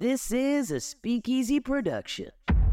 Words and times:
This 0.00 0.30
is 0.30 0.70
a 0.70 0.78
Speakeasy 0.78 1.58
production. 1.58 2.30
Welcome 2.46 2.68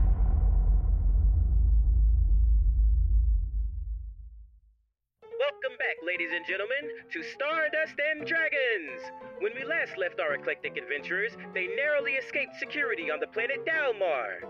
back, 5.79 5.97
ladies 6.05 6.29
and 6.35 6.45
gentlemen, 6.45 6.85
to 7.11 7.23
Stardust 7.23 7.95
and 8.13 8.27
Dragons! 8.27 9.01
When 9.39 9.53
we 9.55 9.65
last 9.65 9.97
left 9.97 10.19
our 10.19 10.35
eclectic 10.35 10.77
adventurers, 10.77 11.31
they 11.55 11.65
narrowly 11.75 12.11
escaped 12.11 12.57
security 12.59 13.09
on 13.09 13.19
the 13.19 13.25
planet 13.25 13.65
Dalmar. 13.65 14.47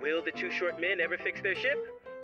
Will 0.00 0.24
the 0.24 0.32
two 0.32 0.50
short 0.50 0.80
men 0.80 1.02
ever 1.02 1.18
fix 1.18 1.42
their 1.42 1.54
ship? 1.54 1.76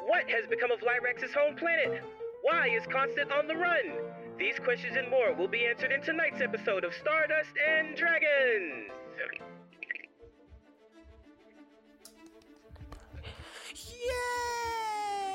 What 0.06 0.24
has 0.30 0.46
become 0.46 0.70
of 0.72 0.80
Lyrax's 0.80 1.34
home 1.34 1.54
planet? 1.54 2.02
Why 2.40 2.68
is 2.68 2.86
Constant 2.86 3.30
on 3.30 3.46
the 3.46 3.56
run? 3.56 3.93
These 4.38 4.59
questions 4.59 4.96
and 4.96 5.11
more 5.11 5.34
will 5.34 5.48
be 5.48 5.66
answered 5.66 5.93
in 5.93 6.00
tonight's 6.00 6.40
episode 6.40 6.82
of 6.82 6.95
Stardust 6.95 7.52
and 7.61 7.95
Dragons! 7.95 8.88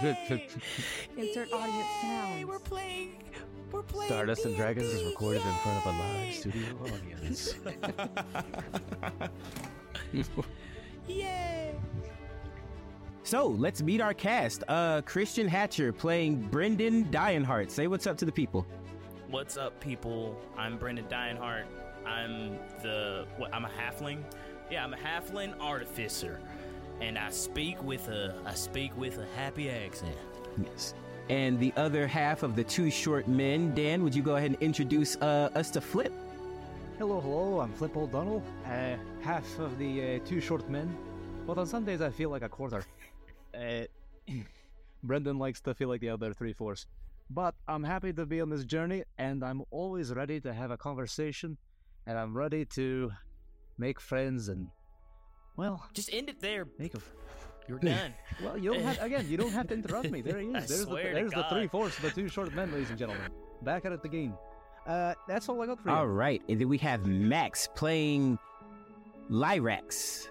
Insert 0.01 1.51
audience 1.51 1.87
sounds. 2.01 2.45
We're 2.45 2.59
playing. 2.59 3.23
We're 3.71 3.81
playing. 3.81 4.09
Stardust 4.09 4.45
and 4.45 4.55
Dragons 4.55 4.93
is 4.93 5.03
recorded 5.03 5.41
in 5.41 5.53
front 5.55 5.85
of 5.85 5.85
a 5.85 5.97
live 5.97 6.33
studio 6.35 6.67
audience. 6.83 7.55
Yay! 11.07 11.75
So 13.23 13.47
let's 13.47 13.81
meet 13.81 13.99
our 13.99 14.13
cast. 14.13 14.63
Uh, 14.67 15.02
Christian 15.02 15.47
Hatcher 15.47 15.91
playing 15.91 16.41
Brendan 16.49 17.05
Dionheart. 17.05 17.71
Say 17.71 17.88
what's 17.88 18.05
up 18.07 18.17
to 18.19 18.25
the 18.25 18.31
people. 18.31 18.66
What's 19.29 19.57
up, 19.57 19.79
people? 19.79 20.39
I'm 20.57 20.77
Brendan 20.77 21.05
Dionheart. 21.05 21.66
I'm 22.05 22.57
the 22.83 23.25
what, 23.38 23.53
I'm 23.53 23.66
a 23.66 23.69
halfling. 23.69 24.23
Yeah, 24.71 24.83
I'm 24.83 24.93
a 24.93 24.97
halfling 24.97 25.59
artificer, 25.59 26.39
and 27.01 27.17
I 27.17 27.29
speak 27.29 27.81
with 27.83 28.08
a 28.08 28.33
I 28.45 28.53
speak 28.53 28.95
with 28.97 29.17
a 29.17 29.25
happy 29.35 29.69
accent. 29.69 30.16
Yes. 30.63 30.94
And 31.30 31.59
the 31.59 31.73
other 31.75 32.08
half 32.08 32.44
of 32.44 32.55
the 32.55 32.63
two 32.63 32.89
short 32.89 33.27
men, 33.27 33.75
Dan, 33.75 34.03
would 34.03 34.16
you 34.16 34.23
go 34.23 34.38
ahead 34.38 34.52
and 34.52 34.61
introduce 34.61 35.17
uh, 35.17 35.49
us 35.55 35.69
to 35.72 35.81
Flip? 35.81 36.13
Hello, 36.97 37.19
hello, 37.19 37.59
I'm 37.59 37.73
Flip 37.73 37.95
O'Donnell, 37.95 38.41
uh, 38.66 38.95
half 39.22 39.59
of 39.59 39.77
the 39.77 40.16
uh, 40.16 40.19
two 40.25 40.41
short 40.41 40.67
men, 40.69 40.97
but 41.45 41.57
on 41.57 41.67
some 41.67 41.83
days 41.83 42.02
I 42.02 42.09
feel 42.09 42.30
like 42.30 42.41
a 42.41 42.49
quarter. 42.49 42.83
uh, 43.53 43.83
Brendan 45.03 45.38
likes 45.38 45.61
to 45.61 45.75
feel 45.75 45.89
like 45.89 46.02
the 46.02 46.09
other 46.09 46.33
three 46.33 46.53
fourths. 46.53 46.88
But 47.29 47.55
I'm 47.67 47.83
happy 47.83 48.13
to 48.13 48.25
be 48.25 48.41
on 48.41 48.50
this 48.50 48.63
journey, 48.63 49.03
and 49.17 49.44
I'm 49.44 49.61
always 49.69 50.13
ready 50.13 50.39
to 50.39 50.53
have 50.53 50.72
a 50.72 50.77
conversation, 50.77 51.57
and 52.07 52.17
I'm 52.17 52.35
ready 52.35 52.66
to 52.66 53.11
make 53.77 54.00
friends 54.00 54.47
and, 54.47 54.69
well, 55.58 55.83
Just 55.94 56.13
end 56.13 56.30
it 56.30 56.39
there. 56.39 56.67
make 56.77 56.94
a. 56.95 57.00
You're 57.67 57.80
done. 57.94 58.13
Well, 58.41 58.58
you 58.58 58.73
don't 58.73 58.83
have 58.83 59.02
again. 59.02 59.25
You 59.27 59.36
don't 59.38 59.52
have 59.52 59.67
to 59.67 59.73
interrupt 59.73 60.09
me. 60.09 60.22
There 60.22 60.39
he 60.39 60.47
is. 60.52 60.55
I 60.55 60.59
There's 60.59 60.69
the 60.69 60.86
swear 60.86 61.08
to 61.09 61.13
there's 61.16 61.31
the 61.31 61.44
three 61.50 61.67
fourths 61.67 61.97
of 61.97 62.03
the 62.03 62.11
two 62.11 62.30
short 62.30 62.53
men, 62.53 62.72
ladies 62.72 62.89
and 62.89 62.97
gentlemen. 62.97 63.30
Back 63.63 63.83
at 63.85 63.91
it 63.91 64.05
again. 64.05 64.33
Uh, 64.85 65.13
that's 65.28 65.50
all 65.50 65.61
I 65.61 65.66
got 65.66 65.81
for 65.81 65.89
you. 65.89 65.95
All 65.95 66.08
right. 66.08 66.41
And 66.47 66.61
then 66.61 66.69
we 66.69 66.78
have 66.78 67.05
Max 67.05 67.67
playing 67.75 68.39
Lyrax. 69.30 70.30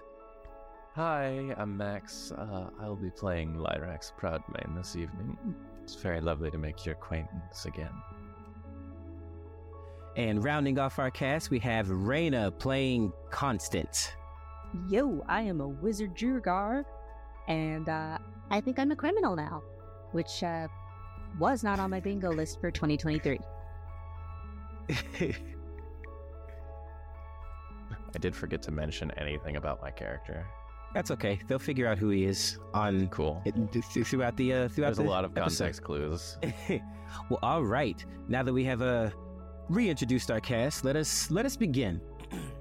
Hi, 0.95 1.53
I'm 1.57 1.77
Max. 1.77 2.31
Uh, 2.31 2.71
I'll 2.81 2.95
be 2.95 3.11
playing 3.11 3.53
Lyrax 3.55 4.11
Proudmane 4.19 4.75
this 4.75 4.95
evening. 4.95 5.37
It's 5.83 5.93
very 5.93 6.21
lovely 6.21 6.49
to 6.49 6.57
make 6.57 6.87
your 6.87 6.95
acquaintance 6.95 7.65
again. 7.65 7.91
And 10.15 10.43
rounding 10.43 10.79
off 10.79 10.97
our 10.97 11.11
cast, 11.11 11.51
we 11.51 11.59
have 11.59 11.85
Rayna 11.87 12.57
playing 12.57 13.13
Constant. 13.29 14.15
Yo, 14.89 15.23
I 15.27 15.41
am 15.41 15.61
a 15.61 15.67
wizard 15.67 16.15
Jurgar, 16.15 16.83
and 17.47 17.87
uh, 17.89 18.17
I 18.51 18.61
think 18.61 18.79
I'm 18.79 18.91
a 18.91 18.95
criminal 18.95 19.35
now, 19.35 19.63
which 20.11 20.43
uh, 20.43 20.67
was 21.39 21.63
not 21.63 21.79
on 21.79 21.89
my 21.89 21.99
bingo 21.99 22.31
list 22.31 22.59
for 22.61 22.69
2023. 22.71 23.39
I 28.15 28.19
did 28.19 28.35
forget 28.35 28.61
to 28.63 28.71
mention 28.71 29.11
anything 29.17 29.57
about 29.57 29.81
my 29.81 29.91
character. 29.91 30.45
That's 30.93 31.11
okay. 31.11 31.39
They'll 31.47 31.59
figure 31.59 31.87
out 31.87 31.97
who 31.97 32.09
he 32.09 32.23
is 32.25 32.57
on 32.73 33.07
Cool. 33.09 33.41
it, 33.45 33.53
th- 33.71 34.07
throughout 34.07 34.37
the 34.37 34.53
uh, 34.53 34.67
throughout 34.69 34.95
There's 34.95 34.99
a 34.99 35.03
lot 35.03 35.25
of 35.25 35.37
episode. 35.37 35.57
context 35.65 35.83
clues. 35.83 36.37
well, 37.29 37.39
all 37.43 37.63
right. 37.63 38.03
Now 38.29 38.41
that 38.43 38.53
we 38.53 38.63
have 38.63 38.81
uh, 38.81 39.09
reintroduced 39.69 40.31
our 40.31 40.39
cast, 40.39 40.85
let 40.85 40.95
us 40.95 41.29
let 41.29 41.45
us 41.45 41.57
begin. 41.57 41.99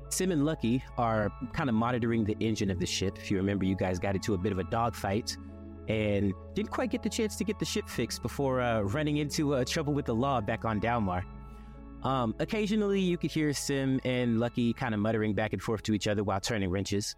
Sim 0.09 0.33
and 0.33 0.45
Lucky 0.45 0.83
are 0.97 1.31
kind 1.53 1.69
of 1.69 1.75
monitoring 1.75 2.25
the 2.25 2.37
engine 2.41 2.71
of 2.71 2.79
the 2.79 2.87
ship. 2.87 3.19
If 3.19 3.31
you 3.31 3.37
remember, 3.37 3.65
you 3.65 3.75
guys 3.75 3.99
got 3.99 4.15
into 4.15 4.35
a 4.35 4.39
bit 4.39 4.53
of 4.53 4.59
a 4.59 4.65
dogfight 4.65 5.37
and 5.89 6.33
didn't 6.55 6.71
quite 6.71 6.91
get 6.91 7.03
the 7.03 7.09
chance 7.09 7.37
to 7.37 7.45
get 7.45 7.59
the 7.59 7.65
ship 7.65 7.89
fixed 7.89 8.23
before 8.23 8.61
uh, 8.61 8.81
running 8.81 9.19
into 9.19 9.55
uh, 9.55 9.65
trouble 9.65 9.93
with 9.93 10.07
the 10.07 10.15
law 10.15 10.41
back 10.41 10.65
on 10.65 10.81
Dalmar. 10.81 11.23
Um, 12.03 12.35
occasionally, 12.39 13.01
you 13.01 13.19
could 13.19 13.31
hear 13.33 13.53
Sim 13.53 14.01
and 14.05 14.39
Lucky 14.39 14.73
kind 14.73 14.95
of 14.95 15.01
muttering 15.01 15.35
back 15.35 15.53
and 15.53 15.63
forth 15.63 15.83
to 15.85 15.95
each 15.95 16.07
other 16.07 16.23
while 16.23 16.41
turning 16.41 16.71
wrenches. 16.71 17.17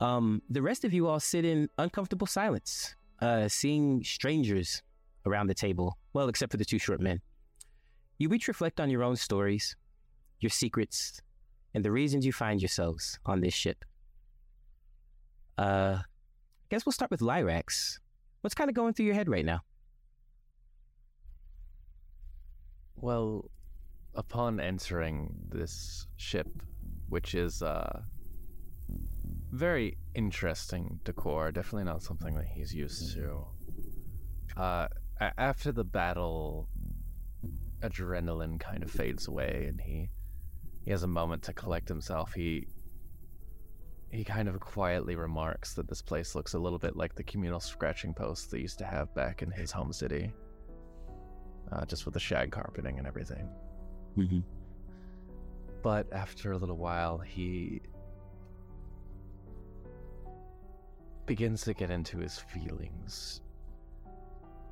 Um, 0.00 0.42
the 0.50 0.62
rest 0.62 0.84
of 0.84 0.92
you 0.92 1.08
all 1.08 1.20
sit 1.20 1.44
in 1.44 1.68
uncomfortable 1.78 2.26
silence, 2.26 2.94
uh, 3.20 3.48
seeing 3.48 4.04
strangers 4.04 4.82
around 5.24 5.48
the 5.48 5.54
table. 5.54 5.96
Well, 6.12 6.28
except 6.28 6.52
for 6.52 6.58
the 6.58 6.64
two 6.64 6.78
short 6.78 7.00
men. 7.00 7.20
You 8.18 8.32
each 8.32 8.48
reflect 8.48 8.80
on 8.80 8.90
your 8.90 9.02
own 9.02 9.16
stories, 9.16 9.76
your 10.40 10.50
secrets, 10.50 11.20
and 11.76 11.84
the 11.84 11.92
reasons 11.92 12.24
you 12.24 12.32
find 12.32 12.62
yourselves 12.62 13.18
on 13.26 13.42
this 13.42 13.52
ship. 13.52 13.84
Uh, 15.58 15.98
I 16.00 16.66
guess 16.70 16.86
we'll 16.86 16.94
start 16.94 17.10
with 17.10 17.20
Lyrax. 17.20 17.98
What's 18.40 18.54
kind 18.54 18.70
of 18.70 18.74
going 18.74 18.94
through 18.94 19.04
your 19.04 19.14
head 19.14 19.28
right 19.28 19.44
now? 19.44 19.60
Well, 22.94 23.50
upon 24.14 24.58
entering 24.58 25.34
this 25.50 26.06
ship, 26.16 26.48
which 27.10 27.34
is 27.34 27.60
uh, 27.60 28.00
very 29.50 29.98
interesting 30.14 30.98
decor, 31.04 31.52
definitely 31.52 31.84
not 31.84 32.02
something 32.02 32.34
that 32.36 32.46
he's 32.46 32.74
used 32.74 33.12
to. 33.16 33.44
Uh, 34.56 34.88
after 35.36 35.72
the 35.72 35.84
battle, 35.84 36.70
adrenaline 37.82 38.58
kind 38.58 38.82
of 38.82 38.90
fades 38.90 39.28
away, 39.28 39.66
and 39.68 39.78
he 39.78 40.08
he 40.86 40.92
has 40.92 41.02
a 41.02 41.08
moment 41.08 41.42
to 41.42 41.52
collect 41.52 41.88
himself. 41.88 42.32
He 42.32 42.66
he 44.12 44.22
kind 44.22 44.48
of 44.48 44.58
quietly 44.60 45.16
remarks 45.16 45.74
that 45.74 45.88
this 45.88 46.00
place 46.00 46.36
looks 46.36 46.54
a 46.54 46.58
little 46.58 46.78
bit 46.78 46.96
like 46.96 47.16
the 47.16 47.24
communal 47.24 47.58
scratching 47.58 48.14
post 48.14 48.52
they 48.52 48.60
used 48.60 48.78
to 48.78 48.84
have 48.86 49.12
back 49.12 49.42
in 49.42 49.50
his 49.50 49.72
home 49.72 49.92
city, 49.92 50.32
uh, 51.72 51.84
just 51.84 52.04
with 52.04 52.14
the 52.14 52.20
shag 52.20 52.52
carpeting 52.52 52.98
and 52.98 53.06
everything. 53.06 53.48
Mm-hmm. 54.16 54.38
But 55.82 56.06
after 56.12 56.52
a 56.52 56.56
little 56.56 56.78
while, 56.78 57.18
he 57.18 57.82
begins 61.26 61.62
to 61.62 61.74
get 61.74 61.90
into 61.90 62.18
his 62.18 62.38
feelings. 62.38 63.42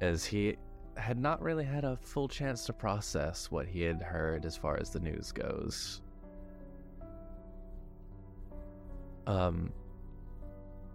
As 0.01 0.25
he 0.25 0.57
had 0.97 1.19
not 1.19 1.43
really 1.43 1.65
had 1.65 1.85
a 1.85 1.97
full 1.97 2.29
chance 2.29 2.65
to 2.67 2.73
process 2.73 3.51
what 3.51 3.67
he 3.67 3.83
had 3.83 4.01
heard 4.01 4.47
as 4.47 4.57
far 4.57 4.79
as 4.81 4.91
the 4.91 5.01
news 5.01 5.33
goes. 5.33 6.01
Um, 9.27 9.73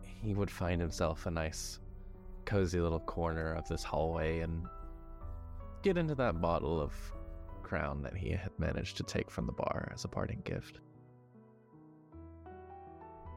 he 0.03 0.33
would 0.33 0.51
find 0.51 0.79
himself 0.81 1.25
a 1.25 1.31
nice, 1.31 1.79
cozy 2.45 2.79
little 2.79 2.99
corner 2.99 3.53
of 3.53 3.67
this 3.67 3.83
hallway 3.83 4.39
and 4.39 4.65
get 5.81 5.97
into 5.97 6.15
that 6.15 6.41
bottle 6.41 6.81
of 6.81 6.93
crown 7.63 8.01
that 8.01 8.15
he 8.15 8.31
had 8.31 8.51
managed 8.57 8.97
to 8.97 9.03
take 9.03 9.29
from 9.29 9.45
the 9.45 9.51
bar 9.51 9.91
as 9.93 10.03
a 10.03 10.07
parting 10.07 10.41
gift. 10.43 10.79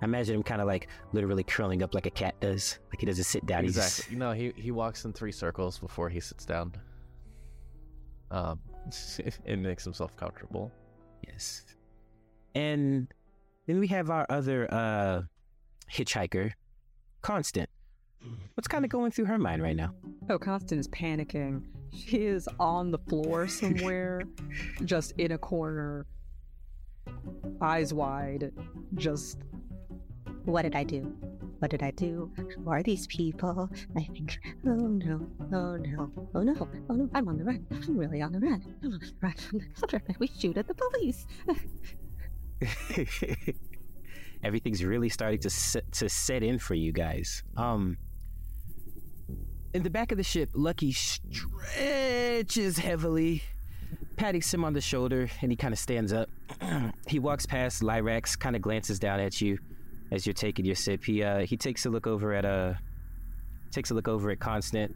I 0.01 0.05
imagine 0.05 0.35
him 0.35 0.43
kind 0.43 0.61
of 0.61 0.67
like 0.67 0.89
literally 1.13 1.45
curling 1.45 1.83
up 1.83 1.95
like 1.95 2.07
a 2.07 2.11
cat 2.11 2.35
does. 2.41 2.81
Like 2.91 2.99
he 2.99 3.07
doesn't 3.07 3.23
sit 3.25 3.47
down. 3.47 3.63
He's 3.63 3.77
Exactly. 3.77 4.17
No, 4.17 4.33
he 4.33 4.53
he 4.57 4.73
walks 4.73 5.05
in 5.05 5.13
three 5.13 5.31
circles 5.31 5.79
before 5.79 6.09
he 6.09 6.19
sits 6.19 6.45
down. 6.45 6.75
Um, 8.33 8.59
it 9.45 9.59
makes 9.59 9.85
himself 9.85 10.17
comfortable. 10.17 10.73
Yes. 11.29 11.67
And 12.57 13.07
then 13.67 13.79
we 13.79 13.89
have 13.89 14.11
our 14.11 14.27
other 14.29 14.73
uh 14.73 15.23
hitchhiker, 15.91 16.53
Constant. 17.21 17.69
What's 18.55 18.69
kind 18.69 18.85
of 18.85 18.91
going 18.91 19.11
through 19.11 19.27
her 19.27 19.39
mind 19.39 19.63
right 19.63 19.77
now? 19.77 19.95
Oh, 20.29 20.39
Constant 20.39 20.81
is 20.81 20.89
panicking. 20.89 21.65
She 21.93 22.25
is 22.25 22.49
on 22.59 22.91
the 22.91 22.99
floor 22.99 23.49
somewhere, 23.49 24.23
just 24.85 25.13
in 25.19 25.33
a 25.33 25.39
corner, 25.39 26.07
eyes 27.61 27.93
wide, 27.93 28.53
just. 28.95 29.39
What 30.45 30.63
did 30.63 30.75
I 30.75 30.83
do? 30.83 31.15
What 31.61 31.71
did 31.71 31.85
I 31.85 31.93
do? 31.93 32.33
Who 32.37 32.69
are 32.69 32.83
these 32.83 33.07
people? 33.07 33.71
I 33.97 34.03
think, 34.03 34.41
oh 34.67 34.75
no, 34.75 35.29
oh 35.53 35.77
no, 35.77 36.11
oh 36.35 36.43
no, 36.43 36.69
oh 36.91 36.95
no, 36.95 37.09
I'm 37.15 37.29
on 37.29 37.39
the 37.39 37.45
run. 37.45 37.65
I'm 37.71 37.97
really 37.97 38.21
on 38.21 38.33
the 38.33 38.41
run. 38.41 38.65
I'm 38.83 38.93
on 38.93 38.99
the 38.99 39.13
run 39.21 39.35
from 39.35 39.59
the 39.61 39.67
children. 39.87 40.17
We 40.19 40.27
shoot 40.27 40.57
at 40.57 40.67
the 40.67 40.75
police. 40.75 41.27
everything's 44.43 44.85
really 44.85 45.09
starting 45.09 45.41
to 45.41 45.51
set, 45.51 45.91
to 45.93 46.09
set 46.09 46.43
in 46.43 46.59
for 46.59 46.75
you 46.75 46.93
guys. 46.93 47.43
Um, 47.57 47.99
in 49.75 49.83
the 49.83 49.91
back 49.91 50.13
of 50.13 50.19
the 50.19 50.25
ship, 50.25 50.51
Lucky 50.53 50.93
stretches 50.93 52.79
heavily, 52.79 53.43
patting 54.17 54.43
Sim 54.43 54.65
on 54.65 54.75
the 54.75 54.81
shoulder, 54.81 55.31
and 55.41 55.51
he 55.51 55.57
kind 55.57 55.73
of 55.73 55.79
stands 55.79 56.13
up. 56.13 56.29
he 57.07 57.19
walks 57.19 57.47
past 57.47 57.83
Lyrax, 57.83 58.39
kind 58.39 58.55
of 58.55 58.63
glances 58.63 58.99
down 58.99 59.21
at 59.21 59.41
you 59.41 59.59
as 60.11 60.27
you're 60.27 60.35
taking 60.35 60.65
your 60.65 60.75
sip. 60.75 61.05
He 61.05 61.23
uh, 61.23 61.41
he 61.41 61.57
takes 61.57 61.87
a 61.87 61.91
look 61.91 62.07
over 62.07 62.33
at 62.35 62.45
uh 62.45 62.75
takes 63.71 63.91
a 63.91 63.95
look 63.95 64.09
over 64.09 64.31
at 64.31 64.41
Constant, 64.41 64.95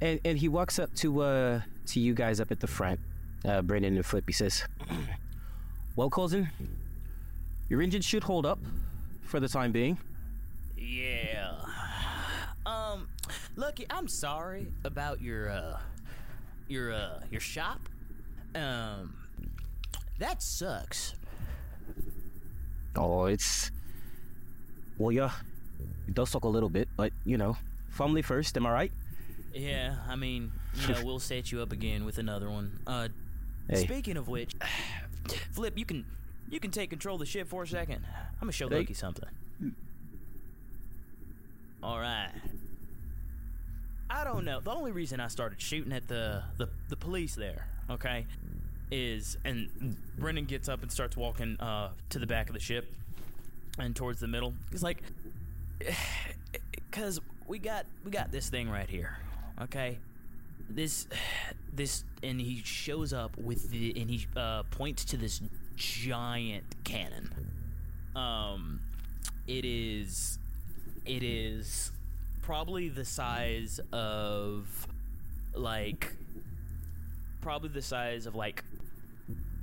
and 0.00 0.20
and 0.24 0.38
he 0.38 0.48
walks 0.48 0.78
up 0.78 0.94
to 0.96 1.20
uh 1.20 1.60
to 1.86 2.00
you 2.00 2.14
guys 2.14 2.40
up 2.40 2.50
at 2.50 2.60
the 2.60 2.66
front, 2.66 3.00
uh, 3.44 3.60
Brendan 3.60 3.96
and 3.96 4.06
Flip. 4.06 4.24
He 4.26 4.32
says, 4.32 4.64
"Well, 5.96 6.10
cousin, 6.10 6.50
your 7.68 7.82
engine 7.82 8.02
should 8.02 8.24
hold 8.24 8.46
up 8.46 8.58
for 9.22 9.40
the 9.40 9.48
time 9.48 9.72
being." 9.72 9.98
Yeah. 10.76 11.54
Um, 12.66 13.08
Lucky, 13.56 13.86
I'm 13.90 14.08
sorry 14.08 14.66
about 14.84 15.20
your 15.20 15.50
uh 15.50 15.78
your 16.68 16.92
uh 16.92 17.20
your 17.30 17.40
shop. 17.40 17.80
Um 18.54 19.14
that 20.18 20.42
sucks. 20.42 21.14
Oh, 22.96 23.26
it's 23.26 23.70
well, 24.98 25.12
yeah, 25.12 25.30
it 26.08 26.14
does 26.14 26.30
suck 26.30 26.44
a 26.44 26.48
little 26.48 26.68
bit, 26.68 26.88
but 26.96 27.12
you 27.24 27.36
know, 27.38 27.56
family 27.90 28.22
first. 28.22 28.56
Am 28.56 28.66
I 28.66 28.70
right? 28.72 28.92
Yeah, 29.54 29.96
I 30.08 30.16
mean, 30.16 30.52
you 30.74 30.88
know, 30.94 31.00
we'll 31.04 31.18
set 31.18 31.50
you 31.52 31.60
up 31.62 31.72
again 31.72 32.04
with 32.04 32.18
another 32.18 32.50
one. 32.50 32.78
Uh 32.86 33.08
Hey. 33.68 33.84
speaking 33.84 34.16
of 34.16 34.26
which, 34.26 34.56
Flip, 35.52 35.76
you 35.76 35.84
can 35.84 36.04
you 36.48 36.60
can 36.60 36.70
take 36.70 36.90
control 36.90 37.14
of 37.14 37.20
the 37.20 37.26
ship 37.26 37.48
for 37.48 37.62
a 37.62 37.66
second. 37.66 38.04
I'm 38.06 38.40
gonna 38.40 38.52
show. 38.52 38.66
Lucky 38.66 38.94
something. 38.94 39.28
All 41.82 41.98
right. 41.98 42.30
I 44.10 44.24
don't 44.24 44.44
know. 44.44 44.60
The 44.60 44.72
only 44.72 44.90
reason 44.90 45.20
I 45.20 45.28
started 45.28 45.60
shooting 45.60 45.92
at 45.92 46.08
the 46.08 46.42
the, 46.58 46.68
the 46.88 46.96
police 46.96 47.34
there, 47.34 47.68
okay, 47.88 48.26
is 48.90 49.38
and 49.44 49.96
Brendan 50.18 50.46
gets 50.46 50.68
up 50.68 50.82
and 50.82 50.90
starts 50.90 51.16
walking 51.16 51.58
uh, 51.60 51.90
to 52.10 52.18
the 52.18 52.26
back 52.26 52.48
of 52.48 52.54
the 52.54 52.60
ship 52.60 52.92
and 53.78 53.94
towards 53.94 54.20
the 54.20 54.26
middle. 54.26 54.52
He's 54.70 54.82
like, 54.82 55.02
because 56.72 57.20
we 57.46 57.58
got 57.58 57.86
we 58.04 58.10
got 58.10 58.32
this 58.32 58.48
thing 58.48 58.68
right 58.68 58.90
here, 58.90 59.16
okay. 59.62 59.98
This 60.70 61.08
this 61.72 62.04
and 62.22 62.40
he 62.40 62.62
shows 62.64 63.12
up 63.12 63.36
with 63.36 63.70
the 63.70 64.00
and 64.00 64.08
he 64.08 64.26
uh, 64.36 64.62
points 64.64 65.04
to 65.06 65.16
this 65.16 65.40
giant 65.76 66.64
cannon. 66.84 67.30
Um, 68.14 68.80
it 69.46 69.64
is 69.64 70.38
it 71.06 71.22
is 71.22 71.90
probably 72.42 72.88
the 72.88 73.04
size 73.04 73.80
of 73.92 74.86
like 75.54 76.14
probably 77.40 77.70
the 77.70 77.82
size 77.82 78.26
of 78.26 78.34
like 78.34 78.62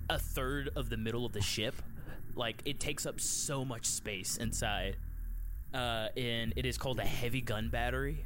a 0.10 0.20
third 0.20 0.70
of 0.76 0.90
the 0.90 0.98
middle 0.98 1.26
of 1.26 1.34
the 1.34 1.42
ship. 1.42 1.76
Like 2.36 2.62
it 2.66 2.80
takes 2.80 3.06
up 3.06 3.20
so 3.20 3.64
much 3.64 3.86
space 3.86 4.38
inside. 4.38 4.98
Uh, 5.74 6.08
and 6.16 6.54
it 6.56 6.66
is 6.66 6.78
called 6.78 7.00
a 7.00 7.06
heavy 7.06 7.42
gun 7.42 7.70
battery 7.70 8.26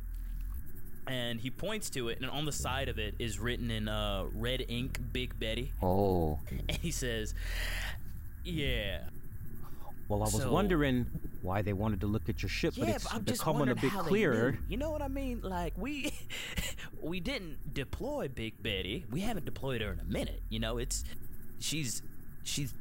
and 1.07 1.39
he 1.39 1.49
points 1.49 1.89
to 1.89 2.09
it 2.09 2.19
and 2.21 2.29
on 2.29 2.45
the 2.45 2.51
side 2.51 2.87
of 2.89 2.99
it 2.99 3.15
is 3.19 3.39
written 3.39 3.71
in 3.71 3.87
uh, 3.87 4.23
red 4.33 4.63
ink 4.69 4.99
big 5.11 5.37
betty 5.39 5.71
Oh, 5.81 6.39
and 6.49 6.69
he 6.79 6.91
says 6.91 7.33
yeah 8.43 9.01
well, 10.07 10.19
I 10.19 10.25
was 10.25 10.33
So- 10.41 10.51
wondering 10.51 11.05
why 11.41 11.61
they 11.61 11.71
wanted 11.71 12.01
to 12.01 12.07
look 12.07 12.27
at 12.27 12.41
your 12.43 12.49
ship, 12.49 12.73
but 12.77 12.89
it's 12.89 13.05
but 13.05 13.13
I'm 13.13 13.23
just 13.23 13.39
becoming 13.39 13.69
a 13.69 13.75
bit 13.75 13.93
clearer. 13.93 14.59
You 14.67 14.75
know 14.75 14.91
what 14.91 15.01
I 15.01 15.07
mean? 15.07 15.39
Like 15.41 15.73
we 15.77 16.11
we 17.01 17.21
didn't 17.21 17.73
deploy 17.73 18.27
Big 18.27 18.61
Betty. 18.61 19.05
We 19.09 19.21
haven't 19.21 19.45
deployed 19.45 19.79
her 19.79 19.93
in 19.93 20.01
a 20.01 20.03
minute. 20.03 20.41
You 20.49 20.59
know, 20.59 20.77
it's 20.79 21.05
she's 21.59 22.01
she's 22.43 22.73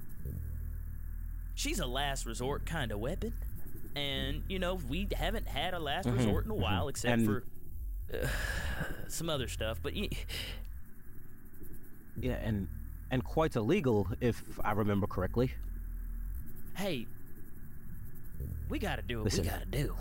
she's 1.55 1.79
a 1.79 1.87
last 1.87 2.27
resort 2.27 2.67
kind 2.67 2.91
of 2.91 2.99
weapon, 2.99 3.33
and 3.95 4.43
you 4.49 4.59
know 4.59 4.75
we 4.89 5.07
haven't 5.17 5.47
had 5.47 5.73
a 5.73 5.79
last 5.79 6.09
Mhm, 6.09 6.17
resort 6.17 6.45
in 6.47 6.51
a 6.51 6.55
while, 6.55 6.89
except 6.89 7.13
And- 7.21 7.27
for 7.27 7.45
uh, 8.13 8.27
some 9.09 9.29
other 9.31 9.49
stuff. 9.49 9.79
But 9.83 9.95
y- 9.95 10.09
Yeah, 12.21 12.39
and 12.43 12.69
and 13.11 13.25
quite 13.25 13.57
illegal, 13.57 14.09
if 14.21 14.43
I 14.63 14.73
remember 14.73 15.07
correctly. 15.07 15.53
hey, 16.77 17.07
we 18.69 18.79
got 18.79 18.97
to 18.97 19.03
do 19.03 19.19
what 19.19 19.25
Listen, 19.25 19.45
we 19.45 19.51
got 19.51 19.61
to 19.61 19.67
do. 19.67 19.95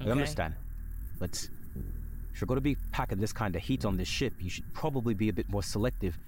I 0.00 0.04
understand, 0.10 0.54
but 1.18 1.48
if 2.32 2.40
you're 2.40 2.46
to 2.56 2.60
be 2.60 2.76
packing 2.92 3.18
this 3.18 3.32
kind 3.32 3.54
of 3.56 3.62
heat 3.62 3.84
on 3.84 3.96
this 3.96 4.08
ship, 4.08 4.34
you 4.40 4.50
should 4.50 4.72
probably 4.74 5.14
be 5.14 5.28
a 5.28 5.32
bit 5.32 5.48
more 5.48 5.62
selective 5.62 6.18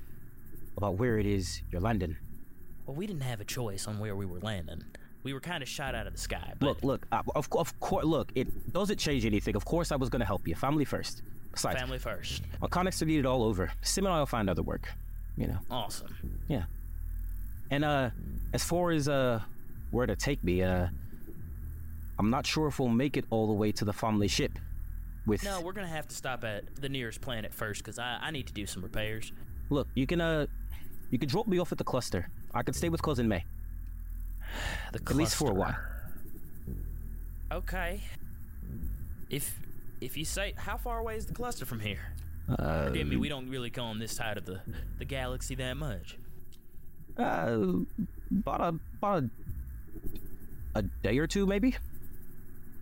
about 0.77 0.95
where 0.95 1.19
it 1.19 1.27
is 1.27 1.63
you're 1.71 1.81
landing. 1.81 2.17
Well, 2.87 2.97
we 2.97 3.07
didn't 3.07 3.23
have 3.23 3.41
a 3.41 3.45
choice 3.45 3.87
on 3.89 3.99
where 3.99 4.15
we 4.15 4.27
were 4.27 4.39
landing. 4.41 4.85
We 5.27 5.35
were 5.35 5.41
kind 5.41 5.61
of 5.61 5.69
shot 5.69 5.97
out 5.97 6.07
of 6.07 6.13
the 6.13 6.21
sky. 6.21 6.53
But 6.61 6.67
Look, 6.67 6.85
look, 6.85 7.07
uh, 7.11 7.21
of, 7.35 7.49
of 7.51 7.81
course, 7.81 8.05
look, 8.05 8.31
it 8.37 8.73
doesn't 8.73 8.99
change 9.01 9.27
anything. 9.27 9.57
Of 9.57 9.65
course, 9.65 9.91
I 9.91 9.97
was 9.97 10.09
going 10.09 10.21
to 10.21 10.25
help 10.25 10.47
you. 10.47 10.55
Family 10.55 10.85
first. 10.85 11.23
Besides, 11.51 11.81
family 11.81 11.99
first. 11.99 12.45
my 12.61 12.69
connects 12.69 13.03
are 13.03 13.07
needed 13.07 13.27
all 13.27 13.43
over. 13.43 13.73
Sim 13.83 14.07
and 14.07 14.15
I 14.15 14.21
will 14.21 14.27
find 14.27 14.49
other 14.49 14.63
work. 14.63 14.89
You 15.37 15.49
know, 15.49 15.59
Awesome. 15.69 16.15
yeah. 16.47 16.67
And 17.73 17.85
uh, 17.85 18.11
as 18.53 18.63
far 18.63 18.93
as 18.93 19.09
uh, 19.09 19.41
where 19.91 20.07
to 20.07 20.15
take 20.15 20.45
me, 20.45 20.63
uh, 20.63 20.87
I'm 22.21 22.31
not 22.31 22.47
sure 22.47 22.69
if 22.69 22.79
we'll 22.79 22.89
make 22.91 23.17
it 23.17 23.25
all 23.31 23.49
the 23.49 23.53
way 23.53 23.73
to 23.73 23.85
the 23.85 23.93
family 23.93 24.29
ship. 24.29 24.53
With 25.27 25.43
No, 25.43 25.61
we're 25.61 25.73
gonna 25.73 25.89
have 25.89 26.07
to 26.07 26.15
stop 26.15 26.45
at 26.45 26.77
the 26.77 26.89
nearest 26.89 27.21
planet 27.21 27.53
first 27.53 27.83
because 27.83 27.99
I, 27.99 28.21
I 28.23 28.31
need 28.31 28.47
to 28.47 28.53
do 28.53 28.65
some 28.65 28.81
repairs. 28.81 29.33
look, 29.71 29.89
you 29.97 30.07
can 30.07 30.21
uh, 30.21 30.47
you 31.11 31.19
can 31.19 31.29
drop 31.29 31.49
me 31.49 31.59
off 31.59 31.73
at 31.73 31.79
the 31.79 31.85
cluster. 31.85 32.29
I 32.55 32.63
can 32.63 32.75
stay 32.75 32.91
with 32.91 33.03
cousin 33.03 33.27
May 33.27 33.45
The 34.93 35.01
at 35.01 35.17
least 35.17 35.35
for 35.37 35.51
a 35.51 35.55
while. 35.55 35.77
Okay. 37.53 38.01
If 39.31 39.59
if 40.01 40.17
you 40.17 40.25
say 40.25 40.55
how 40.57 40.77
far 40.77 40.99
away 40.99 41.17
is 41.17 41.27
the 41.27 41.35
cluster 41.35 41.65
from 41.67 41.81
here? 41.81 42.13
Uh, 42.49 42.85
Forgive 42.87 43.09
me, 43.09 43.17
we 43.17 43.29
don't 43.29 43.49
really 43.49 43.71
go 43.71 43.83
on 43.85 43.99
this 43.99 44.13
side 44.13 44.37
of 44.37 44.45
the 44.47 44.61
the 44.99 45.05
galaxy 45.05 45.55
that 45.57 45.77
much. 45.77 46.17
uh, 47.19 47.59
about 48.31 48.61
a 48.61 48.79
about 48.99 49.25
a, 49.25 49.31
a 50.79 50.83
day 51.03 51.19
or 51.19 51.27
two, 51.27 51.47
maybe. 51.47 51.75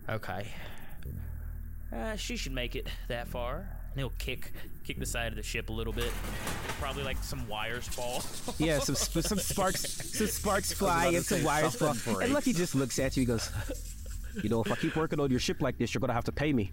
Okay. 0.09 0.47
Uh, 1.93 2.15
she 2.15 2.35
should 2.37 2.51
make 2.51 2.75
it 2.75 2.87
that 3.07 3.27
far. 3.27 3.69
And 3.95 4.01
he'll 4.01 4.13
kick 4.19 4.51
kick 4.83 4.99
the 4.99 5.05
side 5.05 5.27
of 5.29 5.35
the 5.35 5.41
ship 5.43 5.69
a 5.69 5.73
little 5.73 5.93
bit. 5.93 6.11
Probably 6.79 7.03
like 7.03 7.17
some 7.23 7.47
wires 7.47 7.87
fall. 7.87 8.23
Yeah, 8.59 8.79
some 8.79 8.95
sp- 8.99 9.23
some 9.25 9.39
sparks, 9.39 9.81
some 10.17 10.27
sparks 10.27 10.73
fly 10.73 11.07
and 11.07 11.25
some 11.25 11.43
wires 11.43 11.75
fall. 11.75 11.95
And 12.19 12.33
Lucky 12.33 12.51
just 12.53 12.75
looks 12.75 12.99
at 12.99 13.15
you. 13.15 13.21
He 13.21 13.25
goes, 13.25 13.49
"You 14.43 14.49
know, 14.49 14.61
if 14.61 14.69
I 14.71 14.75
keep 14.75 14.95
working 14.97 15.19
on 15.21 15.31
your 15.31 15.39
ship 15.39 15.61
like 15.61 15.77
this, 15.77 15.93
you're 15.93 16.01
gonna 16.01 16.13
have 16.13 16.25
to 16.25 16.31
pay 16.33 16.51
me." 16.53 16.71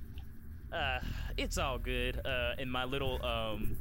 uh, 0.72 0.98
it's 1.36 1.58
all 1.58 1.78
good. 1.78 2.20
Uh, 2.26 2.54
and 2.58 2.70
my 2.70 2.84
little 2.84 3.24
um, 3.24 3.76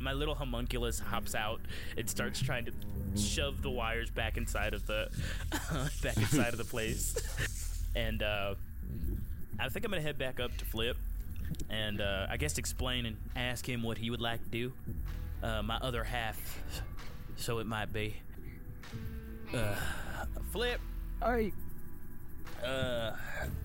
my 0.00 0.12
little 0.12 0.34
homunculus 0.34 0.98
hops 0.98 1.34
out 1.34 1.60
and 1.96 2.10
starts 2.10 2.40
trying 2.42 2.64
to 2.64 2.72
shove 3.16 3.62
the 3.62 3.70
wires 3.70 4.10
back 4.10 4.36
inside 4.36 4.74
of 4.74 4.84
the 4.86 5.08
back 6.02 6.16
inside 6.16 6.48
of 6.52 6.58
the 6.58 6.64
place. 6.64 7.14
And 7.96 8.24
uh, 8.24 8.56
I 9.60 9.68
think 9.68 9.84
I'm 9.84 9.92
gonna 9.92 10.02
head 10.02 10.18
back 10.18 10.40
up 10.40 10.56
to 10.56 10.64
Flip, 10.64 10.96
and 11.70 12.00
uh, 12.00 12.26
I 12.30 12.36
guess 12.36 12.58
explain 12.58 13.06
and 13.06 13.16
ask 13.36 13.68
him 13.68 13.82
what 13.82 13.98
he 13.98 14.10
would 14.10 14.20
like 14.20 14.42
to 14.44 14.50
do. 14.50 14.72
Uh, 15.42 15.62
my 15.62 15.76
other 15.76 16.04
half, 16.04 16.38
so 17.36 17.58
it 17.58 17.66
might 17.66 17.92
be. 17.92 18.16
Uh, 19.54 19.74
Flip. 20.50 20.80
I 21.22 21.52
Uh, 22.64 23.14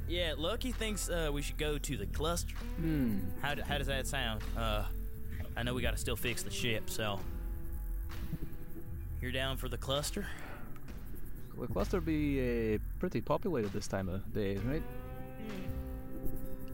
yeah, 0.07 0.33
Lucky 0.38 0.71
thinks 0.71 1.09
uh, 1.09 1.29
we 1.31 1.41
should 1.41 1.57
go 1.57 1.77
to 1.77 1.98
the 1.98 2.05
cluster. 2.07 2.55
hmm. 2.77 3.19
How, 3.41 3.55
d- 3.55 3.62
how 3.65 3.77
does 3.77 3.88
that 3.88 4.07
sound? 4.07 4.41
Uh, 4.57 4.83
I 5.55 5.63
know 5.63 5.74
we 5.74 5.81
got 5.81 5.91
to 5.91 5.98
still 5.98 6.15
fix 6.17 6.43
the 6.43 6.51
ship, 6.51 6.89
so 6.89 7.19
you're 9.21 9.31
down 9.31 9.57
for 9.57 9.69
the 9.69 9.77
cluster? 9.77 10.25
The 11.59 11.67
cluster 11.67 12.00
be 12.01 12.75
uh, 12.75 12.77
pretty 13.00 13.19
populated 13.21 13.74
this 13.74 13.88
time 13.88 14.07
of 14.09 14.33
day, 14.33 14.57
right? 14.65 14.83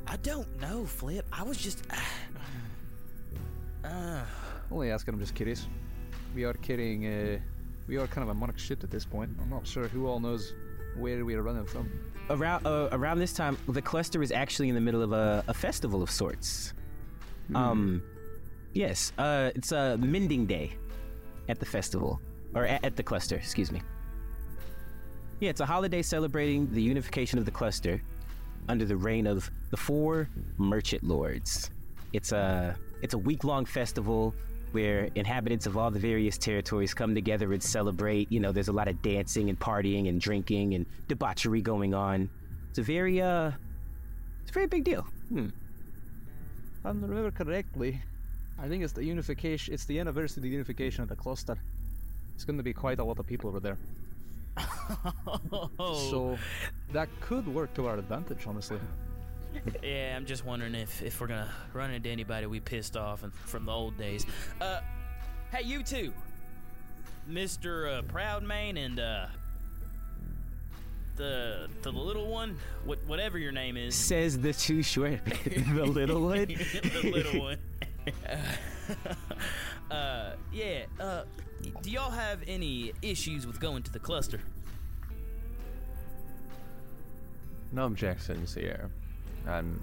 I 0.07 0.17
don't 0.17 0.59
know, 0.61 0.85
Flip. 0.85 1.25
I 1.31 1.43
was 1.43 1.57
just. 1.57 1.83
Uh, 3.83 4.25
Only 4.71 4.89
asking. 4.89 5.13
I'm 5.13 5.19
just 5.19 5.35
curious. 5.35 5.67
We 6.33 6.43
are 6.43 6.53
carrying. 6.53 7.05
Uh, 7.05 7.37
we 7.87 7.97
are 7.97 8.07
kind 8.07 8.23
of 8.23 8.29
a 8.29 8.33
monarch 8.33 8.57
ship 8.57 8.83
at 8.83 8.89
this 8.89 9.05
point. 9.05 9.29
I'm 9.39 9.49
not 9.51 9.67
sure 9.67 9.87
who 9.87 10.07
all 10.07 10.19
knows 10.19 10.55
where 10.97 11.23
we 11.23 11.35
are 11.35 11.43
running 11.43 11.67
from. 11.67 11.91
Around 12.31 12.65
uh, 12.65 12.89
around 12.93 13.19
this 13.19 13.31
time, 13.31 13.59
the 13.67 13.83
cluster 13.83 14.23
is 14.23 14.31
actually 14.31 14.69
in 14.69 14.75
the 14.75 14.81
middle 14.81 15.03
of 15.03 15.11
a, 15.11 15.43
a 15.47 15.53
festival 15.53 16.01
of 16.01 16.09
sorts. 16.09 16.73
Um, 17.53 18.01
yes, 18.73 19.13
uh, 19.19 19.51
it's 19.53 19.71
a 19.71 19.97
mending 19.97 20.47
day 20.47 20.73
at 21.47 21.59
the 21.59 21.65
festival 21.67 22.19
or 22.55 22.65
at, 22.65 22.83
at 22.83 22.95
the 22.95 23.03
cluster. 23.03 23.35
Excuse 23.35 23.71
me. 23.71 23.83
Yeah, 25.39 25.51
it's 25.51 25.61
a 25.61 25.65
holiday 25.67 26.01
celebrating 26.01 26.71
the 26.71 26.81
unification 26.81 27.37
of 27.37 27.45
the 27.45 27.51
cluster 27.51 28.01
under 28.67 28.85
the 28.85 28.95
reign 28.95 29.27
of 29.27 29.49
the 29.71 29.77
four 29.77 30.29
merchant 30.57 31.03
lords. 31.03 31.69
It's 32.13 32.31
a 32.31 32.75
it's 33.01 33.13
a 33.13 33.17
week-long 33.17 33.65
festival 33.65 34.33
where 34.71 35.09
inhabitants 35.15 35.67
of 35.67 35.77
all 35.77 35.91
the 35.91 35.99
various 35.99 36.37
territories 36.37 36.93
come 36.93 37.15
together 37.15 37.53
and 37.53 37.61
celebrate. 37.61 38.31
You 38.31 38.39
know, 38.39 38.51
there's 38.51 38.67
a 38.67 38.73
lot 38.73 38.87
of 38.87 39.01
dancing 39.01 39.49
and 39.49 39.59
partying 39.59 40.09
and 40.09 40.19
drinking 40.19 40.73
and 40.73 40.85
debauchery 41.07 41.61
going 41.61 41.93
on. 41.93 42.29
It's 42.69 42.79
a 42.79 42.83
very 42.83 43.21
uh 43.21 43.51
it's 44.41 44.51
a 44.51 44.53
very 44.53 44.67
big 44.67 44.83
deal. 44.83 45.01
Hmm. 45.29 45.47
If 46.79 46.85
I 46.85 46.89
remember 46.89 47.31
correctly, 47.31 48.01
I 48.59 48.67
think 48.67 48.83
it's 48.83 48.93
the 48.93 49.03
unification. 49.03 49.73
It's 49.73 49.85
the 49.85 49.99
anniversary 49.99 50.39
of 50.39 50.43
the 50.43 50.49
unification 50.49 51.03
of 51.03 51.09
the 51.09 51.15
cluster. 51.15 51.57
It's 52.35 52.45
going 52.45 52.57
to 52.57 52.63
be 52.63 52.73
quite 52.73 52.99
a 52.99 53.03
lot 53.03 53.17
of 53.17 53.25
people 53.25 53.49
over 53.49 53.59
there. 53.59 53.77
Oh. 55.79 56.09
So 56.11 56.37
that 56.93 57.09
could 57.21 57.47
work 57.47 57.73
to 57.75 57.87
our 57.87 57.97
advantage, 57.97 58.45
honestly. 58.47 58.79
Yeah, 59.83 60.15
I'm 60.15 60.25
just 60.25 60.45
wondering 60.45 60.75
if, 60.75 61.01
if 61.01 61.19
we're 61.19 61.27
gonna 61.27 61.49
run 61.73 61.91
into 61.91 62.09
anybody 62.09 62.45
we 62.45 62.59
pissed 62.59 62.95
off 62.97 63.23
and, 63.23 63.33
from 63.33 63.65
the 63.65 63.71
old 63.71 63.97
days. 63.97 64.25
Uh, 64.61 64.81
hey, 65.51 65.63
you 65.63 65.81
two, 65.83 66.13
Mister 67.27 67.87
uh, 67.87 68.01
Proudmane 68.03 68.77
and 68.77 68.99
uh, 68.99 69.25
the 71.15 71.67
the 71.81 71.91
little 71.91 72.27
one, 72.27 72.57
what 72.83 72.99
whatever 73.07 73.37
your 73.37 73.51
name 73.51 73.77
is, 73.77 73.95
Says 73.95 74.37
the 74.37 74.53
two 74.53 74.83
short 74.83 75.23
the 75.45 75.85
little 75.85 76.21
one. 76.21 76.47
the 76.47 77.11
little 77.11 77.41
one. 77.41 77.57
uh, 79.91 80.33
yeah. 80.53 80.83
Uh, 80.99 81.23
do 81.81 81.89
y'all 81.91 82.11
have 82.11 82.39
any 82.47 82.93
issues 83.01 83.45
with 83.47 83.59
going 83.59 83.83
to 83.83 83.91
the 83.91 83.99
cluster? 83.99 84.39
No 87.71 87.85
objections 87.85 88.53
here. 88.53 88.89
I'm 89.47 89.79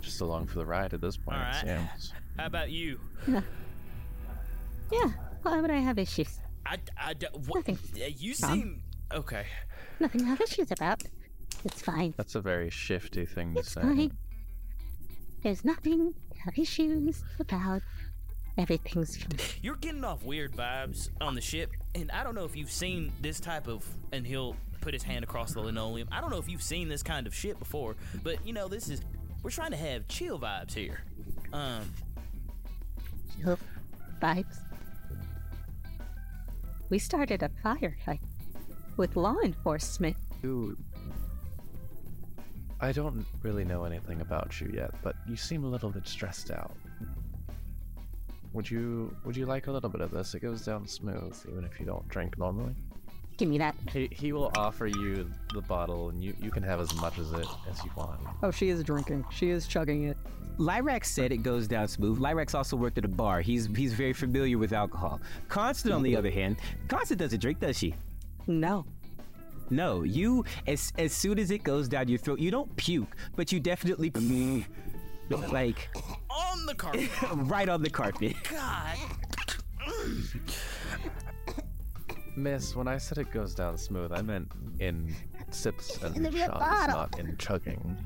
just 0.00 0.20
along 0.20 0.46
for 0.46 0.58
the 0.58 0.66
ride 0.66 0.94
at 0.94 1.00
this 1.00 1.16
point. 1.16 1.38
All 1.38 1.44
right. 1.44 1.62
Yeah. 1.64 1.86
How 2.38 2.46
about 2.46 2.70
you? 2.70 2.98
Yeah, 3.26 5.08
why 5.42 5.60
would 5.60 5.70
I 5.70 5.78
have 5.78 5.98
issues? 5.98 6.38
I, 6.66 6.78
I, 7.00 7.14
d- 7.14 7.26
what, 7.46 7.66
Nothing. 7.68 7.78
you 8.18 8.34
Tom? 8.34 8.50
seem 8.52 8.82
okay. 9.12 9.44
Nothing 10.00 10.20
to 10.20 10.26
have 10.26 10.40
issues 10.40 10.70
about. 10.70 11.02
It's 11.64 11.82
fine. 11.82 12.14
That's 12.16 12.34
a 12.34 12.40
very 12.40 12.70
shifty 12.70 13.24
thing 13.26 13.54
to 13.54 13.60
It's 13.60 13.72
say. 13.72 13.80
fine. 13.82 14.16
There's 15.42 15.64
nothing 15.64 16.14
to 16.34 16.40
have 16.40 16.58
issues 16.58 17.22
about. 17.40 17.82
Everything's 18.58 19.16
fine. 19.16 19.38
You're 19.62 19.76
getting 19.76 20.04
off 20.04 20.22
weird 20.24 20.52
vibes 20.52 21.08
on 21.20 21.34
the 21.34 21.40
ship, 21.40 21.70
and 21.94 22.10
I 22.10 22.22
don't 22.22 22.34
know 22.34 22.44
if 22.44 22.54
you've 22.56 22.70
seen 22.70 23.12
this 23.20 23.40
type 23.40 23.66
of. 23.66 23.86
And 24.12 24.26
he'll 24.26 24.56
put 24.80 24.92
his 24.92 25.02
hand 25.02 25.24
across 25.24 25.54
the 25.54 25.60
linoleum. 25.60 26.08
I 26.12 26.20
don't 26.20 26.30
know 26.30 26.38
if 26.38 26.48
you've 26.48 26.62
seen 26.62 26.88
this 26.88 27.02
kind 27.02 27.26
of 27.26 27.34
shit 27.34 27.58
before, 27.58 27.96
but 28.22 28.44
you 28.46 28.52
know 28.52 28.68
this 28.68 28.88
is. 28.88 29.00
We're 29.42 29.50
trying 29.50 29.70
to 29.70 29.76
have 29.76 30.06
chill 30.06 30.38
vibes 30.38 30.74
here. 30.74 31.00
Um, 31.52 31.90
Chill 33.40 33.58
vibes. 34.20 34.58
We 36.90 36.98
started 36.98 37.42
a 37.42 37.50
fire 37.62 37.96
like 38.06 38.20
with 38.96 39.16
law 39.16 39.36
enforcement. 39.42 40.16
You. 40.42 40.76
I 42.80 42.92
don't 42.92 43.24
really 43.42 43.64
know 43.64 43.84
anything 43.84 44.20
about 44.20 44.60
you 44.60 44.70
yet, 44.74 44.92
but 45.02 45.16
you 45.26 45.36
seem 45.36 45.64
a 45.64 45.68
little 45.68 45.90
bit 45.90 46.06
stressed 46.06 46.50
out. 46.50 46.72
Would 48.52 48.70
you 48.70 49.14
Would 49.24 49.36
you 49.36 49.46
like 49.46 49.66
a 49.66 49.72
little 49.72 49.90
bit 49.90 50.00
of 50.00 50.10
this? 50.10 50.34
It 50.34 50.40
goes 50.40 50.64
down 50.64 50.86
smooth, 50.86 51.36
even 51.48 51.64
if 51.64 51.80
you 51.80 51.86
don't 51.86 52.06
drink 52.08 52.38
normally. 52.38 52.74
Give 53.38 53.48
me 53.48 53.58
that. 53.58 53.74
He 53.90 54.08
He 54.12 54.32
will 54.32 54.52
offer 54.56 54.86
you 54.86 55.30
the 55.54 55.62
bottle, 55.62 56.10
and 56.10 56.22
you 56.22 56.34
you 56.40 56.50
can 56.50 56.62
have 56.62 56.80
as 56.80 56.94
much 56.96 57.18
as 57.18 57.32
it 57.32 57.46
as 57.70 57.82
you 57.84 57.90
want. 57.96 58.20
Oh, 58.42 58.50
she 58.50 58.68
is 58.68 58.84
drinking. 58.84 59.24
She 59.30 59.50
is 59.50 59.66
chugging 59.66 60.04
it. 60.04 60.16
Lyrax 60.58 61.06
said 61.06 61.32
it 61.32 61.38
goes 61.38 61.66
down 61.66 61.88
smooth. 61.88 62.18
Lyrax 62.20 62.54
also 62.54 62.76
worked 62.76 62.98
at 62.98 63.04
a 63.04 63.08
bar. 63.08 63.40
He's 63.40 63.66
he's 63.74 63.94
very 63.94 64.12
familiar 64.12 64.58
with 64.58 64.72
alcohol. 64.72 65.20
Constant, 65.48 65.94
on 65.94 66.02
the 66.02 66.10
mm-hmm. 66.10 66.18
other 66.18 66.30
hand, 66.30 66.56
Constant 66.88 67.20
doesn't 67.20 67.40
drink, 67.40 67.60
does 67.60 67.78
she? 67.78 67.94
No. 68.46 68.84
No, 69.70 70.02
you 70.02 70.44
as 70.66 70.92
as 70.98 71.12
soon 71.14 71.38
as 71.38 71.50
it 71.50 71.62
goes 71.62 71.88
down 71.88 72.08
your 72.08 72.18
throat, 72.18 72.38
you 72.38 72.50
don't 72.50 72.74
puke, 72.76 73.16
but 73.34 73.50
you 73.50 73.60
definitely 73.60 74.10
like 75.36 75.88
on 76.30 76.66
the 76.66 76.74
carpet. 76.74 77.08
right 77.34 77.68
on 77.68 77.82
the 77.82 77.90
carpet. 77.90 78.34
God. 78.50 78.96
Miss, 82.34 82.74
when 82.74 82.88
I 82.88 82.96
said 82.98 83.18
it 83.18 83.30
goes 83.30 83.54
down 83.54 83.76
smooth, 83.76 84.10
I 84.12 84.22
meant 84.22 84.50
in 84.78 85.14
sips 85.50 86.02
and 86.02 86.16
In 86.16 86.32
shots, 86.34 86.52
bottle. 86.52 86.96
not 86.96 87.18
in 87.18 87.36
chugging. 87.36 87.96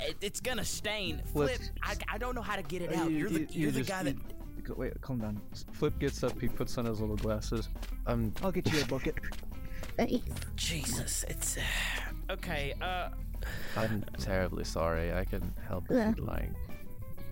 It, 0.00 0.16
it's 0.22 0.40
gonna 0.40 0.64
stain. 0.64 1.20
Flip. 1.32 1.50
Flip. 1.56 1.70
I, 1.82 1.94
I 2.14 2.18
don't 2.18 2.34
know 2.34 2.40
how 2.40 2.56
to 2.56 2.62
get 2.62 2.80
it 2.80 2.92
Uh, 2.96 3.00
out. 3.02 3.10
you- 3.10 3.18
You're 3.18 3.28
the 3.28 3.40
you- 3.40 3.46
you 3.50 3.60
you're 3.62 3.70
the 3.72 3.80
just- 3.80 3.90
guy 3.90 3.98
you- 4.02 4.04
that. 4.14 4.64
Go- 4.64 4.74
Wait, 4.78 4.98
calm 5.02 5.18
down. 5.18 5.40
Flip 5.72 5.98
gets 5.98 6.22
up. 6.22 6.40
He 6.40 6.48
puts 6.48 6.78
on 6.78 6.86
his 6.86 7.00
little 7.00 7.16
glasses. 7.16 7.68
I'm 8.06 8.32
I'll 8.42 8.52
get 8.52 8.70
you 8.72 8.80
a 8.80 8.86
bucket. 8.86 9.16
Jesus, 10.56 11.24
it's 11.28 11.58
okay. 12.30 12.72
Uh, 12.80 13.10
I'm 13.76 14.04
terribly 14.18 14.64
sorry. 14.64 15.12
I 15.12 15.24
can 15.24 15.52
help 15.66 15.84
if 15.90 16.16
you'd 16.16 16.20
like. 16.20 16.50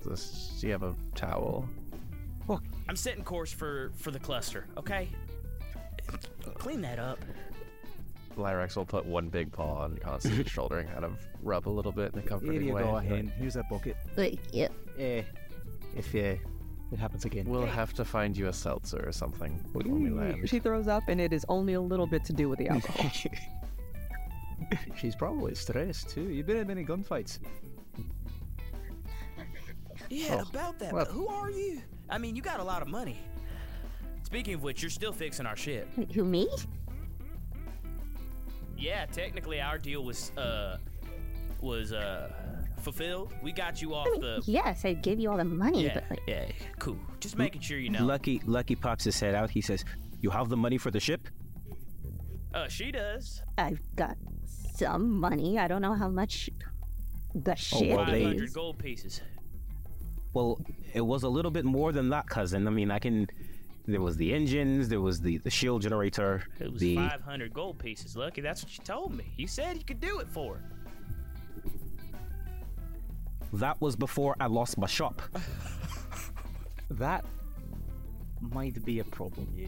This, 0.04 0.56
do 0.60 0.66
you 0.66 0.72
have 0.72 0.82
a 0.82 0.94
towel? 1.14 1.68
I'm 2.88 2.96
setting 2.96 3.24
course 3.24 3.52
for 3.52 3.92
for 3.96 4.10
the 4.10 4.18
cluster. 4.18 4.66
Okay. 4.76 5.08
Clean 6.54 6.80
that 6.80 6.98
up. 6.98 7.18
Lyrax 8.36 8.76
will 8.76 8.86
put 8.86 9.04
one 9.04 9.28
big 9.28 9.52
paw 9.52 9.82
on 9.82 9.98
Constance's 9.98 10.46
shoulder 10.50 10.78
and 10.78 10.90
kind 10.90 11.04
of 11.04 11.18
rub 11.42 11.68
a 11.68 11.70
little 11.70 11.92
bit 11.92 12.12
in 12.12 12.20
a 12.20 12.22
Here 12.22 12.28
comforting 12.28 12.62
you 12.64 12.74
way. 12.74 12.82
go, 12.82 12.96
and 12.96 13.08
be 13.08 13.14
like, 13.14 13.24
hen. 13.24 13.32
Here's 13.38 13.56
a 13.56 13.64
bucket. 13.64 13.96
Wait, 14.16 14.40
yeah. 14.52 14.68
Eh, 14.98 15.22
if 15.96 16.14
uh, 16.14 16.18
it 16.18 16.98
happens 16.98 17.24
again. 17.24 17.44
We'll 17.46 17.66
have 17.66 17.92
to 17.94 18.04
find 18.04 18.36
you 18.36 18.48
a 18.48 18.52
seltzer 18.52 19.06
or 19.06 19.12
something 19.12 19.52
when 19.72 20.02
we 20.02 20.10
land. 20.10 20.48
She 20.48 20.58
throws 20.58 20.88
up, 20.88 21.08
and 21.08 21.20
it 21.20 21.32
is 21.32 21.44
only 21.48 21.74
a 21.74 21.80
little 21.80 22.06
bit 22.06 22.24
to 22.26 22.32
do 22.32 22.48
with 22.48 22.58
the 22.58 22.68
alcohol. 22.70 23.10
She's 24.96 25.14
probably 25.14 25.54
stressed 25.54 26.08
too. 26.10 26.30
You've 26.30 26.46
been 26.46 26.56
in 26.58 26.66
many 26.66 26.84
gunfights? 26.84 27.38
Yeah, 30.10 30.42
Oh, 30.44 30.48
about 30.48 30.78
that. 30.78 30.92
well- 30.92 31.04
but 31.04 31.12
who 31.12 31.28
are 31.28 31.50
you? 31.50 31.82
I 32.08 32.18
mean, 32.18 32.34
you 32.36 32.42
got 32.42 32.60
a 32.60 32.64
lot 32.64 32.80
of 32.82 32.88
money. 32.88 33.18
Speaking 34.22 34.54
of 34.54 34.62
which, 34.62 34.82
you're 34.82 34.90
still 34.90 35.12
fixing 35.12 35.46
our 35.46 35.56
ship. 35.56 35.88
Who 36.14 36.24
me? 36.24 36.48
Yeah, 38.76 39.06
technically 39.06 39.60
our 39.60 39.78
deal 39.78 40.04
was 40.04 40.30
uh 40.36 40.78
was 41.60 41.92
uh 41.92 42.30
fulfilled. 42.80 43.32
We 43.42 43.52
got 43.52 43.82
you 43.82 43.94
off 43.94 44.06
I 44.06 44.10
mean, 44.12 44.20
the 44.20 44.42
yes, 44.46 44.84
I 44.84 44.92
gave 44.94 45.18
you 45.18 45.30
all 45.30 45.36
the 45.36 45.44
money, 45.44 45.84
yeah, 45.86 45.94
but 45.94 46.04
like, 46.10 46.20
yeah, 46.26 46.44
cool. 46.78 46.98
Just 47.20 47.36
making 47.36 47.60
sure 47.62 47.78
you 47.78 47.90
know. 47.90 48.04
Lucky 48.04 48.40
Lucky 48.46 48.76
pops 48.76 49.04
his 49.04 49.18
head 49.18 49.34
out. 49.34 49.50
He 49.50 49.60
says, 49.60 49.84
"You 50.20 50.30
have 50.30 50.48
the 50.48 50.56
money 50.56 50.78
for 50.78 50.90
the 50.90 51.00
ship?" 51.00 51.26
Uh, 52.54 52.68
she 52.68 52.92
does. 52.92 53.42
I've 53.58 53.80
got 53.96 54.16
some 54.78 55.18
money. 55.18 55.58
I 55.58 55.68
don't 55.68 55.82
know 55.82 55.94
how 55.94 56.08
much 56.08 56.50
the 57.34 57.52
oh, 57.52 57.54
ship 57.54 57.88
well, 57.88 58.04
Five 58.04 58.12
they- 58.14 58.24
hundred 58.24 58.52
gold 58.52 58.78
pieces. 58.78 59.20
Well, 60.34 60.60
it 60.92 61.00
was 61.00 61.22
a 61.22 61.28
little 61.28 61.50
bit 61.50 61.64
more 61.64 61.90
than 61.90 62.10
that, 62.10 62.28
cousin. 62.28 62.66
I 62.66 62.70
mean, 62.70 62.90
I 62.90 62.98
can. 62.98 63.28
There 63.86 64.02
was 64.02 64.16
the 64.18 64.34
engines. 64.34 64.88
There 64.88 65.00
was 65.00 65.20
the 65.20 65.38
the 65.38 65.50
shield 65.50 65.82
generator. 65.82 66.42
It 66.60 66.70
was 66.70 66.80
the 66.80 66.96
five 66.96 67.22
hundred 67.22 67.54
gold 67.54 67.78
pieces. 67.78 68.16
Lucky, 68.16 68.42
that's 68.42 68.62
what 68.62 68.76
you 68.76 68.84
told 68.84 69.14
me. 69.16 69.24
You 69.36 69.46
said 69.46 69.78
you 69.78 69.84
could 69.84 70.00
do 70.00 70.18
it 70.20 70.28
for. 70.28 70.56
her. 70.56 70.62
that 73.54 73.80
was 73.80 73.96
before 73.96 74.36
I 74.38 74.46
lost 74.46 74.78
my 74.78 74.86
shop. 74.86 75.22
That 76.90 77.24
might 78.40 78.82
be 78.84 79.00
a 79.00 79.04
problem. 79.04 79.46
Yeah. 79.54 79.66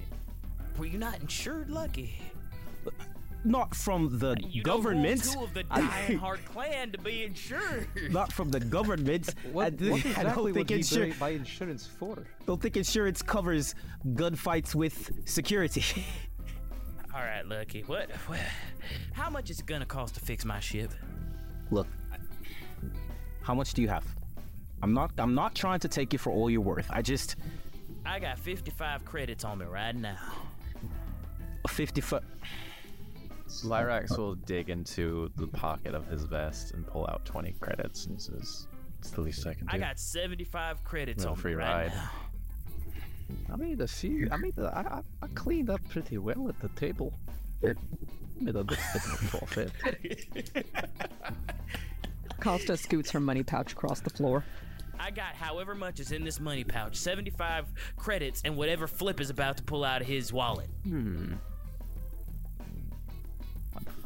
Were 0.78 0.86
you 0.86 0.98
not 0.98 1.20
insured, 1.20 1.68
Lucky? 1.68 2.18
Not 3.44 3.74
from 3.74 4.18
the 4.18 4.36
You 4.48 4.62
government. 4.62 5.22
don't 5.24 5.36
want 5.36 5.54
two 5.54 5.60
of 5.60 5.68
the 5.68 5.74
Dionheart 5.74 6.44
clan 6.52 6.92
to 6.92 6.98
be 6.98 7.24
insured. 7.24 7.86
Not 8.10 8.32
from 8.32 8.50
the 8.50 8.60
government. 8.60 9.34
What, 9.52 9.74
I, 9.82 9.86
what 9.90 10.04
I 10.04 10.08
exactly 10.08 10.24
don't 10.24 10.44
would 10.44 10.54
think 10.54 10.70
he 10.70 10.76
insur- 10.80 11.10
buy, 11.12 11.16
buy 11.18 11.28
insurance 11.30 11.86
for? 11.86 12.18
don't 12.46 12.60
think 12.60 12.76
insurance 12.76 13.22
covers 13.22 13.74
gunfights 14.08 14.74
with 14.74 15.10
security. 15.24 15.82
All 17.14 17.20
right, 17.22 17.44
Lucky. 17.46 17.82
What, 17.82 18.10
what? 18.26 18.38
How 19.12 19.30
much 19.30 19.50
is 19.50 19.58
it 19.60 19.66
gonna 19.66 19.86
cost 19.86 20.14
to 20.14 20.20
fix 20.20 20.44
my 20.44 20.60
ship? 20.60 20.92
Look, 21.70 21.88
how 23.42 23.54
much 23.54 23.72
do 23.74 23.82
you 23.82 23.88
have? 23.88 24.04
I'm 24.82 24.92
not. 24.94 25.10
I'm 25.18 25.34
not 25.34 25.54
trying 25.56 25.80
to 25.80 25.88
take 25.88 26.12
you 26.12 26.18
for 26.20 26.30
all 26.30 26.48
you're 26.48 26.60
worth. 26.60 26.86
I 26.90 27.02
just 27.02 27.34
I 28.06 28.20
got 28.20 28.38
fifty-five 28.38 29.04
credits 29.04 29.44
on 29.44 29.58
me 29.58 29.66
right 29.66 29.94
now. 29.94 30.16
a 31.64 31.68
50 31.68 32.00
foot. 32.00 32.22
Lyrax 33.64 34.16
will 34.16 34.34
dig 34.36 34.70
into 34.70 35.30
the 35.36 35.46
pocket 35.46 35.94
of 35.94 36.06
his 36.06 36.24
vest 36.24 36.72
and 36.72 36.86
pull 36.86 37.06
out 37.08 37.24
20 37.24 37.52
credits 37.60 38.06
and 38.06 38.20
says, 38.20 38.66
It's 38.98 39.10
the 39.10 39.20
least 39.20 39.46
I 39.46 39.54
can 39.54 39.66
do. 39.66 39.74
I 39.74 39.78
got 39.78 39.98
seventy-five 39.98 40.82
credits 40.84 41.24
No 41.24 41.30
on 41.30 41.36
free 41.36 41.52
me 41.52 41.58
right 41.62 41.86
ride. 41.86 41.92
now. 41.94 42.10
I 43.52 43.56
made 43.56 43.80
a 43.80 43.86
few. 43.88 44.28
I 44.32 44.36
made. 44.36 44.56
A, 44.58 44.66
I, 44.76 44.80
I- 44.98 45.02
I 45.22 45.26
cleaned 45.34 45.70
up 45.70 45.80
pretty 45.88 46.18
well 46.18 46.48
at 46.48 46.58
the 46.60 46.68
table. 46.70 47.12
It 47.62 47.76
made 48.40 48.54
a 48.54 48.60
little 48.60 48.64
bit 48.64 48.78
of 48.94 49.30
profit. 49.30 49.70
Costa 52.40 52.76
scoots 52.76 53.10
her 53.10 53.20
money 53.20 53.42
pouch 53.42 53.72
across 53.72 54.00
the 54.00 54.10
floor. 54.10 54.44
I 54.98 55.10
got 55.10 55.34
however 55.34 55.74
much 55.74 55.98
is 56.00 56.12
in 56.12 56.24
this 56.24 56.40
money 56.40 56.64
pouch 56.64 56.96
75 56.96 57.66
credits 57.96 58.42
and 58.44 58.56
whatever 58.56 58.86
Flip 58.86 59.20
is 59.20 59.30
about 59.30 59.56
to 59.58 59.62
pull 59.62 59.84
out 59.84 60.00
of 60.02 60.06
his 60.06 60.32
wallet. 60.32 60.68
Hmm. 60.84 61.34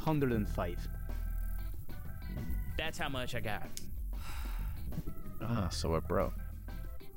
105. 0.05 0.89
That's 2.77 2.99
how 2.99 3.09
much 3.09 3.35
I 3.35 3.41
got. 3.41 3.63
Ah, 5.47 5.69
so 5.69 5.91
we're 5.91 6.01
broke. 6.01 6.33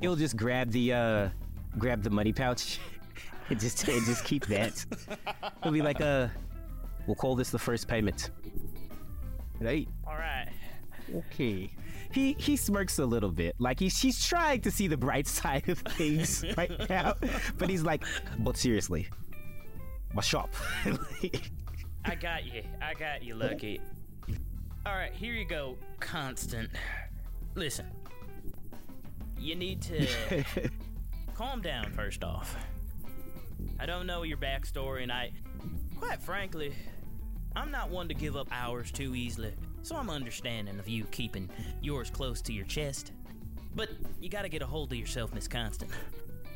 He'll 0.01 0.17
just 0.17 0.35
grab 0.35 0.69
the 0.71 0.91
uh 0.91 1.29
grab 1.77 2.03
the 2.03 2.09
money 2.09 2.33
pouch 2.33 2.77
and 3.49 3.57
just 3.57 3.87
and 3.87 4.05
just 4.05 4.25
keep 4.25 4.45
that. 4.47 4.85
He'll 5.63 5.71
be 5.71 5.81
like, 5.81 6.01
uh, 6.01 6.27
we'll 7.05 7.15
call 7.15 7.35
this 7.35 7.51
the 7.51 7.59
first 7.59 7.87
payment. 7.87 8.31
Right. 9.61 9.87
All 10.05 10.15
right. 10.15 10.49
Okay. 11.15 11.69
He 12.11 12.33
he 12.33 12.57
smirks 12.57 12.99
a 12.99 13.05
little 13.05 13.31
bit, 13.31 13.55
like 13.59 13.79
he's 13.79 13.97
he's 13.99 14.25
trying 14.25 14.61
to 14.61 14.71
see 14.71 14.87
the 14.87 14.97
bright 14.97 15.27
side 15.39 15.69
of 15.69 15.79
things 15.79 16.43
right 16.57 16.89
now, 16.89 17.15
but 17.57 17.69
he's 17.69 17.83
like, 17.83 18.03
but 18.39 18.57
seriously, 18.57 19.07
my 20.13 20.21
shop. 20.21 20.53
I 22.05 22.15
got 22.15 22.45
you. 22.45 22.63
I 22.81 22.93
got 22.93 23.23
you, 23.23 23.35
Lucky. 23.35 23.81
All 24.85 24.93
right, 24.93 25.13
here 25.13 25.33
you 25.33 25.45
go, 25.45 25.77
Constant. 25.99 26.69
Listen. 27.55 27.87
You 29.39 29.55
need 29.55 29.81
to 29.83 30.07
calm 31.35 31.61
down 31.61 31.91
first 31.91 32.23
off. 32.23 32.55
I 33.79 33.85
don't 33.85 34.07
know 34.07 34.23
your 34.23 34.37
backstory, 34.37 35.03
and 35.03 35.11
I, 35.11 35.31
quite 35.99 36.21
frankly, 36.21 36.73
I'm 37.55 37.71
not 37.71 37.89
one 37.89 38.07
to 38.07 38.13
give 38.13 38.35
up 38.35 38.47
hours 38.51 38.91
too 38.91 39.15
easily, 39.15 39.53
so 39.83 39.95
I'm 39.95 40.09
understanding 40.09 40.79
of 40.79 40.87
you 40.87 41.03
keeping 41.05 41.49
yours 41.81 42.09
close 42.09 42.41
to 42.43 42.53
your 42.53 42.65
chest. 42.65 43.11
But 43.75 43.89
you 44.21 44.29
gotta 44.29 44.49
get 44.49 44.61
a 44.61 44.65
hold 44.65 44.91
of 44.91 44.97
yourself, 44.97 45.33
Miss 45.33 45.47
Constant. 45.47 45.91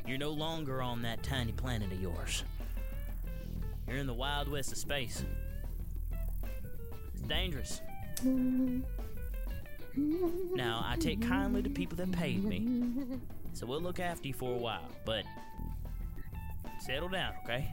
You're 0.06 0.18
no 0.18 0.30
longer 0.30 0.82
on 0.82 1.02
that 1.02 1.22
tiny 1.22 1.52
planet 1.52 1.92
of 1.92 2.00
yours. 2.00 2.44
You're 3.92 4.00
in 4.00 4.06
the 4.06 4.14
wild 4.14 4.48
west 4.48 4.72
of 4.72 4.78
space. 4.78 5.22
It's 7.12 7.20
dangerous. 7.28 7.82
Now, 10.54 10.82
I 10.82 10.96
take 10.98 11.20
kindly 11.20 11.62
to 11.62 11.68
people 11.68 11.98
that 11.98 12.10
paid 12.10 12.42
me, 12.42 13.18
so 13.52 13.66
we'll 13.66 13.82
look 13.82 14.00
after 14.00 14.28
you 14.28 14.32
for 14.32 14.54
a 14.54 14.56
while, 14.56 14.88
but 15.04 15.24
settle 16.80 17.10
down, 17.10 17.34
okay? 17.44 17.68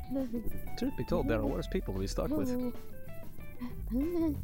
Truth 0.78 0.98
be 0.98 1.06
told, 1.06 1.30
there 1.30 1.40
are 1.40 1.46
worse 1.46 1.68
people 1.68 1.94
to 1.94 2.02
be 2.02 2.08
stuck 2.08 2.32
with. 2.32 2.74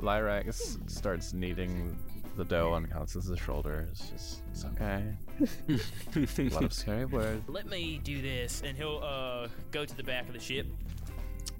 Lyrax 0.00 0.90
starts 0.90 1.32
kneading 1.32 1.96
the 2.38 2.44
dough 2.44 2.72
on 2.72 2.86
Constance's 2.86 3.38
shoulder. 3.38 3.88
It's 3.90 4.08
just, 4.10 4.42
it's 4.52 4.64
okay. 4.64 5.02
a 6.48 6.54
lot 6.54 6.64
of 6.64 6.72
scary 6.72 7.04
words. 7.04 7.42
Let 7.48 7.66
me 7.66 8.00
do 8.02 8.22
this, 8.22 8.62
and 8.64 8.78
he'll 8.78 9.02
uh, 9.04 9.48
go 9.72 9.84
to 9.84 9.96
the 9.96 10.04
back 10.04 10.28
of 10.28 10.34
the 10.34 10.40
ship, 10.40 10.66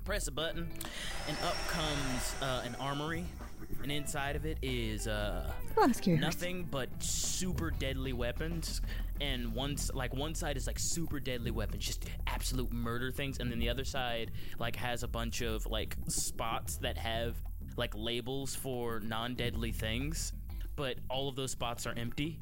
press 0.04 0.28
a 0.28 0.30
button, 0.30 0.68
and 1.26 1.36
up 1.44 1.56
comes 1.66 2.34
uh, 2.40 2.62
an 2.64 2.76
armory. 2.76 3.24
And 3.82 3.92
inside 3.92 4.34
of 4.36 4.46
it 4.46 4.58
is 4.62 5.08
uh, 5.08 5.50
I'm 5.76 5.92
scared. 5.92 6.20
nothing 6.20 6.66
but 6.70 6.88
super 7.00 7.70
deadly 7.70 8.12
weapons. 8.12 8.80
And 9.20 9.52
one 9.52 9.76
like 9.94 10.14
one 10.14 10.34
side 10.34 10.56
is 10.56 10.68
like 10.68 10.78
super 10.78 11.18
deadly 11.18 11.50
weapons, 11.50 11.84
just 11.84 12.08
absolute 12.28 12.72
murder 12.72 13.10
things, 13.10 13.40
and 13.40 13.50
then 13.50 13.58
the 13.58 13.68
other 13.68 13.84
side 13.84 14.30
like 14.60 14.76
has 14.76 15.02
a 15.02 15.08
bunch 15.08 15.42
of 15.42 15.66
like 15.66 15.96
spots 16.06 16.76
that 16.76 16.96
have 16.96 17.34
like 17.76 17.94
labels 17.96 18.54
for 18.54 19.00
non-deadly 19.00 19.72
things, 19.72 20.32
but 20.78 20.94
all 21.10 21.28
of 21.28 21.34
those 21.36 21.50
spots 21.50 21.86
are 21.86 21.92
empty. 21.98 22.38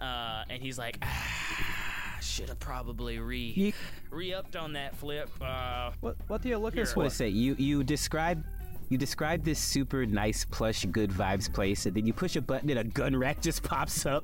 Uh, 0.00 0.44
and 0.50 0.62
he's 0.62 0.78
like, 0.78 0.98
ah, 1.02 2.18
should 2.20 2.50
have 2.50 2.60
probably 2.60 3.18
re 3.18 3.52
You- 3.56 3.72
re-upped 4.10 4.54
on 4.54 4.74
that 4.74 4.94
flip. 4.94 5.30
Uh, 5.40 5.90
What 6.00 6.16
What 6.28 6.44
are 6.44 6.48
you 6.48 6.58
looking 6.58 6.76
Here. 6.76 6.84
just 6.84 6.94
for? 6.94 7.00
want 7.00 7.10
to 7.10 7.16
say 7.16 7.28
you 7.30 7.56
you 7.58 7.82
describe 7.82 8.44
you 8.88 8.96
describe 8.98 9.42
this 9.42 9.58
super 9.58 10.06
nice 10.06 10.44
plush 10.44 10.84
good 10.92 11.10
vibes 11.10 11.52
place 11.52 11.86
and 11.86 11.96
then 11.96 12.06
you 12.06 12.12
push 12.12 12.36
a 12.36 12.40
button 12.40 12.70
and 12.70 12.78
a 12.78 12.84
gun 12.84 13.16
rack 13.16 13.40
just 13.40 13.64
pops 13.64 14.06
up 14.06 14.22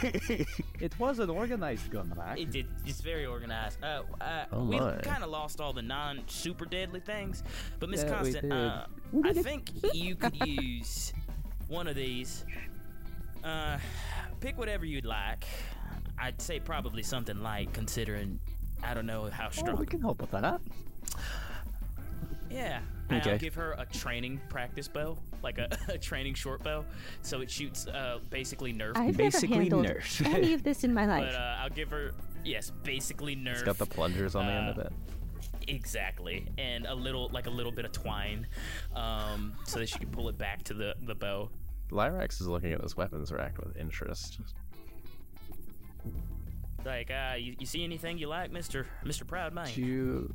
It 0.80 0.98
was 0.98 1.18
an 1.18 1.28
organized 1.28 1.90
gun 1.90 2.10
rack. 2.16 2.38
It 2.40 2.50
did. 2.50 2.66
It's 2.86 3.02
very 3.02 3.26
organized. 3.26 3.76
Uh, 3.84 4.02
uh, 4.20 4.44
Oh 4.52 4.64
we 4.64 4.78
kind 5.02 5.22
of 5.22 5.28
lost 5.28 5.60
all 5.60 5.74
the 5.74 5.82
non-super 5.82 6.64
deadly 6.64 7.00
things, 7.00 7.42
but 7.78 7.90
Miss 7.90 8.02
Yeah, 8.04 8.14
Constant, 8.14 8.52
uh, 8.52 8.86
I 9.24 9.32
think 9.34 9.70
you 9.92 10.14
could 10.14 10.36
use 10.46 11.12
one 11.70 11.86
of 11.86 11.94
these. 11.94 12.44
Uh, 13.42 13.78
pick 14.40 14.58
whatever 14.58 14.84
you'd 14.84 15.06
like. 15.06 15.46
I'd 16.18 16.40
say 16.42 16.60
probably 16.60 17.02
something 17.02 17.42
light, 17.42 17.72
considering 17.72 18.38
I 18.82 18.92
don't 18.92 19.06
know 19.06 19.30
how 19.30 19.46
Oh, 19.46 19.50
strong. 19.50 19.78
we 19.78 19.86
can 19.86 20.00
help 20.02 20.20
with 20.20 20.30
that. 20.32 20.60
Yeah. 22.50 22.80
Okay. 23.12 23.30
I'll 23.32 23.38
give 23.38 23.54
her 23.54 23.72
a 23.78 23.86
training 23.86 24.40
practice 24.48 24.86
bow, 24.88 25.16
like 25.42 25.58
a, 25.58 25.68
a 25.88 25.98
training 25.98 26.34
short 26.34 26.62
bow, 26.62 26.84
so 27.22 27.40
it 27.40 27.50
shoots 27.50 27.86
uh, 27.86 28.18
basically 28.30 28.72
Nerf. 28.72 28.92
I've 28.96 29.16
Basically 29.16 29.68
never 29.68 29.76
handled 29.76 29.86
Nerf. 29.86 30.26
any 30.34 30.52
of 30.54 30.62
this 30.62 30.84
in 30.84 30.92
my 30.94 31.06
life. 31.06 31.30
but 31.32 31.34
uh, 31.40 31.56
I'll 31.60 31.70
give 31.70 31.90
her 31.90 32.12
yes, 32.44 32.70
basically 32.84 33.34
Nerf. 33.34 33.52
It's 33.54 33.62
got 33.62 33.78
the 33.78 33.86
plungers 33.86 34.34
on 34.34 34.46
the 34.46 34.52
end 34.52 34.68
of 34.70 34.78
Uh, 34.78 34.82
it. 34.82 34.92
Exactly, 35.68 36.46
and 36.58 36.86
a 36.86 36.94
little 36.94 37.28
like 37.32 37.46
a 37.46 37.50
little 37.50 37.72
bit 37.72 37.84
of 37.84 37.92
twine, 37.92 38.46
um, 38.94 39.52
so 39.64 39.78
that 39.78 39.88
she 39.88 39.98
can 39.98 40.08
pull 40.10 40.28
it 40.28 40.38
back 40.38 40.62
to 40.64 40.74
the 40.74 40.94
the 41.02 41.14
bow. 41.14 41.50
Lyrax 41.90 42.40
is 42.40 42.46
looking 42.46 42.72
at 42.72 42.80
this 42.80 42.96
weapons 42.96 43.32
rack 43.32 43.58
with 43.58 43.76
interest. 43.76 44.40
Like, 46.84 47.10
uh, 47.10 47.34
you, 47.36 47.56
you 47.58 47.66
see 47.66 47.84
anything 47.84 48.18
you 48.18 48.28
like, 48.28 48.50
Mister 48.50 48.86
Mister 49.04 49.24
Proudmane? 49.24 49.74
Do 49.74 49.82
you. 49.82 50.34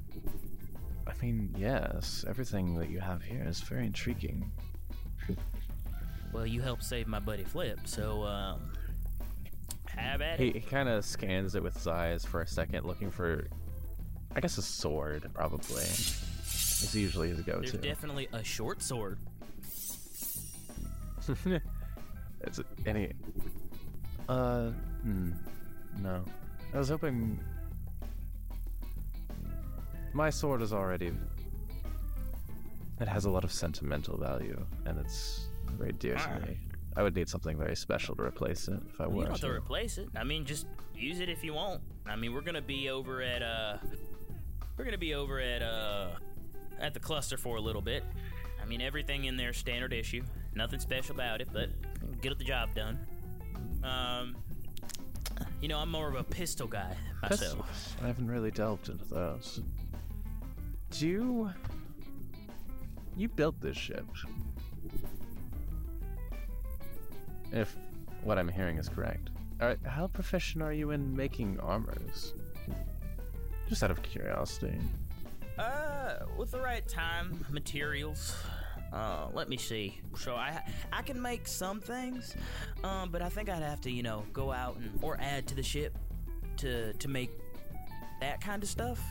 I 1.08 1.12
mean, 1.22 1.54
yes, 1.58 2.26
everything 2.28 2.76
that 2.76 2.89
you 2.89 3.00
have 3.00 3.22
here 3.24 3.44
is 3.48 3.62
very 3.62 3.86
intriguing. 3.86 4.52
Well, 6.34 6.46
you 6.46 6.62
helped 6.62 6.84
save 6.84 7.08
my 7.08 7.20
buddy 7.20 7.44
Flip, 7.44 7.80
so 7.86 8.24
um, 8.24 8.74
have 9.88 10.22
at 10.22 10.39
He, 10.39 10.50
it. 10.50 10.56
he 10.56 10.62
kind 10.62 10.89
of 10.89 11.06
scans 11.06 11.56
it 11.56 11.63
with 11.63 11.76
his 11.76 11.88
eyes 11.88 12.26
for 12.26 12.41
a 12.41 12.48
second, 12.48 12.86
looking 12.86 13.10
for, 13.10 13.48
I 14.36 14.41
guess, 14.41 14.58
a 14.58 14.62
sword, 14.62 15.30
probably. 15.34 15.84
It's 15.84 16.94
usually 16.94 17.30
his 17.30 17.39
go 17.41 17.60
There's 17.60 17.72
to. 17.72 17.78
definitely 17.78 18.28
a 18.34 18.44
short 18.44 18.82
sword. 18.82 19.18
it's 22.42 22.60
any. 22.86 23.14
Uh, 24.28 24.70
hmm, 25.02 25.32
no. 26.02 26.24
I 26.74 26.78
was 26.78 26.90
hoping. 26.90 27.40
My 30.14 30.30
sword 30.30 30.62
is 30.62 30.74
already. 30.74 31.12
It 33.00 33.08
has 33.08 33.26
a 33.26 33.30
lot 33.30 33.44
of 33.44 33.52
sentimental 33.52 34.18
value, 34.18 34.66
and 34.86 34.98
it's 35.00 35.48
very 35.72 35.92
dear 35.94 36.16
to 36.16 36.48
me. 36.48 36.58
I 36.96 37.04
would 37.04 37.14
need 37.16 37.28
something 37.28 37.58
very 37.58 37.76
special 37.76 38.16
to 38.16 38.24
replace 38.24 38.70
it 38.70 38.80
if 38.88 39.02
I 39.02 39.08
were. 39.08 39.12
You 39.12 39.18
were 39.18 39.24
don't 39.24 39.32
have 39.34 39.42
to 39.42 39.48
to. 39.48 39.54
replace 39.54 39.98
it. 39.98 40.08
I 40.16 40.24
mean, 40.24 40.46
just 40.46 40.66
use 40.96 41.20
it 41.20 41.28
if 41.28 41.44
you 41.44 41.54
want. 41.54 41.82
I 42.06 42.16
mean, 42.16 42.34
we're 42.34 42.42
gonna 42.42 42.62
be 42.62 42.90
over 42.90 43.22
at 43.22 43.42
uh, 43.42 43.78
we're 44.78 44.86
gonna 44.86 44.98
be 44.98 45.14
over 45.14 45.42
at 45.42 45.62
uh, 45.62 46.12
at 46.80 46.94
the 46.94 47.00
cluster 47.02 47.38
for 47.38 47.58
a 47.58 47.62
little 47.62 47.82
bit. 47.82 48.04
I 48.62 48.66
mean, 48.66 48.82
everything 48.82 49.26
in 49.26 49.36
there 49.36 49.52
standard 49.52 49.92
issue. 49.92 50.24
Nothing 50.56 50.80
special 50.80 51.15
about 51.15 51.41
it, 51.41 51.50
but 51.52 51.70
get 52.22 52.38
the 52.38 52.44
job 52.44 52.74
done. 52.74 53.00
Um, 53.84 54.36
you 55.62 55.68
know, 55.68 55.78
I'm 55.80 55.91
more 55.91 56.08
of 56.08 56.15
a 56.15 56.24
pistol 56.24 56.68
guy 56.68 56.96
myself. 57.22 57.39
Pistols. 57.68 57.96
I 58.02 58.08
haven't 58.08 58.28
really 58.28 58.52
delved 58.52 58.89
into 58.89 59.06
those. 59.06 59.62
Do 60.91 61.08
you. 61.08 61.52
You 63.18 63.30
built 63.30 63.60
this 63.62 63.78
ship. 63.78 64.06
If 67.52 67.76
what 68.24 68.38
I'm 68.38 68.50
hearing 68.50 68.78
is 68.78 68.89
correct. 68.89 69.30
Alright, 69.62 69.80
how 69.86 70.08
proficient 70.08 70.62
are 70.62 70.74
you 70.74 70.91
in 70.91 71.15
making 71.15 71.60
armors? 71.62 72.34
Just 73.70 73.84
out 73.84 73.91
of 73.91 74.02
curiosity. 74.04 74.78
Uh, 75.58 76.26
with 76.38 76.52
the 76.52 76.60
right 76.60 76.86
time, 76.88 77.46
materials. 77.50 78.36
Uh, 78.95 79.27
let 79.34 79.49
me 79.49 79.58
see. 79.58 79.99
So 80.17 80.36
I 80.36 80.63
I 80.93 81.01
can 81.01 81.21
make 81.21 81.47
some 81.47 81.81
things, 81.81 82.34
um, 82.86 83.10
but 83.12 83.21
I 83.21 83.27
think 83.27 83.49
I'd 83.49 83.62
have 83.62 83.81
to 83.81 83.91
you 83.91 84.01
know 84.01 84.23
go 84.31 84.53
out 84.53 84.77
and 84.77 84.89
or 85.01 85.17
add 85.19 85.47
to 85.47 85.55
the 85.55 85.63
ship 85.63 85.97
to 86.58 86.93
to 86.93 87.08
make 87.10 87.29
that 88.21 88.39
kind 88.39 88.63
of 88.63 88.69
stuff, 88.69 89.01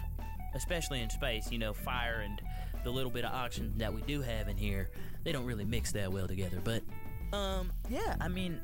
especially 0.54 1.02
in 1.02 1.10
space. 1.10 1.52
You 1.52 1.58
know, 1.58 1.74
fire 1.74 2.22
and 2.24 2.40
the 2.82 2.90
little 2.90 3.10
bit 3.10 3.26
of 3.26 3.34
oxygen 3.34 3.74
that 3.76 3.92
we 3.92 4.00
do 4.02 4.22
have 4.22 4.48
in 4.48 4.56
here, 4.56 4.88
they 5.22 5.32
don't 5.32 5.44
really 5.44 5.66
mix 5.66 5.92
that 5.92 6.10
well 6.10 6.26
together. 6.26 6.60
But 6.64 6.82
um, 7.36 7.70
yeah, 7.90 8.16
I 8.22 8.28
mean, 8.28 8.62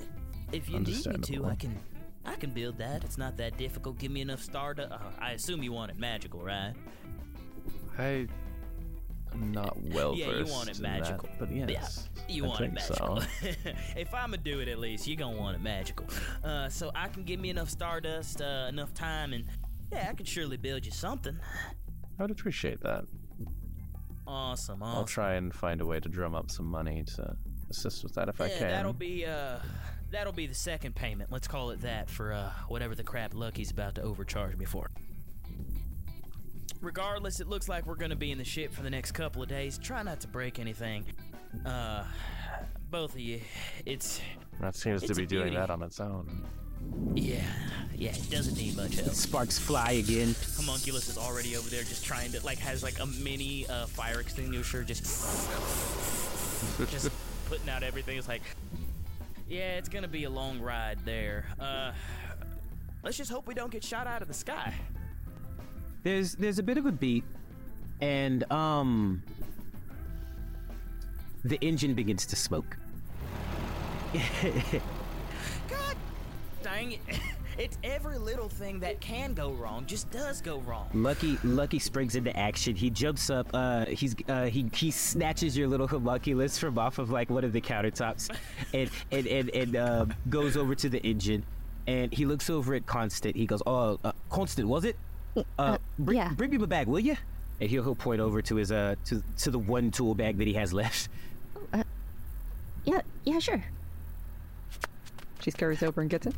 if 0.53 0.71
you 0.71 0.81
need 0.81 1.07
me 1.07 1.19
to, 1.19 1.45
I 1.45 1.55
can 1.55 1.79
I 2.25 2.35
can 2.37 2.51
build 2.51 2.79
that. 2.79 3.05
It's 3.05 3.19
not 3.19 3.37
that 3.37 3.59
difficult. 3.59 3.99
Give 3.99 4.11
me 4.11 4.23
enough 4.23 4.43
stardust. 4.43 4.91
Uh, 4.91 4.99
I 5.19 5.33
assume 5.33 5.63
you 5.63 5.73
want 5.73 5.91
it 5.91 5.99
magical, 5.99 6.41
right? 6.41 6.73
I 7.99 8.27
not 9.35 9.81
well 9.83 10.15
yeah, 10.15 10.27
versed 10.27 10.49
you 10.49 10.53
want 10.53 10.69
it 10.71 10.81
magical. 10.81 11.29
that, 11.29 11.39
but 11.39 11.51
yes, 11.51 12.09
Yeah, 12.17 12.35
you 12.35 12.45
I 12.45 12.49
want 12.49 12.61
it 12.63 12.73
magical. 12.73 13.21
So. 13.21 13.27
if 13.97 14.15
I'ma 14.15 14.37
do 14.37 14.61
it, 14.61 14.69
at 14.69 14.79
least 14.79 15.07
you're 15.07 15.17
gonna 15.17 15.37
want 15.37 15.57
it 15.57 15.63
magical. 15.63 16.07
Uh, 16.45 16.69
so 16.69 16.91
I 16.95 17.09
can 17.09 17.25
give 17.25 17.41
me 17.41 17.51
enough 17.51 17.71
stardust, 17.71 18.41
uh, 18.41 18.67
enough 18.69 18.95
time, 18.95 19.33
and 19.33 19.45
yeah, 19.93 20.09
I 20.11 20.15
can 20.15 20.27
surely 20.27 20.57
build 20.57 20.85
you 20.85 20.93
something. 20.93 21.39
I 22.19 22.23
would 22.23 22.31
appreciate 22.31 22.81
that. 22.81 23.05
Awesome, 24.27 24.83
awesome. 24.83 24.99
I'll 24.99 25.05
try 25.05 25.35
and 25.35 25.53
find 25.53 25.81
a 25.81 25.87
way 25.87 25.99
to 26.01 26.09
drum 26.09 26.35
up 26.35 26.51
some 26.51 26.67
money 26.67 27.03
to 27.17 27.37
assist 27.71 28.03
with 28.03 28.15
that 28.15 28.29
if 28.29 28.41
I 28.41 28.47
yeah, 28.47 28.59
can. 28.59 28.69
that'll 28.69 28.93
be 28.93 29.27
uh, 29.27 29.57
that'll 30.11 30.33
be 30.33 30.47
the 30.47 30.55
second 30.55 30.95
payment. 30.95 31.33
Let's 31.33 31.49
call 31.49 31.71
it 31.71 31.81
that 31.83 32.11
for 32.11 32.33
uh, 32.33 32.51
whatever 32.69 32.95
the 32.95 33.03
crap 33.03 33.35
Lucky's 33.35 33.71
about 33.71 33.97
to 33.97 34.03
overcharge 34.03 34.57
me 34.57 34.65
for. 34.65 34.91
Regardless, 36.81 37.41
it 37.41 37.49
looks 37.49 37.69
like 37.69 37.87
we're 37.87 37.95
gonna 37.95 38.17
be 38.17 38.31
in 38.31 38.39
the 38.39 38.45
ship 38.45 38.73
for 38.73 38.83
the 38.83 38.91
next 38.91 39.13
couple 39.13 39.43
of 39.43 39.49
days. 39.49 39.79
Try 39.79 40.03
not 40.03 40.21
to 40.21 40.29
break 40.29 40.59
anything. 40.59 41.05
Uh, 41.67 42.05
both 42.91 43.15
of 43.15 43.21
you, 43.21 43.41
it's 43.85 44.21
that 44.61 44.75
seems 44.75 45.03
to 45.03 45.09
it's 45.11 45.19
a 45.19 45.21
be 45.21 45.27
doing 45.27 45.45
beauty. 45.45 45.57
that 45.57 45.71
on 45.71 45.83
its 45.83 46.01
own. 46.01 46.43
yeah, 47.15 47.43
yeah. 47.95 48.11
It 48.11 48.31
doesn't 48.31 48.57
need 48.57 48.77
much 48.77 48.95
help. 48.97 49.11
Sparks 49.13 49.59
fly 49.59 49.93
again. 49.93 50.35
Homunculus 50.57 51.09
is 51.09 51.19
already 51.19 51.57
over 51.57 51.69
there, 51.69 51.83
just 51.83 52.05
trying 52.05 52.33
to 52.33 52.45
like 52.45 52.59
has 52.59 52.83
like 52.83 52.99
a 53.01 53.07
mini 53.07 53.67
uh, 53.69 53.87
fire 53.87 54.21
extinguisher, 54.21 54.83
just 54.83 55.03
just 56.91 57.11
putting 57.49 57.69
out 57.69 57.83
everything. 57.83 58.17
It's 58.17 58.29
like, 58.29 58.43
yeah, 59.49 59.77
it's 59.77 59.89
gonna 59.91 60.09
be 60.09 60.25
a 60.25 60.31
long 60.31 60.61
ride 60.61 60.99
there. 61.05 61.45
Uh, 61.61 61.93
let's 63.03 63.19
just 63.19 63.31
hope 63.31 63.47
we 63.47 63.55
don't 63.55 63.71
get 63.71 63.85
shot 63.85 64.07
out 64.07 64.23
of 64.23 64.29
the 64.29 64.35
sky. 64.35 64.73
There's 66.03 66.35
there's 66.35 66.59
a 66.59 66.63
bit 66.63 66.79
of 66.79 66.87
a 66.87 66.93
beat, 66.93 67.25
and 68.01 68.51
um, 68.51 69.23
the 71.45 71.59
engine 71.61 71.95
begins 71.95 72.27
to 72.27 72.37
smoke. 72.37 72.77
God 75.69 75.97
dang 76.63 76.93
it! 76.93 77.01
It's 77.59 77.77
every 77.85 78.17
little 78.17 78.49
thing 78.49 78.81
that 78.81 79.03
can 79.03 79.35
go 79.35 79.51
wrong 79.51 79.85
just 79.85 80.11
does 80.11 80.41
go 80.41 80.61
wrong. 80.61 80.89
Lucky 80.95 81.37
Lucky 81.45 81.79
springs 81.79 82.17
into 82.17 82.35
action. 82.35 82.75
He 82.75 82.89
jumps 82.89 83.29
up. 83.29 83.49
Uh, 83.53 83.85
he's 83.85 84.17
uh, 84.29 84.47
he 84.47 84.71
he 84.73 84.91
snatches 84.91 85.59
your 85.59 85.69
little 85.69 85.87
homunculus 85.87 86.57
from 86.57 86.79
off 86.79 86.99
of 86.99 87.11
like 87.11 87.29
one 87.29 87.45
of 87.45 87.53
the 87.53 87.61
countertops, 87.61 88.35
and 88.73 88.89
and 89.13 89.27
and, 89.27 89.51
and 89.51 89.77
uh, 89.77 90.07
goes 90.31 90.57
over 90.57 90.75
to 90.77 90.89
the 90.89 91.03
engine. 91.07 91.45
And 91.87 92.15
he 92.15 92.25
looks 92.25 92.49
over 92.49 92.75
at 92.75 92.87
Constant. 92.87 93.37
He 93.37 93.45
goes, 93.45 93.63
"Oh, 93.67 94.01
uh, 94.05 94.13
Constant, 94.31 94.67
was 94.67 94.87
it? 94.87 94.97
Uh, 95.59 95.79
bring, 95.99 96.19
yeah. 96.19 96.33
bring 96.33 96.51
me 96.51 96.59
my 96.59 96.67
bag, 96.67 96.87
will 96.87 97.01
you?" 97.01 97.17
And 97.61 97.69
he'll 97.69 97.83
he'll 97.83 97.95
point 97.95 98.21
over 98.21 98.43
to 98.43 98.57
his 98.57 98.73
uh 98.73 98.97
to 99.07 99.23
to 99.39 99.51
the 99.51 99.59
one 99.59 99.91
tool 99.91 100.15
bag 100.15 100.39
that 100.39 100.47
he 100.47 100.55
has 100.55 100.73
left. 100.73 101.09
Yeah, 102.85 103.01
yeah, 103.25 103.39
sure. 103.39 103.63
She 105.43 105.51
scurries 105.51 105.83
over 105.83 106.01
and 106.01 106.11
gets 106.11 106.27
it. 106.27 106.35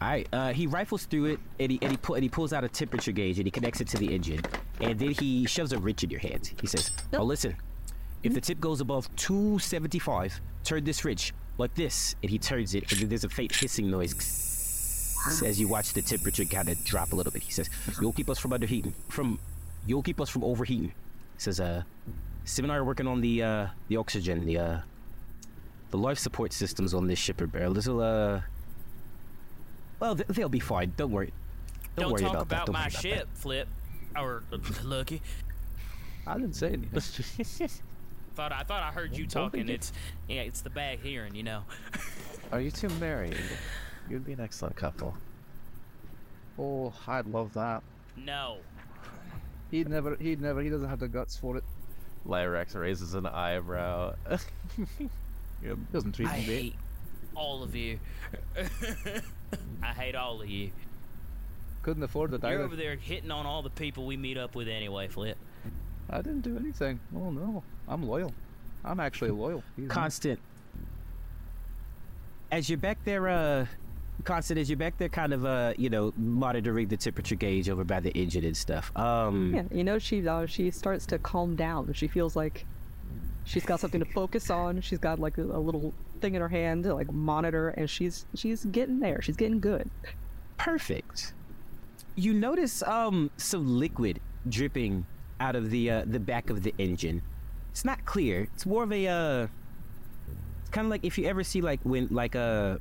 All 0.00 0.08
right. 0.08 0.28
Uh, 0.32 0.52
he 0.52 0.66
rifles 0.66 1.04
through 1.04 1.26
it, 1.26 1.40
and 1.60 1.70
he 1.70 1.78
and 1.82 1.90
he, 1.90 1.96
pull, 1.96 2.14
and 2.14 2.22
he 2.22 2.28
pulls 2.28 2.52
out 2.52 2.64
a 2.64 2.68
temperature 2.68 3.12
gauge, 3.12 3.38
and 3.38 3.46
he 3.46 3.50
connects 3.50 3.80
it 3.80 3.88
to 3.88 3.98
the 3.98 4.12
engine, 4.14 4.40
and 4.80 4.98
then 4.98 5.10
he 5.10 5.46
shoves 5.46 5.72
a 5.72 5.78
wrench 5.78 6.02
in 6.02 6.10
your 6.10 6.20
hands. 6.20 6.52
He 6.60 6.66
says, 6.66 6.90
"Oh, 7.12 7.22
listen, 7.22 7.56
if 8.22 8.34
the 8.34 8.40
tip 8.40 8.60
goes 8.60 8.80
above 8.80 9.14
275, 9.16 10.40
turn 10.64 10.84
this 10.84 11.04
wrench 11.04 11.32
like 11.58 11.74
this," 11.74 12.16
and 12.22 12.30
he 12.30 12.38
turns 12.38 12.74
it, 12.74 12.90
and 12.90 13.00
then 13.00 13.08
there's 13.08 13.24
a 13.24 13.28
faint 13.28 13.54
hissing 13.54 13.90
noise 13.90 14.14
as 15.42 15.60
you 15.60 15.68
watch 15.68 15.92
the 15.92 16.02
temperature 16.02 16.44
kind 16.44 16.68
of 16.68 16.82
drop 16.84 17.12
a 17.12 17.16
little 17.16 17.32
bit. 17.32 17.42
He 17.42 17.52
says, 17.52 17.68
"You'll 18.00 18.12
keep 18.12 18.28
us 18.30 18.38
from 18.38 18.52
underheating. 18.52 18.94
From, 19.08 19.38
you'll 19.86 20.02
keep 20.02 20.20
us 20.20 20.28
from 20.28 20.44
overheating." 20.44 20.88
He 20.88 21.38
says, 21.38 21.60
"Uh, 21.60 21.82
Sim 22.44 22.64
and 22.64 22.72
I 22.72 22.76
are 22.76 22.84
working 22.84 23.06
on 23.06 23.20
the 23.20 23.42
uh 23.42 23.66
the 23.88 23.96
oxygen, 23.96 24.44
the 24.44 24.58
uh." 24.58 24.78
The 25.90 25.98
life 25.98 26.18
support 26.18 26.54
systems 26.54 26.94
on 26.94 27.06
this 27.06 27.18
ship 27.18 27.38
are 27.42 27.62
a 27.62 27.68
little, 27.68 28.00
uh, 28.00 28.40
well, 30.00 30.16
th- 30.16 30.26
they'll 30.28 30.48
be 30.48 30.58
fine. 30.58 30.94
Don't 30.96 31.10
worry. 31.10 31.34
Don't, 31.96 32.04
Don't, 32.04 32.12
worry 32.12 32.22
talk 32.22 32.32
about, 32.32 32.48
that. 32.48 32.54
about 32.54 32.66
Don't 32.66 32.72
my 32.72 32.78
worry 32.84 32.88
about 32.88 33.02
ship, 33.02 33.28
Flip, 33.34 33.68
or 34.16 34.42
uh, 34.50 34.58
Lucky. 34.84 35.20
I 36.26 36.38
didn't 36.38 36.54
say 36.54 36.68
anything. 36.68 37.68
Thought 38.34 38.52
I 38.52 38.62
thought 38.62 38.82
I 38.82 38.90
heard 38.90 39.14
you 39.14 39.26
talking. 39.26 39.68
It's 39.68 39.92
yeah, 40.26 40.40
it's 40.40 40.62
the 40.62 40.70
bad 40.70 41.00
hearing, 41.00 41.34
you 41.34 41.42
know. 41.42 41.64
Are 42.52 42.60
you 42.62 42.70
two 42.70 42.88
married? 42.98 43.36
You'd 44.10 44.24
be 44.24 44.32
an 44.32 44.40
excellent 44.40 44.76
couple. 44.76 45.16
oh, 46.58 46.92
I'd 47.06 47.26
love 47.26 47.52
that. 47.54 47.82
No. 48.16 48.58
He'd 49.70 49.88
never. 49.88 50.16
He'd 50.16 50.40
never. 50.40 50.60
He 50.60 50.68
doesn't 50.68 50.88
have 50.88 50.98
the 50.98 51.08
guts 51.08 51.36
for 51.36 51.56
it. 51.56 51.64
Lyrax 52.26 52.74
raises 52.74 53.14
an 53.14 53.26
eyebrow. 53.26 54.14
He 55.62 55.68
doesn't 55.92 56.12
treat 56.16 56.28
I 56.28 56.38
me 56.38 56.44
great. 56.44 56.60
hate 56.62 56.74
all 57.36 57.62
of 57.62 57.76
you. 57.76 58.00
I 59.82 59.86
hate 59.92 60.16
all 60.16 60.42
of 60.42 60.48
you. 60.50 60.72
Couldn't 61.82 62.02
afford 62.02 62.34
it 62.34 62.42
You're 62.42 62.54
either. 62.54 62.64
over 62.64 62.74
there 62.74 62.96
hitting 62.96 63.30
on 63.30 63.46
all 63.46 63.62
the 63.62 63.70
people 63.70 64.04
we 64.04 64.16
meet 64.16 64.36
up 64.36 64.56
with 64.56 64.66
anyway, 64.66 65.06
Flip. 65.06 65.38
I 66.10 66.16
didn't 66.16 66.40
do 66.40 66.56
anything. 66.56 66.98
Oh 67.14 67.30
no, 67.30 67.62
I'm 67.86 68.02
loyal. 68.02 68.34
I'm 68.84 68.98
actually 68.98 69.30
loyal. 69.30 69.62
He's 69.76 69.86
not. 69.86 69.94
Constant. 69.94 70.40
As 72.50 72.68
you're 72.68 72.76
back 72.76 72.98
there, 73.04 73.28
uh, 73.28 73.66
Constant, 74.24 74.60
as 74.60 74.70
you're 74.70 74.76
back 74.76 74.96
there, 74.98 75.08
kind 75.08 75.32
of, 75.32 75.44
uh, 75.44 75.74
you 75.76 75.90
know, 75.90 76.12
monitoring 76.16 76.88
the 76.88 76.96
temperature 76.96 77.34
gauge 77.34 77.68
over 77.68 77.82
by 77.84 77.98
the 78.00 78.10
engine 78.10 78.44
and 78.44 78.56
stuff. 78.56 78.96
Um, 78.96 79.52
Yeah, 79.54 79.64
you 79.72 79.82
know 79.84 79.98
she 79.98 80.26
uh, 80.26 80.46
she 80.46 80.70
starts 80.70 81.06
to 81.06 81.18
calm 81.18 81.56
down. 81.56 81.92
She 81.94 82.06
feels 82.08 82.36
like 82.36 82.64
she's 83.44 83.64
got 83.64 83.80
something 83.80 84.00
to 84.00 84.06
focus 84.12 84.48
on. 84.50 84.80
She's 84.80 84.98
got 85.00 85.18
like 85.18 85.38
a, 85.38 85.42
a 85.42 85.58
little 85.58 85.92
thing 86.20 86.34
in 86.36 86.40
her 86.40 86.48
hand 86.48 86.84
to 86.84 86.94
like 86.94 87.10
monitor, 87.12 87.70
and 87.70 87.90
she's 87.90 88.26
she's 88.34 88.64
getting 88.66 89.00
there. 89.00 89.20
She's 89.22 89.36
getting 89.36 89.58
good. 89.60 89.90
perfect. 90.56 91.34
You 92.14 92.34
notice 92.34 92.82
um 92.84 93.30
some 93.36 93.78
liquid 93.78 94.20
dripping 94.48 95.06
out 95.40 95.56
of 95.56 95.70
the 95.70 95.90
uh, 95.90 96.04
the 96.06 96.20
back 96.20 96.50
of 96.50 96.62
the 96.62 96.74
engine. 96.78 97.22
It's 97.72 97.84
not 97.84 98.04
clear. 98.04 98.48
It's 98.54 98.66
more 98.66 98.84
of 98.84 98.92
a 98.92 99.06
uh 99.08 99.46
it's 100.60 100.70
kind 100.70 100.84
of 100.86 100.90
like 100.90 101.04
if 101.04 101.18
you 101.18 101.26
ever 101.26 101.42
see 101.42 101.60
like 101.60 101.80
when 101.82 102.06
like 102.10 102.36
uh 102.36 102.78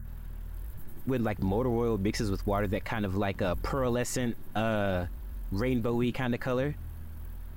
when 1.06 1.24
like 1.24 1.42
motor 1.42 1.70
oil 1.70 1.98
mixes 1.98 2.30
with 2.32 2.46
water 2.46 2.68
that 2.68 2.86
kind 2.86 3.06
of 3.06 3.16
like 3.16 3.42
a 3.42 3.56
pearlescent 3.64 4.36
uh 4.56 5.06
rainbowy 5.54 6.14
kind 6.14 6.34
of 6.34 6.40
color 6.40 6.76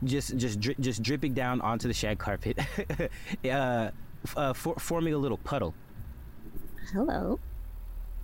just 0.02 0.36
just 0.36 0.60
dri- 0.60 0.76
just 0.80 1.02
dripping 1.02 1.32
down 1.34 1.60
onto 1.60 1.86
the 1.88 1.94
shag 1.94 2.18
carpet 2.18 2.58
uh, 3.44 3.90
uh 4.36 4.52
for- 4.52 4.76
forming 4.76 5.14
a 5.14 5.18
little 5.18 5.38
puddle 5.38 5.74
Hello. 6.92 7.40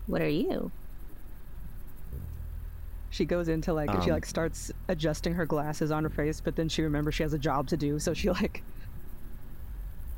What 0.06 0.20
are 0.20 0.28
you? 0.28 0.70
She 3.08 3.24
goes 3.24 3.48
into 3.48 3.72
like 3.72 3.90
she 4.02 4.10
Um, 4.10 4.14
like 4.16 4.26
starts 4.26 4.70
adjusting 4.88 5.34
her 5.34 5.46
glasses 5.46 5.90
on 5.90 6.04
her 6.04 6.10
face, 6.10 6.40
but 6.40 6.54
then 6.56 6.68
she 6.68 6.82
remembers 6.82 7.14
she 7.14 7.22
has 7.22 7.32
a 7.32 7.38
job 7.38 7.66
to 7.68 7.76
do, 7.76 7.98
so 7.98 8.12
she 8.14 8.30
like 8.30 8.62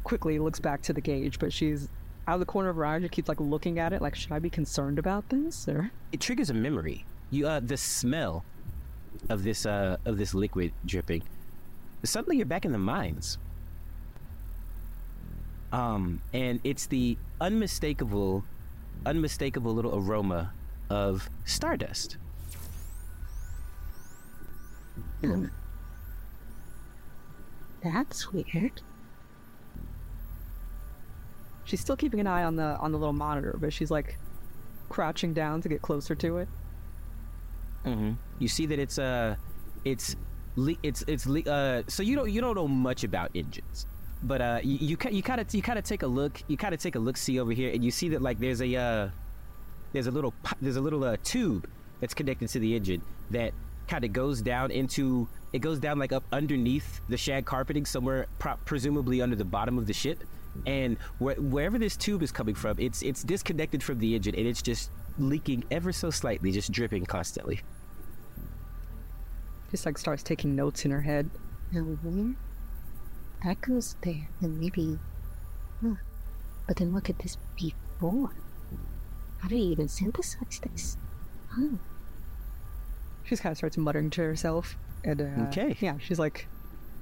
quickly 0.05 0.39
looks 0.39 0.61
back 0.61 0.83
to 0.83 0.93
the 0.93 1.01
gauge. 1.01 1.39
But 1.39 1.53
she's 1.53 1.89
out 2.27 2.35
of 2.35 2.41
the 2.41 2.47
corner 2.47 2.69
of 2.69 2.77
her 2.77 2.85
eye. 2.85 3.01
She 3.01 3.09
keeps 3.09 3.29
like 3.29 3.41
looking 3.41 3.79
at 3.79 3.93
it, 3.93 4.01
like 4.01 4.15
should 4.15 4.33
I 4.33 4.39
be 4.39 4.51
concerned 4.51 4.99
about 4.99 5.29
this 5.29 5.69
or? 5.69 5.91
it 6.13 6.21
triggers 6.21 6.51
a 6.51 6.55
memory. 6.55 7.05
You 7.31 7.49
uh 7.49 7.61
the 7.61 7.77
smell 7.77 8.45
of 9.29 9.43
this 9.45 9.67
uh 9.67 9.97
of 10.05 10.19
this 10.19 10.35
liquid 10.35 10.73
dripping. 10.85 11.23
Suddenly 12.05 12.37
you're 12.37 12.47
back 12.47 12.65
in 12.65 12.73
the 12.73 12.79
mines. 12.79 13.39
Um 15.73 16.21
and 16.33 16.61
it's 16.65 16.87
the 16.87 17.17
unmistakable 17.41 18.45
unmistakable 19.07 19.75
little 19.75 19.97
aroma 19.99 20.53
of 20.91 21.29
stardust. 21.45 22.19
That's 27.83 28.33
weird. 28.33 28.81
She's 31.73 31.81
still 31.81 31.97
keeping 31.97 32.21
an 32.21 32.27
eye 32.27 32.45
on 32.45 32.57
the 32.57 32.77
on 32.77 32.93
the 32.93 32.99
little 32.99 33.15
monitor, 33.15 33.57
but 33.59 33.73
she's 33.73 33.91
like 33.91 34.19
crouching 34.91 35.33
down 35.33 35.63
to 35.63 35.71
get 35.71 35.81
closer 35.81 36.15
to 36.15 36.37
it. 36.37 36.49
Mm-hmm. 37.87 38.13
You 38.39 38.49
see 38.49 38.67
that 38.67 38.79
it's 38.79 38.99
uh 38.99 39.37
it's 39.83 40.15
le- 40.55 40.77
it's 40.83 41.03
it's 41.07 41.25
le- 41.25 41.51
uh 41.51 41.83
so 41.89 42.03
you 42.03 42.15
don't 42.15 42.31
you 42.31 42.43
don't 42.43 42.57
know 42.57 42.69
much 42.69 43.05
about 43.05 43.31
engines. 43.35 43.87
But 44.23 44.43
uh 44.43 44.61
you 44.63 44.77
you, 44.91 44.97
you 45.11 45.23
kind 45.23 45.41
of 45.41 45.55
you 45.55 45.63
kind 45.63 45.79
of 45.79 45.87
take 45.87 46.03
a 46.03 46.07
look, 46.07 46.43
you 46.47 46.59
kind 46.59 46.75
of 46.75 46.81
take 46.81 46.95
a 46.95 46.99
look 46.99 47.17
see 47.17 47.41
over 47.41 47.53
here 47.53 47.73
and 47.73 47.83
you 47.83 47.91
see 47.91 48.11
that 48.11 48.21
like 48.21 48.39
there's 48.39 48.61
a 48.61 48.77
uh 48.77 49.09
there's 49.95 50.09
a 50.09 50.11
little 50.11 50.35
there's 50.61 50.77
a 50.77 50.81
little 50.83 51.05
uh, 51.05 51.17
tube 51.25 51.67
that's 52.01 52.13
connected 52.13 52.51
to 52.51 52.59
the 52.59 52.77
engine 52.77 53.01
that 53.31 53.55
kind 53.89 54.05
of 54.05 54.13
goes 54.13 54.43
down 54.43 54.71
into 54.71 55.27
It 55.55 55.61
goes 55.61 55.79
down 55.79 55.99
like 55.99 56.13
up 56.13 56.25
underneath 56.33 57.01
the 57.09 57.17
shag 57.17 57.47
carpeting, 57.47 57.87
somewhere 57.87 58.27
pro- 58.39 58.57
presumably 58.67 59.23
under 59.23 59.37
the 59.37 59.47
bottom 59.47 59.79
of 59.79 59.87
the 59.87 59.95
ship. 59.95 60.23
And 60.67 60.99
where, 61.19 61.35
wherever 61.37 61.79
this 61.79 61.97
tube 61.97 62.23
is 62.23 62.31
coming 62.31 62.55
from, 62.55 62.79
it's 62.79 63.03
it's 63.03 63.23
disconnected 63.23 63.83
from 63.83 63.99
the 63.99 64.15
engine, 64.15 64.35
and 64.35 64.47
it's 64.47 64.63
just 64.63 64.91
leaking 65.19 65.65
ever 65.71 65.93
so 65.93 66.11
slightly, 66.11 66.53
just 66.53 66.71
dripping 66.73 67.07
constantly. 67.07 67.61
Just 69.71 69.87
like 69.87 69.97
starts 69.99 70.23
taking 70.23 70.55
notes 70.55 70.85
in 70.85 70.91
her 70.91 71.01
head. 71.01 71.31
Now 71.73 71.81
where? 71.81 72.35
That 73.45 73.61
goes 73.63 73.97
there, 74.03 74.29
and 74.41 74.61
maybe. 74.61 74.99
Huh. 75.83 75.95
But 76.67 76.77
then 76.77 76.93
what 76.93 77.05
could 77.05 77.19
this 77.19 77.39
be 77.59 77.75
for? 77.99 78.31
How 79.39 79.49
do 79.49 79.57
you 79.57 79.73
even 79.73 79.89
synthesize 79.89 80.61
this? 80.63 80.97
Huh. 81.49 81.77
She 83.25 83.37
kind 83.37 83.53
of 83.53 83.57
starts 83.57 83.77
muttering 83.79 84.11
to 84.11 84.21
herself, 84.23 84.77
and 85.05 85.21
uh, 85.23 85.47
Okay. 85.49 85.77
yeah, 85.81 85.97
she's 85.99 86.19
like, 86.19 86.47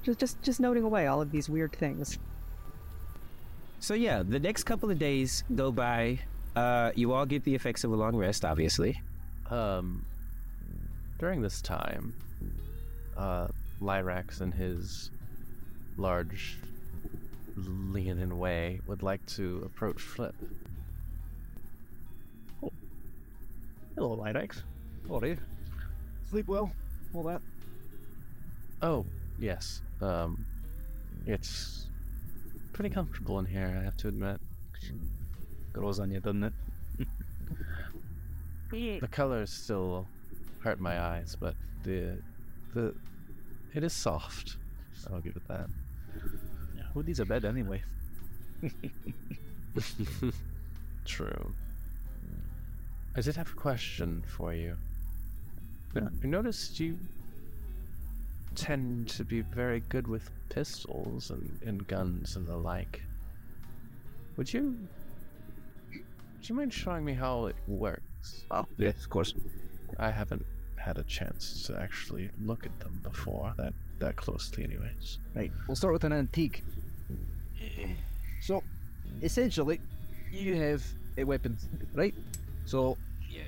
just 0.04 0.20
just 0.20 0.40
just 0.42 0.60
noting 0.60 0.84
away 0.84 1.06
all 1.08 1.20
of 1.20 1.30
these 1.32 1.48
weird 1.50 1.72
things. 1.72 2.18
So 3.80 3.94
yeah, 3.94 4.22
the 4.22 4.38
next 4.38 4.64
couple 4.64 4.90
of 4.90 4.98
days 4.98 5.42
go 5.54 5.72
by. 5.72 6.20
Uh, 6.54 6.92
you 6.94 7.12
all 7.12 7.24
get 7.24 7.44
the 7.44 7.54
effects 7.54 7.82
of 7.82 7.92
a 7.92 7.96
long 7.96 8.14
rest, 8.14 8.44
obviously. 8.44 9.00
Um, 9.48 10.04
during 11.18 11.40
this 11.40 11.62
time, 11.62 12.14
uh, 13.16 13.48
Lyrax 13.80 14.42
in 14.42 14.52
his 14.52 15.10
large, 15.96 16.58
leaning 17.56 18.38
way 18.38 18.80
would 18.86 19.02
like 19.02 19.24
to 19.26 19.62
approach 19.64 20.00
Flip. 20.00 20.34
Hello, 23.94 24.16
Lyrax. 24.16 24.62
How 25.08 25.18
are 25.18 25.26
you? 25.26 25.38
Sleep 26.28 26.46
well? 26.48 26.70
All 27.14 27.22
that? 27.24 27.40
Oh, 28.82 29.06
yes. 29.38 29.80
Um, 30.00 30.44
it's 31.26 31.89
pretty 32.80 32.94
comfortable 32.94 33.38
in 33.38 33.44
here, 33.44 33.76
I 33.78 33.84
have 33.84 33.98
to 33.98 34.08
admit. 34.08 34.40
Grows 35.74 36.00
on 36.00 36.10
you, 36.10 36.18
doesn't 36.18 36.44
it? 36.44 36.52
The 38.72 39.08
colors 39.10 39.50
still 39.50 40.06
hurt 40.60 40.80
my 40.80 40.98
eyes, 40.98 41.36
but 41.38 41.56
the 41.82 42.22
the 42.72 42.94
it 43.74 43.84
is 43.84 43.92
soft. 43.92 44.56
I'll 45.12 45.20
give 45.20 45.36
it 45.36 45.46
that. 45.48 45.68
Yeah, 46.74 46.84
who 46.94 47.02
needs 47.02 47.20
a 47.20 47.26
bed 47.26 47.44
anyway? 47.44 47.82
True. 51.04 51.52
I 53.14 53.20
did 53.20 53.36
have 53.36 53.50
a 53.50 53.56
question 53.56 54.22
for 54.26 54.54
you. 54.54 54.76
Yeah. 55.94 56.08
I 56.22 56.26
noticed 56.26 56.80
you 56.80 56.96
tend 58.54 59.08
to 59.08 59.24
be 59.24 59.42
very 59.42 59.80
good 59.80 60.06
with 60.06 60.30
pistols 60.50 61.30
and, 61.30 61.58
and 61.64 61.86
guns 61.86 62.36
and 62.36 62.46
the 62.46 62.56
like. 62.56 63.02
Would 64.36 64.52
you 64.52 64.76
would 65.90 66.48
you 66.48 66.54
mind 66.54 66.72
showing 66.72 67.04
me 67.04 67.14
how 67.14 67.46
it 67.46 67.56
works? 67.66 68.44
Oh, 68.50 68.66
yes, 68.76 69.04
of 69.04 69.10
course. 69.10 69.34
I 69.98 70.10
haven't 70.10 70.44
had 70.76 70.98
a 70.98 71.02
chance 71.04 71.66
to 71.66 71.78
actually 71.78 72.30
look 72.42 72.64
at 72.64 72.78
them 72.80 73.00
before 73.02 73.52
that 73.58 73.74
that 73.98 74.16
closely 74.16 74.64
anyways. 74.64 75.18
Right, 75.34 75.52
we'll 75.68 75.76
start 75.76 75.92
with 75.92 76.04
an 76.04 76.12
antique. 76.12 76.64
So, 78.40 78.62
essentially, 79.22 79.80
you 80.32 80.56
have 80.56 80.82
a 81.18 81.24
weapon, 81.24 81.58
right? 81.92 82.14
So, 82.64 82.96
yeah. 83.28 83.42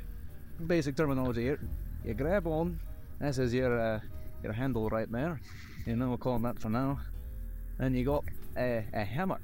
basic 0.67 0.97
terminology 0.97 1.43
here. 1.43 1.61
You 2.05 2.13
grab 2.15 2.47
on, 2.47 2.79
this 3.21 3.39
is 3.39 3.55
your 3.55 3.81
uh, 3.81 4.01
your 4.43 4.53
handle 4.53 4.89
right 4.89 5.11
there. 5.11 5.41
You 5.87 5.97
know, 5.97 6.09
we'll 6.09 6.19
call 6.19 6.37
it 6.37 6.43
that 6.43 6.59
for 6.59 6.69
now. 6.69 7.01
And 7.79 7.97
you 7.97 8.05
got 8.05 8.25
a, 8.57 8.85
a 8.93 9.05
hammer. 9.05 9.41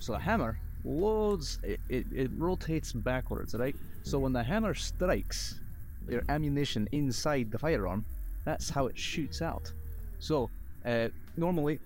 So 0.00 0.14
a 0.14 0.18
hammer 0.18 0.58
loads, 0.84 1.58
it, 1.62 1.80
it, 1.88 2.06
it 2.14 2.30
rotates 2.36 2.92
backwards, 2.92 3.54
right? 3.54 3.76
So 4.02 4.18
when 4.18 4.32
the 4.32 4.42
hammer 4.42 4.74
strikes 4.74 5.60
your 6.08 6.22
ammunition 6.28 6.88
inside 6.92 7.50
the 7.50 7.58
firearm, 7.58 8.04
that's 8.44 8.70
how 8.70 8.86
it 8.86 8.98
shoots 8.98 9.42
out. 9.42 9.70
So, 10.18 10.50
uh, 10.84 11.08
normally, 11.36 11.78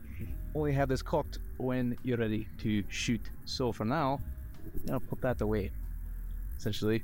only 0.55 0.73
have 0.73 0.88
this 0.88 1.03
cocked 1.03 1.38
when 1.57 1.97
you're 2.05 2.19
ready 2.19 2.47
to 2.59 2.85
shoot. 2.88 3.21
So 3.45 3.73
for 3.73 3.85
now, 3.85 4.21
I'll 4.90 5.01
put 5.01 5.21
that 5.23 5.40
away. 5.40 5.71
Essentially, 6.57 7.03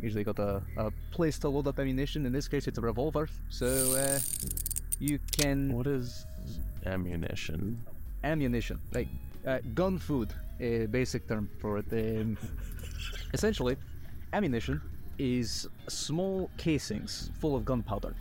usually 0.00 0.24
got 0.24 0.38
a, 0.38 0.62
a 0.76 0.90
place 1.10 1.38
to 1.40 1.48
load 1.48 1.66
up 1.66 1.78
ammunition. 1.78 2.26
In 2.26 2.32
this 2.32 2.48
case, 2.48 2.66
it's 2.68 2.78
a 2.78 2.80
revolver. 2.80 3.28
So 3.48 3.66
uh, 3.66 4.18
you 4.98 5.18
can 5.32 5.72
What 5.72 5.86
is 5.86 6.26
ammunition? 6.86 7.78
ammunition, 8.24 8.78
like 8.92 9.08
Uh, 9.46 9.58
gun 9.74 9.96
food, 9.98 10.28
a 10.60 10.86
basic 10.86 11.26
term 11.28 11.48
for 11.60 11.78
it. 11.78 11.86
Um, 11.92 12.36
essentially, 13.32 13.76
ammunition 14.32 14.80
is 15.18 15.68
small 15.88 16.50
casings 16.58 17.30
full 17.40 17.54
of 17.56 17.64
gunpowder. 17.64 18.14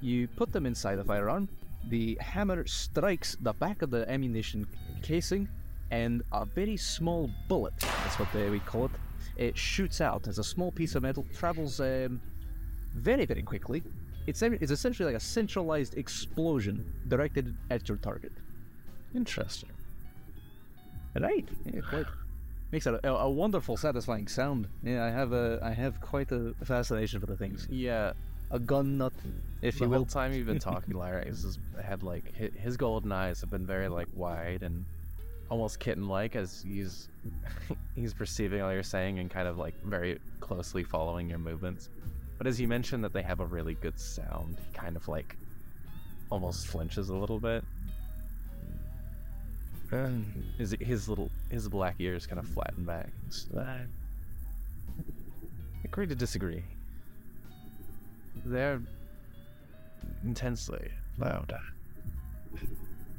You 0.00 0.28
put 0.28 0.52
them 0.52 0.64
inside 0.66 0.96
the 0.96 1.04
firearm. 1.04 1.48
The 1.90 2.16
hammer 2.20 2.64
strikes 2.66 3.36
the 3.42 3.52
back 3.52 3.82
of 3.82 3.90
the 3.90 4.02
ammunition 4.10 4.66
casing, 5.02 5.48
and 5.90 6.22
a 6.32 6.44
very 6.46 6.76
small 6.76 7.28
bullet, 7.48 7.74
that's 7.80 8.18
what 8.18 8.28
they, 8.32 8.48
we 8.48 8.60
call 8.60 8.84
it, 8.86 8.92
it 9.48 9.56
shoots 9.58 10.00
out 10.00 10.28
as 10.28 10.38
a 10.38 10.44
small 10.44 10.70
piece 10.72 10.94
of 10.94 11.02
metal, 11.02 11.26
travels 11.34 11.80
um, 11.80 12.20
very, 12.94 13.24
very 13.26 13.42
quickly. 13.42 13.82
It's, 14.26 14.40
it's 14.42 14.70
essentially 14.72 15.06
like 15.12 15.20
a 15.20 15.24
centralized 15.24 15.96
explosion 15.98 16.84
directed 17.08 17.54
at 17.70 17.88
your 17.88 17.98
target. 17.98 18.32
Interesting. 19.14 19.70
Right. 21.18 21.48
Yeah, 21.66 21.80
quite. 21.88 22.06
Makes 22.70 22.86
a, 22.86 22.98
a 23.04 23.28
wonderful, 23.30 23.76
satisfying 23.76 24.28
sound. 24.28 24.66
Yeah, 24.82 25.04
I 25.04 25.10
have 25.10 25.32
a, 25.32 25.58
I 25.62 25.72
have 25.72 26.00
quite 26.00 26.32
a 26.32 26.54
fascination 26.64 27.20
for 27.20 27.26
the 27.26 27.36
things. 27.36 27.66
Yeah, 27.70 28.12
A 28.50 28.58
gun 28.58 28.96
nut, 28.98 29.12
if 29.60 29.74
the 29.78 29.84
you 29.84 29.90
whole 29.90 29.98
will. 30.00 30.06
time 30.06 30.32
you've 30.32 30.46
been 30.46 30.58
talking, 30.70 30.94
Lyra 30.94 31.26
has 31.26 31.58
had 31.82 32.02
like 32.02 32.34
his 32.34 32.76
golden 32.78 33.12
eyes 33.12 33.40
have 33.42 33.50
been 33.50 33.66
very 33.66 33.88
like 33.88 34.08
wide 34.14 34.62
and 34.62 34.86
almost 35.52 35.78
kitten-like 35.78 36.34
as 36.34 36.64
he's 36.66 37.10
he's 37.94 38.14
perceiving 38.14 38.62
all 38.62 38.72
you're 38.72 38.82
saying 38.82 39.18
and 39.18 39.30
kind 39.30 39.46
of 39.46 39.58
like 39.58 39.74
very 39.84 40.18
closely 40.40 40.82
following 40.82 41.28
your 41.28 41.38
movements. 41.38 41.90
But 42.38 42.46
as 42.46 42.58
you 42.58 42.66
mentioned 42.66 43.04
that 43.04 43.12
they 43.12 43.20
have 43.20 43.40
a 43.40 43.44
really 43.44 43.74
good 43.74 44.00
sound, 44.00 44.56
he 44.58 44.72
kind 44.72 44.96
of 44.96 45.06
like 45.08 45.36
almost 46.30 46.68
flinches 46.68 47.10
a 47.10 47.14
little 47.14 47.38
bit. 47.38 47.62
And 49.90 50.24
his 50.56 50.74
his 50.80 51.06
little 51.06 51.30
his 51.50 51.68
black 51.68 51.96
ears 51.98 52.26
kind 52.26 52.38
of 52.38 52.48
flatten 52.48 52.84
back. 52.84 53.10
"I 53.54 53.80
agree 55.84 56.06
to 56.06 56.14
disagree. 56.14 56.64
They're 58.46 58.80
intensely 60.24 60.90
loud. 61.18 61.54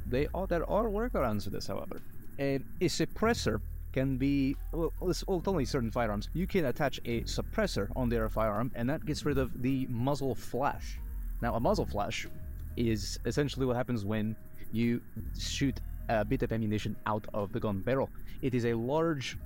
They 0.08 0.28
are, 0.34 0.48
there 0.48 0.67
are 0.69 0.86
workarounds 0.86 1.43
for 1.43 1.52
this, 1.52 1.67
however. 1.67 2.02
A, 2.39 2.60
suppressor 2.82 3.62
can 3.91 4.17
be 4.17 4.56
well, 4.72 4.91
it's 5.04 5.24
only 5.28 5.65
certain 5.65 5.91
firearms. 5.91 6.30
You 6.34 6.48
can 6.48 6.65
attach 6.65 7.00
a 7.06 7.22
suppressor 7.22 7.89
on 7.96 8.10
their 8.10 8.28
firearm, 8.28 8.72
and 8.76 8.89
that 8.89 9.06
gets 9.06 9.24
rid 9.24 9.38
of 9.38 9.62
the 9.62 9.86
muzzle 9.89 10.34
flash. 10.36 11.00
Now, 11.41 11.54
a 11.56 11.60
muzzle 11.60 11.86
flash 11.86 12.28
is 12.76 13.19
essentially 13.26 13.65
what 13.65 13.76
happens 13.76 14.04
when 14.04 14.36
you 14.72 15.02
shoot 15.38 15.80
a 16.10 16.26
bit 16.26 16.41
of 16.41 16.52
ammunition 16.52 16.96
out 17.06 17.26
of 17.34 17.52
the 17.54 17.60
gun 17.60 17.80
barrel. 17.80 18.10
It 18.41 18.56
is 18.56 18.65
a 18.65 18.74
large, 18.74 19.38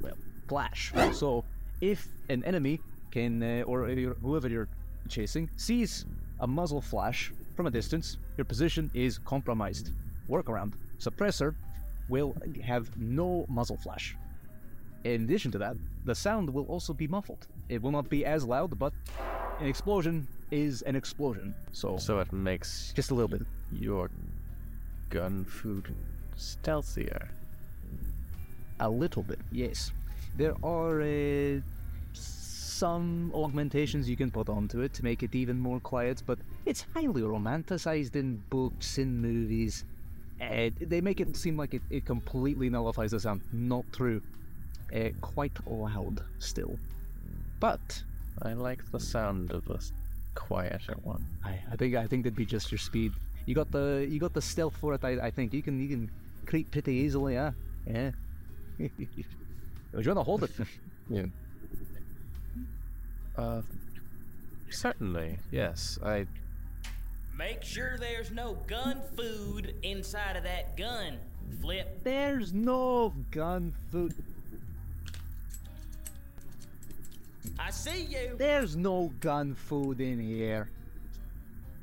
well, 0.00 0.16
flash. 0.48 0.92
So, 1.12 1.44
if 1.80 2.08
an 2.28 2.42
enemy 2.44 2.80
can, 3.10 3.42
uh, 3.42 3.62
or 3.66 3.86
whoever 3.86 4.48
you're 4.48 4.68
chasing, 5.08 5.48
sees 5.56 6.06
a 6.40 6.46
muzzle 6.46 6.80
flash 6.80 7.32
from 7.54 7.66
a 7.66 7.70
distance, 7.70 8.18
your 8.36 8.44
position 8.44 8.90
is 8.94 9.18
compromised. 9.18 9.90
Workaround. 10.28 10.74
Suppressor 10.98 11.54
will 12.08 12.34
have 12.62 12.96
no 12.96 13.46
muzzle 13.48 13.76
flash. 13.76 14.16
In 15.04 15.24
addition 15.24 15.50
to 15.52 15.58
that, 15.58 15.76
the 16.04 16.14
sound 16.14 16.48
will 16.50 16.64
also 16.66 16.92
be 16.92 17.08
muffled. 17.08 17.46
It 17.68 17.82
will 17.82 17.90
not 17.90 18.08
be 18.08 18.24
as 18.24 18.44
loud, 18.44 18.78
but 18.78 18.92
an 19.60 19.66
explosion 19.66 20.26
is 20.50 20.82
an 20.82 20.94
explosion. 20.96 21.54
So, 21.72 21.96
So 21.98 22.18
it 22.20 22.32
makes 22.32 22.92
just 22.94 23.10
a 23.10 23.14
little 23.14 23.28
bit. 23.28 23.42
your 23.72 24.10
gun 25.10 25.44
food 25.44 25.94
stealthier. 26.36 27.28
A 28.80 28.88
little 28.88 29.22
bit, 29.22 29.38
yes. 29.50 29.92
There 30.36 30.54
are 30.64 31.00
uh, 31.02 31.60
some 32.12 33.30
augmentations 33.34 34.08
you 34.08 34.16
can 34.16 34.30
put 34.30 34.48
onto 34.48 34.80
it 34.80 34.92
to 34.94 35.04
make 35.04 35.22
it 35.22 35.34
even 35.34 35.58
more 35.58 35.78
quiet, 35.80 36.22
but 36.26 36.38
it's 36.66 36.84
highly 36.94 37.22
romanticized 37.22 38.16
in 38.16 38.42
books 38.50 38.98
and 38.98 39.20
movies. 39.22 39.84
Uh, 40.42 40.70
they 40.80 41.00
make 41.00 41.20
it 41.20 41.36
seem 41.36 41.56
like 41.56 41.74
it, 41.74 41.82
it 41.90 42.04
completely 42.04 42.68
nullifies 42.68 43.12
the 43.12 43.20
sound. 43.20 43.42
Not 43.52 43.84
true. 43.92 44.20
Uh, 44.94 45.10
quite 45.20 45.52
loud 45.66 46.22
still. 46.38 46.78
But 47.60 48.02
I 48.42 48.54
like 48.54 48.90
the 48.90 48.98
sound 48.98 49.52
of 49.52 49.68
a 49.70 49.78
quieter 50.34 50.96
one. 51.04 51.24
I, 51.44 51.60
I 51.70 51.76
think 51.76 51.94
I 51.94 52.06
think 52.06 52.24
that'd 52.24 52.36
be 52.36 52.44
just 52.44 52.72
your 52.72 52.78
speed. 52.78 53.12
You 53.46 53.54
got 53.54 53.70
the 53.70 54.06
you 54.08 54.18
got 54.18 54.34
the 54.34 54.42
stealth 54.42 54.76
for 54.76 54.94
it. 54.94 55.04
I, 55.04 55.26
I 55.26 55.30
think 55.30 55.54
you 55.54 55.62
can 55.62 55.80
you 55.80 55.88
can 55.88 56.10
creep 56.44 56.70
pretty 56.70 56.92
easily. 56.92 57.34
Yeah, 57.34 57.52
yeah. 57.86 58.10
Would 58.78 60.04
you 60.04 60.14
want 60.14 60.18
to 60.18 60.22
hold 60.24 60.44
it? 60.44 60.50
Yeah. 61.10 61.26
Uh, 63.36 63.60
certainly, 64.70 65.38
yes. 65.50 65.98
I 66.02 66.26
Make 67.36 67.62
sure 67.62 67.96
there's 67.98 68.30
no 68.30 68.54
gun 68.66 69.00
food 69.16 69.74
inside 69.82 70.36
of 70.36 70.44
that 70.44 70.76
gun. 70.76 71.18
Flip. 71.60 72.02
There's 72.04 72.52
no 72.52 73.14
gun 73.30 73.72
food. 73.90 74.14
I 77.58 77.70
see 77.70 78.02
you. 78.04 78.34
There's 78.36 78.76
no 78.76 79.12
gun 79.20 79.54
food 79.54 80.00
in 80.00 80.20
here. 80.20 80.68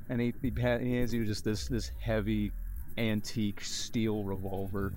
And 0.09 0.21
he, 0.21 0.33
he, 0.41 0.49
ha- 0.49 0.79
hands 0.79 1.13
you 1.13 1.25
just 1.25 1.43
this 1.43 1.67
this 1.67 1.91
heavy 1.99 2.51
antique 2.97 3.61
steel 3.61 4.23
revolver. 4.23 4.93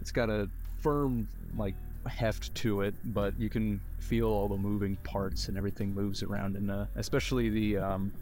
It's 0.00 0.10
got 0.10 0.30
a 0.30 0.48
firm 0.80 1.28
like 1.56 1.74
heft 2.06 2.54
to 2.56 2.82
it, 2.82 2.94
but 3.04 3.38
you 3.38 3.48
can 3.48 3.80
feel 3.98 4.28
all 4.28 4.48
the 4.48 4.56
moving 4.56 4.96
parts 5.04 5.48
and 5.48 5.56
everything 5.56 5.94
moves 5.94 6.22
around, 6.22 6.56
and 6.56 6.70
uh, 6.70 6.86
especially 6.96 7.48
the 7.48 7.78
um, 7.78 8.12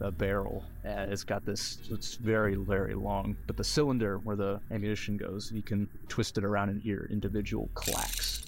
the 0.00 0.10
barrel. 0.10 0.64
Uh, 0.84 1.06
it's 1.08 1.22
got 1.22 1.44
this. 1.44 1.78
It's 1.90 2.14
very 2.16 2.56
very 2.56 2.94
long, 2.94 3.36
but 3.46 3.56
the 3.56 3.64
cylinder 3.64 4.18
where 4.18 4.34
the 4.34 4.60
ammunition 4.72 5.16
goes, 5.16 5.52
you 5.52 5.62
can 5.62 5.88
twist 6.08 6.38
it 6.38 6.44
around 6.44 6.70
and 6.70 6.82
hear 6.82 7.06
individual 7.10 7.68
clacks. 7.74 8.44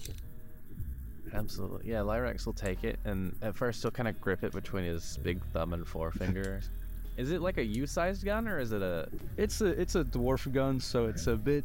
absolutely, 1.33 1.89
yeah. 1.89 1.99
Lyrax 1.99 2.45
will 2.45 2.53
take 2.53 2.83
it, 2.83 2.99
and 3.05 3.35
at 3.41 3.55
first 3.55 3.81
he'll 3.81 3.91
kind 3.91 4.09
of 4.09 4.19
grip 4.19 4.43
it 4.43 4.51
between 4.51 4.83
his 4.83 5.17
big 5.23 5.41
thumb 5.53 5.73
and 5.73 5.87
forefinger. 5.87 6.61
is 7.17 7.31
it 7.31 7.41
like 7.41 7.59
a 7.59 7.63
U-sized 7.63 8.25
gun, 8.25 8.47
or 8.47 8.59
is 8.59 8.71
it 8.71 8.81
a? 8.81 9.07
It's 9.37 9.61
a 9.61 9.67
it's 9.67 9.95
a 9.95 10.03
dwarf 10.03 10.51
gun, 10.51 10.79
so 10.79 11.05
it's 11.05 11.27
a 11.27 11.35
bit. 11.35 11.63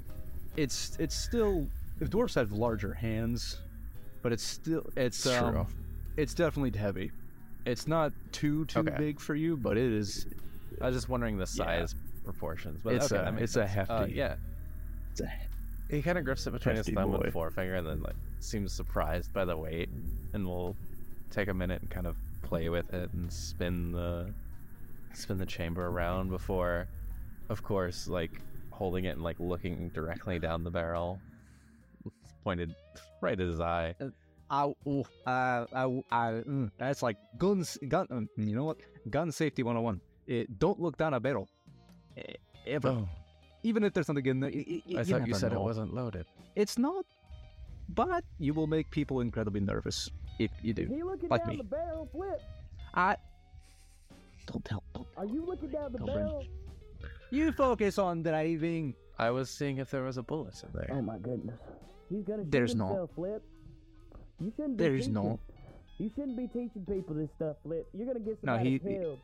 It's 0.57 0.97
it's 1.01 1.17
still. 1.17 1.67
If 2.01 2.11
dwarfs 2.11 2.35
have 2.35 2.53
larger 2.53 2.93
hands, 2.95 3.59
but 4.23 4.33
it's 4.33 4.45
still 4.45 4.87
it's 4.97 5.27
um, 5.27 5.67
it's 6.17 6.35
definitely 6.35 6.79
heavy. 6.79 7.11
It's 7.69 7.87
not 7.87 8.13
too 8.33 8.65
too 8.65 8.81
Okay. 8.81 8.95
big 8.97 9.21
for 9.21 9.35
you, 9.35 9.57
but 9.57 9.77
it 9.77 9.93
is. 9.93 10.27
I 10.81 10.87
was 10.87 10.95
just 10.97 11.09
wondering 11.09 11.37
the 11.37 11.47
size 11.47 11.95
proportions, 12.25 12.81
but 12.83 12.95
It's 12.95 13.13
okay, 13.13 13.21
a- 13.21 13.25
that 13.25 13.35
makes 13.35 13.45
it's 13.45 13.57
a 13.57 13.69
sense. 13.69 13.91
Uh, 13.91 13.99
hefty- 14.01 14.15
yeah, 14.15 14.37
It's 15.13 15.21
a, 15.21 15.31
he 15.91 16.01
kind 16.03 16.17
of 16.19 16.25
grips 16.25 16.47
it 16.47 16.53
between 16.53 16.77
his 16.77 16.89
thumb 16.89 17.11
boy. 17.13 17.19
and 17.19 17.33
forefinger, 17.33 17.75
and 17.75 17.87
then 17.87 18.01
like 18.03 18.17
seems 18.41 18.73
surprised 18.73 19.33
by 19.33 19.45
the 19.45 19.57
weight, 19.57 19.91
and 20.33 20.47
we'll 20.47 20.77
take 21.31 21.49
a 21.49 21.55
minute 21.55 21.83
and 21.83 21.91
kind 21.91 22.07
of 22.07 22.17
play 22.43 22.69
with 22.71 22.93
it 22.95 23.13
and 23.13 23.31
spin 23.33 23.93
the 23.93 24.33
spin 25.13 25.37
the 25.37 25.47
chamber 25.47 25.87
around 25.89 26.31
before, 26.31 26.87
of 27.51 27.63
course, 27.63 28.09
like 28.09 28.41
holding 28.71 29.05
it 29.05 29.11
and 29.11 29.23
like 29.23 29.39
looking 29.41 29.89
directly 29.91 30.39
down 30.39 30.65
the 30.65 30.71
barrel, 30.71 31.21
pointed 32.45 32.75
right 33.21 33.39
at 33.39 33.47
his 33.47 33.61
eye. 33.61 33.95
I, 34.51 34.73
oh, 34.87 35.05
uh, 35.27 35.67
I, 35.75 35.83
I, 36.11 36.25
mm, 36.47 36.71
that's 36.79 37.03
like 37.03 37.17
guns. 37.37 37.79
Gun. 37.89 38.07
Um, 38.11 38.29
you 38.37 38.55
know 38.57 38.65
what? 38.65 38.79
Gun 39.11 39.31
safety 39.33 39.63
101. 39.63 40.01
It, 40.27 40.59
don't 40.59 40.81
look 40.81 40.97
down 40.97 41.15
a 41.15 41.21
barrel. 41.21 41.49
Eh, 42.17 42.23
Ever. 42.67 42.89
Oh, 42.89 43.09
Even 43.63 43.85
if 43.85 43.93
there's 43.95 44.07
something 44.07 44.25
in 44.27 44.41
there. 44.41 44.51
y- 44.51 44.65
y- 44.69 44.83
y- 44.87 45.01
I 45.01 45.05
thought 45.05 45.21
you 45.21 45.27
never 45.27 45.39
said 45.39 45.53
it 45.53 45.61
wasn't 45.61 45.95
loaded. 45.95 46.27
It's 46.57 46.79
not. 46.79 47.05
But 47.91 48.25
you 48.39 48.53
will 48.53 48.67
make 48.67 48.91
people 48.91 49.21
incredibly 49.21 49.61
nervous 49.61 50.11
if 50.39 50.51
you 50.63 50.75
do. 50.75 50.87
He 50.87 51.03
looking 51.03 51.31
Like 51.31 51.43
down 51.45 51.51
me. 51.53 51.57
the 51.57 51.65
barrel, 51.65 52.09
flip. 52.13 52.41
I. 52.95 53.17
Don't 54.47 54.65
tell. 54.65 54.83
Don't. 54.95 55.07
Are 55.17 55.25
you 55.27 55.45
looking 55.45 55.71
down 55.71 55.93
the 55.93 55.99
Don't 55.99 56.07
barrel? 56.07 56.45
You 57.31 57.53
focus 57.53 57.99
on 57.99 58.23
driving. 58.23 58.95
I 59.19 59.31
was 59.31 59.51
seeing 59.51 59.79
if 59.79 59.91
there 59.91 60.03
was 60.05 60.17
a 60.19 60.23
bullet 60.23 60.63
in 60.63 60.69
there. 60.75 60.89
Oh 60.93 61.03
my 61.03 61.19
goodness. 61.19 61.59
He's 62.09 62.23
gonna 62.25 62.43
shoot 62.45 62.51
There's 62.51 62.75
not. 62.75 63.11
Flip. 63.15 63.43
You 64.41 64.53
shouldn't 64.57 64.77
be 64.77 64.85
There's 64.85 65.01
teaching. 65.03 65.15
no. 65.15 65.39
You 65.99 66.11
shouldn't 66.15 66.37
be 66.37 66.47
teaching 66.47 66.85
people 66.89 67.15
this 67.17 67.31
stuff, 67.37 67.57
Flip. 67.65 67.87
You're 67.93 68.07
gonna 68.07 68.21
get 68.21 68.43
No, 68.45 68.57
he- 68.59 68.79
killed. 68.79 69.19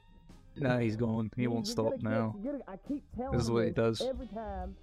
Nah, 0.57 0.79
he's 0.79 0.97
going. 0.97 1.31
He 1.37 1.43
You- 1.43 1.51
won't 1.51 1.67
stop 1.67 1.91
get- 1.93 2.03
now. 2.03 2.35
gonna- 2.45 2.61
I 2.69 2.77
keep 2.77 3.03
telling 3.17 3.33
This 3.37 3.43
is 3.45 3.51
what 3.51 3.65
he 3.65 3.71
does. 3.73 4.01
every 4.01 4.27
time. 4.29 4.77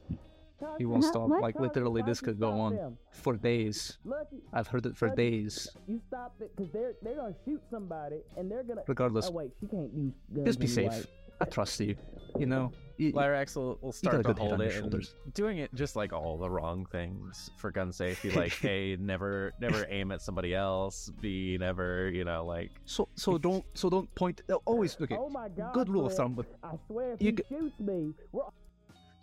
He 0.77 0.85
won't 0.85 1.03
stop. 1.03 1.27
Like 1.29 1.59
literally, 1.59 2.03
this 2.03 2.21
could 2.21 2.39
go 2.39 2.51
on 2.51 2.75
Them. 2.75 2.97
for 3.11 3.35
days. 3.35 3.97
Lucky, 4.05 4.43
I've 4.53 4.67
heard 4.67 4.85
it 4.85 4.95
for 4.95 5.07
Lucky, 5.07 5.17
days. 5.41 5.67
You 5.87 5.99
stop 6.07 6.35
it 6.39 6.55
because 6.55 6.71
they're 6.71 6.93
they're 7.01 7.15
gonna 7.15 7.33
shoot 7.45 7.61
somebody 7.71 8.21
and 8.37 8.49
they're 8.51 8.61
gonna. 8.63 8.83
Regardless, 8.87 9.27
Oh 9.27 9.31
wait, 9.31 9.51
she 9.59 9.65
can't 9.65 9.91
use 9.91 10.13
guns 10.31 10.45
just 10.45 10.59
be 10.59 10.67
safe. 10.67 11.07
I 11.41 11.45
trust 11.45 11.79
you. 11.79 11.95
You 12.39 12.45
know. 12.45 12.71
You- 12.97 13.13
Lyrax 13.13 13.55
will, 13.55 13.79
will 13.81 13.91
start 13.91 14.17
to 14.17 14.21
good 14.23 14.37
head 14.37 14.43
on 14.43 14.49
hold 14.49 14.61
it 14.61 14.73
and 14.75 14.83
shoulders. 14.83 15.15
doing 15.33 15.57
it 15.57 15.73
just 15.73 15.95
like 15.95 16.13
all 16.13 16.37
the 16.37 16.47
wrong 16.47 16.85
things 16.91 17.49
for 17.57 17.71
gun 17.71 17.91
safety 17.91 18.29
like 18.29 18.51
hey 18.67 18.95
never 18.99 19.53
never 19.59 19.87
aim 19.89 20.11
at 20.11 20.21
somebody 20.21 20.53
else 20.53 21.09
Be 21.19 21.57
never 21.57 22.11
you 22.11 22.25
know 22.25 22.45
like 22.45 22.69
So 22.85 23.09
so 23.15 23.39
don't 23.39 23.65
so 23.73 23.89
don't 23.89 24.13
point. 24.13 24.43
uh, 24.51 24.57
Always 24.65 24.95
okay. 25.01 25.17
Oh 25.17 25.29
my 25.29 25.49
God, 25.49 25.73
Good 25.73 25.89
rule 25.89 26.05
of 26.05 26.13
thumb. 26.13 26.35
With 26.35 26.53
I 26.63 26.73
swear, 26.85 27.13
if 27.13 27.21
You 27.23 27.33
he 27.49 27.55
shoots 27.55 27.79
me, 27.79 28.13
we're 28.33 28.43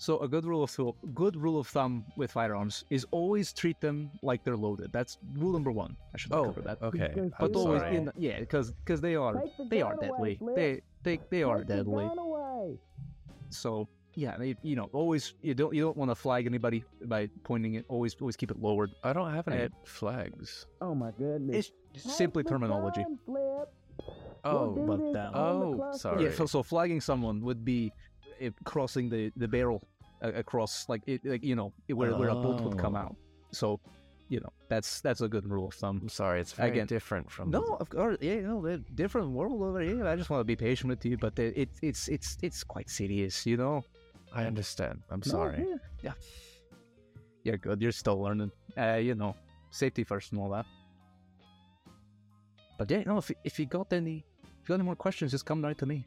so 0.01 0.19
a 0.21 0.29
good 0.29 0.45
rule 0.45 0.63
of 0.65 0.71
thumb. 0.71 0.93
Good 1.15 1.37
rule 1.37 1.59
of 1.61 1.69
thumb 1.69 2.05
with 2.17 2.33
firearms 2.33 2.85
is 2.91 3.07
always 3.13 3.53
treat 3.53 3.81
them 3.81 4.11
like 4.23 4.43
they're 4.45 4.57
loaded. 4.57 4.91
That's 4.93 5.19
rule 5.37 5.53
number 5.53 5.71
one. 5.71 5.97
I 6.15 6.19
should 6.19 6.33
oh 6.33 6.47
cover 6.47 6.63
that. 6.63 6.83
okay 6.83 7.13
But 7.39 7.51
I'm 7.51 7.57
always 7.57 7.83
sorry. 7.83 7.97
in 7.97 8.11
yeah, 8.17 8.41
because 8.41 8.73
because 8.73 9.01
they 9.01 9.15
are 9.15 9.35
the 9.35 9.69
they 9.71 9.83
are 9.83 9.95
gun 9.97 10.09
away, 10.11 10.35
deadly. 10.35 10.37
Flip. 10.37 10.57
They 10.57 10.83
they 11.03 11.21
they 11.31 11.43
are 11.43 11.59
Take 11.59 11.69
deadly. 11.69 12.05
away. 12.19 12.79
So 13.51 13.89
yeah, 14.15 14.37
they, 14.37 14.57
you 14.63 14.75
know, 14.77 14.89
always 14.93 15.35
you 15.43 15.55
don't 15.55 15.75
you 15.75 15.83
don't 15.83 15.97
want 15.97 16.11
to 16.11 16.15
flag 16.15 16.47
anybody 16.47 16.85
by 17.05 17.29
pointing 17.45 17.75
it. 17.75 17.85
Always 17.89 18.17
always 18.21 18.37
keep 18.37 18.51
it 18.51 18.59
lowered. 18.61 18.91
i 19.05 19.13
don't 19.13 19.33
have 19.33 19.47
any 19.49 19.65
Uh, 19.65 19.69
flags 19.85 20.67
Oh 20.81 20.95
my 20.95 21.11
goodness. 21.13 21.71
It's 21.95 22.05
Take 22.05 22.13
simply 22.13 22.43
the 22.43 22.51
terminology. 22.51 23.05
oh 24.45 24.71
We'll 24.73 24.87
but 24.87 24.99
this 24.99 25.15
down. 25.15 25.35
on 25.35 25.61
the 25.61 25.67
Oh, 25.85 25.97
sorry. 25.97 26.25
Yeah, 26.25 26.33
so, 26.33 26.47
so 26.47 26.63
flagging 26.63 27.01
someone 27.01 27.41
would 27.43 27.65
be 27.65 27.93
uh, 28.45 28.51
crossing 28.65 29.09
the 29.09 29.33
the 29.37 29.49
barrel 29.49 29.83
uh, 30.23 30.33
across 30.33 30.89
like 30.89 31.03
it 31.07 31.21
like 31.25 31.45
you 31.45 31.57
know 31.57 31.73
where 31.89 32.15
where 32.17 32.29
a 32.31 32.35
bolt 32.37 32.61
would 32.63 32.77
come 32.79 32.95
Oh. 32.97 32.99
out. 33.05 33.17
So 33.53 33.81
you 34.29 34.41
know 34.41 34.53
that's 34.69 35.01
that's 35.01 35.21
a 35.23 35.29
good 35.29 35.47
rule 35.49 35.69
of 35.69 35.75
thumb. 35.75 35.99
i'm 36.03 36.09
sorry 36.09 36.41
it's 36.41 36.53
very 36.53 36.71
Again, 36.71 36.87
different 36.87 37.31
from 37.31 37.51
No, 37.51 37.63
of 37.81 37.89
course, 37.89 38.19
yeah, 38.21 38.41
no, 38.41 38.61
they're 38.63 38.77
different 38.95 39.31
world 39.31 39.63
over 39.63 39.81
here. 39.81 40.07
I 40.07 40.17
just 40.17 40.29
want 40.31 40.41
to 40.41 40.45
be 40.45 40.57
patient 40.57 40.91
with 40.91 41.05
you, 41.05 41.17
but 41.17 41.39
it, 41.39 41.69
it's 41.83 42.09
it's 42.09 42.37
it's 42.43 42.63
quite 42.65 42.91
serious, 42.91 43.47
you 43.47 43.57
know. 43.57 43.85
i 44.35 44.45
understand 44.45 44.97
i'm 45.11 45.23
No, 45.27 45.31
sorry 45.33 45.57
yeah, 45.69 45.79
yeah. 46.03 46.13
You're 47.45 47.57
good. 47.57 47.81
You're 47.81 47.93
still 48.05 48.21
learning. 48.21 48.51
Uh, 48.77 49.01
you 49.09 49.15
know, 49.15 49.33
safety 49.71 50.05
first 50.05 50.33
and 50.33 50.41
all 50.41 50.51
that. 50.51 50.67
But 52.79 52.91
yeah, 52.91 53.03
no. 53.07 53.19
If 53.19 53.31
if 53.45 53.59
you 53.59 53.67
got 53.67 53.93
any, 53.93 54.17
if 54.45 54.69
you 54.69 54.69
got 54.69 54.75
any 54.75 54.85
more 54.85 54.97
questions, 54.97 55.31
just 55.31 55.47
come 55.47 55.63
right 55.65 55.79
to 55.79 55.87
me. 55.87 56.05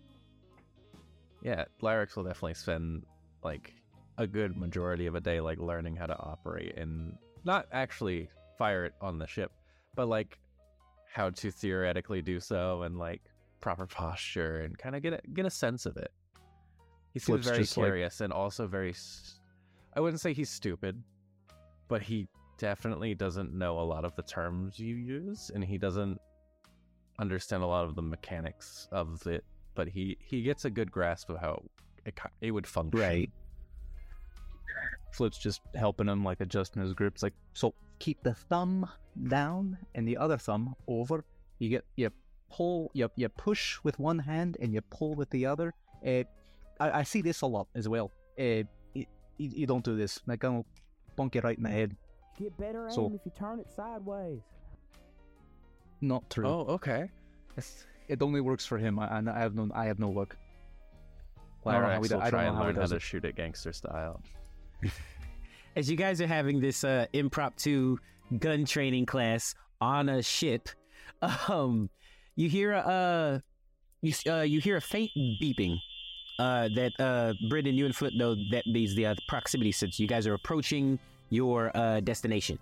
yeah 1.41 1.65
lyrax 1.81 2.15
will 2.15 2.23
definitely 2.29 2.53
spend 2.53 3.03
like 3.43 3.73
a 4.23 4.27
good 4.27 4.55
majority 4.55 5.07
of 5.09 5.15
a 5.15 5.19
day 5.29 5.39
like 5.41 5.57
learning 5.71 5.95
how 5.95 6.05
to 6.05 6.17
operate 6.33 6.77
and 6.77 7.17
not 7.43 7.65
actually 7.71 8.29
fire 8.57 8.85
it 8.85 8.93
on 9.01 9.17
the 9.17 9.27
ship 9.27 9.51
but 9.95 10.07
like 10.07 10.37
how 11.11 11.29
to 11.29 11.51
theoretically 11.51 12.21
do 12.21 12.39
so 12.39 12.83
and 12.83 12.97
like 12.97 13.21
proper 13.59 13.85
posture 13.87 14.61
and 14.61 14.77
kind 14.77 14.95
of 14.95 15.01
get 15.01 15.13
a 15.13 15.19
get 15.33 15.45
a 15.45 15.49
sense 15.49 15.85
of 15.85 15.97
it. 15.97 16.11
He 17.13 17.19
seems 17.19 17.45
very 17.45 17.59
just 17.59 17.77
like- 17.77 17.85
curious 17.85 18.21
and 18.21 18.31
also 18.31 18.67
very 18.67 18.93
I 19.93 19.99
wouldn't 19.99 20.21
say 20.21 20.33
he's 20.33 20.49
stupid 20.49 21.01
but 21.87 22.01
he 22.01 22.27
definitely 22.57 23.13
doesn't 23.13 23.53
know 23.53 23.79
a 23.79 23.81
lot 23.81 24.05
of 24.05 24.15
the 24.15 24.21
terms 24.23 24.79
you 24.79 24.95
use 24.95 25.51
and 25.53 25.63
he 25.63 25.77
doesn't 25.77 26.17
understand 27.19 27.63
a 27.63 27.65
lot 27.65 27.85
of 27.85 27.95
the 27.95 28.01
mechanics 28.01 28.87
of 28.91 29.25
it 29.27 29.43
but 29.75 29.89
he 29.89 30.17
he 30.21 30.41
gets 30.41 30.63
a 30.63 30.69
good 30.69 30.89
grasp 30.89 31.29
of 31.29 31.37
how 31.37 31.61
it, 32.05 32.17
it 32.39 32.51
would 32.51 32.65
function 32.65 32.97
Flip's 35.11 35.37
just 35.37 35.61
helping 35.75 36.07
him, 36.07 36.23
like 36.23 36.41
adjusting 36.41 36.81
his 36.81 36.93
grip. 36.93 37.13
It's 37.15 37.23
like, 37.23 37.33
so 37.53 37.73
keep 37.99 38.21
the 38.23 38.33
thumb 38.33 38.87
down 39.27 39.77
and 39.95 40.07
the 40.07 40.17
other 40.17 40.37
thumb 40.37 40.75
over. 40.87 41.23
You 41.59 41.69
get 41.69 41.85
you 41.95 42.09
pull, 42.49 42.91
you 42.93 43.09
you 43.15 43.29
push 43.29 43.77
with 43.83 43.99
one 43.99 44.19
hand 44.19 44.57
and 44.61 44.73
you 44.73 44.81
pull 44.81 45.15
with 45.15 45.29
the 45.31 45.45
other. 45.45 45.73
Uh, 46.05 46.23
I, 46.79 46.99
I 46.99 47.03
see 47.03 47.21
this 47.21 47.41
a 47.41 47.45
lot 47.47 47.67
as 47.75 47.87
well. 47.89 48.11
Uh, 48.39 48.63
you, 48.93 49.05
you 49.37 49.67
don't 49.67 49.83
do 49.83 49.95
this. 49.97 50.19
Like 50.27 50.43
I'll 50.43 50.65
bunk 51.15 51.35
you 51.35 51.41
right 51.41 51.57
in 51.57 51.63
the 51.63 51.69
head. 51.69 51.95
Get 52.39 52.57
better 52.57 52.85
aim 52.87 52.93
So- 52.93 53.11
if 53.13 53.21
you 53.25 53.31
turn 53.37 53.59
it 53.59 53.67
sideways. 53.75 54.39
Not 56.01 56.29
true. 56.29 56.47
oh 56.47 56.65
okay 56.69 57.09
It's- 57.57 57.85
It 58.07 58.21
only 58.21 58.41
works 58.41 58.65
for 58.65 58.77
him. 58.77 58.97
I, 58.99 59.19
I 59.19 59.39
have 59.39 59.53
no 59.55 59.69
I 59.73 59.85
have 59.85 59.99
no 59.99 60.09
luck. 60.09 60.35
I 61.65 61.71
don't 61.73 61.81
know 61.83 61.87
how 61.89 61.93
Lyrax 61.99 62.03
he 62.03 62.09
do- 62.09 62.15
will 62.15 62.21
I 62.21 62.23
don't 62.25 62.31
try 62.31 62.43
know 62.43 62.47
and 62.49 62.57
how 62.57 62.61
he 62.63 62.67
learn 62.69 62.75
how 62.81 62.87
to 62.87 62.95
it. 62.95 63.01
shoot 63.01 63.25
it 63.25 63.35
gangster 63.35 63.71
style 63.73 64.21
As 65.75 65.89
you 65.89 65.95
guys 65.95 66.21
are 66.21 66.27
having 66.27 66.59
this 66.59 66.83
uh, 66.83 67.05
impromptu 67.13 67.97
gun 68.39 68.65
training 68.65 69.05
class 69.05 69.55
on 69.79 70.09
a 70.09 70.21
ship, 70.21 70.69
um, 71.47 71.89
you 72.35 72.49
hear 72.49 72.73
a, 72.73 73.41
you 74.01 74.13
uh, 74.27 74.41
you 74.41 74.59
hear 74.59 74.77
a 74.77 74.81
faint 74.81 75.11
beeping. 75.41 75.77
Uh, 76.39 76.69
that 76.73 76.91
uh, 76.97 77.33
Brenden, 77.51 77.75
you 77.75 77.85
and 77.85 77.95
Flip 77.95 78.13
know 78.15 78.35
that 78.51 78.65
means 78.65 78.95
the 78.95 79.05
uh, 79.05 79.15
proximity 79.27 79.71
sensor. 79.71 80.01
You 80.01 80.07
guys 80.07 80.25
are 80.25 80.33
approaching 80.33 80.97
your 81.29 81.75
uh, 81.77 81.99
destination. 81.99 82.57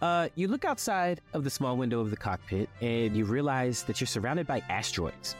Uh, 0.00 0.28
you 0.36 0.46
look 0.46 0.64
outside 0.64 1.20
of 1.32 1.42
the 1.42 1.50
small 1.50 1.76
window 1.76 2.00
of 2.00 2.10
the 2.10 2.16
cockpit, 2.16 2.68
and 2.80 3.16
you 3.16 3.24
realize 3.24 3.82
that 3.84 4.00
you're 4.00 4.06
surrounded 4.06 4.46
by 4.46 4.62
asteroids. 4.68 5.34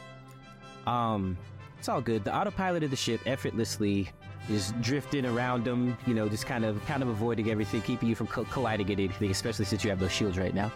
Um, 0.87 1.37
it's 1.79 1.87
all 1.87 2.01
good. 2.01 2.23
The 2.23 2.35
autopilot 2.35 2.83
of 2.83 2.89
the 2.89 2.97
ship 2.97 3.21
effortlessly 3.25 4.09
is 4.49 4.73
drifting 4.81 5.25
around 5.25 5.65
them. 5.65 5.97
You 6.05 6.13
know, 6.13 6.29
just 6.29 6.45
kind 6.45 6.65
of 6.65 6.83
kind 6.85 7.01
of 7.01 7.09
avoiding 7.09 7.49
everything, 7.49 7.81
keeping 7.81 8.09
you 8.09 8.15
from 8.15 8.27
co- 8.27 8.45
colliding 8.45 8.91
at 8.91 8.99
anything, 8.99 9.31
especially 9.31 9.65
since 9.65 9.83
you 9.83 9.89
have 9.89 9.99
those 9.99 10.11
shields 10.11 10.37
right 10.37 10.53
now. 10.53 10.71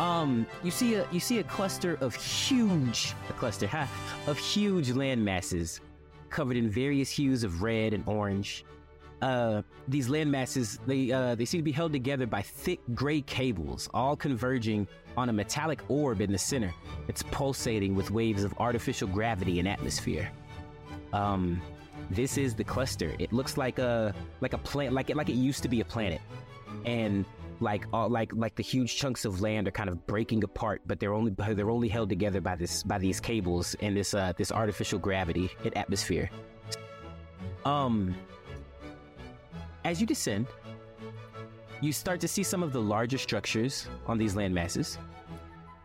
Um, 0.00 0.46
you 0.62 0.70
see 0.70 0.94
a 0.94 1.06
you 1.12 1.20
see 1.20 1.38
a 1.38 1.44
cluster 1.44 1.96
of 2.00 2.14
huge 2.14 3.14
a 3.28 3.32
cluster 3.34 3.66
ha, 3.66 3.88
of 4.26 4.38
huge 4.38 4.90
land 4.90 5.24
masses 5.24 5.80
covered 6.30 6.56
in 6.56 6.68
various 6.68 7.10
hues 7.10 7.44
of 7.44 7.62
red 7.62 7.94
and 7.94 8.02
orange. 8.08 8.64
Uh, 9.22 9.62
these 9.86 10.08
land 10.08 10.30
masses 10.30 10.80
they 10.86 11.12
uh, 11.12 11.36
they 11.36 11.44
seem 11.44 11.60
to 11.60 11.64
be 11.64 11.72
held 11.72 11.92
together 11.92 12.26
by 12.26 12.42
thick 12.42 12.80
gray 12.92 13.20
cables, 13.20 13.88
all 13.94 14.16
converging 14.16 14.88
on 15.16 15.28
a 15.28 15.32
metallic 15.32 15.80
orb 15.88 16.20
in 16.20 16.32
the 16.32 16.38
center. 16.38 16.74
It's 17.06 17.22
pulsating 17.22 17.94
with 17.94 18.10
waves 18.10 18.42
of 18.42 18.52
artificial 18.58 19.06
gravity 19.06 19.60
and 19.60 19.68
atmosphere. 19.68 20.28
Um, 21.12 21.62
this 22.10 22.38
is 22.38 22.54
the 22.54 22.64
cluster. 22.64 23.14
It 23.18 23.32
looks 23.32 23.56
like 23.56 23.78
a 23.78 24.14
like 24.40 24.52
a 24.52 24.58
planet, 24.58 24.92
like 24.92 25.10
it 25.10 25.16
like 25.16 25.28
it 25.28 25.34
used 25.34 25.62
to 25.62 25.68
be 25.68 25.80
a 25.80 25.84
planet, 25.84 26.20
and 26.84 27.24
like 27.60 27.86
all 27.92 28.08
like 28.08 28.32
like 28.34 28.54
the 28.54 28.62
huge 28.62 28.96
chunks 28.96 29.24
of 29.24 29.40
land 29.40 29.68
are 29.68 29.72
kind 29.72 29.88
of 29.88 30.06
breaking 30.06 30.44
apart, 30.44 30.82
but 30.86 31.00
they're 31.00 31.14
only 31.14 31.32
they're 31.54 31.70
only 31.70 31.88
held 31.88 32.08
together 32.08 32.40
by 32.40 32.56
this 32.56 32.82
by 32.82 32.98
these 32.98 33.20
cables 33.20 33.74
and 33.80 33.96
this 33.96 34.14
uh 34.14 34.32
this 34.36 34.52
artificial 34.52 34.98
gravity 34.98 35.50
and 35.64 35.76
atmosphere. 35.76 36.30
Um, 37.64 38.14
as 39.84 40.00
you 40.00 40.06
descend, 40.06 40.46
you 41.80 41.92
start 41.92 42.20
to 42.20 42.28
see 42.28 42.42
some 42.42 42.62
of 42.62 42.72
the 42.72 42.80
larger 42.80 43.18
structures 43.18 43.88
on 44.06 44.18
these 44.18 44.36
land 44.36 44.54
masses. 44.54 44.98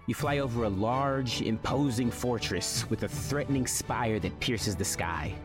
You 0.08 0.16
fly 0.16 0.40
over 0.40 0.64
a 0.64 0.70
large, 0.70 1.42
imposing 1.42 2.10
fortress 2.10 2.90
with 2.90 3.04
a 3.04 3.08
threatening 3.08 3.68
spire 3.68 4.20
that 4.20 4.40
pierces 4.40 4.76
the 4.76 4.86
sky. 4.86 5.36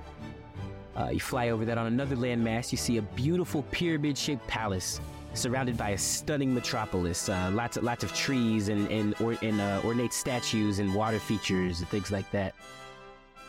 Uh, 0.96 1.08
you 1.10 1.20
fly 1.20 1.48
over 1.50 1.64
that 1.64 1.78
on 1.78 1.86
another 1.86 2.16
landmass. 2.16 2.70
You 2.72 2.78
see 2.78 2.98
a 2.98 3.02
beautiful 3.02 3.62
pyramid-shaped 3.70 4.46
palace 4.46 5.00
surrounded 5.34 5.76
by 5.76 5.90
a 5.90 5.98
stunning 5.98 6.54
metropolis. 6.54 7.28
Uh, 7.28 7.50
lots 7.52 7.76
of 7.76 7.82
lots 7.82 8.04
of 8.04 8.12
trees 8.14 8.68
and 8.68 8.88
and, 8.90 9.20
or, 9.20 9.36
and 9.42 9.60
uh, 9.60 9.80
ornate 9.84 10.12
statues 10.12 10.78
and 10.78 10.94
water 10.94 11.18
features 11.18 11.80
and 11.80 11.88
things 11.88 12.10
like 12.10 12.30
that. 12.30 12.54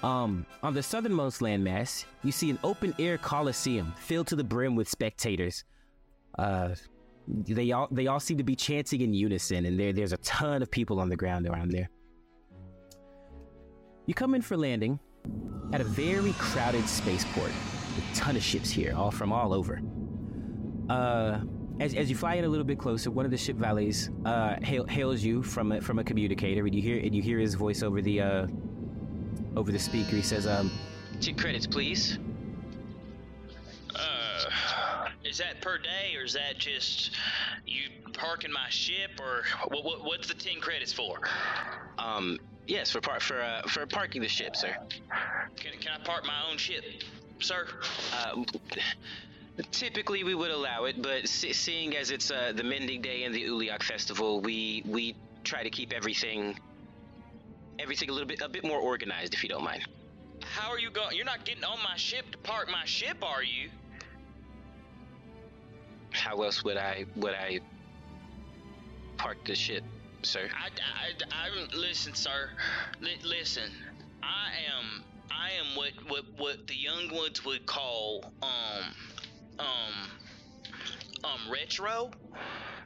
Um, 0.04 0.46
on 0.62 0.74
the 0.74 0.84
southernmost 0.84 1.42
landmass, 1.42 2.06
you 2.24 2.32
see 2.32 2.50
an 2.50 2.60
open-air 2.64 3.18
coliseum 3.18 3.94
filled 3.98 4.28
to 4.28 4.36
the 4.36 4.44
brim 4.44 4.76
with 4.76 4.90
spectators. 4.90 5.64
Uh, 6.38 6.76
they 7.28 7.72
all 7.72 7.88
they 7.92 8.08
all 8.08 8.20
seem 8.20 8.38
to 8.38 8.44
be 8.44 8.56
chanting 8.56 9.02
in 9.02 9.14
unison, 9.14 9.66
and 9.66 9.80
there 9.80 9.94
there's 9.94 10.14
a 10.14 10.18
ton 10.18 10.62
of 10.62 10.70
people 10.70 11.00
on 11.00 11.10
the 11.10 11.16
ground 11.16 11.48
around 11.48 11.72
there. 11.72 11.90
You 14.06 14.14
come 14.14 14.36
in 14.36 14.42
for 14.42 14.58
landing 14.58 15.00
at 15.74 15.82
a 15.82 15.84
very 15.84 16.34
crowded 16.34 16.88
spaceport. 16.88 17.52
A 17.98 18.16
ton 18.16 18.36
of 18.36 18.44
ships 18.44 18.70
here, 18.70 18.94
all 18.96 19.12
from 19.12 19.32
all 19.32 19.54
over. 19.54 19.82
Uh, 20.90 21.40
as, 21.80 21.94
as 21.94 22.10
you 22.10 22.16
fly 22.16 22.36
in 22.36 22.46
a 22.46 22.48
little 22.48 22.66
bit 22.66 22.78
closer, 22.78 23.12
one 23.12 23.26
of 23.26 23.32
the 23.32 23.38
ship 23.38 23.58
valets 23.58 24.10
uh, 24.26 24.56
hail, 24.64 24.86
hails 24.86 25.22
you 25.24 25.44
from 25.44 25.72
a, 25.72 25.82
from 25.82 26.00
a 26.00 26.04
communicator, 26.04 26.66
and 26.66 26.74
you 26.74 26.82
hear 26.82 26.98
and 27.00 27.14
you 27.14 27.22
hear 27.22 27.40
his 27.40 27.56
voice 27.56 27.84
over 27.84 28.02
the 28.02 28.22
uh, 28.22 28.48
over 29.56 29.72
the 29.72 29.80
speaker. 29.80 30.16
He 30.16 30.22
says, 30.22 30.48
um, 30.48 30.72
Two 31.20 31.34
credits, 31.34 31.68
please. 31.68 32.20
Uh, 33.94 35.10
is 35.24 35.38
that 35.38 35.62
per 35.62 35.78
day, 35.78 36.16
or 36.18 36.24
is 36.24 36.34
that 36.34 36.58
just 36.58 37.12
you 37.66 37.90
parking 38.14 38.52
my 38.52 38.70
ship, 38.70 39.12
or 39.20 39.44
what, 39.70 39.84
what, 39.84 40.04
what's 40.04 40.28
the 40.28 40.34
ten 40.34 40.60
credits 40.60 40.94
for? 40.94 41.20
Um, 41.98 42.40
yes, 42.68 42.92
for 42.92 43.02
par- 43.02 43.20
for 43.20 43.42
uh, 43.42 43.62
for 43.64 43.86
parking 43.86 44.22
the 44.22 44.28
ship, 44.28 44.56
sir. 44.56 44.76
Can, 45.56 45.74
can 45.80 46.00
I 46.00 46.04
park 46.04 46.26
my 46.26 46.50
own 46.50 46.58
ship, 46.58 46.84
sir? 47.40 47.68
Uh, 48.14 48.44
typically 49.72 50.24
we 50.24 50.36
would 50.36 50.52
allow 50.52 50.86
it, 50.86 51.02
but 51.02 51.28
se- 51.28 51.54
seeing 51.54 51.96
as 51.96 52.12
it's 52.12 52.32
uh, 52.32 52.52
the 52.56 52.64
Mending 52.64 53.02
Day 53.02 53.24
and 53.24 53.34
the 53.34 53.44
Uliak 53.44 53.84
Festival, 53.84 54.42
we 54.42 54.84
we 54.86 55.16
try 55.44 55.64
to 55.64 55.70
keep 55.70 55.94
everything 55.94 56.60
everything 57.80 58.10
a 58.10 58.14
little 58.14 58.28
bit 58.28 58.42
a 58.42 58.50
bit 58.50 58.64
more 58.64 58.80
organized, 58.80 59.34
if 59.34 59.44
you 59.44 59.50
don't 59.50 59.64
mind. 59.64 59.84
How 60.42 60.72
are 60.72 60.80
you 60.80 60.90
going? 60.92 61.16
You're 61.16 61.26
not 61.26 61.46
getting 61.46 61.64
on 61.64 61.80
my 61.84 61.96
ship 61.98 62.30
to 62.32 62.38
park 62.40 62.70
my 62.70 62.86
ship, 62.86 63.18
are 63.24 63.44
you? 63.44 63.70
How 66.12 66.42
else 66.44 66.64
would 66.64 66.78
I 66.78 67.06
would 67.16 67.34
I 67.34 67.60
park 69.18 69.38
the 69.46 69.56
ship, 69.56 69.84
sir? 70.26 70.50
I, 70.54 70.70
I, 70.70 71.48
I, 71.48 71.78
listen, 71.78 72.14
sir. 72.14 72.50
Li- 73.02 73.20
listen, 73.24 73.72
I 74.24 74.50
am, 74.78 75.04
I 75.32 75.52
am 75.60 75.76
what, 75.78 75.92
what, 76.08 76.24
what 76.38 76.68
the 76.68 76.76
young 76.76 77.14
ones 77.16 77.46
would 77.46 77.66
call, 77.66 78.34
um, 78.42 78.86
um, 79.60 80.12
um, 81.24 81.52
retro. 81.52 82.12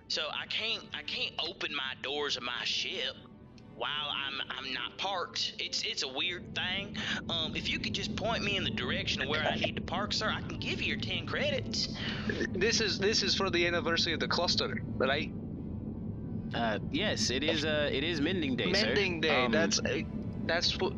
So 0.08 0.22
I 0.22 0.46
can't, 0.48 0.84
I 0.94 1.04
can't 1.04 1.34
open 1.48 1.76
my 1.76 1.94
doors 2.02 2.38
of 2.38 2.44
my 2.44 2.64
ship 2.64 3.16
while 3.76 3.90
I'm, 4.28 4.42
I'm 4.58 4.74
not 4.74 4.98
parked. 4.98 5.54
It's, 5.60 5.84
it's 5.84 6.04
a 6.04 6.08
weird 6.08 6.44
thing. 6.56 6.88
Um, 7.30 7.52
if 7.56 7.70
you 7.70 7.80
could 7.80 7.94
just 7.94 8.16
point 8.16 8.44
me 8.44 8.58
in 8.58 8.64
the 8.64 8.72
direction 8.72 9.22
of 9.22 9.30
where 9.30 9.44
I 9.46 9.56
need 9.56 9.76
to 9.76 9.82
park, 9.82 10.14
sir, 10.14 10.30
I 10.30 10.42
can 10.48 10.58
give 10.60 10.82
you 10.82 10.90
your 10.90 10.98
ten 10.98 11.26
credits. 11.26 11.90
This 12.56 12.82
is 12.82 13.00
this 13.00 13.24
is 13.24 13.36
for 13.36 13.50
the 13.50 13.66
anniversary 13.68 14.14
of 14.14 14.20
the 14.20 14.28
cluster, 14.28 14.82
right? 14.98 15.32
Uh, 16.54 16.80
yes, 16.92 17.30
it 17.30 17.44
is. 17.44 17.64
Uh, 17.66 17.90
it 17.92 18.04
is 18.04 18.22
Mending 18.22 18.56
Day, 18.56 18.72
sir. 18.74 18.88
Mending 18.88 19.22
Day. 19.22 19.46
Um, 19.46 19.52
that's 19.52 19.80
uh, 19.80 20.02
that's 20.46 20.78
what. 20.80 20.94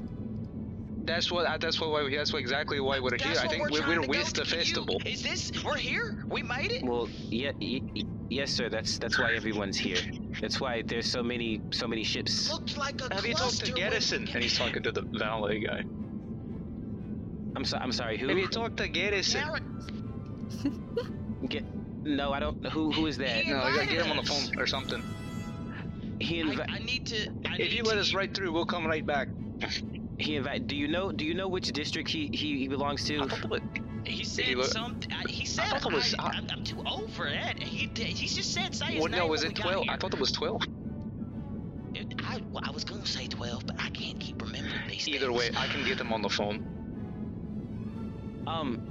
That's 1.03 1.31
what. 1.31 1.59
That's 1.61 1.79
what. 1.81 2.09
That's 2.11 2.31
what 2.31 2.39
exactly 2.39 2.79
why 2.79 2.99
we're 2.99 3.09
here. 3.17 3.27
That's 3.27 3.39
I 3.39 3.43
what 3.43 3.51
think 3.51 3.63
we're 3.63 3.71
we're, 3.71 3.77
trying 3.83 3.97
we're 3.97 4.01
to 4.01 4.07
go 4.07 4.19
with 4.19 4.33
the 4.33 4.43
to. 4.45 4.81
You- 5.05 5.11
Is 5.11 5.23
this? 5.23 5.51
We're 5.63 5.75
here. 5.75 6.23
We 6.29 6.41
made 6.43 6.71
it. 6.71 6.83
Well, 6.85 7.09
yeah, 7.29 7.51
y- 7.59 7.81
y- 7.95 8.03
yes, 8.29 8.51
sir. 8.51 8.69
That's 8.69 8.97
that's 8.97 9.19
why 9.19 9.33
everyone's 9.33 9.77
here. 9.77 9.97
That's 10.39 10.61
why 10.61 10.83
there's 10.83 11.05
so 11.11 11.21
many 11.21 11.59
so 11.71 11.87
many 11.87 12.03
ships. 12.03 12.49
Looked 12.51 12.77
like 12.77 13.01
a 13.01 13.13
Have 13.13 13.25
you 13.25 13.33
talked 13.33 13.57
to 13.65 13.71
cluster 13.71 13.73
when- 13.73 13.75
Garrison? 13.81 14.29
And 14.33 14.41
he's 14.43 14.57
talking 14.57 14.83
to 14.83 14.91
the 14.91 15.01
valet 15.01 15.59
guy. 15.59 15.83
I'm 17.55 17.65
so, 17.65 17.77
I'm 17.77 17.91
sorry. 17.91 18.17
Who? 18.17 18.29
Have 18.29 18.37
you 18.37 18.47
talked 18.47 18.77
to 18.77 18.87
Garrison? 18.87 19.41
Garrett, 19.43 19.63
Get, 21.49 21.65
no, 22.05 22.31
I 22.31 22.39
don't. 22.39 22.63
Who 22.67 22.91
who 22.91 23.07
is 23.07 23.17
that? 23.17 23.29
He 23.43 23.51
No, 23.51 23.67
you 23.67 23.75
gotta 23.75 23.87
get 23.87 24.05
him 24.05 24.11
on 24.11 24.23
the 24.23 24.29
phone 24.31 24.57
or 24.59 24.67
something. 24.67 25.03
He 26.21 26.41
I, 26.41 26.45
invi- 26.45 26.65
I 26.69 26.79
need 26.79 27.05
to. 27.07 27.29
I 27.45 27.53
If 27.53 27.59
need 27.59 27.71
you 27.73 27.83
to 27.83 27.89
let 27.89 27.97
us 27.97 28.09
get- 28.11 28.17
right 28.17 28.33
through, 28.33 28.51
we'll 28.53 28.65
come 28.65 28.85
right 28.85 29.05
back. 29.05 29.27
he 30.17 30.35
invite. 30.35 30.67
Do 30.67 30.75
you 30.75 30.87
know? 30.87 31.11
Do 31.11 31.25
you 31.25 31.33
know 31.33 31.47
which 31.47 31.67
district 31.71 32.09
he 32.09 32.27
he, 32.33 32.59
he 32.59 32.67
belongs 32.67 33.03
to? 33.05 33.21
I 33.21 33.27
thought 33.27 33.43
it 33.43 33.49
was, 33.49 33.61
He 34.05 34.23
said 34.23 34.45
He 34.45 34.63
something. 34.63 35.11
I- 35.11 35.29
He 35.29 35.45
said 35.45 35.67
thought 35.69 35.85
it 35.91 35.93
was- 35.93 36.15
I, 36.17 36.37
am 36.37 36.47
I'm 36.51 36.63
too 36.63 36.81
old 36.85 37.11
for 37.11 37.29
that. 37.29 37.61
He 37.61 37.87
did- 37.87 38.07
he 38.07 38.27
just 38.27 38.53
said 38.53 38.73
say 38.75 38.85
his 38.93 39.01
well, 39.01 39.09
name. 39.11 39.19
no, 39.19 39.27
was 39.27 39.43
it 39.43 39.55
12? 39.55 39.85
I 39.89 39.97
thought 39.97 40.13
it 40.13 40.19
was 40.19 40.31
12. 40.31 40.61
It- 41.93 42.13
I, 42.25 42.41
well, 42.51 42.63
I 42.65 42.71
was 42.71 42.83
gonna 42.83 43.05
say 43.05 43.27
twelve, 43.27 43.65
but 43.65 43.75
I 43.79 43.89
can't 43.89 44.19
keep 44.19 44.41
remembering 44.41 44.87
these 44.89 45.07
Either 45.07 45.27
things. 45.27 45.37
way, 45.39 45.49
I 45.57 45.67
can 45.67 45.83
get 45.85 45.99
him 45.99 46.13
on 46.13 46.21
the 46.21 46.29
phone. 46.29 46.65
Um. 48.47 48.81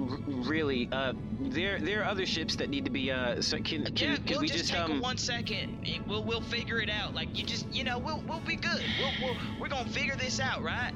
R- 0.00 0.18
really, 0.26 0.88
uh, 0.92 1.12
there 1.40 1.78
there 1.78 2.02
are 2.02 2.04
other 2.06 2.26
ships 2.26 2.56
that 2.56 2.68
need 2.68 2.84
to 2.84 2.90
be 2.90 3.10
uh. 3.10 3.40
So 3.42 3.58
can 3.58 3.84
can, 3.84 3.94
yeah, 4.10 4.16
can 4.16 4.24
we'll 4.30 4.40
we 4.40 4.46
just, 4.48 4.58
just 4.60 4.70
take 4.72 4.80
um? 4.90 5.00
one 5.00 5.16
second. 5.18 5.86
and 5.86 6.06
We'll 6.06 6.24
we'll 6.24 6.40
figure 6.40 6.80
it 6.80 6.90
out. 6.90 7.14
Like 7.14 7.36
you 7.38 7.44
just 7.44 7.72
you 7.72 7.84
know 7.84 7.98
we'll 7.98 8.22
we'll 8.28 8.40
be 8.40 8.56
good. 8.56 8.82
We'll, 8.98 9.12
we'll 9.22 9.36
we're 9.60 9.68
gonna 9.68 9.88
figure 9.90 10.16
this 10.16 10.40
out, 10.40 10.62
right? 10.62 10.92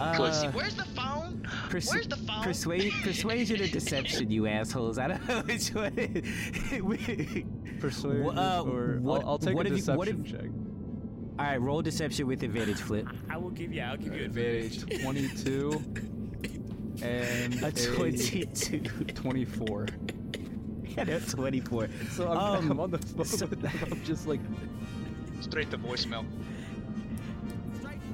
Let's 0.00 0.40
see. 0.40 0.46
Uh, 0.46 0.52
Where's 0.52 0.76
the 0.76 0.84
phone? 0.84 1.44
persu- 1.68 1.90
Where's 1.92 2.06
the 2.08 2.16
phone? 2.18 2.42
persuade, 2.44 2.92
persuasion 3.02 3.60
or 3.60 3.66
deception, 3.66 4.30
you 4.30 4.46
assholes. 4.46 4.96
I 4.98 5.08
don't 5.08 5.28
know 5.28 5.40
which 5.46 5.68
one. 5.74 7.42
Persuade 7.80 8.22
Wha- 8.24 8.32
uh, 8.32 8.62
or 8.64 8.98
what- 9.00 9.22
I'll, 9.22 9.30
I'll 9.30 9.38
take 9.38 9.54
what 9.56 9.66
a 9.66 9.72
if 9.74 9.86
you- 9.86 9.94
what 9.94 10.06
deception 10.06 10.36
if- 10.36 10.42
check. 10.42 10.50
All 11.38 11.44
right, 11.44 11.60
roll 11.60 11.82
deception 11.82 12.26
with 12.26 12.42
advantage, 12.42 12.80
Flip. 12.80 13.06
I 13.30 13.36
will 13.36 13.50
give 13.50 13.72
you. 13.72 13.80
I'll 13.82 13.96
give 13.96 14.12
you 14.14 14.24
Advantage 14.24 15.00
22 15.02 15.82
and 17.02 17.54
A 17.62 17.72
22. 17.72 18.80
24. 19.14 19.86
Yeah, 20.96 21.04
that's 21.04 21.32
24. 21.32 21.88
So 22.10 22.26
I'm, 22.28 22.36
Um, 22.38 22.70
I'm 22.72 22.80
on 22.80 22.90
the 22.90 22.98
phone 22.98 23.24
so- 23.24 23.46
with 23.46 23.60
them. 23.60 23.70
I'm 23.92 24.02
just 24.04 24.26
like, 24.26 24.40
Straight 25.40 25.70
to 25.70 25.78
voicemail. 25.78 26.24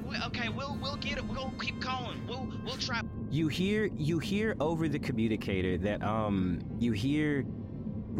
Well, 0.05 0.21
Okay, 0.27 0.49
we'll 0.49 0.77
we'll 0.81 0.97
get 0.97 1.17
it. 1.17 1.25
We'll 1.25 1.51
keep 1.59 1.81
calling. 1.81 2.19
We'll 2.27 2.47
we'll 2.63 2.77
try. 2.77 3.01
You 3.31 3.47
hear 3.47 3.89
you 3.97 4.19
hear 4.19 4.55
over 4.59 4.87
the 4.87 4.99
communicator 4.99 5.77
that 5.79 6.03
um 6.03 6.59
you 6.79 6.91
hear 6.91 7.43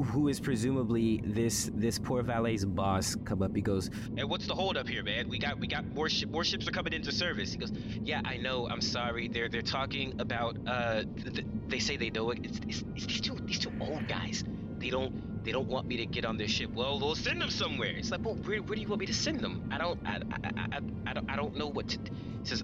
who 0.03 0.27
is 0.27 0.39
presumably 0.39 1.21
this 1.23 1.69
this 1.73 1.97
poor 1.99 2.21
valet's 2.23 2.65
boss, 2.65 3.15
come 3.23 3.41
up. 3.41 3.55
He 3.55 3.61
goes, 3.61 3.89
And 4.17 4.29
what's 4.29 4.47
the 4.47 4.55
hold 4.55 4.77
up 4.77 4.87
here, 4.87 5.03
man? 5.03 5.29
We 5.29 5.39
got 5.39 5.59
we 5.59 5.67
got 5.67 5.85
more 5.93 6.09
ship 6.09 6.29
more 6.29 6.43
ships 6.43 6.67
are 6.67 6.71
coming 6.71 6.93
into 6.93 7.11
service. 7.11 7.51
He 7.51 7.57
goes, 7.57 7.71
yeah, 8.03 8.21
I 8.25 8.37
know. 8.37 8.67
I'm 8.67 8.81
sorry. 8.81 9.27
They're 9.27 9.49
they're 9.49 9.61
talking 9.61 10.19
about 10.19 10.57
uh, 10.67 11.03
th- 11.03 11.33
th- 11.35 11.47
they 11.67 11.79
say 11.79 11.97
they 11.97 12.09
know 12.09 12.31
it. 12.31 12.39
It's, 12.43 12.59
it's, 12.67 12.83
it's 12.95 13.05
these 13.05 13.21
two 13.21 13.35
these 13.45 13.59
two 13.59 13.71
old 13.79 14.07
guys. 14.07 14.43
They 14.77 14.89
don't 14.89 15.43
they 15.43 15.51
don't 15.51 15.67
want 15.67 15.87
me 15.87 15.97
to 15.97 16.05
get 16.05 16.25
on 16.25 16.37
their 16.37 16.47
ship. 16.47 16.71
Well, 16.73 16.99
we'll 16.99 17.15
send 17.15 17.41
them 17.41 17.49
somewhere. 17.49 17.91
It's 17.95 18.11
like, 18.11 18.25
well, 18.25 18.35
where, 18.35 18.61
where 18.61 18.75
do 18.75 18.81
you 18.81 18.87
want 18.87 18.99
me 18.99 19.05
to 19.05 19.13
send 19.13 19.39
them? 19.39 19.69
I 19.71 19.77
don't 19.77 19.99
I, 20.05 20.19
I, 20.31 20.49
I, 20.57 20.79
I 21.07 21.13
don't 21.13 21.29
I 21.29 21.35
don't 21.35 21.55
know 21.55 21.67
what 21.67 21.89
to. 21.89 21.99
He 21.99 22.45
says, 22.45 22.63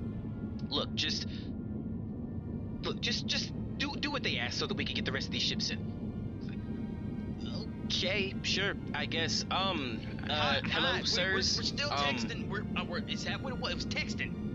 look, 0.68 0.94
just 0.94 1.26
look, 2.82 3.00
just 3.00 3.26
just 3.26 3.52
do 3.78 3.94
do 3.96 4.10
what 4.10 4.22
they 4.22 4.38
ask 4.38 4.58
so 4.58 4.66
that 4.66 4.76
we 4.76 4.84
can 4.84 4.94
get 4.94 5.04
the 5.04 5.12
rest 5.12 5.26
of 5.26 5.32
these 5.32 5.42
ships 5.42 5.70
in. 5.70 6.07
Okay, 7.90 8.34
sure, 8.42 8.74
I 8.92 9.06
guess. 9.06 9.46
Um, 9.50 9.98
uh, 10.28 10.34
Hi, 10.34 10.60
hello, 10.62 10.88
hi, 10.88 10.92
we- 10.96 11.00
we're, 11.00 11.06
sirs. 11.06 11.56
We're, 11.56 11.62
still 11.62 11.90
Um, 11.90 11.96
texting. 11.96 12.46
We're, 12.48 12.60
uh, 12.76 12.84
we're, 12.84 12.98
is 13.08 13.24
that 13.24 13.40
what 13.40 13.54
it 13.54 13.58
was? 13.58 13.72
It 13.72 13.74
was 13.76 13.86
texting. 13.86 14.47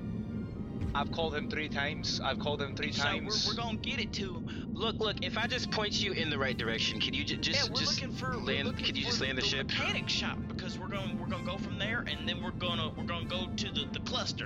I've 0.95 1.11
called 1.11 1.33
him 1.35 1.47
three 1.49 1.69
times. 1.69 2.21
I've 2.23 2.37
called 2.39 2.61
him 2.61 2.73
three 2.75 2.91
So 2.91 3.03
times. 3.03 3.45
we're, 3.47 3.51
we're 3.51 3.57
gonna 3.57 3.77
get 3.77 3.99
it 3.99 4.11
to 4.13 4.35
him. 4.35 4.43
Look, 4.75 4.99
look. 4.99 5.17
If 5.23 5.37
I 5.37 5.47
just 5.47 5.71
point 5.71 6.03
you 6.03 6.13
in 6.13 6.29
the 6.29 6.37
right 6.37 6.57
direction, 6.57 6.99
can 6.99 7.13
you 7.13 7.23
j- 7.23 7.37
just 7.37 7.63
yeah, 7.65 7.69
we're 7.73 7.79
just 7.79 8.01
looking 8.01 8.13
for. 8.13 8.31
we're 8.37 8.53
land? 8.53 8.67
looking 8.67 8.85
Can 8.85 8.95
you 8.95 9.03
for 9.03 9.09
just 9.09 9.21
land 9.21 9.37
the, 9.37 9.41
ship? 9.41 9.67
mechanic 9.69 10.07
shop 10.09 10.37
because 10.47 10.77
we're 10.79 10.87
going. 10.89 11.17
We're 11.19 11.27
gonna 11.27 11.45
go 11.45 11.57
from 11.57 11.79
there, 11.79 12.03
and 12.07 12.27
then 12.27 12.37
we're 12.43 12.51
gonna 12.59 12.89
we're 12.97 13.05
gonna 13.05 13.25
go 13.27 13.47
to 13.55 13.71
the, 13.71 13.85
the 13.93 13.99
cluster. 14.01 14.45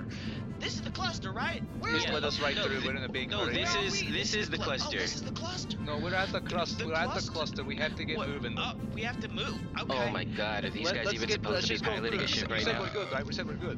This 0.60 0.76
is 0.78 0.82
the 0.82 0.92
cluster, 0.92 1.32
right? 1.34 1.62
Where 1.80 1.96
is 1.96 2.04
Just 2.04 2.08
the- 2.08 2.14
let 2.14 2.24
us 2.24 2.40
right 2.42 2.56
no, 2.56 2.64
through. 2.64 2.80
th- 2.80 2.86
We're 2.86 2.98
in 2.98 3.04
a 3.04 3.10
big 3.10 3.30
no, 3.30 3.46
hurry. 3.46 3.54
this 3.54 3.76
is 3.76 3.92
we? 4.04 4.12
this 4.12 4.34
is 4.34 4.50
the 4.50 4.58
clu- 4.58 4.74
oh, 4.74 4.78
cluster. 4.78 4.98
Oh, 4.98 5.02
this 5.02 5.16
is 5.16 5.22
the 5.22 5.32
cluster. 5.32 5.78
No, 5.86 6.00
we're 6.00 6.16
at 6.16 6.32
the 6.32 6.42
cluster. 6.42 6.88
We're 6.88 6.94
at 6.94 7.06
the 7.06 7.12
cluster? 7.12 7.32
cluster. 7.32 7.64
We 7.64 7.76
have 7.76 7.96
to 7.96 8.06
get 8.06 8.18
What- 8.18 8.30
moving. 8.30 8.56
Oh, 8.58 8.72
we 8.96 9.02
have 9.04 9.20
to 9.20 9.28
move. 9.30 9.62
Oh 9.78 9.84
okay. 9.84 10.08
Oh 10.10 10.12
my 10.12 10.26
God! 10.38 10.66
Are 10.66 10.70
these 10.70 10.86
Let- 10.86 10.96
guys 11.04 11.14
even 11.14 11.30
supposed 11.30 11.68
to 11.68 11.74
be 11.74 11.80
piloting 11.80 12.22
a 12.22 12.28
ship 12.28 12.50
right 12.50 12.66
now? 12.66 12.80
we 12.80 12.86
right 12.86 12.92
said 12.94 12.96
we're 12.96 13.06
good, 13.06 13.12
right? 13.14 13.26
We 13.26 13.34
said 13.34 13.48
we're 13.48 13.56
good. 13.58 13.78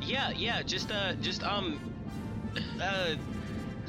Yeah, 0.00 0.30
yeah. 0.30 0.62
Just 0.62 0.90
uh, 0.90 1.14
just 1.14 1.42
um, 1.42 1.78
uh, 2.80 3.14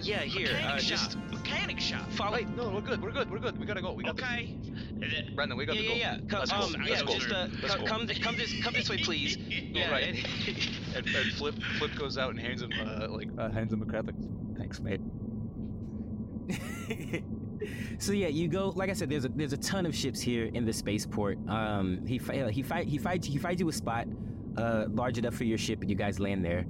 yeah. 0.02 0.20
Here, 0.22 0.48
Mechanic 0.48 0.66
uh, 0.66 0.78
shop. 0.78 0.90
just 0.90 1.18
Mechanic 1.32 1.80
shop. 1.80 2.10
follow. 2.12 2.34
Wait, 2.38 2.48
no, 2.50 2.70
we're 2.70 2.82
good. 2.82 3.02
We're 3.02 3.12
good. 3.12 3.32
We're 3.32 3.40
good. 3.40 3.58
We 3.60 3.66
gotta 3.66 3.82
go. 3.82 3.94
We 3.94 4.04
got 4.04 4.20
Okay. 4.22 4.56
Brandon, 5.36 5.58
we 5.58 5.66
got 5.66 5.76
yeah, 5.78 5.82
to 5.82 5.88
go. 5.88 5.94
yeah. 5.96 6.18
Come, 6.28 6.40
Let's 6.40 6.52
um, 6.52 6.74
go. 6.74 6.80
yeah, 6.80 6.90
Let's 6.90 7.02
go. 7.04 7.14
just 7.14 7.32
uh, 7.32 7.48
Let's 7.62 7.76
come, 7.76 7.86
go. 7.86 7.86
come, 7.86 8.08
come 8.22 8.36
this, 8.38 8.62
come 8.64 8.74
this 8.74 8.90
way, 8.90 8.98
please. 8.98 9.38
Yeah, 9.72 9.92
Right. 9.92 10.04
and- 10.10 10.18
and, 10.96 11.06
and 11.16 11.32
Flip 11.34 11.56
Flip 11.78 11.96
goes 11.96 12.18
out 12.18 12.32
and 12.32 12.40
hands 12.40 12.62
him 12.64 12.72
uh, 12.82 13.08
like 13.10 13.30
Uh, 13.38 13.50
hands 13.52 13.72
him 13.72 13.82
a 13.82 13.86
credit. 13.86 14.16
Thanks, 14.58 14.80
mate. 14.82 15.00
so 18.00 18.12
yeah, 18.12 18.28
you 18.28 18.48
go. 18.48 18.70
Like 18.70 18.90
I 18.90 18.94
said, 18.94 19.10
there's 19.10 19.26
a 19.26 19.30
there's 19.30 19.54
a 19.54 19.58
ton 19.58 19.86
of 19.86 19.96
ships 19.96 20.20
here 20.20 20.46
in 20.46 20.66
the 20.66 20.74
spaceport. 20.74 21.38
Um, 21.48 22.06
he 22.08 22.18
fi- 22.18 22.42
uh, 22.42 22.50
he 22.50 22.64
fight 22.64 22.88
he 22.88 22.98
finds 22.98 23.28
he 23.28 23.38
finds 23.38 23.62
you 23.62 23.70
a 23.70 23.74
spot, 23.74 24.08
uh, 24.60 24.86
large 24.90 25.18
enough 25.18 25.36
for 25.36 25.46
your 25.46 25.58
ship, 25.58 25.82
and 25.82 25.90
you 25.90 25.96
guys 25.96 26.20
land 26.20 26.44
there. 26.44 26.66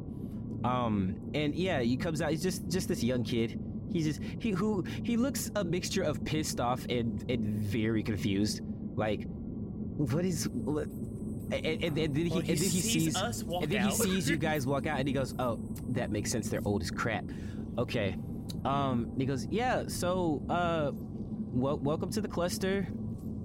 Um, 0.64 1.16
and 1.34 1.56
yeah, 1.56 1.80
he 1.82 1.98
comes 1.98 2.22
out. 2.22 2.32
He's 2.32 2.44
just 2.44 2.68
just 2.70 2.88
this 2.88 3.04
young 3.04 3.24
kid. 3.24 3.60
He's 3.92 4.06
just 4.06 4.22
he 4.40 4.52
who 4.52 4.84
he 5.04 5.18
looks 5.18 5.50
a 5.56 5.64
mixture 5.64 6.04
of 6.04 6.24
pissed 6.24 6.60
off 6.60 6.86
and 6.90 7.24
and 7.32 7.42
very 7.60 8.04
confused. 8.04 8.62
Like, 8.96 9.26
what 9.28 10.26
is 10.26 10.48
what? 10.50 10.88
And, 11.52 11.66
and, 11.66 11.84
and 11.84 11.98
then 11.98 12.16
he, 12.16 12.30
Well, 12.30 12.40
and 12.40 12.48
then 12.48 12.58
he 12.58 12.80
sees, 12.80 13.16
us 13.16 13.44
walk 13.44 13.64
and 13.64 13.72
then 13.72 13.82
out. 13.82 13.90
he 13.92 13.96
sees 13.96 14.30
you 14.30 14.38
guys 14.38 14.68
walk 14.68 14.86
out, 14.86 15.00
and 15.00 15.08
he 15.08 15.14
goes, 15.14 15.34
"Oh, 15.40 15.60
that 15.90 16.12
makes 16.12 16.30
sense. 16.30 16.48
They're 16.50 16.62
old 16.66 16.84
as 16.84 16.92
crap." 16.92 17.26
Okay. 17.80 18.16
Um, 18.66 19.12
he 19.18 19.26
goes, 19.26 19.48
"Yeah. 19.50 19.86
So, 19.88 20.44
uh, 20.50 20.92
wel- 20.94 21.80
welcome 21.80 22.12
to 22.12 22.22
the 22.22 22.28
cluster. 22.28 22.88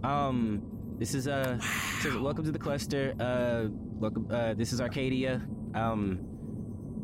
Um, 0.03 0.61
this 0.99 1.15
is 1.15 1.27
uh, 1.27 1.59
says, 2.01 2.17
welcome 2.17 2.45
to 2.45 2.53
the 2.53 2.59
cluster. 2.59 3.15
Uh, 3.19 3.69
welcome. 3.71 4.29
Uh, 4.31 4.55
this 4.55 4.73
is 4.73 4.81
Arcadia. 4.81 5.43
Um, 5.75 6.21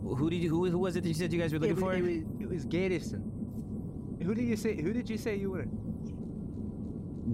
who 0.02 0.30
did 0.30 0.42
you? 0.42 0.50
Who, 0.50 0.70
who 0.70 0.78
was 0.78 0.96
it 0.96 1.02
that 1.02 1.08
you 1.08 1.14
said 1.14 1.32
you 1.32 1.40
guys 1.40 1.52
were 1.52 1.58
looking 1.58 1.76
it, 1.76 1.80
for? 1.80 1.94
it, 1.94 2.02
was, 2.02 2.40
it 2.40 2.48
was 2.48 2.64
Garrison. 2.66 4.18
Who 4.22 4.34
did 4.34 4.44
you 4.44 4.56
say? 4.56 4.80
Who 4.80 4.92
did 4.92 5.08
you 5.08 5.18
say 5.18 5.36
you 5.36 5.50
were? 5.50 5.66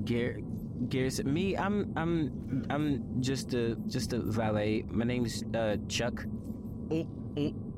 Gar- 0.05 0.41
Garrison. 0.89 1.33
Me. 1.33 1.57
I'm. 1.57 1.93
I'm. 1.97 2.67
I'm 2.71 3.23
just 3.23 3.55
a 3.55 3.77
just 3.87 4.13
a 4.13 4.19
valet. 4.19 4.85
My 4.89 5.05
name's 5.05 5.45
uh 5.55 5.77
Chuck. 5.89 6.25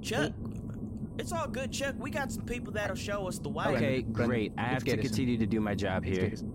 Chuck, 0.02 0.32
it's 1.18 1.32
all 1.32 1.48
good, 1.48 1.72
Chuck. 1.72 1.96
We 1.98 2.10
got 2.10 2.30
some 2.30 2.44
people 2.44 2.72
that'll 2.72 2.94
show 2.94 3.26
us 3.26 3.38
the 3.38 3.48
way. 3.48 3.64
Okay, 3.66 4.02
great. 4.02 4.52
I 4.56 4.66
it's 4.66 4.74
have 4.74 4.84
to 4.84 4.96
continue 4.96 5.36
to 5.36 5.46
do 5.46 5.60
my 5.60 5.74
job 5.74 6.04
It's 6.06 6.16
here. 6.16 6.48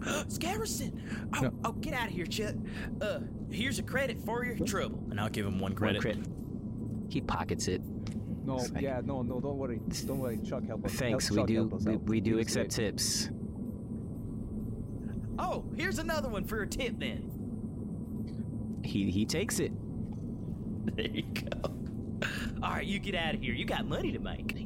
Garrison. 0.00 0.26
it's 0.26 0.38
Garrison. 0.38 1.28
Oh, 1.36 1.40
No. 1.40 1.52
oh, 1.64 1.72
get 1.72 1.94
out 1.94 2.08
of 2.08 2.12
here, 2.14 2.26
Chuck. 2.26 2.54
Uh, 3.00 3.20
here's 3.50 3.78
a 3.78 3.82
credit 3.82 4.18
for 4.24 4.44
your 4.44 4.56
trouble, 4.66 5.02
and 5.10 5.20
I'll 5.20 5.28
give 5.28 5.46
him 5.46 5.58
one 5.58 5.74
credit. 5.74 5.96
One 5.96 6.02
credit. 6.02 6.24
crit. 6.24 7.12
He 7.12 7.20
pockets 7.20 7.68
it. 7.68 7.82
No, 8.44 8.56
It's 8.58 8.70
like- 8.72 8.82
yeah, 8.82 9.00
no, 9.04 9.22
no, 9.22 9.40
don't 9.40 9.58
worry, 9.58 9.80
don't 10.06 10.18
worry. 10.20 10.38
Chuck, 10.44 10.64
help 10.66 10.84
us. 10.84 10.92
Thanks. 10.94 11.28
help, 11.28 11.36
We 11.36 11.42
Chuck, 11.42 11.46
do. 11.48 11.54
help 11.54 11.74
us 11.74 11.84
We, 11.84 11.96
we 11.96 12.20
do 12.20 12.36
was 12.36 12.46
accept 12.46 12.74
great. 12.76 12.86
tips. 12.92 13.30
Oh, 15.38 15.64
here's 15.76 15.98
another 15.98 16.28
one 16.28 16.44
for 16.44 16.62
a 16.62 16.66
tip 16.66 16.98
then. 16.98 17.30
He 18.84 19.10
he 19.10 19.24
takes 19.26 19.58
it. 19.58 19.72
There 20.96 21.06
you 21.08 21.22
go. 21.22 21.70
All 22.62 22.70
right, 22.70 22.86
you 22.86 22.98
get 23.00 23.14
out 23.16 23.34
of 23.34 23.40
here. 23.42 23.52
You 23.52 23.64
got 23.64 23.86
money 23.86 24.12
to 24.12 24.18
make. 24.20 24.65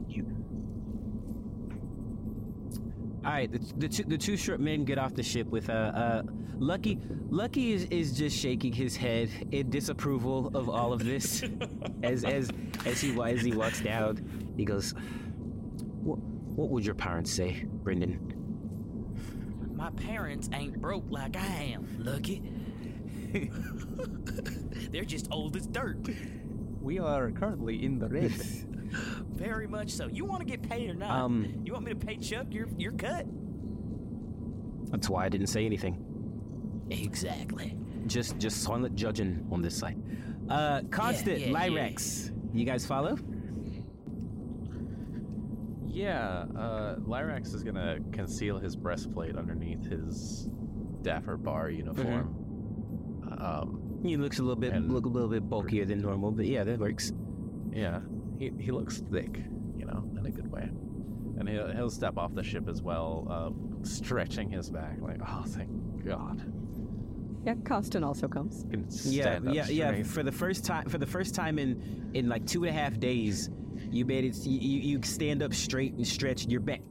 All 3.25 3.31
right, 3.33 3.53
the, 3.53 3.59
the 3.77 3.89
two 3.89 4.05
the 4.05 4.17
two 4.17 4.37
short 4.37 4.61
men 4.61 4.85
get 4.85 4.99
off 4.99 5.15
the 5.15 5.23
ship 5.23 5.47
with 5.49 5.69
uh 5.69 5.73
uh 5.73 6.23
Lucky 6.59 6.99
Lucky 7.29 7.73
is, 7.73 7.85
is 7.85 8.17
just 8.17 8.37
shaking 8.37 8.73
his 8.73 8.97
head 8.97 9.31
in 9.53 9.71
disapproval 9.71 10.51
of 10.55 10.69
all 10.69 10.93
of 10.93 11.05
this 11.05 11.43
as 12.03 12.25
as 12.25 12.51
as 12.87 13.01
he 13.01 13.13
wa- 13.13 13.25
as 13.25 13.43
he 13.43 13.53
walks 13.53 13.81
down. 13.83 14.53
He 14.57 14.65
goes, 14.65 14.95
"What 16.03 16.19
what 16.19 16.71
would 16.71 16.85
your 16.85 16.95
parents 16.95 17.31
say, 17.33 17.67
Brenden?" 17.83 18.19
My 19.75 19.91
parents 19.91 20.49
ain't 20.53 20.81
broke 20.81 21.05
like 21.11 21.37
I 21.37 21.75
am, 21.75 21.87
Lucky. 21.99 22.43
They're 24.93 25.05
just 25.05 25.29
old 25.31 25.57
as 25.57 25.67
dirt. 25.67 25.99
We 26.81 26.99
are 26.99 27.31
currently 27.31 27.85
in 27.85 27.99
the 27.99 28.09
red. 28.09 28.33
Very 29.41 29.67
much 29.67 29.91
so. 29.91 30.07
You 30.07 30.27
want 30.27 30.41
to 30.41 30.45
get 30.47 30.63
paid 30.63 30.91
or 30.91 30.95
not? 30.95 31.11
Um, 31.13 31.63
you 31.65 31.73
want 31.73 31.87
me 31.87 31.95
to 31.95 31.99
pay 31.99 32.17
Chuck 32.19 32.49
your 32.51 32.69
your 32.77 32.93
cut? 32.93 33.25
That's 34.91 35.09
why 35.09 35.25
I 35.25 35.31
didn't 35.31 35.47
say 35.47 35.65
anything. 35.65 35.97
Exactly. 36.91 37.75
Just 38.07 38.37
just 38.37 38.63
silent 38.63 38.95
judging 38.97 39.47
on 39.51 39.63
this 39.63 39.75
side. 39.79 39.97
Uh, 40.51 40.83
Constance 40.91 41.41
yeah, 41.41 41.47
yeah. 41.47 41.69
Lyrax, 41.69 42.33
you 42.53 42.67
guys 42.67 42.85
follow? 42.85 43.17
Yeah, 45.89 46.45
uh, 46.57 46.97
Lyrax 46.97 47.55
is 47.55 47.63
gonna 47.63 47.99
conceal 48.13 48.59
his 48.59 48.77
breastplate 48.77 49.37
underneath 49.37 49.85
his 49.87 50.49
dapper 51.01 51.39
bar 51.39 51.71
uniform. 51.71 52.37
Um, 53.39 54.01
He 54.03 54.17
looks 54.19 54.39
a 54.39 54.43
little 54.43 54.57
bit 54.61 54.75
look 54.83 55.07
a 55.07 55.09
little 55.09 55.29
bit 55.31 55.49
bulkier 55.49 55.87
than 55.87 56.01
normal, 56.03 56.31
but 56.31 56.45
yeah, 56.47 56.63
that 56.65 56.79
works. 56.79 57.13
yeah, 57.73 58.01
he 58.41 58.51
he 58.59 58.71
looks 58.73 58.99
thick, 59.13 59.43
you 59.77 59.85
know, 59.85 60.03
in 60.19 60.27
a 60.27 60.31
good 60.31 60.51
way. 60.51 60.69
And 61.39 61.49
he'll 61.49 61.71
he'll 61.71 61.91
step 61.91 62.17
off 62.19 62.35
the 62.35 62.43
ship 62.43 62.69
as 62.69 62.83
well, 62.83 63.27
uh, 63.31 63.85
stretching 63.87 64.51
his 64.51 64.71
back 64.71 64.97
like, 65.01 65.19
oh, 65.27 65.45
thank 65.47 65.71
God. 66.05 66.43
Yeah, 67.45 67.55
Constance 67.65 68.05
also 68.05 68.29
comes. 68.29 68.65
Can 68.71 68.87
Yeah, 69.05 69.23
stand 69.23 69.49
up 69.49 69.55
yeah, 69.55 69.69
yeah. 69.69 70.03
For 70.03 70.23
the 70.23 70.33
first 70.33 70.65
time, 70.65 70.89
for 70.89 70.99
the 70.99 71.07
first 71.07 71.35
time 71.35 71.59
in 71.59 72.11
in 72.15 72.29
like 72.29 72.47
two 72.47 72.65
and 72.65 72.75
a 72.75 72.79
half 72.79 72.99
days, 72.99 73.51
you 73.91 74.05
made 74.05 74.25
it. 74.25 74.37
You, 74.45 74.59
you 74.59 74.81
you 74.97 75.03
stand 75.03 75.43
up 75.43 75.55
straight 75.55 75.95
and 75.95 76.07
stretch. 76.07 76.47
Your 76.47 76.61
back 76.61 76.83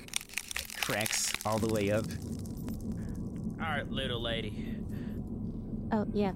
cracks 0.78 1.34
all 1.46 1.58
the 1.60 1.72
way 1.74 1.92
up. 1.92 2.06
All 3.62 3.68
right, 3.68 3.88
little 3.92 4.22
lady, 4.22 4.76
Oh, 5.92 6.06
yeah. 6.14 6.32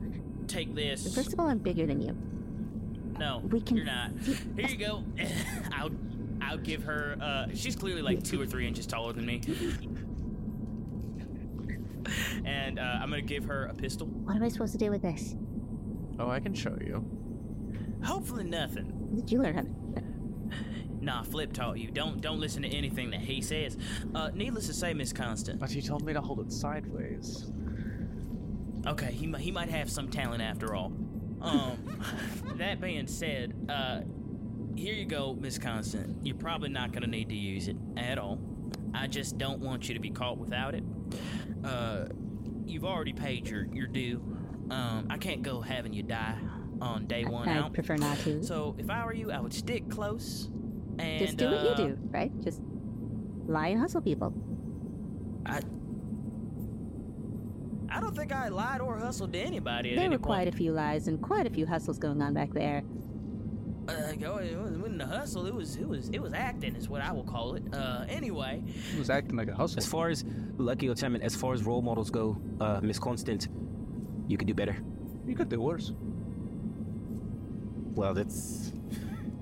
take 0.47 0.75
this. 0.75 1.15
First 1.15 1.33
of 1.33 1.39
all, 1.39 1.47
I'm 1.47 1.59
bigger 1.59 1.85
than 1.85 2.01
you. 2.01 2.15
No, 3.17 3.41
We 3.49 3.61
can 3.61 3.77
you're 3.77 3.85
not. 3.85 4.11
Here 4.21 4.67
you 4.67 4.77
go. 4.77 5.03
I'll 5.71 5.91
I'll 6.41 6.57
give 6.57 6.83
her. 6.83 7.17
Uh, 7.21 7.47
she's 7.53 7.75
clearly 7.75 8.01
like 8.01 8.23
two 8.23 8.41
or 8.41 8.45
three 8.45 8.67
inches 8.67 8.85
taller 8.85 9.13
than 9.13 9.25
me. 9.25 9.41
And 12.45 12.79
uh, 12.79 12.99
I'm 13.01 13.09
gonna 13.09 13.21
give 13.21 13.45
her 13.45 13.65
a 13.65 13.73
pistol. 13.73 14.07
What 14.07 14.35
am 14.35 14.43
I 14.43 14.49
supposed 14.49 14.73
to 14.73 14.77
do 14.77 14.89
with 14.91 15.01
this? 15.01 15.35
Oh, 16.19 16.29
I 16.29 16.39
can 16.39 16.53
show 16.53 16.77
you. 16.81 17.05
Hopefully 18.03 18.43
nothing. 18.43 19.11
Did 19.15 19.31
you 19.31 19.41
learn 19.41 19.55
how 19.55 19.61
to? 19.61 19.69
Nah, 21.01 21.23
Flip 21.23 21.51
taught 21.51 21.79
you. 21.79 21.91
Don't 21.91 22.21
don't 22.21 22.39
listen 22.39 22.61
to 22.63 22.69
anything 22.69 23.09
that 23.11 23.19
he 23.21 23.41
says. 23.41 23.77
Uh, 24.15 24.29
needless 24.33 24.67
to 24.67 24.73
say, 24.73 24.93
Miss 24.93 25.11
Constance. 25.13 25.59
But 25.59 25.69
he 25.71 25.81
told 25.81 26.03
me 26.05 26.13
to 26.13 26.21
hold 26.21 26.39
it 26.39 26.51
sideways. 26.51 27.51
Okay, 28.85 29.11
he 29.11 29.31
he 29.39 29.51
might 29.51 29.69
have 29.69 29.89
some 29.89 30.09
talent 30.09 30.41
after 30.41 30.75
all. 30.75 30.91
Um, 31.43 31.99
that 32.57 32.79
being 32.81 33.05
said, 33.07 33.53
uh, 33.69 34.01
here 34.75 34.93
you 34.93 35.05
go, 35.05 35.33
Miss 35.39 35.57
Constance. 35.57 36.15
You're 36.23 36.35
probably 36.37 36.69
not 36.69 36.91
gonna 36.93 37.07
need 37.07 37.29
to 37.29 37.35
use 37.35 37.67
it 37.67 37.75
at 37.97 38.17
all. 38.17 38.39
I 38.93 39.07
just 39.07 39.37
don't 39.37 39.59
want 39.59 39.87
you 39.87 39.93
to 39.93 39.99
be 39.99 40.09
caught 40.09 40.37
without 40.37 40.73
it. 40.75 40.83
uh, 41.63 42.05
you've 42.65 42.85
already 42.85 43.13
paid 43.13 43.47
your 43.47 43.65
your 43.73 43.87
due. 43.87 44.21
Um, 44.71 45.07
I 45.09 45.17
can't 45.17 45.41
go 45.41 45.59
having 45.61 45.93
you 45.93 46.03
die 46.03 46.37
on 46.81 47.05
day 47.07 47.25
one 47.25 47.47
I'd 47.49 47.57
out. 47.57 47.73
prefer 47.73 47.97
not 47.97 48.17
to. 48.19 48.41
So 48.43 48.75
if 48.77 48.89
I 48.89 49.05
were 49.05 49.13
you, 49.13 49.31
I 49.31 49.39
would 49.39 49.53
stick 49.53 49.89
close. 49.89 50.49
And 50.99 51.19
Just 51.19 51.37
do 51.37 51.45
what 51.49 51.63
you 51.63 51.69
uh, 51.69 51.75
do, 51.75 51.97
right? 52.11 52.31
Just 52.41 52.61
lie 53.45 53.67
and 53.69 53.79
hustle 53.81 54.01
people. 54.01 54.33
I 55.45 55.59
I 57.93 57.99
don't 58.01 58.15
think 58.15 58.31
I 58.31 58.47
lied 58.49 58.81
or 58.81 58.97
hustled 58.97 59.33
to 59.33 59.39
anybody 59.39 59.91
at 59.91 59.95
There 59.97 60.05
any 60.05 60.15
were 60.17 60.21
quite 60.23 60.45
point. 60.45 60.55
a 60.55 60.57
few 60.57 60.71
lies 60.71 61.07
and 61.07 61.21
quite 61.21 61.45
a 61.45 61.49
few 61.49 61.65
hustles 61.65 61.97
going 61.99 62.21
on 62.21 62.33
back 62.33 62.51
there. 62.53 62.81
Uh, 63.87 64.13
go- 64.13 64.37
it 64.37 64.57
wasn't 64.57 65.01
a 65.01 65.05
hustle. 65.05 65.45
It 65.45 65.53
was 65.53 65.75
it 65.75 65.87
was 65.87 66.09
it 66.09 66.21
was 66.21 66.33
acting, 66.33 66.75
is 66.75 66.87
what 66.89 67.01
I 67.01 67.11
will 67.11 67.25
call 67.25 67.55
it. 67.55 67.63
Uh, 67.73 68.05
anyway, 68.07 68.63
it 68.93 68.97
was 68.97 69.09
acting 69.09 69.35
like 69.35 69.49
a 69.49 69.53
hustle. 69.55 69.77
As 69.77 69.85
far 69.85 70.09
as 70.09 70.23
Lucky 70.57 70.87
Lieutenant, 70.87 71.21
as 71.23 71.35
far 71.35 71.53
as 71.53 71.63
role 71.63 71.81
models 71.81 72.09
go, 72.09 72.41
uh, 72.61 72.79
Miss 72.81 72.97
Constance, 72.97 73.47
you 74.27 74.37
could 74.37 74.47
do 74.47 74.53
better. 74.53 74.77
You 75.27 75.35
could 75.35 75.49
do 75.49 75.59
worse. 75.59 75.91
Well, 77.95 78.13
that's 78.13 78.71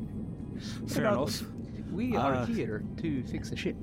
fair 0.87 1.05
enough. 1.05 1.43
We 1.91 2.15
are 2.15 2.33
Uh, 2.35 2.45
here 2.47 2.83
to 2.97 3.23
fix 3.23 3.49
the 3.51 3.55
ship. 3.55 3.75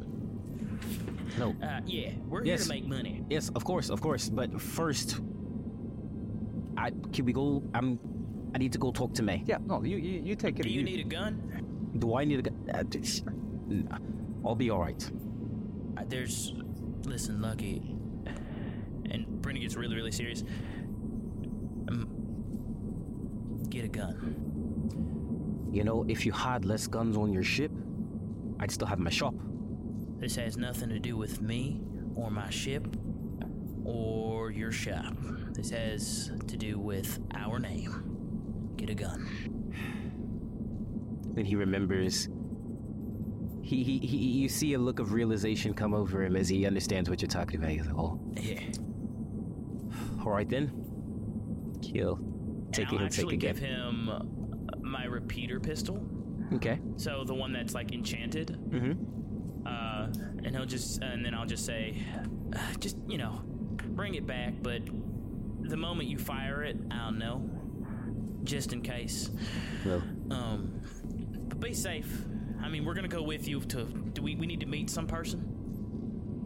No. 1.39 1.55
uh, 1.63 1.81
yeah, 1.87 2.11
we're 2.29 2.45
Yes. 2.45 2.67
here 2.67 2.75
to 2.75 2.81
make 2.81 2.87
money. 2.89 3.25
Yes, 3.31 3.49
of 3.55 3.65
course, 3.65 3.91
of 3.91 4.01
course. 4.01 4.29
But 4.29 4.61
first, 4.61 5.21
I 6.77 6.91
can 7.13 7.25
we 7.25 7.33
go? 7.33 7.63
I'm. 7.75 7.99
I 8.55 8.59
need 8.59 8.73
to 8.73 8.79
go 8.79 8.91
talk 8.93 9.13
to 9.15 9.23
May. 9.23 9.43
Yeah, 9.47 9.59
no, 9.67 9.83
you 9.85 9.97
you, 9.99 10.21
you 10.25 10.35
take 10.37 10.59
it. 10.59 10.63
Do 10.63 10.71
you 10.71 10.83
need 10.83 11.01
a 11.01 11.09
gun? 11.09 11.95
Do 11.99 12.15
I 12.17 12.25
need 12.25 12.39
a 12.41 12.43
gun? 12.43 12.57
Uh, 12.73 12.83
d- 12.83 13.03
nah, 13.69 13.99
I'll 14.45 14.55
be 14.55 14.71
all 14.71 14.81
right. 14.81 15.11
Uh, 15.97 16.05
there's, 16.09 16.55
listen, 17.05 17.41
Lucky, 17.43 17.83
and 19.11 19.27
Brenden 19.43 19.61
gets 19.61 19.77
really 19.77 19.97
really 19.97 20.13
serious. 20.13 20.43
Um, 21.89 22.09
get 23.69 23.85
a 23.85 23.89
gun. 23.89 24.15
You 25.73 25.85
know, 25.85 26.05
if 26.09 26.25
you 26.25 26.33
had 26.33 26.65
less 26.65 26.87
guns 26.87 27.17
on 27.17 27.33
your 27.33 27.43
ship, 27.43 27.71
I'd 28.61 28.71
still 28.71 28.87
have 28.87 28.99
my 28.99 29.11
shop. 29.11 29.35
This 30.19 30.37
has 30.37 30.57
nothing 30.57 30.89
to 30.91 30.99
do 30.99 31.17
with 31.17 31.41
me 31.41 31.81
or 32.15 32.31
my 32.31 32.51
ship 32.51 32.87
or 33.85 34.51
your 34.51 34.73
shop. 34.73 35.15
This 35.53 35.71
has 35.71 36.31
to 36.47 36.57
do 36.57 36.79
with 36.79 37.19
our 37.35 37.59
name. 37.59 38.73
Get 38.77 38.91
a 38.91 38.95
gun. 38.95 39.73
Then 41.35 41.45
he 41.45 41.55
remembers. 41.57 42.29
He, 43.63 43.83
he, 43.85 43.99
he, 43.99 44.17
you 44.17 44.49
see 44.49 44.73
a 44.75 44.79
look 44.79 44.99
of 44.99 45.13
realization 45.13 45.75
come 45.75 45.93
over 45.95 46.23
him 46.25 46.37
as 46.37 46.49
he 46.49 46.65
understands 46.67 47.11
what 47.11 47.21
you're 47.21 47.29
talking 47.29 47.59
about. 47.61 47.71
He's 47.71 47.87
like, 47.87 47.97
oh, 47.99 48.19
Yeah. 48.35 48.61
all 50.25 50.31
right 50.33 50.49
then. 50.49 50.73
He'll 51.83 52.17
take 52.73 52.87
and 52.91 52.95
it. 52.95 53.03
I'll 53.05 53.09
He'll 53.09 53.09
take 53.09 53.25
again. 53.35 53.39
give 53.39 53.59
him 53.59 54.11
my 54.81 55.05
repeater 55.05 55.61
pistol. 55.61 56.03
Okay. 56.55 56.81
So 56.97 57.25
the 57.25 57.35
one 57.35 57.53
that's 57.53 57.75
like 57.75 57.93
enchanted. 57.93 58.57
Mm-hmm. 58.71 59.18
Uh, 60.17 60.45
and 60.45 60.57
he'll 60.57 60.67
just, 60.67 61.03
and 61.03 61.25
then 61.25 61.35
I'll 61.35 61.47
just 61.47 61.65
say, 61.67 62.03
uh, 62.55 62.59
just 62.81 62.97
you 63.09 63.19
know, 63.19 63.41
bring 63.45 64.15
it 64.15 64.27
back. 64.27 64.55
But 64.63 64.83
the 65.63 65.77
moment 65.77 66.09
you 66.09 66.19
fire 66.19 66.63
it, 66.65 66.77
I'll 66.91 67.13
know, 67.13 67.49
just 68.45 68.73
in 68.73 68.83
case. 68.83 69.31
Well, 69.85 70.03
Um, 70.31 70.81
but 71.49 71.61
be 71.61 71.75
safe. 71.75 72.25
I 72.63 72.69
mean, 72.69 72.85
we're 72.85 72.95
gonna 72.95 73.09
go 73.09 73.23
with 73.23 73.47
you 73.49 73.61
to. 73.61 73.85
Do 73.85 74.23
we? 74.23 74.35
We 74.37 74.47
need 74.47 74.61
to 74.61 74.67
meet 74.67 74.91
some 74.91 75.07
person. 75.07 75.41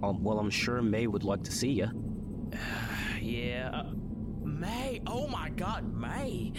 um, 0.03 0.23
well, 0.23 0.39
I'm 0.39 0.51
sure 0.51 0.83
May 0.83 1.07
would 1.07 1.25
like 1.25 1.43
to 1.45 1.53
see 1.53 1.71
you. 1.73 1.89
Yeah. 3.21 3.71
Uh, 3.73 3.91
May. 4.45 5.01
Oh 5.07 5.29
my 5.29 5.49
God, 5.51 5.95
May. 5.95 6.53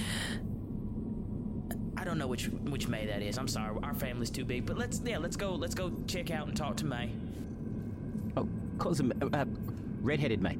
I 2.03 2.05
don't 2.05 2.17
know 2.17 2.27
which 2.27 2.47
which 2.49 2.89
May 2.89 3.05
that 3.05 3.21
is. 3.21 3.37
I'm 3.37 3.47
sorry, 3.47 3.77
our 3.81 3.93
family's 3.93 4.29
too 4.29 4.43
big. 4.43 4.65
But 4.65 4.77
let's 4.77 5.01
yeah, 5.05 5.19
let's 5.19 5.37
go 5.37 5.55
let's 5.55 5.73
go 5.73 5.89
check 6.05 6.31
out 6.31 6.49
and 6.49 6.57
talk 6.57 6.75
to 6.77 6.85
May. 6.85 7.11
Oh, 8.35 8.45
calls 8.77 8.99
him 8.99 9.13
uh, 9.21 9.29
uh, 9.31 9.45
redheaded 10.01 10.41
May. 10.41 10.57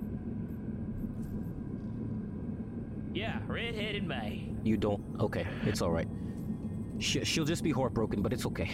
Yeah, 3.13 3.39
redheaded 3.45 4.07
May. 4.07 4.47
You 4.63 4.77
don't. 4.77 5.03
Okay, 5.19 5.45
it's 5.65 5.81
all 5.81 5.91
right. 5.91 6.07
She, 6.99 7.25
she'll 7.25 7.43
just 7.43 7.61
be 7.61 7.71
heartbroken, 7.71 8.21
but 8.21 8.31
it's 8.31 8.45
okay. 8.45 8.71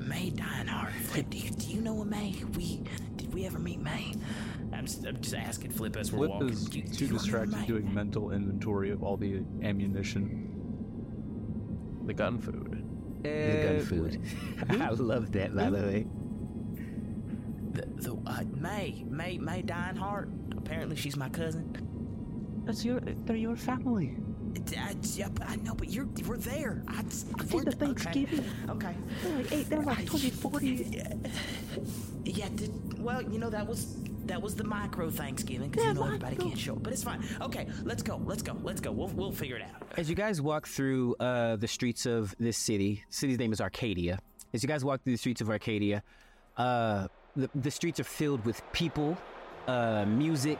May 0.00 0.30
Dionheart. 0.30 0.92
Flip, 1.06 1.28
do 1.28 1.38
you, 1.38 1.50
do 1.50 1.66
you 1.66 1.80
know 1.80 2.00
a 2.02 2.04
May? 2.04 2.36
We 2.56 2.82
did 3.16 3.34
we 3.34 3.46
ever 3.46 3.58
meet 3.58 3.80
May? 3.80 4.14
I'm 4.72 4.86
just, 4.86 5.04
I'm 5.04 5.20
just 5.20 5.34
asking 5.34 5.72
Flip 5.72 5.96
as 5.96 6.12
we're 6.12 6.18
Flip 6.28 6.30
walking. 6.30 6.50
is 6.50 6.66
Do 6.66 6.78
you- 6.78 6.84
do 6.84 6.94
too 6.94 7.06
you 7.06 7.12
distracted 7.14 7.66
doing 7.66 7.92
mental 7.92 8.30
inventory 8.30 8.92
of 8.92 9.02
all 9.02 9.16
the 9.16 9.42
ammunition. 9.64 10.54
The 12.08 12.14
gun 12.14 12.38
food. 12.38 13.22
the 13.22 13.62
gun 13.62 13.80
food. 13.84 14.22
I 14.80 14.88
love 14.88 15.30
that, 15.32 15.54
by 15.54 15.68
the 15.68 15.76
way. 15.76 16.06
The, 17.72 17.82
the 18.00 18.18
uh, 18.26 18.44
May 18.56 19.04
May 19.06 19.36
May 19.36 19.60
Dionheart. 19.62 20.56
Apparently, 20.56 20.96
she's 20.96 21.16
my 21.16 21.28
cousin. 21.28 22.62
That's 22.64 22.82
your. 22.82 23.00
They're 23.00 23.36
your 23.36 23.56
family. 23.56 24.16
I, 24.78 24.96
yeah, 25.02 25.28
I 25.46 25.56
know, 25.56 25.74
but 25.74 25.90
you're 25.90 26.08
we're 26.26 26.38
there. 26.38 26.82
I, 26.88 27.00
I 27.00 27.44
did 27.44 27.66
the 27.66 27.72
Thanksgiving. 27.72 28.42
Okay. 28.70 28.94
They're 29.22 29.36
like 29.36 29.52
eight. 29.52 29.68
They're 29.68 29.82
like 29.82 30.06
20, 30.06 30.30
40. 30.30 30.66
Yeah, 30.66 31.12
yeah 32.24 32.48
did, 32.54 33.02
well, 33.02 33.20
you 33.20 33.38
know 33.38 33.50
that 33.50 33.66
was 33.66 33.98
that 34.28 34.40
was 34.40 34.54
the 34.54 34.64
micro 34.64 35.10
Thanksgiving 35.10 35.68
because 35.70 35.84
Yeah, 35.84 35.90
you 35.92 35.98
know 35.98 36.04
everybody 36.06 36.36
micro. 36.36 36.48
can't 36.48 36.58
show 36.60 36.72
up, 36.74 36.82
but 36.82 36.92
it's 36.92 37.02
fine. 37.04 37.22
Okay, 37.40 37.66
let's 37.84 38.02
go, 38.02 38.20
let's 38.24 38.42
go, 38.42 38.56
let's 38.62 38.80
go. 38.80 38.92
We'll 38.92 39.08
we'll 39.08 39.32
figure 39.32 39.56
it 39.56 39.62
out. 39.62 39.82
As 39.96 40.08
you 40.08 40.14
guys 40.14 40.40
walk 40.40 40.66
through 40.66 41.16
uh, 41.20 41.56
the 41.56 41.68
streets 41.68 42.06
of 42.06 42.34
this 42.38 42.56
city, 42.56 43.04
the 43.08 43.14
city's 43.14 43.38
name 43.38 43.52
is 43.52 43.60
Arcadia. 43.60 44.18
As 44.54 44.62
you 44.62 44.68
guys 44.68 44.84
walk 44.84 45.02
through 45.02 45.12
the 45.14 45.18
streets 45.18 45.40
of 45.40 45.50
Arcadia, 45.50 46.02
uh, 46.56 47.08
the, 47.36 47.50
the 47.54 47.70
streets 47.70 48.00
are 48.00 48.04
filled 48.04 48.44
with 48.44 48.62
people, 48.72 49.16
uh, 49.66 50.04
music. 50.06 50.58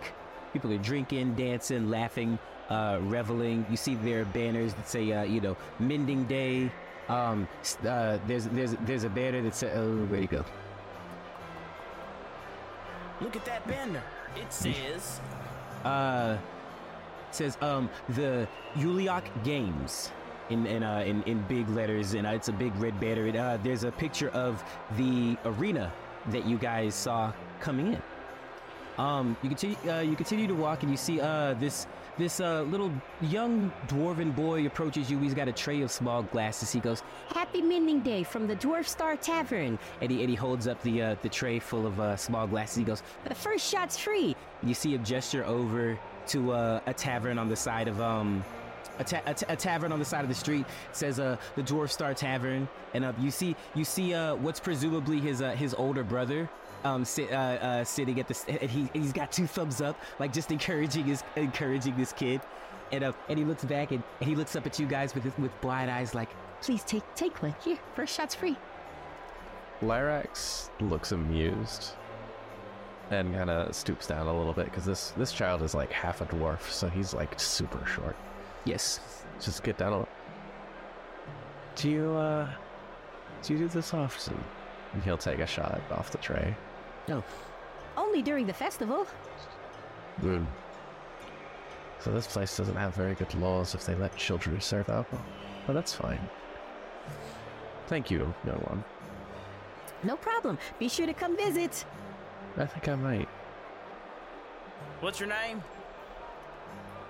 People 0.52 0.72
are 0.72 0.78
drinking, 0.78 1.34
dancing, 1.34 1.90
laughing, 1.90 2.38
uh, 2.70 2.98
reveling. 3.02 3.66
You 3.70 3.76
see 3.76 3.94
their 3.96 4.24
banners 4.26 4.72
that 4.74 4.88
say, 4.88 5.12
uh, 5.12 5.22
you 5.22 5.40
know, 5.40 5.56
Mending 5.78 6.24
Day. 6.24 6.70
Um, 7.08 7.48
uh, 7.86 8.18
there's 8.26 8.44
there's 8.46 8.74
there's 8.86 9.04
a 9.04 9.08
banner 9.10 9.40
that 9.42 9.54
says, 9.54 9.76
oh, 9.76 10.04
where'd 10.06 10.24
it 10.24 10.30
go? 10.30 10.44
Look 13.20 13.36
at 13.36 13.44
that 13.46 13.66
banner. 13.66 14.02
It 14.36 14.52
says 14.52 15.20
uh 15.84 16.36
says 17.30 17.58
um 17.60 17.90
the 18.10 18.48
Yuliak 18.76 19.24
Games 19.44 20.10
in 20.50 20.66
in 20.66 20.82
uh 20.82 21.00
in, 21.06 21.22
in 21.24 21.42
big 21.48 21.68
letters 21.70 22.14
and 22.14 22.26
uh, 22.26 22.30
it's 22.30 22.48
a 22.48 22.52
big 22.52 22.74
red 22.76 22.98
banner. 23.00 23.26
And, 23.26 23.36
uh, 23.36 23.58
there's 23.62 23.84
a 23.84 23.92
picture 23.92 24.30
of 24.30 24.62
the 24.96 25.36
arena 25.44 25.92
that 26.30 26.46
you 26.46 26.58
guys 26.58 26.94
saw 26.94 27.32
coming 27.60 27.94
in. 27.94 28.02
Um, 28.99 29.36
you 29.42 29.49
continue 29.49 29.76
uh, 29.88 30.01
you 30.01 30.16
continue 30.16 30.49
to 30.49 30.55
walk 30.55 30.82
and 30.82 30.90
you 30.90 30.96
see 30.96 31.20
uh 31.20 31.55
this 31.55 31.86
this 32.18 32.40
uh 32.40 32.62
little 32.62 32.90
young 33.20 33.70
dwarven 33.86 34.34
boy 34.34 34.66
approaches 34.66 35.09
you. 35.09 35.18
He's 35.18 35.34
got 35.34 35.46
a 35.46 35.53
tray 35.53 35.82
of 35.82 35.90
small 35.92 36.24
glasses. 36.24 36.72
He 36.72 36.80
goes, 36.80 37.05
"Happy 37.28 37.62
Mending 37.62 38.01
Day 38.01 38.24
from 38.24 38.49
the 38.49 38.57
Dwarf 38.57 38.88
Star 38.88 39.16
Tavern." 39.16 39.78
And 40.01 40.11
he 40.11 40.20
and 40.20 40.28
he 40.28 40.34
holds 40.34 40.66
up 40.66 40.82
the 40.82 41.01
uh, 41.01 41.16
the 41.22 41.28
tray 41.28 41.61
full 41.61 41.86
of 41.86 42.01
uh, 42.01 42.16
small 42.16 42.49
glasses. 42.49 42.76
He 42.76 42.84
goes, 42.84 43.05
"The 43.24 43.36
first 43.36 43.70
shot's 43.70 43.96
free." 43.96 44.34
You 44.64 44.74
see 44.74 44.94
him 44.94 45.05
gesture 45.05 45.44
over 45.44 45.96
to 46.28 46.53
uh, 46.53 46.80
a 46.86 46.92
tavern 46.92 47.38
on 47.38 47.49
the 47.49 47.57
side 47.57 47.86
of 47.86 48.01
um 48.01 48.44
a, 48.99 49.05
ta- 49.05 49.22
tavern 49.55 49.92
on 49.92 50.01
the 50.01 50.05
side 50.05 50.22
of 50.22 50.28
the 50.28 50.34
street 50.34 50.66
says 50.92 51.20
uh 51.20 51.36
the 51.55 51.62
dwarf 51.62 51.90
star 51.90 52.12
tavern 52.14 52.68
and 52.94 53.05
uh, 53.05 53.12
you 53.20 53.30
see 53.30 53.55
you 53.74 53.84
see 53.84 54.12
uh 54.12 54.34
what's 54.34 54.59
presumably 54.61 55.20
his 55.20 55.40
uh, 55.40 55.53
his 55.53 55.72
older 55.74 56.03
brother 56.03 56.51
um 56.84 57.04
sit, 57.04 57.30
uh, 57.32 57.34
uh 57.34 57.84
sitting 57.84 58.20
at 58.20 58.28
the 58.28 58.60
and 58.60 58.70
he 58.70 58.88
he's 58.92 59.12
got 59.12 59.32
two 59.32 59.46
thumbs 59.46 59.80
up 59.80 59.98
like 60.18 60.32
just 60.32 60.50
encouraging 60.52 61.04
his 61.04 61.22
encouraging 61.36 61.96
this 61.96 62.12
kid 62.12 62.40
and 62.92 63.02
uh 63.02 63.12
and 63.28 63.38
he 63.38 63.44
looks 63.44 63.64
back 63.64 63.90
and, 63.90 64.02
and 64.20 64.28
he 64.28 64.36
looks 64.36 64.54
up 64.54 64.66
at 64.66 64.78
you 64.78 64.86
guys 64.86 65.14
with 65.14 65.24
with 65.38 65.52
wide 65.62 65.88
eyes 65.88 66.14
like 66.14 66.28
Please 66.60 66.82
take 66.84 67.02
take 67.14 67.42
one. 67.42 67.54
Here, 67.62 67.78
first 67.94 68.14
shot's 68.14 68.34
free. 68.34 68.56
Lyrax 69.80 70.70
looks 70.80 71.12
amused 71.12 71.92
and 73.10 73.32
kind 73.32 73.48
of 73.48 73.74
stoops 73.74 74.06
down 74.06 74.26
a 74.26 74.36
little 74.36 74.52
bit 74.52 74.66
because 74.66 74.84
this 74.84 75.10
this 75.10 75.32
child 75.32 75.62
is 75.62 75.74
like 75.74 75.92
half 75.92 76.20
a 76.20 76.26
dwarf, 76.26 76.70
so 76.70 76.88
he's 76.88 77.14
like 77.14 77.38
super 77.38 77.84
short. 77.86 78.16
Yes. 78.64 79.00
Just 79.40 79.62
get 79.62 79.78
down 79.78 79.92
a 79.92 79.98
little. 79.98 80.08
Do 81.76 81.90
you 81.90 82.10
uh 82.12 82.50
do 83.42 83.52
you 83.52 83.58
do 83.60 83.68
this 83.68 83.94
often? 83.94 84.42
And 84.94 85.02
he'll 85.02 85.18
take 85.18 85.38
a 85.38 85.46
shot 85.46 85.80
off 85.92 86.10
the 86.10 86.18
tray. 86.18 86.56
No. 87.09 87.24
Only 87.96 88.22
during 88.22 88.46
the 88.46 88.52
festival. 88.52 89.06
Good. 90.20 90.46
So 92.00 92.12
this 92.12 92.26
place 92.26 92.56
doesn't 92.56 92.76
have 92.76 92.94
very 92.94 93.14
good 93.14 93.34
laws 93.34 93.74
if 93.74 93.84
they 93.84 93.94
let 93.94 94.14
children 94.16 94.61
serve 94.61 94.88
alcohol. 94.88 95.24
But 95.66 95.72
that's 95.72 95.94
fine. 95.94 96.20
Thank 97.88 98.11
you, 98.11 98.32
young 98.46 98.59
one. 98.59 98.84
No 100.04 100.16
problem. 100.16 100.59
Be 100.78 100.88
sure 100.88 101.06
to 101.06 101.14
come 101.14 101.36
visit. 101.36 101.84
I 102.56 102.66
think 102.66 102.88
I 102.88 102.94
might. 102.94 103.28
What's 105.00 105.18
your 105.18 105.28
name? 105.28 105.62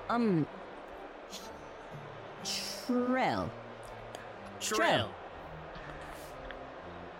Um. 0.08 0.46
Trell. 2.44 3.50
Trail. 4.60 5.10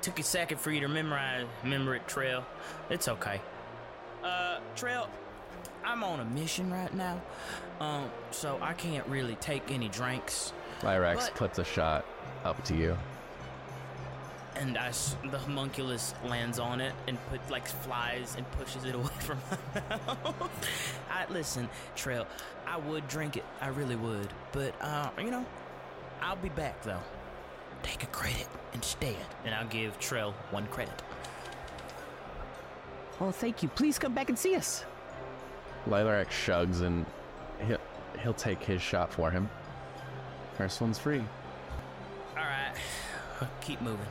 Took 0.03 0.19
a 0.21 0.23
second 0.23 0.59
for 0.61 0.71
you 0.71 0.81
to 0.81 0.89
memorize, 0.89 1.47
remember 1.65 1.95
it, 1.95 2.07
Trail. 2.07 2.45
It's 2.89 3.09
okay. 3.09 3.41
Uh, 4.23 4.59
Trail, 4.77 5.09
I'm 5.85 6.05
on 6.05 6.21
a 6.21 6.25
mission 6.25 6.71
right 6.73 6.93
now, 6.95 7.21
um, 7.81 8.11
so 8.31 8.59
I 8.63 8.75
can't 8.75 9.07
really 9.09 9.35
take 9.37 9.71
any 9.71 9.89
drinks. 9.89 10.53
Lyrax 10.83 11.17
But- 11.17 11.35
puts 11.35 11.59
a 11.59 11.65
shot 11.65 12.05
up 12.45 12.63
to 12.65 12.77
you. 12.77 12.97
And 14.57 14.77
I, 14.77 14.91
the 15.31 15.39
homunculus 15.39 16.15
lands 16.27 16.59
on 16.59 16.81
it 16.81 16.93
and 17.07 17.17
put 17.31 17.39
like 17.49 17.67
flies 17.69 18.35
and 18.37 18.51
pushes 18.53 18.85
it 18.85 18.95
away 18.97 19.07
from 19.21 19.39
my 19.49 19.97
mouth. 20.07 20.51
I 21.11 21.31
listen, 21.33 21.69
Trail. 21.95 22.27
I 22.67 22.77
would 22.77 23.07
drink 23.09 23.37
it, 23.37 23.45
I 23.61 23.69
really 23.69 23.95
would, 23.97 24.29
but 24.53 24.75
uh, 24.81 25.11
you 25.19 25.31
know, 25.31 25.45
I'll 26.21 26.37
be 26.37 26.49
back 26.51 26.83
though. 26.83 27.01
Take 27.83 28.03
a 28.03 28.07
credit 28.07 28.49
instead, 28.75 29.17
and 29.45 29.55
I'll 29.55 29.67
give 29.67 29.99
Trell 29.99 30.33
one 30.51 30.67
credit. 30.67 31.03
Oh, 33.21 33.31
thank 33.31 33.63
you. 33.63 33.69
Please 33.71 33.99
come 33.99 34.15
back 34.15 34.29
and 34.29 34.39
see 34.39 34.55
us. 34.55 34.85
Lyrax 35.89 36.31
shrugs 36.31 36.83
and 36.83 37.05
he'll, 37.67 37.79
he'll 38.21 38.35
take 38.35 38.63
his 38.63 38.83
shot 38.83 39.13
for 39.13 39.31
him. 39.31 39.49
First 40.57 40.81
one's 40.81 40.99
free. 40.99 41.23
All 42.37 42.45
right, 42.45 42.75
keep 43.61 43.81
moving. 43.81 44.07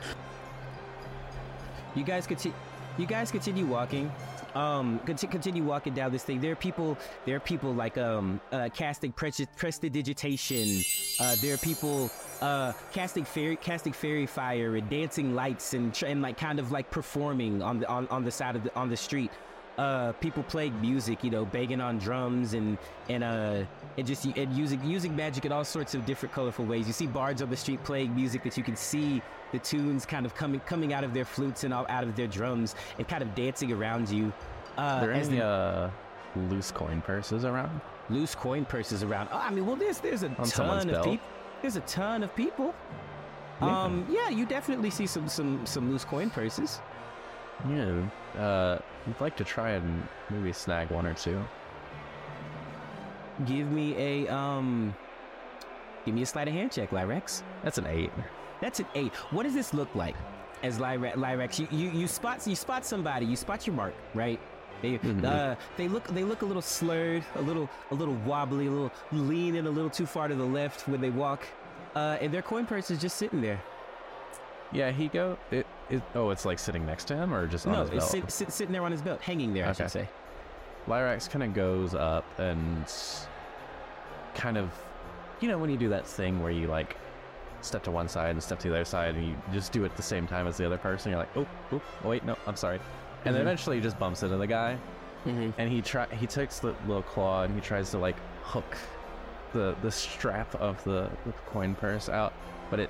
You 1.95 2.03
guys 2.03 2.27
continue. 2.27 2.57
You 2.97 3.05
guys 3.05 3.31
continue 3.31 3.65
walking. 3.65 4.11
Um, 4.57 4.99
conti- 5.05 5.27
continue 5.27 5.63
walking 5.63 5.93
down 5.93 6.11
this 6.11 6.23
thing. 6.23 6.41
There 6.41 6.51
are 6.51 6.55
people. 6.55 6.97
There 7.25 7.35
are 7.35 7.39
people 7.39 7.75
like 7.75 7.95
um 7.99 8.41
uh, 8.51 8.69
casting 8.73 9.13
presti- 9.13 9.47
prestidigitation. 9.55 10.83
Uh, 11.19 11.35
there 11.41 11.53
are 11.53 11.57
people 11.57 12.09
uh 12.41 12.73
casting 12.91 13.23
fairy 13.23 13.55
casting 13.55 13.93
fairy 13.93 14.25
fire 14.25 14.75
and 14.75 14.89
dancing 14.89 15.35
lights 15.35 15.75
and 15.75 15.95
and 16.03 16.23
like 16.23 16.37
kind 16.37 16.59
of 16.59 16.71
like 16.71 16.89
performing 16.89 17.61
on 17.61 17.79
the 17.81 17.87
on, 17.87 18.07
on 18.07 18.23
the 18.23 18.31
side 18.31 18.55
of 18.55 18.63
the 18.63 18.75
on 18.75 18.89
the 18.89 18.97
street. 18.97 19.31
Uh, 19.77 20.11
people 20.13 20.41
playing 20.43 20.79
music, 20.81 21.23
you 21.23 21.29
know, 21.29 21.45
banging 21.45 21.79
on 21.79 21.99
drums 21.99 22.55
and 22.55 22.79
and 23.09 23.23
uh 23.23 23.63
and 23.97 24.07
just 24.07 24.25
and 24.25 24.51
using 24.53 24.83
using 24.83 25.15
magic 25.15 25.45
in 25.45 25.51
all 25.51 25.63
sorts 25.63 25.93
of 25.93 26.03
different 26.03 26.33
colorful 26.33 26.65
ways. 26.65 26.87
You 26.87 26.93
see 26.93 27.05
bards 27.05 27.43
on 27.43 27.49
the 27.51 27.57
street 27.57 27.83
playing 27.83 28.15
music 28.15 28.41
that 28.43 28.57
you 28.57 28.63
can 28.63 28.75
see 28.75 29.21
the 29.51 29.59
tunes 29.59 30.03
kind 30.03 30.25
of 30.25 30.33
coming 30.33 30.59
coming 30.61 30.93
out 30.93 31.03
of 31.03 31.13
their 31.13 31.25
flutes 31.25 31.63
and 31.63 31.71
all 31.73 31.85
out 31.89 32.03
of 32.03 32.15
their 32.15 32.25
drums 32.25 32.73
and 32.97 33.07
kind 33.07 33.21
of 33.21 33.35
dancing 33.35 33.71
around 33.71 34.09
you. 34.09 34.33
Uh, 34.77 34.81
Are 34.81 35.01
there 35.01 35.11
any 35.13 35.37
the- 35.37 35.45
uh, 35.45 35.91
loose 36.49 36.71
coin 36.71 37.01
purses 37.01 37.45
around? 37.45 37.79
loose 38.09 38.33
coin 38.33 38.63
purses 38.65 39.03
around. 39.03 39.27
Oh, 39.31 39.37
I 39.37 39.51
mean, 39.51 39.65
well, 39.67 39.75
there's 39.75 39.99
there's 39.99 40.23
a 40.23 40.29
On 40.39 40.45
ton 40.47 40.89
of 40.89 41.03
people. 41.03 41.27
There's 41.61 41.75
a 41.75 41.81
ton 41.81 42.23
of 42.23 42.35
people. 42.35 42.73
Yeah. 43.61 43.83
Um, 43.83 44.07
yeah, 44.09 44.29
you 44.29 44.45
definitely 44.47 44.89
see 44.89 45.05
some 45.05 45.27
some 45.27 45.65
some 45.67 45.91
loose 45.91 46.05
coin 46.05 46.29
purses. 46.31 46.79
Yeah. 47.69 48.41
Uh, 48.41 48.79
you'd 49.07 49.19
like 49.19 49.35
to 49.37 49.43
try 49.43 49.71
and 49.71 50.07
maybe 50.29 50.53
snag 50.53 50.91
one 50.91 51.05
or 51.05 51.13
two. 51.13 51.41
Give 53.45 53.71
me 53.71 53.95
a 53.97 54.27
um, 54.33 54.95
give 56.05 56.15
me 56.15 56.23
a 56.23 56.25
sleight 56.25 56.47
of 56.47 56.53
hand 56.53 56.71
check, 56.71 56.89
Lyrax. 56.89 57.43
That's 57.63 57.77
an 57.77 57.85
eight. 57.87 58.11
That's 58.61 58.79
an 58.79 58.87
eight. 58.95 59.13
What 59.31 59.43
does 59.43 59.53
this 59.53 59.73
look 59.73 59.93
like? 59.95 60.15
As 60.63 60.79
Lyra- 60.79 61.13
Lyrax, 61.13 61.59
you, 61.59 61.67
you 61.71 61.89
you 61.91 62.07
spot 62.07 62.45
you 62.47 62.55
spot 62.55 62.83
somebody, 62.85 63.25
you 63.27 63.35
spot 63.35 63.67
your 63.67 63.75
mark, 63.75 63.93
right? 64.15 64.39
They 64.81 64.97
Mhm. 64.97 65.23
uh, 65.23 65.55
they 65.75 65.87
look 65.87 66.07
they 66.07 66.23
look 66.23 66.41
a 66.41 66.45
little 66.45 66.63
slurred, 66.63 67.23
a 67.35 67.41
little 67.41 67.69
a 67.91 67.95
little 67.95 68.15
wobbly, 68.25 68.65
a 68.67 68.71
little 68.71 68.91
leaning 69.11 69.67
a 69.67 69.69
little 69.69 69.89
too 69.89 70.07
far 70.07 70.27
to 70.27 70.35
the 70.35 70.43
left 70.45 70.87
when 70.87 70.99
they 70.99 71.11
walk, 71.11 71.45
uh, 71.95 72.17
and 72.21 72.33
their 72.33 72.41
coin 72.41 72.65
purse 72.65 72.89
is 72.89 72.99
just 72.99 73.17
sitting 73.17 73.41
there. 73.41 73.61
Yeah, 74.71 74.91
he 74.91 75.07
go. 75.07 75.37
It, 75.51 75.65
it. 75.89 76.01
Oh, 76.15 76.29
it's 76.31 76.45
like 76.45 76.59
sitting 76.59 76.85
next 76.85 77.05
to 77.05 77.15
him, 77.15 77.33
or 77.33 77.47
just 77.47 77.65
on 77.65 77.73
no, 77.73 77.81
his 77.81 77.89
belt. 77.91 78.01
it's 78.03 78.11
sit, 78.11 78.31
sit, 78.31 78.51
sitting 78.53 78.73
there 78.73 78.83
on 78.83 78.91
his 78.91 79.01
belt, 79.01 79.21
hanging 79.21 79.53
there, 79.53 79.65
I 79.65 79.69
Okay. 79.69 79.83
should 79.83 79.91
say. 79.91 80.09
Lyrax 80.87 81.29
kind 81.29 81.43
of 81.43 81.53
goes 81.53 81.93
up 81.95 82.25
and 82.39 82.85
kind 84.35 84.57
of, 84.57 84.71
you 85.41 85.47
know, 85.47 85.57
when 85.57 85.69
you 85.69 85.77
do 85.77 85.89
that 85.89 86.05
thing 86.05 86.41
where 86.41 86.51
you 86.51 86.67
like 86.67 86.95
step 87.61 87.83
to 87.83 87.91
one 87.91 88.07
side 88.07 88.31
and 88.31 88.41
step 88.43 88.59
to 88.59 88.69
the 88.69 88.75
other 88.75 88.85
side, 88.85 89.15
and 89.15 89.27
you 89.27 89.35
just 89.53 89.71
do 89.71 89.83
it 89.83 89.91
at 89.91 89.97
the 89.97 90.03
same 90.03 90.27
time 90.27 90.47
as 90.47 90.57
the 90.57 90.65
other 90.65 90.77
person. 90.77 91.11
You're 91.11 91.19
like, 91.19 91.35
oh, 91.37 91.47
oh, 91.71 91.81
oh 92.03 92.09
wait, 92.09 92.23
no, 92.25 92.37
I'm 92.45 92.55
sorry. 92.55 92.79
And 93.25 93.33
then 93.35 93.41
Mhm. 93.41 93.47
eventually 93.47 93.77
he 93.77 93.81
just 93.81 93.97
bumps 93.99 94.23
into 94.23 94.37
the 94.37 94.47
guy, 94.47 94.77
Mhm. 95.25 95.53
and 95.57 95.69
he 95.69 95.81
try 95.81 96.05
he 96.07 96.27
takes 96.27 96.59
the 96.59 96.75
little 96.87 97.03
claw 97.03 97.43
and 97.43 97.53
he 97.55 97.61
tries 97.61 97.89
to 97.91 97.97
like 97.97 98.15
hook 98.43 98.77
the 99.53 99.75
the 99.81 99.91
strap 99.91 100.53
of 100.55 100.81
the, 100.83 101.09
the 101.25 101.31
coin 101.47 101.73
purse 101.75 102.09
out, 102.09 102.33
but 102.69 102.79
it 102.79 102.89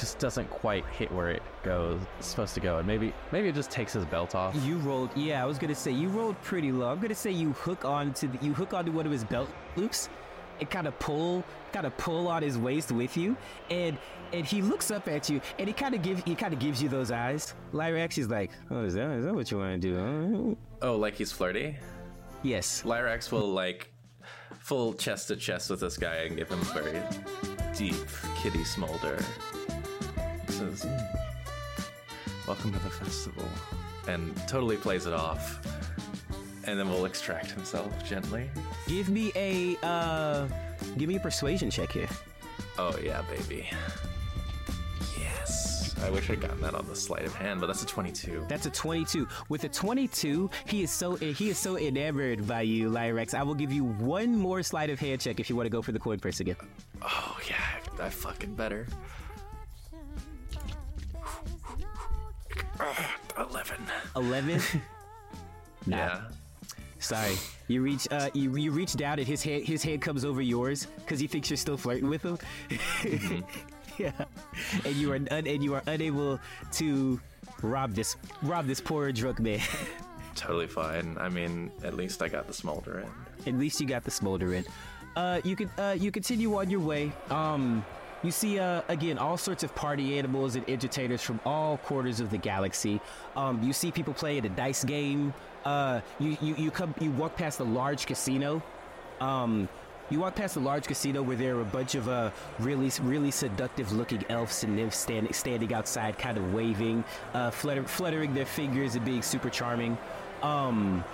just 0.00 0.18
doesn't 0.18 0.48
quite 0.50 0.84
hit 0.86 1.12
where 1.12 1.30
it 1.30 1.42
goes 1.62 2.00
it's 2.18 2.28
supposed 2.28 2.54
to 2.54 2.60
go, 2.60 2.78
and 2.78 2.86
maybe 2.86 3.12
maybe 3.32 3.48
it 3.48 3.54
just 3.54 3.70
takes 3.70 3.92
his 3.92 4.04
belt 4.06 4.34
off. 4.34 4.56
You 4.64 4.78
rolled, 4.78 5.10
yeah. 5.14 5.42
I 5.42 5.46
was 5.46 5.58
gonna 5.58 5.74
say 5.74 5.90
you 5.90 6.08
rolled 6.08 6.40
pretty 6.42 6.72
low. 6.72 6.90
I'm 6.90 6.98
gonna 7.00 7.14
say 7.14 7.30
you 7.30 7.52
hook 7.52 7.84
on 7.84 8.14
to 8.14 8.26
the, 8.26 8.44
you 8.44 8.54
hook 8.54 8.72
onto 8.72 8.90
one 8.90 9.06
of 9.06 9.12
his 9.12 9.24
belt 9.24 9.50
loops, 9.76 10.08
and 10.58 10.68
kind 10.70 10.86
of 10.86 10.98
pull, 10.98 11.44
kind 11.72 11.86
of 11.86 11.96
pull 11.98 12.28
on 12.28 12.42
his 12.42 12.56
waist 12.58 12.90
with 12.90 13.16
you, 13.16 13.36
and 13.70 13.98
and 14.32 14.46
he 14.46 14.62
looks 14.62 14.90
up 14.90 15.06
at 15.06 15.28
you, 15.28 15.40
and 15.58 15.68
he 15.68 15.74
kind 15.74 15.94
of 15.94 16.02
give 16.02 16.24
he 16.24 16.34
kind 16.34 16.54
of 16.54 16.58
gives 16.58 16.82
you 16.82 16.88
those 16.88 17.10
eyes. 17.10 17.54
Lyrax 17.72 18.16
is 18.16 18.28
like, 18.28 18.50
oh, 18.70 18.84
is 18.84 18.94
that 18.94 19.10
is 19.10 19.24
that 19.26 19.34
what 19.34 19.50
you 19.50 19.58
want 19.58 19.80
to 19.82 19.88
do? 19.88 20.56
Oh, 20.82 20.96
like 20.96 21.14
he's 21.14 21.30
flirty? 21.30 21.76
Yes. 22.42 22.82
Lyrax 22.84 23.30
will 23.30 23.52
like 23.52 23.92
full 24.60 24.94
chest 24.94 25.28
to 25.28 25.36
chest 25.36 25.68
with 25.68 25.80
this 25.80 25.98
guy 25.98 26.14
and 26.16 26.36
give 26.36 26.48
him 26.48 26.60
a 26.60 26.64
very 26.64 27.02
deep 27.76 27.96
kitty 28.36 28.64
smolder. 28.64 29.18
Says, 30.60 30.82
"Hmm, 30.82 32.46
Welcome 32.46 32.72
to 32.74 32.78
the 32.80 32.90
festival. 32.90 33.48
And 34.06 34.36
totally 34.46 34.76
plays 34.76 35.06
it 35.06 35.14
off. 35.14 35.58
And 36.64 36.78
then 36.78 36.90
we'll 36.90 37.06
extract 37.06 37.50
himself 37.50 38.04
gently. 38.04 38.50
Give 38.86 39.08
me 39.08 39.32
a 39.34 39.78
uh, 39.82 40.46
give 40.98 41.08
me 41.08 41.16
a 41.16 41.20
persuasion 41.20 41.70
check 41.70 41.92
here. 41.92 42.10
Oh, 42.78 42.94
yeah, 43.02 43.22
baby. 43.22 43.70
Yes. 45.18 45.94
I 46.04 46.10
wish 46.10 46.28
I'd 46.28 46.42
gotten 46.42 46.60
that 46.60 46.74
on 46.74 46.86
the 46.86 46.94
sleight 46.94 47.24
of 47.24 47.34
hand, 47.34 47.58
but 47.60 47.66
that's 47.66 47.82
a 47.82 47.86
22. 47.86 48.44
That's 48.46 48.66
a 48.66 48.70
22. 48.70 49.26
With 49.48 49.64
a 49.64 49.68
22, 49.70 50.50
he 50.66 50.82
is 50.82 50.90
so 50.90 51.14
he 51.14 51.48
is 51.48 51.56
so 51.56 51.78
enamored 51.78 52.46
by 52.46 52.60
you, 52.62 52.90
Lyrax. 52.90 53.32
I 53.32 53.44
will 53.44 53.54
give 53.54 53.72
you 53.72 53.84
one 53.84 54.36
more 54.36 54.62
sleight 54.62 54.90
of 54.90 54.98
hand 55.00 55.22
check 55.22 55.40
if 55.40 55.48
you 55.48 55.56
want 55.56 55.64
to 55.64 55.70
go 55.70 55.80
for 55.80 55.92
the 55.92 55.98
coin 55.98 56.18
purse 56.18 56.40
again. 56.40 56.56
Oh, 57.00 57.38
yeah, 57.48 58.04
I 58.04 58.10
fucking 58.10 58.54
better. 58.56 58.86
11. 64.16 64.50
11. 64.50 64.82
Yeah. 65.86 66.20
Sorry. 66.98 67.36
You 67.68 67.82
reach 67.82 68.06
uh 68.10 68.28
you, 68.34 68.56
you 68.56 68.72
reach 68.72 68.94
down 68.94 69.18
and 69.18 69.26
his 69.26 69.42
head 69.42 69.62
his 69.62 69.82
head 69.82 70.00
comes 70.00 70.24
over 70.24 70.42
yours 70.42 70.86
because 70.98 71.18
he 71.18 71.26
thinks 71.26 71.48
you're 71.48 71.56
still 71.56 71.76
flirting 71.76 72.08
with 72.08 72.22
him. 72.22 72.38
yeah. 73.98 74.12
And 74.84 74.94
you 74.96 75.12
are 75.12 75.16
un- 75.16 75.28
and 75.30 75.64
you 75.64 75.74
are 75.74 75.82
unable 75.86 76.38
to 76.72 77.20
rob 77.62 77.94
this 77.94 78.16
rob 78.42 78.66
this 78.66 78.80
poor 78.80 79.12
drunk 79.12 79.40
man. 79.40 79.60
Totally 80.34 80.66
fine. 80.66 81.16
I 81.18 81.28
mean, 81.28 81.70
at 81.84 81.94
least 81.94 82.22
I 82.22 82.28
got 82.28 82.46
the 82.46 82.52
smolder 82.54 83.00
in. 83.00 83.52
At 83.54 83.58
least 83.58 83.80
you 83.80 83.86
got 83.86 84.04
the 84.04 84.10
smolder 84.10 84.54
in. 84.54 84.64
Uh, 85.16 85.40
you 85.42 85.56
can 85.56 85.70
uh, 85.78 85.96
you 85.98 86.10
continue 86.10 86.56
on 86.58 86.70
your 86.70 86.80
way. 86.80 87.12
Um, 87.30 87.84
you 88.22 88.30
see 88.30 88.58
uh, 88.58 88.82
again 88.88 89.18
all 89.18 89.36
sorts 89.36 89.62
of 89.62 89.74
party 89.74 90.18
animals 90.18 90.56
and 90.56 90.68
entertainers 90.68 91.22
from 91.22 91.40
all 91.44 91.78
quarters 91.78 92.20
of 92.20 92.30
the 92.30 92.38
galaxy. 92.38 93.00
Um, 93.36 93.62
you 93.62 93.72
see 93.72 93.90
people 93.90 94.14
playing 94.14 94.46
a 94.46 94.48
dice 94.50 94.84
game. 94.84 95.32
Uh, 95.64 96.00
you, 96.18 96.36
you 96.40 96.54
you 96.56 96.70
come 96.70 96.94
you 97.00 97.10
walk 97.12 97.36
past 97.36 97.60
a 97.60 97.64
large 97.64 98.06
casino. 98.06 98.62
Um, 99.20 99.68
you 100.10 100.18
walk 100.18 100.34
past 100.34 100.56
a 100.56 100.60
large 100.60 100.86
casino 100.86 101.22
where 101.22 101.36
there 101.36 101.56
are 101.56 101.60
a 101.60 101.64
bunch 101.64 101.94
of 101.94 102.08
uh, 102.08 102.32
really, 102.58 102.90
really 103.00 103.30
seductive-looking 103.30 104.24
elves 104.28 104.64
and 104.64 104.74
nymphs 104.74 104.98
standing, 104.98 105.32
standing 105.32 105.72
outside, 105.72 106.18
kind 106.18 106.36
of 106.36 106.52
waving, 106.52 107.04
uh, 107.32 107.50
flutter, 107.50 107.84
fluttering 107.84 108.34
their 108.34 108.44
fingers 108.44 108.96
and 108.96 109.04
being 109.04 109.22
super 109.22 109.48
charming. 109.48 109.96
Um, 110.42 111.04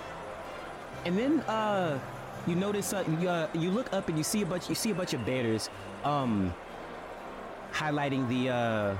and 1.05 1.15
then 1.15 1.41
uh, 1.41 1.99
you 2.47 2.55
notice 2.55 2.91
uh, 2.91 3.03
you, 3.19 3.29
uh, 3.29 3.47
you 3.53 3.69
look 3.69 3.93
up 3.93 4.09
and 4.09 4.17
you 4.17 4.23
see 4.23 4.41
a 4.41 4.45
bunch 4.45 4.67
you 4.69 4.75
see 4.75 4.91
a 4.91 4.95
bunch 4.95 5.13
of 5.13 5.23
banners 5.25 5.69
um, 6.03 6.53
highlighting 7.77 8.27
the 8.27 8.49
uh, 8.49 8.95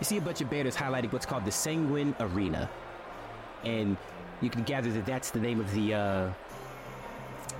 you 0.00 0.04
see 0.04 0.16
a 0.16 0.20
bunch 0.20 0.40
of 0.40 0.48
banners 0.50 0.74
highlighting 0.74 1.12
what's 1.12 1.26
called 1.26 1.44
the 1.44 1.52
Sanguine 1.52 2.14
Arena, 2.20 2.68
and 3.64 3.96
you 4.40 4.50
can 4.50 4.62
gather 4.62 4.90
that 4.92 5.06
that's 5.06 5.30
the 5.30 5.40
name 5.40 5.60
of 5.60 5.72
the 5.74 5.94
uh, 5.94 6.32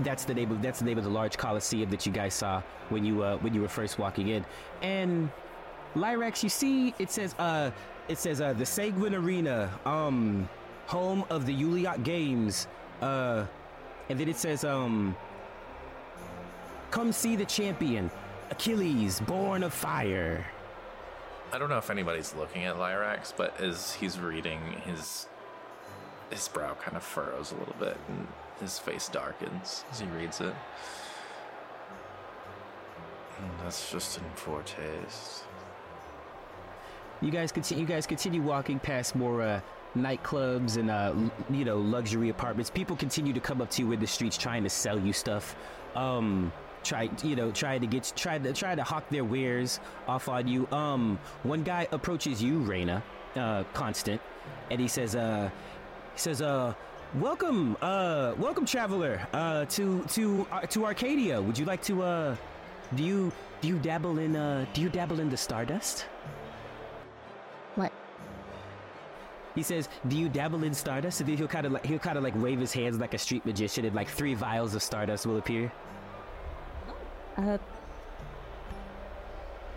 that's 0.00 0.24
the 0.24 0.34
name 0.34 0.50
of 0.50 0.62
that's 0.62 0.78
the 0.78 0.84
name 0.84 0.98
of 0.98 1.04
the 1.04 1.10
large 1.10 1.36
coliseum 1.36 1.90
that 1.90 2.06
you 2.06 2.12
guys 2.12 2.34
saw 2.34 2.62
when 2.88 3.04
you 3.04 3.22
uh, 3.22 3.36
when 3.38 3.52
you 3.54 3.60
were 3.60 3.68
first 3.68 3.98
walking 3.98 4.28
in, 4.28 4.44
and 4.80 5.30
Lyrax, 5.94 6.42
you 6.42 6.48
see 6.48 6.94
it 6.98 7.10
says 7.10 7.34
uh 7.38 7.70
it 8.08 8.18
says 8.18 8.40
uh 8.40 8.52
the 8.54 8.66
Sanguine 8.66 9.14
Arena, 9.14 9.70
um 9.84 10.48
home 10.86 11.24
of 11.30 11.46
the 11.46 11.54
Yuliak 11.54 12.02
Games, 12.04 12.66
uh 13.02 13.44
and 14.08 14.18
then 14.18 14.28
it 14.28 14.36
says, 14.36 14.64
um, 14.64 15.16
"Come 16.90 17.12
see 17.12 17.36
the 17.36 17.44
champion, 17.44 18.10
Achilles, 18.52 19.20
born 19.20 19.62
of 19.62 19.72
fire." 19.72 20.46
I 21.52 21.58
don't 21.58 21.68
know 21.68 21.78
if 21.78 21.90
anybody's 21.90 22.34
looking 22.34 22.64
at 22.64 22.76
Lyrax, 22.76 23.32
but 23.36 23.60
as 23.60 23.94
he's 23.94 24.18
reading, 24.18 24.60
his 24.86 25.26
his 26.30 26.48
brow 26.48 26.74
kind 26.74 26.96
of 26.96 27.02
furrows 27.02 27.52
a 27.52 27.56
little 27.56 27.76
bit, 27.78 27.96
and 28.08 28.26
his 28.60 28.78
face 28.78 29.08
darkens 29.08 29.84
as 29.90 30.00
he 30.00 30.06
reads 30.06 30.40
it. 30.40 30.54
And 33.38 33.50
that's 33.64 33.90
just 33.90 34.18
an 34.18 34.24
in 34.24 34.30
foretaste. 34.32 35.44
You 37.20 37.30
guys 37.30 37.52
continue. 37.52 37.82
You 37.82 37.88
guys 37.88 38.06
continue 38.06 38.42
walking 38.42 38.78
past 38.78 39.14
more 39.14 39.42
uh, 39.42 39.60
nightclubs 39.96 40.76
and 40.76 40.90
uh, 40.90 41.12
l- 41.14 41.32
you 41.50 41.64
know 41.64 41.78
luxury 41.78 42.28
apartments. 42.30 42.70
People 42.70 42.96
continue 42.96 43.32
to 43.32 43.40
come 43.40 43.60
up 43.60 43.70
to 43.70 43.82
you 43.82 43.92
in 43.92 44.00
the 44.00 44.06
streets 44.06 44.36
trying 44.36 44.62
to 44.62 44.70
sell 44.70 44.98
you 44.98 45.12
stuff. 45.12 45.54
Um, 45.94 46.52
try 46.82 47.10
you 47.22 47.36
know 47.36 47.50
trying 47.50 47.80
to 47.80 47.86
get 47.86 48.12
try 48.16 48.38
to 48.38 48.52
try 48.52 48.74
to 48.74 48.82
hawk 48.82 49.08
their 49.10 49.24
wares 49.24 49.80
off 50.06 50.28
on 50.28 50.48
you. 50.48 50.66
Um, 50.72 51.18
one 51.42 51.62
guy 51.62 51.88
approaches 51.92 52.42
you, 52.42 52.60
Rayna, 52.60 53.02
uh, 53.36 53.64
Constance, 53.72 54.22
and 54.70 54.80
he 54.80 54.88
says, 54.88 55.14
uh, 55.16 55.50
he 56.14 56.18
says, 56.18 56.42
uh. 56.42 56.74
Welcome, 57.20 57.76
uh, 57.82 58.32
welcome, 58.38 58.64
traveler, 58.64 59.20
uh, 59.34 59.66
to 59.66 60.02
to 60.16 60.46
uh, 60.50 60.60
to 60.62 60.86
Arcadia. 60.86 61.42
Would 61.42 61.58
you 61.58 61.66
like 61.66 61.82
to, 61.82 62.02
uh, 62.02 62.36
do 62.94 63.02
you 63.02 63.30
do 63.60 63.68
you 63.68 63.78
dabble 63.78 64.16
in, 64.16 64.34
uh, 64.34 64.64
do 64.72 64.80
you 64.80 64.88
dabble 64.88 65.20
in 65.20 65.28
the 65.28 65.36
stardust? 65.36 66.06
What? 67.74 67.92
He 69.54 69.62
says, 69.62 69.90
"Do 70.08 70.16
you 70.16 70.30
dabble 70.30 70.64
in 70.64 70.72
stardust?" 70.72 71.20
And 71.20 71.28
then 71.28 71.36
he'll 71.36 71.48
kind 71.48 71.66
of 71.66 71.72
like 71.72 71.84
he'll 71.84 71.98
kind 71.98 72.16
of 72.16 72.24
like 72.24 72.34
wave 72.40 72.58
his 72.58 72.72
hands 72.72 72.98
like 72.98 73.12
a 73.12 73.18
street 73.18 73.44
magician, 73.44 73.84
and 73.84 73.94
like 73.94 74.08
three 74.08 74.32
vials 74.32 74.74
of 74.74 74.82
stardust 74.82 75.26
will 75.26 75.36
appear. 75.36 75.70
Uh, 77.36 77.58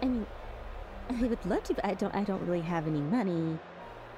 I 0.01 0.05
mean, 0.05 0.25
I 1.09 1.13
would 1.25 1.45
love 1.45 1.63
to, 1.63 1.73
but 1.73 1.85
I 1.85 1.93
don't. 1.93 2.13
I 2.15 2.23
don't 2.23 2.45
really 2.45 2.61
have 2.61 2.87
any 2.87 3.01
money. 3.01 3.57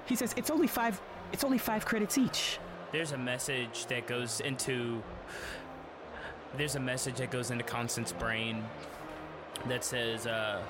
He 0.06 0.16
says, 0.16 0.34
"It's 0.38 0.50
only 0.50 0.68
five. 0.68 1.00
It's 1.32 1.44
only 1.44 1.58
five 1.58 1.86
credits 1.86 2.18
each." 2.18 2.60
There's 2.92 3.12
a 3.12 3.18
message 3.18 3.86
that 3.88 4.08
goes 4.08 4.40
into. 4.40 5.04
There's 6.56 6.76
a 6.76 6.80
message 6.80 7.16
that 7.18 7.30
goes 7.30 7.52
into 7.52 7.64
Constance's 7.64 8.14
brain 8.14 8.64
that 9.66 9.84
says, 9.84 10.28
uh, 10.28 10.62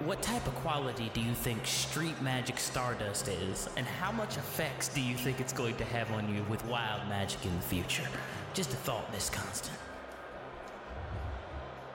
What 0.00 0.22
type 0.22 0.44
of 0.46 0.54
quality 0.56 1.10
do 1.14 1.20
you 1.20 1.34
think 1.34 1.64
street 1.66 2.20
magic 2.22 2.58
stardust 2.58 3.28
is? 3.28 3.68
And 3.76 3.86
how 3.86 4.10
much 4.10 4.36
effects 4.36 4.88
do 4.88 5.00
you 5.00 5.16
think 5.16 5.38
it's 5.38 5.52
going 5.52 5.76
to 5.76 5.84
have 5.84 6.10
on 6.12 6.34
you 6.34 6.42
with 6.48 6.64
wild 6.64 7.06
magic 7.08 7.44
in 7.44 7.54
the 7.54 7.62
future? 7.62 8.06
Just 8.54 8.72
a 8.72 8.76
thought, 8.76 9.12
Miss 9.12 9.30
Constance. 9.30 9.70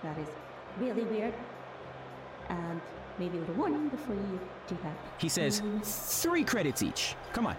That 0.07 0.17
is 0.19 0.27
really 0.79 1.03
weird. 1.03 1.33
And 2.47 2.79
maybe 3.19 3.37
a 3.37 3.41
little 3.41 3.55
warning 3.55 3.89
before 3.89 4.15
you 4.15 4.39
do 4.69 4.77
that. 4.83 4.95
He 5.17 5.27
says, 5.27 5.61
three 5.83 6.45
credits 6.45 6.81
each. 6.81 7.15
Come 7.33 7.45
on, 7.45 7.57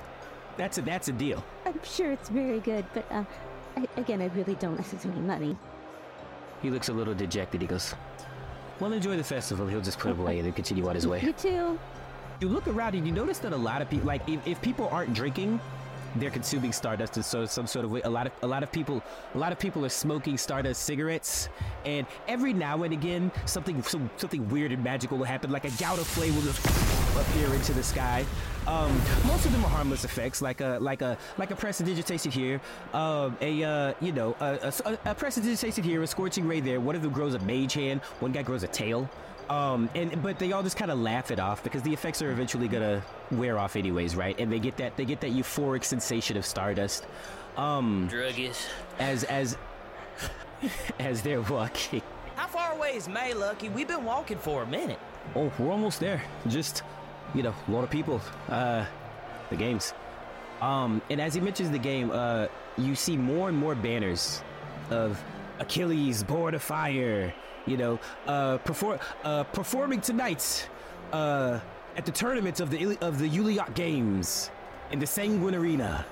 that's 0.56 0.78
a 0.78 0.82
that's 0.82 1.08
a 1.08 1.12
deal. 1.12 1.44
I'm 1.66 1.78
sure 1.84 2.10
it's 2.10 2.30
very 2.30 2.60
good, 2.60 2.86
but 2.94 3.04
uh, 3.10 3.24
I, 3.76 3.86
again, 3.98 4.22
I 4.22 4.28
really 4.28 4.54
don't 4.54 4.80
have 4.80 5.06
any 5.06 5.20
money. 5.20 5.56
He 6.62 6.70
looks 6.70 6.88
a 6.88 6.92
little 6.92 7.14
dejected. 7.14 7.60
He 7.60 7.66
goes, 7.66 7.94
"Well, 8.80 8.94
enjoy 8.94 9.18
the 9.18 9.24
festival." 9.24 9.66
He'll 9.66 9.82
just 9.82 9.98
put 9.98 10.12
it 10.12 10.18
away 10.18 10.38
and 10.38 10.46
then 10.46 10.54
continue 10.54 10.88
on 10.88 10.94
his 10.94 11.06
way. 11.12 11.20
You 11.20 11.34
too. 11.34 11.78
You 12.40 12.48
look 12.48 12.66
around 12.66 12.94
and 12.94 13.06
you 13.06 13.12
notice 13.12 13.38
that 13.40 13.52
a 13.52 13.56
lot 13.56 13.82
of 13.82 13.90
people, 13.90 14.06
like 14.06 14.26
if, 14.26 14.46
if 14.46 14.62
people 14.62 14.88
aren't 14.90 15.12
drinking, 15.12 15.60
they're 16.16 16.30
consuming 16.30 16.72
Stardust 16.72 17.16
in 17.16 17.22
so 17.22 17.46
some 17.46 17.66
sort 17.66 17.84
of 17.84 17.90
way. 17.90 18.00
A 18.02 18.10
lot 18.10 18.26
of 18.26 18.32
a 18.42 18.46
lot 18.46 18.62
of 18.62 18.72
people, 18.72 19.02
a 19.34 19.38
lot 19.38 19.52
of 19.52 19.58
people 19.58 19.84
are 19.84 19.90
smoking 19.90 20.36
Stardust 20.36 20.82
cigarettes, 20.82 21.48
and 21.84 22.06
every 22.26 22.52
now 22.52 22.82
and 22.82 22.92
again, 22.92 23.30
something 23.46 23.82
some, 23.82 24.10
something 24.16 24.48
weird 24.48 24.72
and 24.72 24.82
magical 24.82 25.18
will 25.18 25.24
happen. 25.24 25.50
Like 25.50 25.64
a 25.64 25.70
gout 25.72 25.98
of 25.98 26.06
flame 26.06 26.34
will 26.34 26.42
just 26.42 26.64
appear 27.16 27.54
into 27.54 27.72
the 27.72 27.82
sky. 27.82 28.24
Um, 28.66 28.92
most 29.26 29.46
of 29.46 29.52
them 29.52 29.64
are 29.64 29.70
harmless 29.70 30.04
effects, 30.04 30.42
like 30.42 30.60
a 30.60 30.78
like 30.80 31.02
a 31.02 31.16
like 31.38 31.50
a 31.50 31.56
prestidigitation 31.56 32.30
here, 32.30 32.60
um, 32.92 33.36
a 33.40 33.64
uh, 33.64 33.94
you 34.00 34.12
know 34.12 34.36
a, 34.40 34.72
a, 34.84 35.10
a 35.10 35.14
prestidigitation 35.14 35.84
here, 35.84 36.02
a 36.02 36.06
scorching 36.06 36.46
ray 36.46 36.60
there. 36.60 36.80
One 36.80 36.94
of 36.96 37.02
them 37.02 37.12
grows 37.12 37.34
a 37.34 37.38
mage 37.40 37.74
hand. 37.74 38.00
One 38.20 38.32
guy 38.32 38.42
grows 38.42 38.62
a 38.62 38.68
tail. 38.68 39.08
Um, 39.48 39.88
and 39.94 40.22
but 40.22 40.38
they 40.38 40.52
all 40.52 40.62
just 40.62 40.76
kind 40.76 40.90
of 40.90 40.98
laugh 40.98 41.30
it 41.30 41.40
off 41.40 41.64
because 41.64 41.82
the 41.82 41.92
effects 41.92 42.20
are 42.20 42.30
eventually 42.30 42.68
gonna 42.68 43.02
wear 43.30 43.58
off 43.58 43.76
anyways, 43.76 44.14
right? 44.14 44.38
And 44.38 44.52
they 44.52 44.58
get 44.58 44.76
that 44.76 44.96
they 44.96 45.04
get 45.04 45.20
that 45.22 45.30
euphoric 45.32 45.84
sensation 45.84 46.36
of 46.36 46.44
stardust. 46.44 47.06
Um, 47.56 48.08
Druggies. 48.10 48.66
as 48.98 49.24
as 49.24 49.56
as 50.98 51.22
they're 51.22 51.40
walking. 51.40 52.02
How 52.36 52.46
far 52.46 52.72
away 52.72 52.90
is 52.96 53.08
May, 53.08 53.34
Lucky? 53.34 53.68
We've 53.68 53.88
been 53.88 54.04
walking 54.04 54.38
for 54.38 54.62
a 54.62 54.66
minute. 54.66 54.98
Oh, 55.34 55.50
we're 55.58 55.70
almost 55.70 55.98
there. 56.00 56.22
Just 56.46 56.82
you 57.34 57.42
know, 57.42 57.54
a 57.66 57.70
lot 57.70 57.84
of 57.84 57.90
people. 57.90 58.20
Uh, 58.48 58.84
the 59.50 59.56
games. 59.56 59.94
Um, 60.60 61.00
and 61.08 61.20
as 61.20 61.34
he 61.34 61.40
mentions 61.40 61.70
the 61.70 61.78
game, 61.78 62.10
uh, 62.10 62.48
you 62.76 62.94
see 62.94 63.16
more 63.16 63.48
and 63.48 63.56
more 63.56 63.74
banners 63.74 64.42
of 64.90 65.22
Achilles, 65.58 66.22
Born 66.22 66.54
of 66.54 66.62
Fire. 66.62 67.32
You 67.68 67.76
know, 67.76 67.98
uh, 68.26 68.58
perform 68.58 68.98
uh, 69.24 69.44
performing 69.44 70.00
tonight 70.00 70.68
uh, 71.12 71.60
at 71.96 72.06
the 72.06 72.12
tournament 72.12 72.60
of 72.60 72.70
the 72.70 72.78
Ili- 72.80 72.98
of 73.02 73.18
the 73.18 73.28
Uliak 73.28 73.74
Games 73.74 74.50
in 74.90 74.98
the 74.98 75.06
Sanguine 75.06 75.54
Arena. 75.54 76.06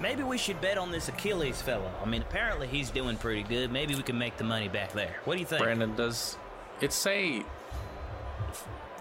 Maybe 0.00 0.22
we 0.24 0.38
should 0.38 0.60
bet 0.60 0.76
on 0.76 0.90
this 0.90 1.08
Achilles 1.08 1.62
fellow. 1.62 1.92
I 2.02 2.06
mean, 2.08 2.22
apparently 2.22 2.66
he's 2.66 2.90
doing 2.90 3.16
pretty 3.16 3.42
good. 3.42 3.70
Maybe 3.70 3.94
we 3.94 4.02
can 4.02 4.18
make 4.18 4.38
the 4.38 4.44
money 4.44 4.66
back 4.68 4.92
there. 4.92 5.16
What 5.24 5.34
do 5.34 5.40
you 5.40 5.46
think? 5.46 5.62
Brandon, 5.62 5.94
does 5.94 6.36
it 6.80 6.92
say 6.92 7.44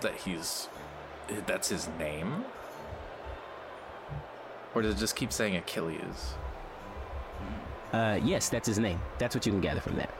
that 0.01 0.15
he's 0.15 0.67
that's 1.47 1.69
his 1.69 1.87
name? 1.97 2.45
Or 4.75 4.83
does 4.83 4.95
it 4.95 4.97
just 4.99 5.15
keep 5.15 5.33
saying 5.33 5.55
Achilles? 5.55 6.33
Uh, 7.91 8.19
yes, 8.23 8.49
that's 8.49 8.67
his 8.67 8.77
name. 8.77 8.99
That's 9.17 9.33
what 9.33 9.45
you 9.47 9.51
can 9.51 9.61
gather 9.61 9.81
from 9.81 9.95
that. 9.95 10.13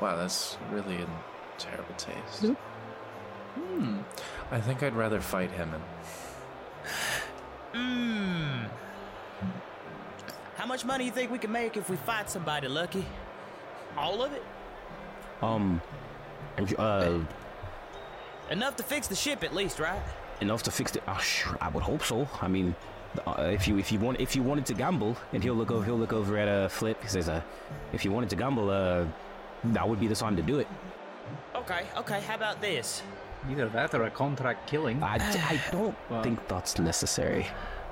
Wow, 0.00 0.16
that's 0.16 0.56
really 0.70 0.96
in 0.96 1.08
terrible 1.58 1.94
taste. 1.96 2.46
Hmm. 3.54 3.98
I 4.50 4.60
think 4.60 4.82
I'd 4.82 4.94
rather 4.94 5.20
fight 5.20 5.50
him 5.50 5.74
and 5.74 5.82
Mmm. 7.74 8.68
How 10.56 10.66
much 10.66 10.84
money 10.84 11.04
you 11.04 11.10
think 11.10 11.30
we 11.30 11.38
can 11.38 11.52
make 11.52 11.76
if 11.76 11.90
we 11.90 11.96
fight 11.96 12.30
somebody, 12.30 12.68
Lucky? 12.68 13.04
All 13.96 14.22
of 14.22 14.32
it? 14.32 14.42
Um, 15.42 15.80
uh, 16.78 17.18
Enough 18.50 18.76
to 18.76 18.82
fix 18.82 19.06
the 19.08 19.14
ship, 19.14 19.44
at 19.44 19.54
least, 19.54 19.78
right? 19.78 20.00
enough 20.40 20.62
to 20.62 20.70
fix 20.70 20.92
the. 20.92 21.00
Oh, 21.08 21.18
sure, 21.18 21.56
I 21.60 21.68
would 21.68 21.82
hope 21.82 22.04
so. 22.04 22.28
I 22.40 22.48
mean, 22.48 22.74
uh, 23.26 23.50
if 23.52 23.66
you 23.68 23.76
if 23.78 23.90
you 23.92 23.98
want 23.98 24.20
if 24.20 24.34
you 24.36 24.42
wanted 24.42 24.66
to 24.66 24.74
gamble, 24.74 25.16
and 25.32 25.42
he'll 25.42 25.54
look 25.54 25.70
over 25.70 25.84
he'll 25.84 25.98
look 25.98 26.12
over 26.12 26.38
at 26.38 26.48
uh, 26.48 26.68
Flip. 26.68 27.00
He 27.02 27.08
says, 27.08 27.28
uh, 27.28 27.42
if 27.92 28.04
you 28.04 28.12
wanted 28.12 28.30
to 28.30 28.36
gamble, 28.36 28.70
uh, 28.70 29.04
that 29.64 29.88
would 29.88 30.00
be 30.00 30.06
the 30.06 30.14
time 30.14 30.36
to 30.36 30.42
do 30.42 30.58
it. 30.58 30.68
Okay, 31.54 31.82
okay. 31.96 32.20
How 32.20 32.34
about 32.36 32.60
this? 32.60 33.02
Either 33.50 33.68
that 33.68 33.94
or 33.94 34.04
a 34.04 34.10
contract 34.10 34.68
killing. 34.68 35.02
I, 35.02 35.16
I 35.16 35.60
don't 35.72 35.96
Well- 36.10 36.22
think 36.22 36.46
that's 36.48 36.78
necessary. 36.78 37.46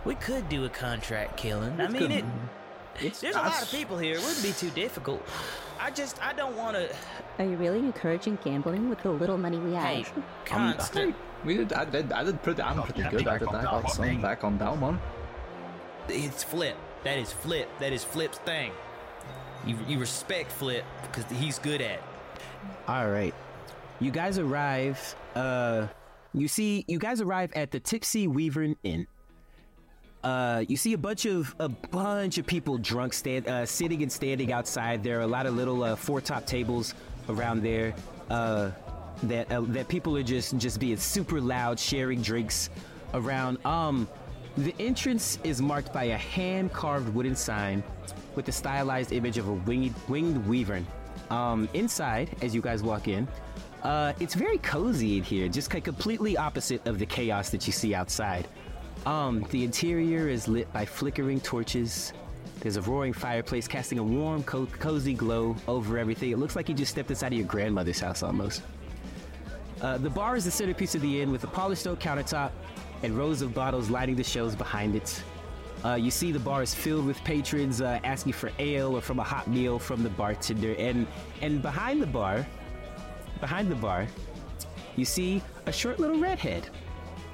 We 0.04 0.14
could 0.14 0.48
do 0.48 0.64
a 0.64 0.68
contract 0.68 1.36
killing. 1.36 1.80
I 1.80 1.88
mean, 1.88 2.02
good. 2.02 2.10
it. 2.12 2.24
It's- 3.00 3.20
There's 3.20 3.34
a 3.36 3.40
lot 3.40 3.60
of 3.62 3.70
people 3.70 3.98
here. 3.98 4.14
It 4.14 4.22
wouldn't 4.22 4.42
be 4.42 4.52
too 4.52 4.70
difficult. 4.70 5.22
I 5.80 5.90
just, 5.90 6.22
I 6.24 6.32
don't 6.32 6.56
want 6.56 6.76
to. 6.76 6.88
Are 7.38 7.44
you 7.44 7.56
really 7.56 7.80
encouraging 7.80 8.38
gambling 8.44 8.88
with 8.88 9.02
the 9.02 9.10
little 9.10 9.36
money 9.36 9.58
we 9.58 9.72
have? 9.74 9.84
Hey, 9.84 10.06
Constance. 10.44 11.14
We 11.44 11.56
did. 11.58 11.72
I 11.72 11.84
did. 11.84 12.12
I 12.12 12.24
did 12.24 12.42
pretty. 12.42 12.62
I'm 12.62 12.82
pretty 12.82 13.02
good 13.02 13.26
at 13.28 13.42
it. 13.42 13.48
I 13.48 13.62
got 13.62 13.90
some 13.90 14.22
back 14.22 14.42
on 14.42 14.58
Dalmon. 14.58 14.98
It's 16.08 16.42
Flip. 16.42 16.76
That 17.04 17.18
is 17.18 17.32
Flip. 17.32 17.68
That 17.78 17.92
is 17.92 18.02
Flip's 18.04 18.38
thing. 18.38 18.72
You, 19.66 19.76
you 19.88 19.98
respect 19.98 20.52
Flip 20.52 20.84
because 21.02 21.24
he's 21.38 21.58
good 21.58 21.80
at. 21.80 22.00
All 22.86 23.10
right, 23.10 23.34
you 24.00 24.10
guys 24.10 24.38
arrive. 24.38 25.16
Uh, 25.34 25.88
you 26.32 26.48
see, 26.48 26.84
you 26.86 26.98
guys 26.98 27.20
arrive 27.20 27.52
at 27.54 27.70
the 27.70 27.80
Tipsy 27.80 28.28
Wyvern 28.28 28.76
Inn. 28.84 29.06
Uh, 30.22 30.64
you 30.68 30.76
see 30.76 30.92
a 30.92 30.98
bunch 30.98 31.24
of 31.24 31.54
a 31.58 31.68
bunch 31.68 32.38
of 32.38 32.46
people 32.46 32.78
drunk, 32.78 33.12
stand, 33.12 33.48
uh, 33.48 33.66
sitting 33.66 34.02
and 34.02 34.10
standing 34.10 34.52
outside. 34.52 35.02
There 35.02 35.18
are 35.18 35.22
a 35.22 35.26
lot 35.26 35.46
of 35.46 35.54
little 35.54 35.82
uh, 35.82 35.96
four 35.96 36.20
top 36.20 36.46
tables 36.46 36.94
around 37.28 37.62
there. 37.62 37.94
Uh, 38.30 38.70
that 39.24 39.50
uh, 39.50 39.62
that 39.68 39.88
people 39.88 40.16
are 40.16 40.22
just 40.22 40.56
just 40.58 40.78
being 40.78 40.96
super 40.96 41.40
loud, 41.40 41.78
sharing 41.78 42.22
drinks 42.22 42.70
around. 43.14 43.64
Um, 43.64 44.08
the 44.56 44.74
entrance 44.78 45.38
is 45.44 45.60
marked 45.60 45.92
by 45.92 46.04
a 46.04 46.16
hand 46.16 46.72
carved 46.72 47.14
wooden 47.14 47.36
sign 47.36 47.82
with 48.36 48.48
a 48.48 48.52
stylized 48.52 49.12
image 49.12 49.38
of 49.38 49.48
a 49.48 49.52
winged 49.52 49.94
winged 50.08 50.46
wyvern. 50.46 50.86
Um, 51.30 51.68
inside, 51.74 52.36
as 52.42 52.54
you 52.54 52.60
guys 52.60 52.82
walk 52.82 53.08
in, 53.08 53.26
uh, 53.82 54.12
it's 54.20 54.34
very 54.34 54.58
cozy 54.58 55.18
in 55.18 55.24
here, 55.24 55.48
just 55.48 55.70
completely 55.70 56.36
opposite 56.36 56.86
of 56.86 56.98
the 56.98 57.06
chaos 57.06 57.50
that 57.50 57.66
you 57.66 57.72
see 57.72 57.94
outside. 57.94 58.46
Um, 59.04 59.46
the 59.50 59.64
interior 59.64 60.28
is 60.28 60.48
lit 60.48 60.72
by 60.72 60.84
flickering 60.84 61.40
torches 61.40 62.12
There's 62.60 62.76
a 62.76 62.82
roaring 62.82 63.12
fireplace 63.12 63.68
casting 63.68 63.98
a 63.98 64.02
warm, 64.02 64.42
co- 64.42 64.66
cozy 64.66 65.14
glow 65.14 65.54
over 65.68 65.98
everything. 65.98 66.30
It 66.30 66.38
looks 66.38 66.56
like 66.56 66.68
you 66.68 66.74
just 66.74 66.90
stepped 66.90 67.10
inside 67.10 67.32
of 67.32 67.38
your 67.38 67.46
grandmother's 67.46 68.00
house 68.00 68.22
almost. 68.22 68.62
Uh, 69.80 69.98
the 69.98 70.10
bar 70.10 70.36
is 70.36 70.44
the 70.44 70.50
centerpiece 70.50 70.94
of 70.94 71.02
the 71.02 71.20
inn 71.20 71.30
with 71.30 71.44
a 71.44 71.46
polished 71.46 71.86
oak 71.86 72.00
countertop 72.00 72.50
and 73.02 73.16
rows 73.16 73.42
of 73.42 73.54
bottles 73.54 73.90
lining 73.90 74.16
the 74.16 74.24
shelves 74.24 74.56
behind 74.56 74.96
it. 74.96 75.22
Uh, 75.84 75.94
you 75.94 76.10
see 76.10 76.32
the 76.32 76.38
bar 76.38 76.62
is 76.62 76.74
filled 76.74 77.06
with 77.06 77.22
patrons 77.24 77.80
uh, 77.80 78.00
asking 78.02 78.32
for 78.32 78.50
ale 78.58 78.96
or 78.96 79.00
from 79.00 79.18
a 79.18 79.24
hot 79.24 79.46
meal 79.48 79.78
from 79.78 80.02
the 80.02 80.10
bartender, 80.10 80.74
and 80.78 81.06
and 81.42 81.62
behind 81.62 82.02
the 82.02 82.06
bar, 82.06 82.46
behind 83.40 83.70
the 83.70 83.76
bar, 83.76 84.06
you 84.96 85.04
see 85.04 85.42
a 85.66 85.72
short 85.72 86.00
little 86.00 86.18
redhead, 86.18 86.68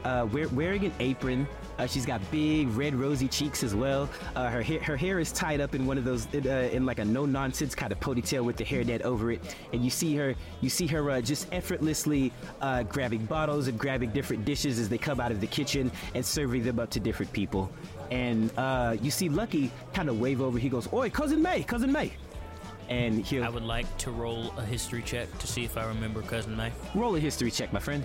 uh, 0.05 0.27
wear, 0.33 0.49
wearing 0.49 0.85
an 0.85 0.93
apron. 1.01 1.47
Uh, 1.79 1.87
she's 1.87 2.05
got 2.05 2.21
big 2.31 2.69
red 2.77 2.95
rosy 2.95 3.27
cheeks 3.27 3.65
as 3.65 3.75
well. 3.75 4.09
Uh, 4.37 4.51
her 4.51 4.63
hair 4.63 4.81
her 4.83 4.97
hair 4.97 5.19
is 5.19 5.33
tied 5.33 5.61
up 5.61 5.75
in 5.75 5.87
one 5.87 5.97
of 5.97 6.05
those 6.05 6.27
uh, 6.35 6.69
in 6.71 6.85
like 6.85 6.99
a 6.99 7.05
no 7.05 7.25
nonsense 7.25 7.75
kind 7.75 7.91
of 7.91 7.99
ponytail 7.99 8.45
with 8.45 8.57
the 8.57 8.65
hairnet 8.65 9.01
over 9.03 9.33
it, 9.33 9.57
and 9.73 9.83
you 9.83 9.91
see 9.91 10.15
her 10.17 10.35
you 10.61 10.69
see 10.69 10.87
her 10.87 11.11
uh, 11.11 11.21
just 11.21 11.49
effortlessly 11.51 12.31
uh, 12.61 12.83
grabbing 12.83 13.25
bottles 13.25 13.69
and 13.69 13.79
grabbing 13.79 14.11
different 14.11 14.45
dishes 14.45 14.79
as 14.79 14.89
they 14.89 14.99
come 14.99 15.19
out 15.19 15.33
of 15.33 15.41
the 15.41 15.47
kitchen 15.47 15.91
and 16.15 16.25
serving 16.25 16.63
them 16.63 16.79
up 16.79 16.91
to 16.91 17.01
different 17.01 17.33
people. 17.33 17.71
And 18.13 18.53
uh, 18.59 18.97
you 19.01 19.11
see 19.11 19.31
Lucky 19.31 19.71
kind 19.95 20.11
of 20.11 20.21
wave 20.21 20.43
over. 20.43 20.59
He 20.59 20.69
goes, 20.69 20.87
"Oi, 20.93 21.09
cousin 21.09 21.41
May, 21.41 21.63
cousin 21.63 21.91
May." 21.91 22.13
And 22.91 23.25
he'll 23.25 23.43
I 23.45 23.49
would 23.49 23.63
like 23.63 23.87
to 23.99 24.11
roll 24.11 24.53
a 24.59 24.65
history 24.65 25.01
check 25.03 25.27
to 25.39 25.47
see 25.47 25.65
if 25.65 25.79
I 25.79 25.87
remember 25.87 26.21
Cousin 26.21 26.55
May. 26.55 26.71
roll 26.95 27.17
a 27.17 27.21
history 27.21 27.51
check, 27.51 27.73
my 27.73 27.79
friend. 27.81 28.05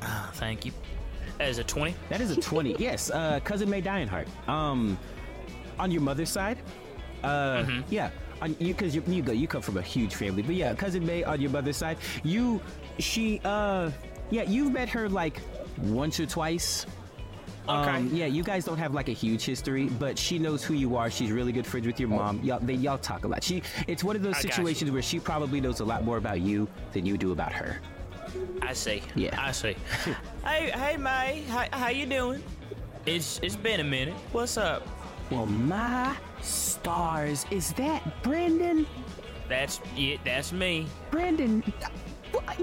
Ah, 0.00 0.30
thank 0.34 0.64
you. 0.64 0.72
That 1.36 1.48
is 1.48 1.58
a 1.58 1.64
20. 1.64 1.94
That 2.08 2.22
is 2.22 2.30
a 2.30 2.40
20. 2.40 2.76
yes, 2.78 3.10
uh, 3.10 3.40
cousin 3.44 3.68
May 3.68 3.82
Dionheart. 3.82 4.28
Um, 4.48 4.96
on 5.78 5.90
your 5.90 6.00
mother's 6.00 6.30
side, 6.30 6.58
uh, 7.22 7.28
Mm-hmm. 7.64 7.80
yeah, 7.90 8.10
on 8.40 8.56
you 8.58 8.72
because 8.72 8.94
you 8.94 9.02
you 9.06 9.20
go 9.22 9.32
you 9.32 9.46
come 9.46 9.60
from 9.60 9.76
a 9.76 9.82
huge 9.82 10.14
family, 10.14 10.40
but 10.42 10.54
yeah, 10.54 10.72
cousin 10.74 11.04
May 11.04 11.22
on 11.24 11.38
your 11.40 11.50
mother's 11.50 11.76
side, 11.76 11.98
you 12.24 12.62
she 12.98 13.42
uh 13.44 13.90
yeah 14.30 14.42
you've 14.44 14.72
met 14.72 14.88
her 14.88 15.06
like 15.10 15.42
once 15.82 16.18
or 16.18 16.24
twice. 16.24 16.86
Um, 17.68 18.10
yeah, 18.12 18.26
you 18.26 18.42
guys 18.42 18.64
don't 18.64 18.78
have 18.78 18.94
like 18.94 19.08
a 19.08 19.12
huge 19.12 19.44
history, 19.44 19.86
but 19.86 20.18
she 20.18 20.38
knows 20.38 20.62
who 20.62 20.74
you 20.74 20.96
are. 20.96 21.10
She's 21.10 21.32
really 21.32 21.52
good 21.52 21.66
friends 21.66 21.86
with 21.86 21.98
your 21.98 22.08
mom. 22.08 22.40
Y'all, 22.42 22.60
they, 22.60 22.74
y'all 22.74 22.98
talk 22.98 23.24
a 23.24 23.28
lot. 23.28 23.42
She, 23.42 23.62
it's 23.86 24.04
one 24.04 24.16
of 24.16 24.22
those 24.22 24.36
I 24.36 24.40
situations 24.40 24.90
where 24.90 25.02
she 25.02 25.18
probably 25.18 25.60
knows 25.60 25.80
a 25.80 25.84
lot 25.84 26.04
more 26.04 26.16
about 26.16 26.40
you 26.40 26.68
than 26.92 27.04
you 27.04 27.18
do 27.18 27.32
about 27.32 27.52
her. 27.52 27.80
I 28.62 28.72
see. 28.72 29.02
Yeah. 29.14 29.40
I 29.40 29.52
see. 29.52 29.74
hey, 30.44 30.70
hey, 30.70 30.96
May. 30.96 31.42
How, 31.48 31.66
how 31.72 31.88
you 31.88 32.06
doing? 32.06 32.42
It's 33.04 33.38
it's 33.42 33.56
been 33.56 33.80
a 33.80 33.84
minute. 33.84 34.14
What's 34.32 34.56
up? 34.56 34.86
Well, 35.30 35.46
my 35.46 36.16
stars, 36.40 37.46
is 37.50 37.72
that 37.74 38.02
Brenden? 38.22 38.86
That's 39.48 39.80
it. 39.96 40.20
That's 40.24 40.52
me. 40.52 40.86
Brenden, 41.10 41.64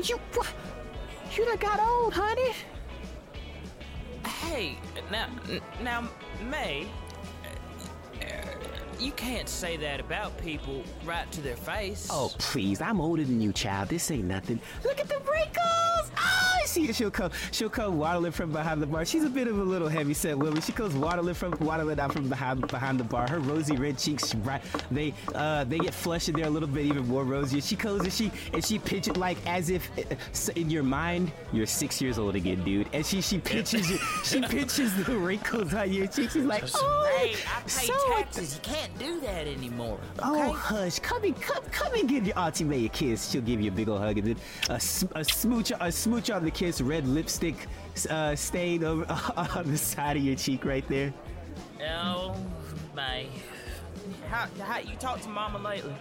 you 0.07 0.19
you 1.35 1.45
done 1.45 1.57
got 1.57 1.79
old, 1.79 2.13
honey. 2.13 2.51
Hey, 4.43 4.77
now, 5.11 5.27
now, 5.81 6.09
May. 6.49 6.87
You 8.99 9.11
can't 9.13 9.49
say 9.49 9.75
that 9.77 9.99
about 9.99 10.37
people 10.37 10.83
right 11.03 11.29
to 11.33 11.41
their 11.41 11.55
face. 11.57 12.07
Oh, 12.09 12.31
please, 12.37 12.81
I'm 12.81 13.01
older 13.01 13.23
than 13.23 13.41
you, 13.41 13.51
child. 13.51 13.89
This 13.89 14.09
ain't 14.11 14.25
nothing. 14.25 14.59
Look 14.83 14.99
at 14.99 15.09
the 15.09 15.19
wrinkles. 15.29 16.11
Oh, 16.17 16.42
see, 16.73 16.91
she'll 16.91 17.11
come, 17.11 17.31
she'll 17.51 17.69
come 17.69 17.97
waddling 17.97 18.31
from 18.31 18.51
behind 18.51 18.81
the 18.81 18.87
bar. 18.87 19.05
She's 19.05 19.23
a 19.23 19.29
bit 19.29 19.47
of 19.47 19.59
a 19.59 19.63
little 19.63 19.87
heavy 19.87 20.13
set 20.13 20.37
woman. 20.37 20.61
She 20.61 20.71
comes 20.71 20.95
waddling 20.95 21.35
from, 21.35 21.53
waddling 21.59 21.99
out 21.99 22.13
from 22.13 22.29
behind, 22.29 22.67
behind 22.67 22.99
the 22.99 23.03
bar. 23.03 23.29
Her 23.29 23.39
rosy 23.39 23.75
red 23.75 23.97
cheeks, 23.97 24.33
right, 24.35 24.61
they, 24.91 25.13
uh, 25.35 25.63
they 25.65 25.77
get 25.77 25.93
flushed 25.93 26.27
and 26.27 26.37
they're 26.37 26.47
a 26.47 26.49
little 26.49 26.67
bit 26.69 26.85
even 26.85 27.07
more 27.07 27.23
rosy. 27.23 27.61
She 27.61 27.75
goes 27.75 28.01
and 28.01 28.13
she, 28.13 28.31
and 28.53 28.63
she 28.63 28.79
pitches 28.79 29.15
like 29.17 29.37
as 29.45 29.69
if, 29.69 29.89
uh, 29.97 30.51
in 30.55 30.69
your 30.69 30.83
mind, 30.83 31.31
you're 31.51 31.65
six 31.65 32.01
years 32.01 32.17
old 32.17 32.35
again, 32.35 32.63
dude. 32.63 32.87
And 32.93 33.05
she, 33.05 33.21
she 33.21 33.39
pitches, 33.39 33.89
you, 33.89 33.97
she 34.23 34.41
pitches 34.41 34.95
the 35.05 35.17
wrinkles 35.17 35.73
on 35.73 35.91
your 35.91 36.07
cheeks. 36.07 36.33
She's 36.33 36.45
like, 36.45 36.63
oh, 36.75 37.03
Hey, 37.17 37.35
I 37.47 37.61
pay 37.61 37.85
so 37.85 37.93
taxes. 38.15 38.55
You 38.55 38.61
can't 38.61 38.99
do 38.99 39.19
that 39.21 39.47
anymore. 39.47 39.99
Oh, 40.19 40.51
hush! 40.51 40.99
Come 40.99 41.23
and 41.23 41.39
come, 41.39 41.63
come 41.71 41.93
and 41.93 42.07
give 42.07 42.25
your 42.25 42.37
auntie 42.37 42.63
May 42.63 42.85
a 42.85 42.89
kiss. 42.89 43.29
She'll 43.29 43.41
give 43.41 43.61
you 43.61 43.71
a 43.71 43.73
big 43.73 43.87
old 43.87 44.01
hug 44.01 44.17
and 44.17 44.27
then 44.27 44.37
a, 44.69 44.75
a 44.75 45.23
smooch, 45.23 45.71
a 45.79 45.91
smooch 45.91 46.29
on 46.29 46.43
the 46.43 46.51
kiss. 46.51 46.62
Red 46.63 47.05
lipstick 47.07 47.67
uh, 48.09 48.35
stain 48.35 48.83
over 48.83 49.05
on 49.37 49.69
the 49.69 49.77
side 49.77 50.15
of 50.17 50.23
your 50.23 50.35
cheek 50.35 50.63
right 50.63 50.87
there. 50.87 51.13
Oh, 51.91 52.35
my! 52.95 53.25
How, 54.29 54.47
how 54.61 54.79
you 54.79 54.95
talked 54.95 55.23
to 55.23 55.29
Mama 55.29 55.59
lately? 55.59 55.93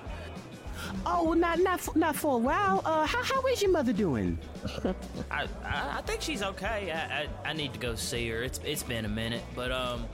Oh, 1.05 1.25
well, 1.25 1.35
not 1.35 1.59
not 1.59 1.81
for, 1.81 1.97
not 1.99 2.17
for 2.17 2.37
a 2.37 2.39
while. 2.39 2.83
Uh, 2.85 3.07
how 3.07 3.23
how 3.23 3.47
is 3.47 3.61
your 3.61 3.71
mother 3.71 3.93
doing? 3.93 4.39
I, 5.31 5.47
I, 5.65 5.99
I 5.99 6.03
think 6.03 6.23
she's 6.23 6.43
okay. 6.43 6.91
I, 6.91 7.23
I 7.23 7.51
I 7.51 7.53
need 7.53 7.73
to 7.75 7.79
go 7.79 7.95
see 7.95 8.29
her. 8.31 8.43
It's 8.43 8.59
it's 8.65 8.83
been 8.83 9.05
a 9.05 9.09
minute, 9.09 9.43
but 9.55 9.71
um, 9.71 10.07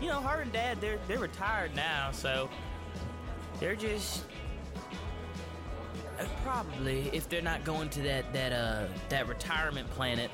you 0.00 0.08
know, 0.08 0.20
her 0.20 0.42
and 0.42 0.52
Dad 0.52 0.80
they're 0.80 0.98
they're 1.08 1.18
retired 1.18 1.74
now, 1.74 2.10
so 2.12 2.48
they're 3.58 3.74
just 3.74 4.24
probably 6.44 7.10
if 7.12 7.28
they're 7.28 7.42
not 7.42 7.64
going 7.64 7.88
to 7.90 8.00
that 8.02 8.32
that 8.32 8.52
uh 8.52 8.86
that 9.08 9.28
retirement 9.28 9.88
planet 9.90 10.30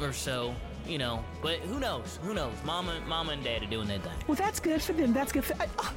or 0.00 0.12
so, 0.12 0.54
you 0.86 0.98
know. 0.98 1.24
But 1.42 1.58
who 1.60 1.78
knows? 1.80 2.18
Who 2.22 2.34
knows? 2.34 2.54
Mama 2.64 3.00
Mama 3.06 3.32
and 3.32 3.44
Dad 3.44 3.62
are 3.62 3.66
doing 3.66 3.88
their 3.88 3.98
thing. 3.98 4.12
Well, 4.26 4.36
that's 4.36 4.60
good 4.60 4.82
for 4.82 4.92
them. 4.92 5.12
That's 5.12 5.32
good 5.32 5.44
for. 5.44 5.54
Uh, 5.54 5.66
oh, 5.78 5.94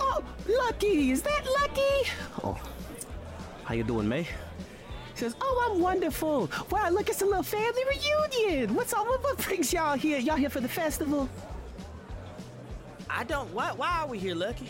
oh, 0.00 0.24
Lucky, 0.48 1.10
is 1.10 1.22
that 1.22 1.46
Lucky? 1.60 2.10
Oh, 2.44 2.58
how 3.64 3.74
you 3.74 3.84
doing, 3.84 4.08
May? 4.08 4.24
She 5.14 5.20
says, 5.20 5.34
"Oh, 5.40 5.70
I'm 5.70 5.80
wonderful. 5.80 6.50
Wow, 6.70 6.90
look, 6.90 7.08
it's 7.08 7.22
a 7.22 7.26
little 7.26 7.42
family 7.42 7.82
reunion. 7.88 8.74
What's 8.74 8.92
all? 8.92 9.06
What, 9.06 9.22
what 9.22 9.38
brings 9.38 9.72
y'all 9.72 9.96
here? 9.96 10.18
Y'all 10.18 10.36
here 10.36 10.50
for 10.50 10.60
the 10.60 10.68
festival? 10.68 11.28
I 13.08 13.24
don't. 13.24 13.52
Why? 13.54 13.72
Why 13.72 14.00
are 14.02 14.08
we 14.08 14.18
here, 14.18 14.34
Lucky? 14.34 14.68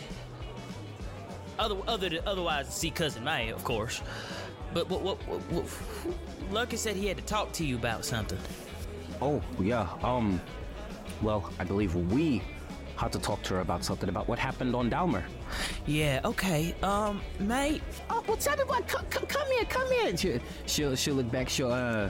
Other, 1.59 1.75
other, 1.87 2.09
otherwise, 2.25 2.67
see 2.73 2.91
cousin 2.91 3.23
May, 3.23 3.49
of 3.49 3.63
course. 3.63 4.01
But 4.73 4.89
what, 4.89 5.01
what, 5.01 5.17
what, 5.27 5.41
what? 5.51 6.51
Lucky 6.51 6.77
said 6.77 6.95
he 6.95 7.07
had 7.07 7.17
to 7.17 7.23
talk 7.23 7.51
to 7.53 7.65
you 7.65 7.75
about 7.75 8.05
something. 8.05 8.37
Oh, 9.21 9.41
yeah. 9.59 9.87
Um, 10.03 10.39
well, 11.21 11.51
I 11.59 11.63
believe 11.63 11.95
we 11.95 12.41
had 12.95 13.11
to 13.13 13.19
talk 13.19 13.41
to 13.43 13.55
her 13.55 13.59
about 13.61 13.83
something 13.83 14.09
about 14.09 14.27
what 14.27 14.39
happened 14.39 14.75
on 14.75 14.89
Dalmer. 14.89 15.23
Yeah. 15.85 16.21
Okay. 16.25 16.75
Um, 16.83 17.21
mate. 17.39 17.81
Oh, 18.09 18.23
well, 18.27 18.37
tell 18.37 18.57
me 18.57 18.63
what. 18.63 18.87
Come, 18.87 19.05
come, 19.09 19.25
come 19.25 19.47
in, 19.59 19.65
come 19.65 19.91
in. 19.91 20.17
She'll, 20.17 20.39
she'll, 20.65 20.95
she'll 20.95 21.15
look 21.15 21.31
back. 21.31 21.49
She'll 21.49 21.71
uh 21.71 22.09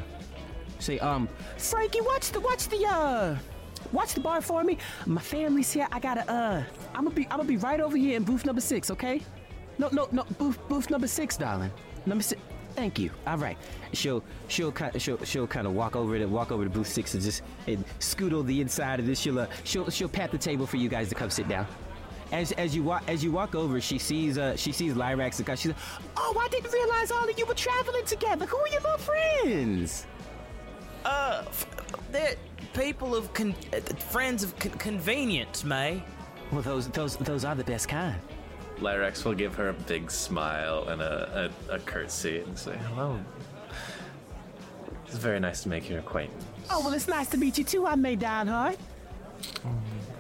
say, 0.80 1.00
um, 1.00 1.28
Frankie, 1.58 2.02
watch 2.02 2.32
the, 2.32 2.40
watch 2.40 2.68
the, 2.68 2.86
uh, 2.86 3.36
watch 3.92 4.14
the 4.14 4.20
bar 4.20 4.42
for 4.42 4.64
me. 4.64 4.78
My 5.06 5.22
family's 5.22 5.72
here. 5.72 5.88
I 5.92 6.00
gotta, 6.00 6.30
uh, 6.32 6.64
I'm 6.94 7.04
gonna 7.06 7.16
be, 7.16 7.26
I'm 7.26 7.38
gonna 7.38 7.44
be 7.46 7.58
right 7.58 7.80
over 7.80 7.98
here 7.98 8.18
in 8.18 8.24
booth 8.24 8.46
number 8.46 8.62
six. 8.62 8.92
Okay? 8.92 9.22
No, 9.80 9.90
no, 9.92 10.08
no, 10.12 10.24
booth, 10.38 10.60
booth 10.68 10.90
number 10.90 11.08
six, 11.08 11.38
darling. 11.38 11.72
Number 12.06 12.24
six. 12.24 12.42
Thank 12.76 13.00
you. 13.00 13.10
All 13.26 13.38
right. 13.38 13.58
She'll 13.94 14.24
she'll 14.50 14.72
kind 14.72 14.96
of 14.96 15.02
she'll 15.02 15.18
she'll 15.24 15.48
kind 15.48 15.66
of 15.66 15.74
walk 15.74 15.96
over 15.96 16.18
to 16.20 16.26
walk 16.28 16.52
over 16.52 16.64
to 16.64 16.70
booth 16.70 16.88
six 16.88 17.14
and 17.16 17.24
just 17.24 17.42
and 17.66 17.84
scoot 18.00 18.34
on 18.34 18.46
the 18.46 18.62
inside 18.62 19.00
of 19.00 19.08
this. 19.08 19.20
She'll 19.20 19.40
uh, 19.40 19.48
she'll 19.64 19.90
she'll 19.90 20.10
pat 20.10 20.32
the 20.32 20.38
table 20.38 20.68
for 20.68 20.78
you 20.78 20.88
guys 20.88 21.10
to 21.10 21.16
come 21.16 21.30
sit 21.32 21.48
down. 21.48 21.66
As 22.32 22.52
as 22.54 22.76
you 22.76 22.84
walk 22.84 23.04
as 23.08 23.24
you 23.24 23.32
walk 23.32 23.56
over, 23.56 23.82
she 23.82 23.98
sees 23.98 24.38
uh 24.38 24.56
she 24.56 24.72
sees 24.72 24.94
Lyrax 24.94 25.38
and 25.38 25.46
guy. 25.48 25.56
She's 25.56 25.72
like, 25.72 25.78
oh, 26.18 26.38
I 26.40 26.48
didn't 26.50 26.72
realize 26.72 27.10
all 27.10 27.28
of 27.28 27.38
you 27.40 27.46
were 27.48 27.56
traveling 27.56 28.06
together. 28.06 28.46
Who 28.46 28.58
are 28.58 28.68
your 28.68 28.82
little 28.82 28.98
friends? 29.00 30.06
Uh, 31.04 31.44
f- 31.48 31.66
they're 32.12 32.36
people 32.74 33.16
of 33.16 33.34
con- 33.34 33.56
uh, 33.74 33.80
friends 33.96 34.44
of 34.44 34.58
con- 34.60 34.74
convenience, 34.74 35.64
May. 35.64 36.04
Well, 36.52 36.62
those 36.62 36.90
those 36.90 37.16
those 37.18 37.44
are 37.44 37.56
the 37.56 37.64
best 37.64 37.88
kind. 37.88 38.20
Lyrax 38.80 39.26
will 39.26 39.34
give 39.34 39.56
her 39.56 39.70
a 39.70 39.74
big 39.74 40.12
smile 40.12 40.88
and 40.88 41.02
a, 41.02 41.52
a, 41.70 41.76
a 41.76 41.80
curtsy 41.80 42.40
and 42.40 42.58
say, 42.58 42.78
hello. 42.90 43.20
It's 45.08 45.18
very 45.18 45.40
nice 45.40 45.64
to 45.64 45.70
make 45.70 45.90
your 45.90 46.00
acquaintance. 46.00 46.44
Oh 46.70 46.82
well, 46.82 46.94
it's 46.94 47.08
nice 47.08 47.30
to 47.30 47.38
meet 47.38 47.58
you 47.58 47.64
too. 47.64 47.88
I'm 47.88 48.02
May 48.02 48.18
Dionheart. 48.18 48.78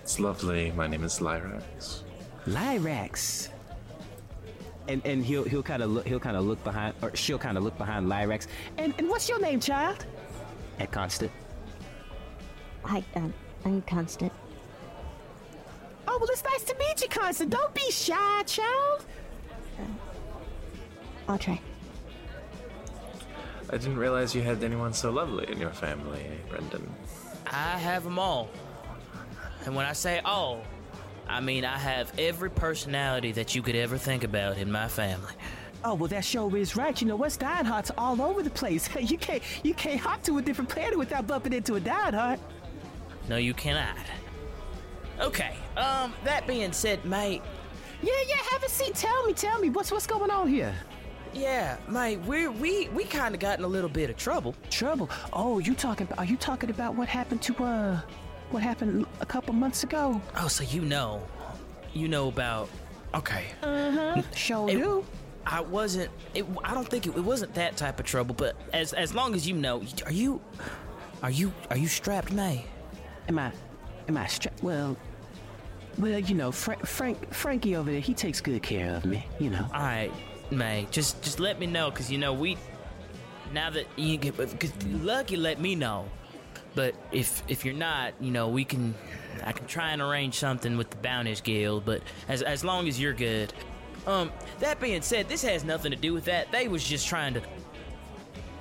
It's 0.01 0.19
lovely. 0.19 0.71
My 0.71 0.87
name 0.87 1.03
is 1.03 1.19
Lyrax. 1.19 2.03
Lyrax. 2.45 3.49
And 4.87 5.05
and 5.05 5.25
he'll 5.25 5.43
he'll 5.43 5.61
kind 5.61 5.83
of 5.83 5.91
look 5.91 6.07
he'll 6.07 6.21
kind 6.21 6.37
of 6.37 6.45
look 6.45 6.63
behind 6.63 6.95
or 7.01 7.13
she'll 7.15 7.37
kind 7.37 7.57
of 7.57 7.63
look 7.65 7.77
behind 7.77 8.07
Lyrax. 8.07 8.47
And 8.77 8.93
and 8.97 9.09
what's 9.09 9.27
your 9.27 9.41
name, 9.41 9.59
child? 9.59 10.05
At 10.79 10.91
Constance. 10.91 11.33
Hi, 12.83 13.03
um, 13.15 13.33
I'm 13.65 13.81
Constance. 13.81 14.33
Oh 16.07 16.17
well, 16.17 16.29
it's 16.31 16.45
nice 16.45 16.63
to 16.63 16.75
meet 16.79 16.86
you, 17.01 17.07
Constance. 17.09 17.51
Don't 17.51 17.73
be 17.73 17.91
shy, 17.91 18.43
child. 18.43 19.05
I'll 21.27 21.37
try. 21.37 21.59
I 23.69 23.77
didn't 23.77 23.97
realize 23.97 24.33
you 24.33 24.41
had 24.41 24.63
anyone 24.63 24.93
so 24.93 25.11
lovely 25.11 25.51
in 25.51 25.59
your 25.59 25.71
family, 25.71 26.25
Brenden. 26.49 26.87
I 27.45 27.77
have 27.77 28.03
them 28.03 28.17
all. 28.17 28.49
And 29.65 29.75
when 29.75 29.85
I 29.85 29.93
say 29.93 30.19
all, 30.19 30.61
I 31.27 31.41
mean, 31.41 31.65
I 31.65 31.77
have 31.77 32.17
every 32.17 32.49
personality 32.49 33.33
that 33.33 33.55
you 33.55 33.61
could 33.61 33.75
ever 33.75 33.97
think 33.97 34.23
about 34.23 34.57
in 34.57 34.71
my 34.71 34.87
family. 34.87 35.33
Oh 35.83 35.93
well, 35.93 36.07
that 36.07 36.23
show 36.25 36.53
is 36.55 36.75
right. 36.75 36.99
You 36.99 37.07
know, 37.07 37.15
West 37.15 37.41
Dionheart's 37.41 37.91
all 37.97 38.21
over 38.21 38.41
the 38.41 38.49
place. 38.49 38.89
you 38.99 39.17
can't 39.17 39.43
you 39.63 39.73
can't 39.73 39.99
hop 39.99 40.23
to 40.23 40.37
a 40.37 40.41
different 40.41 40.69
planet 40.69 40.97
without 40.97 41.27
bumping 41.27 41.53
into 41.53 41.75
a 41.75 41.81
Dionheart. 41.81 42.39
No, 43.29 43.37
you 43.37 43.53
cannot. 43.53 43.97
Okay. 45.19 45.55
Um. 45.75 46.13
That 46.23 46.45
being 46.47 46.71
said, 46.71 47.03
mate. 47.05 47.41
Yeah, 48.01 48.13
yeah. 48.27 48.35
Have 48.51 48.63
a 48.63 48.69
seat. 48.69 48.95
Tell 48.95 49.25
me, 49.25 49.33
tell 49.33 49.59
me, 49.59 49.69
what's 49.69 49.91
what's 49.91 50.07
going 50.07 50.29
on 50.31 50.47
here? 50.47 50.73
Yeah, 51.33 51.77
mate. 51.87 52.19
We 52.21 52.47
we 52.47 52.89
we 52.89 53.03
kind 53.03 53.33
of 53.35 53.39
got 53.41 53.57
in 53.59 53.65
a 53.65 53.67
little 53.67 53.89
bit 53.89 54.09
of 54.09 54.17
trouble. 54.17 54.55
Trouble? 54.69 55.09
Oh, 55.33 55.59
you 55.59 55.73
talking? 55.73 56.07
Are 56.17 56.25
you 56.25 56.37
talking 56.37 56.69
about 56.69 56.95
what 56.95 57.07
happened 57.07 57.41
to 57.43 57.63
uh, 57.63 57.99
what 58.51 58.63
happened 58.63 59.05
a 59.21 59.25
couple 59.25 59.53
months 59.53 59.83
ago? 59.83 60.21
Oh, 60.35 60.47
so 60.47 60.63
you 60.63 60.81
know, 60.81 61.21
you 61.93 62.07
know 62.07 62.27
about? 62.27 62.69
Okay. 63.15 63.45
Uh 63.63 63.91
huh. 63.91 64.21
Sure 64.35 64.69
It- 64.69 64.77
do. 64.77 65.05
I 65.49 65.61
wasn't. 65.61 66.11
It, 66.33 66.45
I 66.65 66.73
don't 66.73 66.89
think 66.89 67.07
it, 67.07 67.15
it 67.15 67.21
wasn't 67.23 67.53
that 67.53 67.77
type 67.77 67.99
of 68.01 68.05
trouble. 68.05 68.35
But 68.35 68.55
as 68.73 68.91
as 68.93 69.15
long 69.15 69.33
as 69.33 69.47
you 69.47 69.55
know, 69.55 69.81
are 70.05 70.11
you, 70.11 70.41
are 71.23 71.31
you 71.31 71.53
are 71.69 71.77
you 71.77 71.87
strapped, 71.87 72.33
May? 72.33 72.65
Am 73.29 73.39
I? 73.39 73.53
Am 74.09 74.17
I 74.17 74.27
strapped? 74.27 74.61
Well, 74.61 74.97
well, 75.97 76.19
you 76.19 76.35
know, 76.35 76.51
Fra- 76.51 76.85
Frank 76.85 77.33
Frankie 77.33 77.75
over 77.75 77.91
there, 77.91 77.99
he 77.99 78.13
takes 78.13 78.41
good 78.41 78.61
care 78.61 78.95
of 78.95 79.05
me. 79.05 79.25
You 79.39 79.49
know. 79.49 79.65
All 79.73 79.81
right, 79.81 80.11
May. 80.51 80.87
Just 80.91 81.21
just 81.23 81.39
let 81.39 81.59
me 81.59 81.65
know, 81.65 81.89
cause 81.91 82.11
you 82.11 82.17
know 82.17 82.33
we. 82.33 82.57
Now 83.53 83.69
that 83.69 83.87
you 83.95 84.17
get, 84.17 84.37
cause 84.37 84.73
Lucky 84.85 85.37
let 85.37 85.59
me 85.59 85.73
know, 85.75 86.05
but 86.75 86.93
if 87.11 87.41
if 87.47 87.65
you're 87.65 87.73
not, 87.73 88.13
you 88.19 88.31
know, 88.31 88.49
we 88.49 88.63
can. 88.63 88.93
I 89.43 89.51
can 89.51 89.67
try 89.67 89.91
and 89.91 90.01
arrange 90.01 90.35
something 90.35 90.77
with 90.77 90.89
the 90.89 90.97
Bounties 90.97 91.41
Guild, 91.41 91.85
but 91.85 92.01
as 92.27 92.41
as 92.41 92.63
long 92.63 92.87
as 92.87 92.99
you're 92.99 93.13
good. 93.13 93.53
Um, 94.05 94.31
that 94.59 94.79
being 94.79 95.01
said, 95.01 95.27
this 95.27 95.43
has 95.43 95.65
nothing 95.65 95.91
to 95.91 95.97
do 95.97 96.13
with 96.13 96.25
that. 96.25 96.49
They 96.51 96.67
was 96.67 96.83
just 96.83 97.07
trying 97.07 97.33
to. 97.33 97.41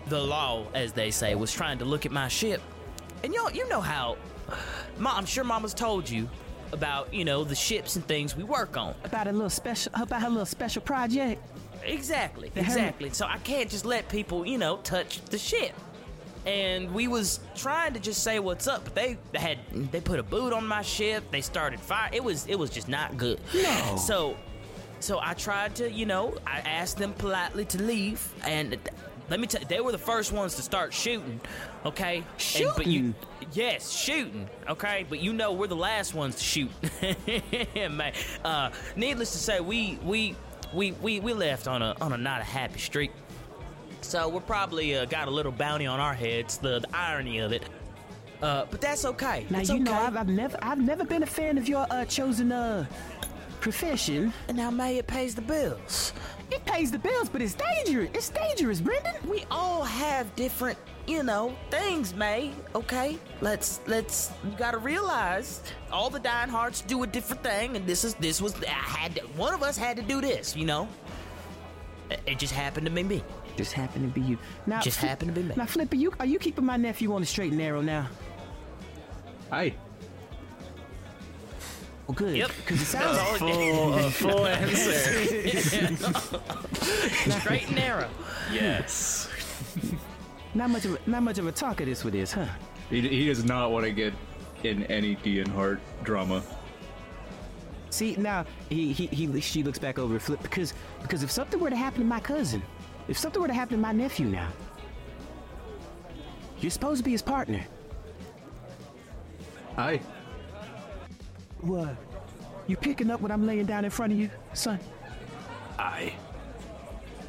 The 0.08 0.20
law, 0.20 0.66
as 0.74 0.92
they 0.92 1.10
say, 1.10 1.34
was 1.34 1.52
trying 1.52 1.78
to 1.78 1.84
look 1.84 2.06
at 2.06 2.12
my 2.12 2.28
ship, 2.28 2.60
and 3.22 3.34
y'all, 3.34 3.50
you 3.50 3.68
know 3.68 3.80
how. 3.80 4.16
Mom, 4.98 5.18
I'm 5.18 5.26
sure 5.26 5.44
Mama's 5.44 5.74
told 5.74 6.08
you 6.08 6.28
about 6.72 7.12
you 7.14 7.24
know 7.24 7.44
the 7.44 7.54
ships 7.54 7.96
and 7.96 8.06
things 8.06 8.36
we 8.36 8.44
work 8.44 8.76
on. 8.76 8.94
About 9.04 9.26
a 9.28 9.32
little 9.32 9.50
special, 9.50 9.92
about 9.94 10.22
a 10.22 10.28
little 10.28 10.46
special 10.46 10.82
project. 10.82 11.42
Exactly, 11.84 12.48
The 12.54 12.62
Hermit- 12.62 12.78
exactly. 12.78 13.10
So 13.10 13.26
I 13.26 13.38
can't 13.38 13.70
just 13.70 13.84
let 13.84 14.08
people, 14.08 14.44
you 14.46 14.58
know, 14.58 14.78
touch 14.78 15.20
the 15.26 15.38
ship. 15.38 15.72
And 16.44 16.92
we 16.94 17.08
was 17.08 17.40
trying 17.56 17.92
to 17.94 18.00
just 18.00 18.22
say 18.22 18.38
what's 18.38 18.66
up, 18.68 18.84
but 18.84 18.94
they 18.94 19.18
had 19.34 19.58
they 19.92 20.00
put 20.00 20.18
a 20.20 20.22
boot 20.22 20.52
on 20.52 20.66
my 20.66 20.82
ship. 20.82 21.24
They 21.32 21.40
started 21.40 21.80
fire. 21.80 22.08
It 22.12 22.22
was 22.22 22.46
it 22.46 22.56
was 22.58 22.70
just 22.70 22.88
not 22.88 23.16
good. 23.16 23.40
No. 23.54 23.96
So, 23.96 24.36
so 25.00 25.18
I 25.20 25.34
tried 25.34 25.74
to, 25.76 25.90
you 25.90 26.06
know, 26.06 26.34
I 26.46 26.58
asked 26.60 26.98
them 26.98 27.12
politely 27.14 27.64
to 27.66 27.82
leave, 27.82 28.32
and 28.44 28.70
th- 28.70 28.80
let 29.28 29.40
me 29.40 29.48
tell 29.48 29.60
you, 29.60 29.66
they 29.66 29.80
were 29.80 29.90
the 29.92 29.98
first 29.98 30.30
ones 30.32 30.54
to 30.54 30.62
start 30.62 30.94
shooting. 30.94 31.40
Okay, 31.84 32.22
And- 32.56 32.70
but 32.76 32.86
you, 32.86 33.12
yes, 33.52 33.90
shooting. 33.90 34.48
Okay, 34.68 35.06
but 35.08 35.20
you 35.20 35.32
know 35.32 35.52
we're 35.52 35.66
the 35.66 35.76
last 35.76 36.14
ones 36.14 36.36
to 36.36 36.44
shoot. 36.44 36.70
Man, 37.90 38.12
uh, 38.44 38.70
needless 38.96 39.32
to 39.32 39.38
say, 39.38 39.60
we 39.60 39.98
we 40.02 40.36
we 40.72 40.92
we 40.92 41.20
we 41.20 41.32
left 41.32 41.68
on 41.68 41.82
a 41.82 41.96
on 42.00 42.12
a 42.12 42.16
not 42.18 42.40
a 42.40 42.44
happy 42.44 42.78
streak. 42.78 43.10
So 44.02 44.28
we're 44.28 44.40
probably 44.40 44.96
uh, 44.96 45.04
got 45.06 45.28
a 45.28 45.30
little 45.30 45.52
bounty 45.52 45.86
on 45.86 45.98
our 45.98 46.14
heads. 46.14 46.58
The, 46.58 46.80
the 46.80 46.88
irony 46.94 47.38
of 47.38 47.52
it. 47.52 47.64
Uh, 48.42 48.66
but 48.70 48.80
that's 48.80 49.04
okay. 49.04 49.46
Now 49.50 49.60
It's 49.60 49.70
you 49.70 49.80
know. 49.80 49.92
I've, 49.92 50.16
I've 50.16 50.28
never 50.28 50.58
I've 50.62 50.80
never 50.80 51.04
been 51.04 51.22
a 51.22 51.26
fan 51.26 51.58
of 51.58 51.68
your 51.68 51.86
uh, 51.90 52.04
chosen 52.04 52.52
uh 52.52 52.86
profession. 53.66 54.32
And 54.46 54.56
now 54.56 54.70
May 54.70 54.98
it 54.98 55.08
pays 55.08 55.34
the 55.34 55.42
bills. 55.42 56.12
It 56.52 56.64
pays 56.64 56.92
the 56.92 57.00
bills, 57.00 57.28
but 57.28 57.42
it's 57.42 57.54
dangerous. 57.54 58.10
It's 58.14 58.28
dangerous, 58.28 58.80
Brenden. 58.80 59.24
We 59.26 59.44
all 59.50 59.82
have 59.82 60.32
different, 60.36 60.78
you 61.08 61.24
know, 61.24 61.56
things, 61.70 62.14
May. 62.14 62.52
Okay, 62.76 63.18
let's 63.40 63.80
let's. 63.88 64.30
You 64.44 64.56
gotta 64.56 64.78
realize 64.78 65.62
all 65.90 66.10
the 66.10 66.20
Dionhearts 66.20 66.86
do 66.86 67.02
a 67.02 67.06
different 67.08 67.42
thing, 67.42 67.74
and 67.74 67.84
this 67.88 68.04
is 68.04 68.14
this 68.14 68.40
was 68.40 68.54
I 68.62 68.68
had 68.68 69.16
to, 69.16 69.22
one 69.36 69.52
of 69.52 69.64
us 69.64 69.76
had 69.76 69.96
to 69.96 70.02
do 70.04 70.20
this. 70.20 70.54
You 70.54 70.66
know, 70.66 70.88
it, 72.08 72.20
it 72.26 72.38
just 72.38 72.52
happened 72.54 72.86
to 72.86 72.92
be 72.92 73.02
me. 73.02 73.24
Just 73.56 73.72
happened 73.72 74.14
to 74.14 74.20
be 74.20 74.24
you. 74.24 74.38
Now, 74.66 74.80
Just 74.80 75.00
Fli- 75.00 75.08
happened 75.08 75.34
to 75.34 75.40
be 75.40 75.48
me. 75.48 75.54
Now, 75.56 75.66
Flipper, 75.66 75.96
you 75.96 76.12
are 76.20 76.26
you 76.26 76.38
keeping 76.38 76.64
my 76.64 76.76
nephew 76.76 77.12
on 77.14 77.20
the 77.20 77.26
straight 77.26 77.50
and 77.50 77.58
narrow 77.58 77.80
now? 77.80 78.06
Aye. 79.50 79.74
Well, 82.06 82.14
good. 82.14 82.36
Yep. 82.36 82.50
Because 82.58 82.82
it 82.82 82.84
sounds 82.86 83.18
Oh, 83.20 83.36
Full, 83.36 83.94
a 83.94 84.06
uh, 84.06 84.10
full 84.10 84.46
answer. 84.46 84.92
Straight 87.40 87.66
and 87.66 87.74
narrow. 87.74 88.08
yes. 88.52 89.28
not 90.54 90.70
much 90.70 90.84
of 90.84 90.94
a, 90.94 91.10
not 91.10 91.22
much 91.22 91.38
of 91.38 91.46
a 91.46 91.52
talker 91.52 91.84
this 91.84 92.04
with 92.04 92.14
this, 92.14 92.32
huh? 92.32 92.46
He, 92.90 93.00
he 93.00 93.26
does 93.26 93.44
not 93.44 93.72
want 93.72 93.84
to 93.84 93.90
get 93.90 94.14
in 94.62 94.84
any 94.84 95.16
Dionheart 95.16 95.80
drama. 96.04 96.42
See 97.90 98.14
now 98.16 98.44
he, 98.68 98.92
he 98.92 99.06
he 99.06 99.40
she 99.40 99.62
looks 99.62 99.78
back 99.78 99.98
over 99.98 100.18
Flip 100.18 100.40
because 100.42 100.74
because 101.02 101.22
if 101.22 101.30
something 101.30 101.58
were 101.58 101.70
to 101.70 101.76
happen 101.76 102.00
to 102.00 102.06
my 102.06 102.20
cousin, 102.20 102.62
if 103.08 103.18
something 103.18 103.40
were 103.40 103.48
to 103.48 103.54
happen 103.54 103.76
to 103.76 103.80
my 103.82 103.92
nephew 103.92 104.26
now, 104.26 104.48
you're 106.60 106.70
supposed 106.70 106.98
to 106.98 107.04
be 107.04 107.12
his 107.12 107.22
partner. 107.22 107.64
Aye. 109.78 110.00
What? 111.60 111.96
You 112.66 112.76
picking 112.76 113.10
up 113.10 113.20
what 113.20 113.30
I'm 113.30 113.46
laying 113.46 113.66
down 113.66 113.84
in 113.84 113.90
front 113.90 114.12
of 114.12 114.18
you, 114.18 114.30
son? 114.52 114.78
I. 115.78 116.12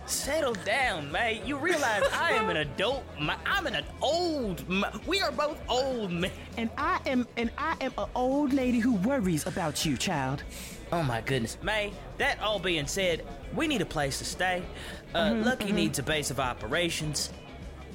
Settle 0.06 0.54
down, 0.54 1.12
May. 1.12 1.42
You 1.46 1.58
realize 1.58 2.04
I 2.14 2.32
am 2.32 2.50
an 2.50 2.58
adult. 2.58 3.04
ma- 3.20 3.36
I'm 3.46 3.68
an 3.68 3.84
old. 4.02 4.68
ma- 4.70 4.92
We 5.06 5.20
are 5.22 5.32
both 5.32 5.60
old 5.68 6.12
men. 6.12 6.32
And 6.58 6.70
I 6.78 7.00
am 7.06 7.28
and 7.36 7.52
I 7.58 7.76
am 7.82 7.92
an 7.98 8.06
old 8.16 8.54
lady 8.54 8.80
who 8.80 8.94
worries 8.96 9.46
about 9.46 9.86
you, 9.86 9.98
child. 9.98 10.44
Oh 10.94 11.04
my 11.04 11.20
goodness, 11.22 11.58
May. 11.62 11.92
That 12.20 12.40
all 12.40 12.58
being 12.60 12.88
said, 12.88 13.26
we 13.54 13.68
need 13.68 13.82
a 13.82 13.86
place 13.86 14.18
to 14.20 14.26
stay. 14.26 14.64
Uh, 15.14 15.32
Mhm, 15.32 15.46
Lucky 15.46 15.66
mhm. 15.72 15.74
needs 15.76 16.00
a 16.00 16.04
base 16.04 16.32
of 16.32 16.40
operations. 16.40 17.32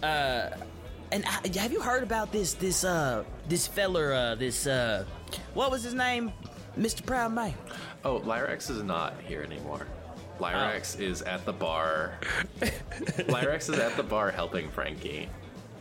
Uh, 0.02 0.50
and 1.12 1.24
have 1.56 1.72
you 1.72 1.80
heard 1.80 2.02
about 2.02 2.32
this? 2.32 2.54
This 2.54 2.84
uh, 2.84 3.24
this 3.48 3.66
feller. 3.66 4.12
Uh, 4.12 4.34
this 4.34 4.66
uh, 4.66 5.04
what 5.54 5.70
was 5.70 5.82
his 5.82 5.94
name? 5.94 6.32
Mr. 6.78 7.02
Proudmane. 7.02 7.54
Oh, 8.04 8.20
Lyrax 8.20 8.70
is 8.70 8.82
not 8.82 9.14
here 9.20 9.42
anymore. 9.42 9.86
Lyrax 10.40 10.98
is 10.98 11.22
at 11.22 11.44
the 11.44 11.52
bar. 11.52 12.18
Lyrax 12.60 13.68
is 13.70 13.78
at 13.78 13.96
the 13.96 14.02
bar 14.02 14.30
helping 14.30 14.70
Frankie. 14.70 15.28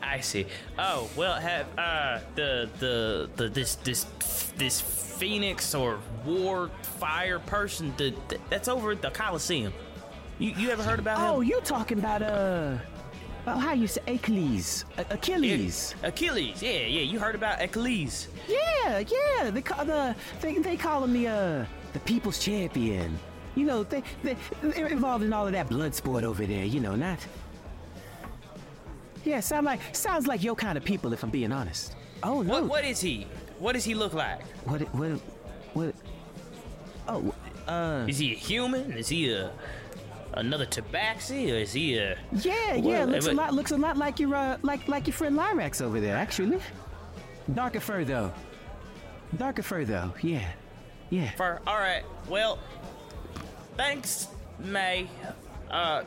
I 0.03 0.19
see. 0.19 0.45
Oh 0.77 1.09
well, 1.15 1.35
have 1.35 1.67
uh 1.77 2.19
the 2.35 2.69
the 2.79 3.29
the 3.37 3.49
this 3.49 3.75
this 3.75 4.05
this 4.57 4.81
phoenix 4.81 5.73
or 5.73 5.99
war 6.25 6.69
fire 6.99 7.39
person 7.39 7.93
the, 7.97 8.13
the- 8.27 8.39
that's 8.49 8.67
over 8.67 8.91
at 8.91 9.01
the 9.01 9.11
Coliseum. 9.11 9.73
You 10.39 10.51
you 10.57 10.69
ever 10.71 10.83
heard 10.83 10.99
about 10.99 11.19
him? 11.19 11.25
Oh, 11.25 11.41
you 11.41 11.61
talking 11.61 11.99
about 11.99 12.21
uh, 12.23 12.77
oh, 13.47 13.57
how 13.57 13.73
you 13.73 13.87
say 13.87 14.01
Achilles? 14.07 14.85
A- 14.97 15.05
Achilles. 15.11 15.95
Achilles. 16.03 16.61
Yeah, 16.61 16.85
yeah. 16.85 17.01
You 17.01 17.19
heard 17.19 17.35
about 17.35 17.61
Achilles? 17.61 18.27
Yeah, 18.47 18.99
yeah. 18.99 19.49
They 19.49 19.61
call 19.61 19.85
the 19.85 20.15
they, 20.41 20.55
they 20.57 20.77
call 20.77 21.03
him 21.03 21.13
the 21.13 21.27
uh 21.27 21.65
the 21.93 21.99
people's 21.99 22.39
champion. 22.39 23.17
You 23.55 23.65
know, 23.65 23.83
they 23.83 24.03
they 24.23 24.35
they're 24.61 24.87
involved 24.87 25.23
in 25.23 25.33
all 25.33 25.45
of 25.45 25.53
that 25.53 25.69
blood 25.69 25.93
sport 25.93 26.23
over 26.23 26.45
there. 26.45 26.65
You 26.65 26.79
know, 26.79 26.95
not. 26.95 27.19
Yeah, 29.23 29.39
sound 29.39 29.65
like 29.65 29.79
sounds 29.95 30.27
like 30.27 30.43
your 30.43 30.55
kind 30.55 30.77
of 30.77 30.83
people, 30.83 31.13
if 31.13 31.23
I'm 31.23 31.29
being 31.29 31.51
honest. 31.51 31.95
Oh 32.23 32.41
no. 32.41 32.53
What 32.53 32.65
what 32.67 32.85
is 32.85 32.99
he? 33.01 33.27
What 33.59 33.73
does 33.73 33.83
he 33.83 33.93
look 33.93 34.13
like? 34.13 34.41
What 34.65 34.81
what 34.95 35.11
what? 35.73 35.95
Oh, 37.07 37.33
uh. 37.67 38.05
Is 38.07 38.17
he 38.17 38.31
a 38.31 38.35
human? 38.35 38.91
Is 38.93 39.09
he 39.09 39.31
a 39.31 39.51
another 40.33 40.65
tabaxi 40.65 41.51
or 41.51 41.55
is 41.55 41.73
he 41.73 41.97
a 41.97 42.17
Yeah, 42.33 42.75
yeah. 42.75 43.05
Well, 43.05 43.07
Looks 43.07 43.27
a 43.27 43.33
lot 43.33 43.53
looks 43.53 43.71
a 43.71 43.77
lot 43.77 43.97
like 43.97 44.19
your 44.19 44.35
uh 44.35 44.57
like 44.61 44.87
like 44.87 45.07
your 45.07 45.13
friend 45.13 45.37
Lyrax 45.37 45.81
over 45.81 45.99
there, 45.99 46.15
actually. 46.15 46.59
Darker 47.53 47.79
fur 47.79 48.03
though. 48.03 48.31
Darker 49.37 49.63
fur 49.63 49.85
though. 49.85 50.13
Yeah. 50.21 50.47
Yeah. 51.09 51.31
Fur. 51.31 51.59
all 51.67 51.77
right. 51.77 52.03
Well, 52.29 52.57
thanks, 53.75 54.27
May. 54.59 55.07
Uh, 55.69 56.03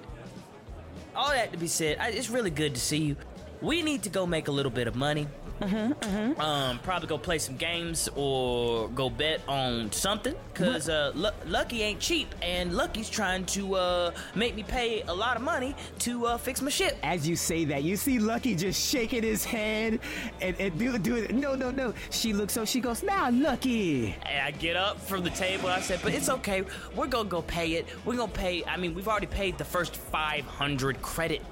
all 1.14 1.30
that 1.30 1.52
to 1.52 1.58
be 1.58 1.66
said, 1.66 1.98
I, 1.98 2.08
it's 2.08 2.30
really 2.30 2.50
good 2.50 2.74
to 2.74 2.80
see 2.80 2.98
you. 2.98 3.16
We 3.60 3.82
need 3.82 4.02
to 4.04 4.10
go 4.10 4.26
make 4.26 4.48
a 4.48 4.52
little 4.52 4.72
bit 4.72 4.86
of 4.88 4.94
money. 4.96 5.26
Mm-hmm, 5.60 6.40
Um, 6.40 6.80
probably 6.80 7.06
go 7.06 7.16
play 7.16 7.38
some 7.38 7.56
games 7.56 8.08
or 8.16 8.88
go 8.88 9.08
bet 9.08 9.40
on 9.46 9.92
something. 9.92 10.34
Cause 10.52 10.88
uh, 10.88 11.12
Lu- 11.14 11.30
Lucky 11.46 11.80
ain't 11.82 12.00
cheap, 12.00 12.34
and 12.42 12.74
Lucky's 12.76 13.08
trying 13.08 13.44
to 13.46 13.76
uh 13.76 14.10
make 14.34 14.56
me 14.56 14.64
pay 14.64 15.02
a 15.02 15.14
lot 15.14 15.36
of 15.36 15.42
money 15.42 15.74
to 16.00 16.26
uh 16.26 16.38
fix 16.38 16.60
my 16.60 16.70
ship. 16.70 16.96
As 17.04 17.26
you 17.28 17.36
say 17.36 17.64
that, 17.66 17.84
you 17.84 17.96
see 17.96 18.18
Lucky 18.18 18.56
just 18.56 18.84
shaking 18.90 19.22
his 19.22 19.44
head 19.44 20.00
and, 20.40 20.56
and 20.60 20.76
do, 20.78 20.98
do 20.98 21.16
it. 21.16 21.32
No, 21.34 21.54
no, 21.54 21.70
no. 21.70 21.94
She 22.10 22.32
looks 22.32 22.52
so 22.52 22.64
she 22.64 22.80
goes, 22.80 23.02
now 23.04 23.30
Lucky. 23.30 24.14
And 24.26 24.40
I 24.44 24.50
get 24.50 24.74
up 24.76 25.00
from 25.00 25.22
the 25.22 25.30
table. 25.30 25.68
I 25.68 25.80
said, 25.80 26.00
"But 26.02 26.14
it's 26.14 26.28
okay. 26.28 26.64
We're 26.96 27.06
gonna 27.06 27.28
go 27.28 27.42
pay 27.42 27.74
it. 27.74 27.86
We're 28.04 28.16
gonna 28.16 28.30
pay. 28.32 28.64
I 28.64 28.76
mean, 28.76 28.92
we've 28.94 29.08
already 29.08 29.28
paid 29.28 29.56
the 29.58 29.64
first 29.64 29.94
500 29.96 31.00
credit 31.00 31.42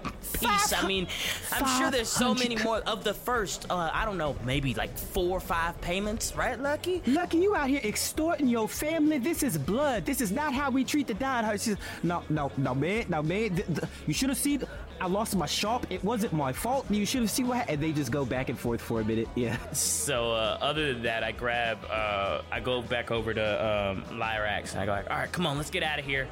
piece. 0.40 0.72
I 0.72 0.86
mean, 0.86 1.06
I'm 1.52 1.66
sure 1.80 1.90
there's 1.92 2.01
so 2.04 2.34
many 2.34 2.56
more 2.56 2.78
of 2.80 3.04
the 3.04 3.14
first. 3.14 3.66
Uh, 3.70 3.90
I 3.92 4.04
don't 4.04 4.18
know, 4.18 4.36
maybe 4.44 4.74
like 4.74 4.96
four 4.96 5.36
or 5.36 5.40
five 5.40 5.80
payments, 5.80 6.34
right, 6.36 6.58
Lucky? 6.58 7.02
Lucky, 7.06 7.38
you 7.38 7.54
out 7.54 7.68
here 7.68 7.80
extorting 7.84 8.48
your 8.48 8.68
family. 8.68 9.18
This 9.18 9.42
is 9.42 9.56
blood. 9.58 10.04
This 10.04 10.20
is 10.20 10.30
not 10.32 10.52
how 10.54 10.70
we 10.70 10.84
treat 10.84 11.06
the 11.06 11.14
Dionhearts. 11.14 11.64
She's- 11.64 11.78
No, 12.02 12.22
no, 12.28 12.50
no, 12.56 12.74
man, 12.74 13.06
no, 13.08 13.22
man. 13.22 13.54
th- 13.56 13.66
th- 13.66 13.80
you 14.06 14.14
should 14.14 14.28
have 14.28 14.38
seen. 14.38 14.62
I 15.00 15.06
lost 15.06 15.34
my 15.34 15.46
shop. 15.46 15.86
It 15.90 16.04
wasn't 16.04 16.32
my 16.32 16.52
fault. 16.52 16.86
You 16.88 17.04
should 17.04 17.22
have 17.22 17.30
seen 17.30 17.48
what. 17.48 17.56
happened. 17.58 17.74
And 17.74 17.82
they 17.82 17.92
just 17.92 18.12
go 18.12 18.24
back 18.24 18.48
and 18.50 18.58
forth 18.58 18.80
for 18.80 19.00
a 19.00 19.04
minute. 19.04 19.28
Yeah. 19.34 19.56
So 19.72 20.32
uh, 20.32 20.58
other 20.60 20.92
than 20.92 21.02
that, 21.02 21.24
I 21.24 21.32
grab, 21.32 21.78
uh, 21.90 22.42
I 22.52 22.60
go 22.60 22.82
back 22.82 23.10
over 23.10 23.34
to 23.34 23.66
um, 23.66 24.04
Lyrax, 24.16 24.72
and 24.72 24.80
I 24.80 24.86
go 24.86 24.92
like, 24.92 25.10
"All 25.10 25.16
right, 25.16 25.32
come 25.32 25.46
on, 25.46 25.56
let's 25.56 25.70
get 25.70 25.82
out 25.82 25.98
of 25.98 26.04
here." 26.04 26.28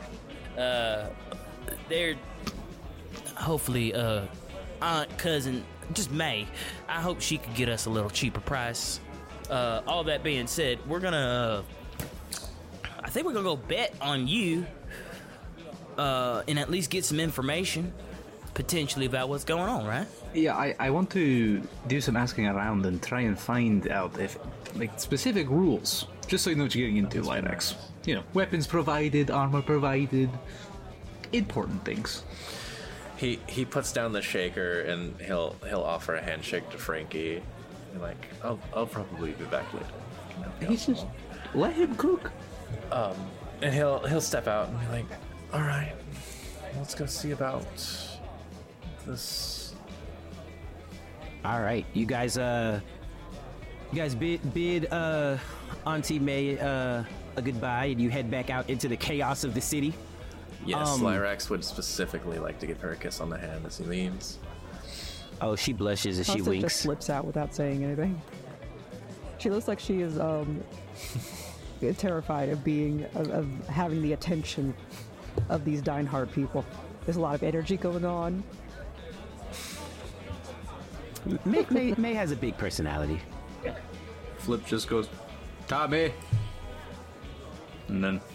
Uh, 0.56 1.06
they're 1.88 2.14
hopefully 3.36 3.94
uh, 3.94 4.22
aunt, 4.82 5.16
cousin, 5.18 5.64
just 5.92 6.10
May. 6.10 6.46
I 6.88 7.00
hope 7.00 7.20
she 7.20 7.38
could 7.38 7.54
get 7.54 7.68
us 7.68 7.86
a 7.86 7.90
little 7.90 8.10
cheaper 8.10 8.40
price. 8.40 9.00
Uh, 9.48 9.82
all 9.86 10.04
that 10.04 10.22
being 10.22 10.46
said, 10.46 10.78
we're 10.88 11.00
gonna. 11.00 11.16
Uh, 11.16 11.62
I 13.02 13.10
think 13.10 13.26
we're 13.26 13.32
gonna 13.32 13.44
go 13.44 13.56
bet 13.56 13.94
on 14.00 14.28
you, 14.28 14.66
uh, 15.98 16.42
and 16.46 16.58
at 16.58 16.70
least 16.70 16.90
get 16.90 17.04
some 17.04 17.18
information, 17.18 17.92
potentially 18.54 19.06
about 19.06 19.28
what's 19.28 19.44
going 19.44 19.68
on, 19.68 19.86
right? 19.86 20.06
Yeah, 20.32 20.56
I, 20.56 20.76
I 20.78 20.90
want 20.90 21.10
to 21.10 21.60
do 21.88 22.00
some 22.00 22.16
asking 22.16 22.46
around 22.46 22.86
and 22.86 23.02
try 23.02 23.22
and 23.22 23.36
find 23.36 23.88
out 23.88 24.18
if, 24.20 24.38
like, 24.76 25.00
specific 25.00 25.48
rules, 25.48 26.06
just 26.28 26.44
so 26.44 26.50
you 26.50 26.56
know 26.56 26.64
what 26.64 26.74
you're 26.76 26.88
getting 26.88 27.02
into, 27.04 27.22
Lyrax. 27.22 27.74
You 28.04 28.14
know, 28.14 28.22
weapons 28.32 28.68
provided, 28.68 29.32
armor 29.32 29.62
provided, 29.62 30.30
important 31.32 31.84
things. 31.84 32.22
He 33.20 33.38
he 33.46 33.66
puts 33.66 33.92
down 33.92 34.12
the 34.12 34.22
shaker 34.22 34.80
and 34.80 35.14
he'll 35.20 35.54
he'll 35.68 35.82
offer 35.82 36.14
a 36.14 36.22
handshake 36.22 36.70
to 36.70 36.78
Frankie. 36.78 37.42
And 37.92 38.00
like, 38.00 38.16
I'll 38.42 38.58
I'll 38.74 38.86
probably 38.86 39.32
be 39.32 39.44
back 39.44 39.70
later. 39.74 39.86
Can 40.30 40.42
help 40.42 40.62
you 40.62 40.68
He's 40.68 40.86
just 40.86 41.06
let 41.54 41.74
him 41.74 41.94
cook. 41.96 42.32
Um, 42.90 43.14
and 43.60 43.74
he'll 43.74 43.98
he'll 44.06 44.22
step 44.22 44.46
out 44.46 44.68
and 44.68 44.80
be 44.80 44.86
like, 44.86 45.04
"All 45.52 45.60
right, 45.60 45.92
let's 46.76 46.94
go 46.94 47.04
see 47.04 47.32
about 47.32 47.66
this." 49.06 49.74
All 51.44 51.60
right, 51.60 51.84
you 51.92 52.06
guys. 52.06 52.38
Uh, 52.38 52.80
you 53.92 53.98
guys 53.98 54.14
bid 54.14 54.54
bid 54.54 54.90
uh, 54.90 55.36
Auntie 55.86 56.18
May 56.18 56.58
uh 56.58 57.04
a 57.36 57.42
goodbye, 57.42 57.86
and 57.86 58.00
you 58.00 58.08
head 58.08 58.30
back 58.30 58.48
out 58.48 58.70
into 58.70 58.88
the 58.88 58.96
chaos 58.96 59.44
of 59.44 59.52
the 59.52 59.60
city. 59.60 59.92
Yes, 60.66 60.88
Um, 60.88 61.00
Lyrax 61.00 61.48
would 61.50 61.64
specifically 61.64 62.38
like 62.38 62.58
to 62.60 62.66
give 62.66 62.80
her 62.80 62.90
a 62.92 62.96
kiss 62.96 63.20
on 63.20 63.30
the 63.30 63.38
hand 63.38 63.64
as 63.66 63.78
he 63.78 63.84
leaves. 63.84 64.38
Oh, 65.40 65.56
she 65.56 65.72
blushes 65.72 66.18
as 66.18 66.26
she 66.26 66.32
Constance 66.32 66.48
winks. 66.48 66.62
just 66.64 66.82
slips 66.82 67.10
out 67.10 67.24
without 67.24 67.54
saying 67.54 67.82
anything. 67.82 68.20
She 69.38 69.48
looks 69.48 69.68
like 69.68 69.80
she 69.80 70.02
is 70.02 70.18
um 70.20 70.62
terrified 71.96 72.50
of 72.50 72.62
being 72.62 73.04
of, 73.14 73.30
of 73.30 73.68
having 73.68 74.02
the 74.02 74.12
attention 74.12 74.74
of 75.48 75.64
these 75.64 75.80
Dionheart 75.80 76.30
people. 76.32 76.64
There's 77.06 77.16
a 77.16 77.20
lot 77.20 77.34
of 77.34 77.42
energy 77.42 77.78
going 77.78 78.04
on. 78.04 78.42
May, 81.44 81.66
May, 81.70 81.94
May 81.96 82.14
has 82.14 82.32
a 82.32 82.36
big 82.36 82.56
personality. 82.58 83.20
Flip 84.38 84.64
just 84.66 84.88
goes, 84.88 85.08
Tommy! 85.68 86.12
And 87.88 88.02
then 88.02 88.16
out. 88.16 88.29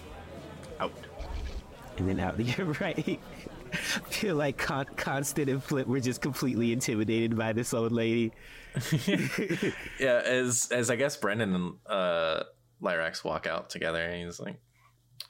And 1.98 2.10
then 2.10 2.20
out. 2.20 2.40
You're 2.40 2.68
right. 2.82 3.20
I 3.74 4.10
feel 4.10 4.36
like 4.36 4.58
Con- 4.58 4.86
Constance 4.96 5.50
and 5.50 5.64
Flip 5.64 5.88
were 5.88 6.00
just 6.00 6.22
completely 6.22 6.72
intimidated 6.72 7.38
by 7.38 7.54
this 7.54 7.74
old 7.74 7.92
lady. 7.92 8.32
Yeah, 10.00 10.22
as 10.26 10.70
as 10.72 10.90
I 10.90 10.96
guess 10.98 11.18
Brenden 11.18 11.56
and 11.56 11.74
uh, 11.88 12.44
Lyrax 12.82 13.24
walk 13.24 13.48
out 13.48 13.70
together, 13.70 14.02
and 14.02 14.26
he's 14.26 14.40
like, 14.40 14.58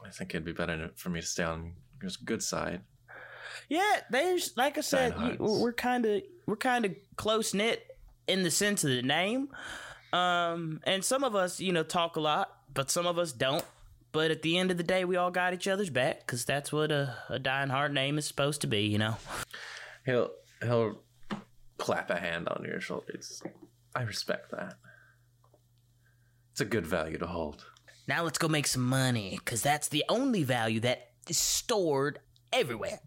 "I 0.04 0.10
think 0.10 0.34
it'd 0.34 0.46
be 0.46 0.52
better 0.52 0.90
for 0.96 1.10
me 1.10 1.22
to 1.22 1.28
stay 1.28 1.44
on 1.44 1.74
his 2.02 2.18
good 2.18 2.42
side." 2.42 2.82
Yeah, 3.70 4.02
there's 4.10 4.56
like 4.58 4.78
I 4.78 4.82
said, 4.82 5.16
Diehards. 5.16 5.40
we're 5.40 5.74
kind 5.74 6.06
of 6.06 6.24
we're 6.48 6.56
kind 6.56 6.86
of 6.86 6.96
close 7.18 7.54
knit 7.54 7.86
in 8.28 8.42
the 8.44 8.52
sense 8.52 8.84
of 8.84 8.90
the 8.90 9.04
name, 9.04 9.50
um, 10.14 10.80
and 10.84 11.04
some 11.06 11.24
of 11.24 11.36
us, 11.36 11.60
you 11.60 11.72
know, 11.72 11.84
talk 11.84 12.16
a 12.16 12.20
lot, 12.20 12.52
but 12.74 12.90
some 12.90 13.06
of 13.06 13.20
us 13.20 13.32
don't. 13.32 13.64
But 14.16 14.32
at 14.32 14.44
the 14.44 14.58
end 14.58 14.72
of 14.72 14.78
the 14.78 14.84
day, 14.84 15.04
we 15.04 15.18
all 15.18 15.30
got 15.30 15.54
each 15.54 15.68
other's 15.68 15.90
back 15.90 16.20
because 16.20 16.46
that's 16.46 16.72
what 16.72 16.90
a, 16.90 17.18
a 17.28 17.38
dying 17.38 17.68
hard 17.68 17.94
name 17.94 18.18
is 18.18 18.26
supposed 18.26 18.62
to 18.62 18.68
be, 18.68 18.84
you 18.84 18.98
know. 18.98 19.18
He'll 20.06 20.30
he'll 20.64 21.02
clap 21.78 22.10
a 22.10 22.18
hand 22.18 22.48
on 22.48 22.64
your 22.64 22.80
shoulder. 22.80 23.08
It's, 23.14 23.44
I 23.94 24.04
respect 24.04 24.52
that. 24.52 24.76
It's 26.54 26.62
a 26.62 26.66
good 26.66 26.88
value 26.88 27.18
to 27.18 27.28
hold. 27.28 27.66
Now 28.08 28.24
let's 28.24 28.38
go 28.38 28.48
make 28.48 28.68
some 28.68 28.86
money 28.86 29.38
because 29.44 29.62
that's 29.62 29.90
the 29.90 30.06
only 30.08 30.44
value 30.44 30.80
that 30.80 31.10
is 31.28 31.38
stored 31.38 32.20
everywhere. 32.54 33.02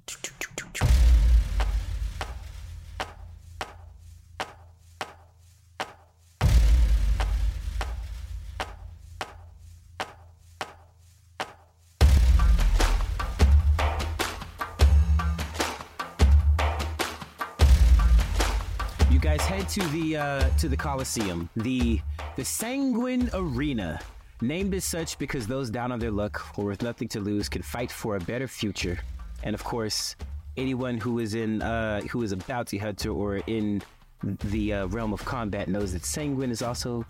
To 19.68 19.80
the 19.88 20.16
uh, 20.16 20.48
to 20.58 20.68
the 20.68 20.76
Coliseum, 20.76 21.48
the 21.56 22.00
the 22.36 22.44
Sanguine 22.44 23.28
Arena, 23.34 24.00
named 24.40 24.74
as 24.74 24.84
such 24.84 25.18
because 25.18 25.46
those 25.46 25.68
down 25.68 25.92
on 25.92 25.98
their 25.98 26.10
luck 26.10 26.58
or 26.58 26.64
with 26.64 26.82
nothing 26.82 27.08
to 27.08 27.20
lose 27.20 27.48
can 27.48 27.62
fight 27.62 27.92
for 27.92 28.16
a 28.16 28.20
better 28.20 28.48
future, 28.48 28.98
and 29.42 29.54
of 29.54 29.62
course, 29.62 30.16
anyone 30.56 30.96
who 30.98 31.18
is 31.18 31.34
in 31.34 31.60
uh, 31.60 32.00
who 32.02 32.22
is 32.22 32.32
a 32.32 32.36
bounty 32.36 32.78
hunter 32.78 33.10
or 33.10 33.36
in 33.46 33.82
the 34.22 34.72
uh, 34.72 34.86
realm 34.86 35.12
of 35.12 35.24
combat 35.24 35.68
knows 35.68 35.92
that 35.92 36.04
sanguine 36.04 36.50
is 36.50 36.62
also 36.62 37.04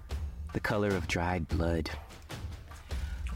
the 0.52 0.60
color 0.60 0.88
of 0.88 1.06
dried 1.06 1.46
blood. 1.48 1.88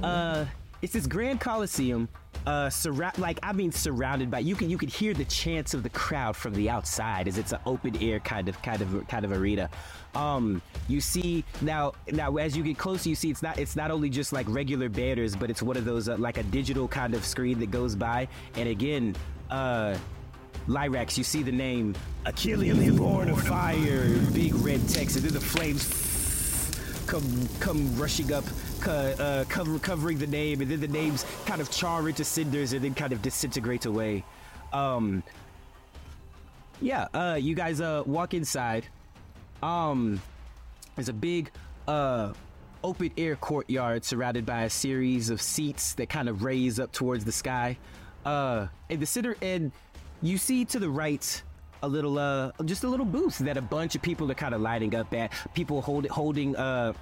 Uh, 0.02 0.44
it's 0.82 0.92
this 0.94 1.06
grand 1.06 1.40
coliseum, 1.40 2.08
uh, 2.46 2.70
like 3.18 3.38
I 3.42 3.52
mean 3.52 3.72
surrounded 3.72 4.30
by. 4.30 4.40
You 4.40 4.54
can 4.54 4.70
you 4.70 4.78
could 4.78 4.90
hear 4.90 5.14
the 5.14 5.24
chants 5.24 5.74
of 5.74 5.82
the 5.82 5.90
crowd 5.90 6.36
from 6.36 6.54
the 6.54 6.68
outside 6.68 7.28
as 7.28 7.38
it's 7.38 7.52
an 7.52 7.60
open 7.66 7.96
air 8.02 8.20
kind 8.20 8.48
of 8.48 8.60
kind 8.62 8.82
of 8.82 9.06
kind 9.08 9.24
of 9.24 9.32
arena. 9.32 9.68
Um, 10.14 10.60
you 10.88 11.00
see 11.00 11.44
now 11.60 11.92
now 12.10 12.36
as 12.36 12.56
you 12.56 12.62
get 12.62 12.78
closer, 12.78 13.08
you 13.08 13.14
see 13.14 13.30
it's 13.30 13.42
not 13.42 13.58
it's 13.58 13.76
not 13.76 13.90
only 13.90 14.10
just 14.10 14.32
like 14.32 14.46
regular 14.48 14.88
banners, 14.88 15.36
but 15.36 15.50
it's 15.50 15.62
one 15.62 15.76
of 15.76 15.84
those 15.84 16.08
uh, 16.08 16.16
like 16.18 16.38
a 16.38 16.42
digital 16.44 16.88
kind 16.88 17.14
of 17.14 17.24
screen 17.24 17.58
that 17.60 17.70
goes 17.70 17.94
by. 17.94 18.28
And 18.56 18.68
again, 18.68 19.16
uh. 19.50 19.96
Lyrax, 20.68 21.18
you 21.18 21.24
see 21.24 21.42
the 21.42 21.50
name 21.50 21.92
Achilles 22.24 22.96
Born 22.96 23.28
of 23.30 23.42
Fire, 23.42 24.06
big 24.32 24.54
red 24.54 24.86
text, 24.88 25.16
and 25.16 25.24
then 25.24 25.32
the 25.32 25.40
flames 25.40 25.82
come 27.06 27.48
come 27.60 27.96
rushing 27.98 28.32
up, 28.32 28.44
uh, 28.86 29.44
cover, 29.48 29.78
covering 29.78 30.18
the 30.18 30.26
name, 30.26 30.60
and 30.60 30.70
then 30.70 30.80
the 30.80 30.88
names 30.88 31.24
kind 31.46 31.60
of 31.60 31.70
char 31.70 32.08
into 32.08 32.24
cinders 32.24 32.72
and 32.72 32.82
then 32.82 32.94
kind 32.94 33.12
of 33.12 33.22
disintegrate 33.22 33.86
away. 33.86 34.24
Um, 34.72 35.22
yeah, 36.80 37.08
uh, 37.14 37.38
you 37.40 37.54
guys 37.54 37.80
uh, 37.80 38.02
walk 38.06 38.34
inside. 38.34 38.86
Um, 39.62 40.20
there's 40.96 41.08
a 41.08 41.12
big 41.12 41.50
uh, 41.86 42.32
open 42.82 43.10
air 43.16 43.36
courtyard 43.36 44.04
surrounded 44.04 44.44
by 44.44 44.64
a 44.64 44.70
series 44.70 45.30
of 45.30 45.40
seats 45.40 45.94
that 45.94 46.08
kind 46.08 46.28
of 46.28 46.42
raise 46.42 46.80
up 46.80 46.92
towards 46.92 47.24
the 47.24 47.32
sky. 47.32 47.78
Uh, 48.24 48.68
in 48.88 49.00
the 49.00 49.06
center, 49.06 49.36
and 49.42 49.72
you 50.22 50.38
see 50.38 50.64
to 50.64 50.78
the 50.78 50.88
right 50.88 51.42
a 51.82 51.88
little 51.88 52.18
uh 52.18 52.50
just 52.64 52.84
a 52.84 52.88
little 52.88 53.06
boost 53.06 53.44
that 53.44 53.56
a 53.56 53.62
bunch 53.62 53.94
of 53.94 54.02
people 54.02 54.30
are 54.30 54.34
kind 54.34 54.54
of 54.54 54.60
lining 54.60 54.94
up 54.94 55.12
at 55.14 55.32
people 55.54 55.80
hold, 55.82 56.06
holding 56.08 56.54
uh 56.56 56.92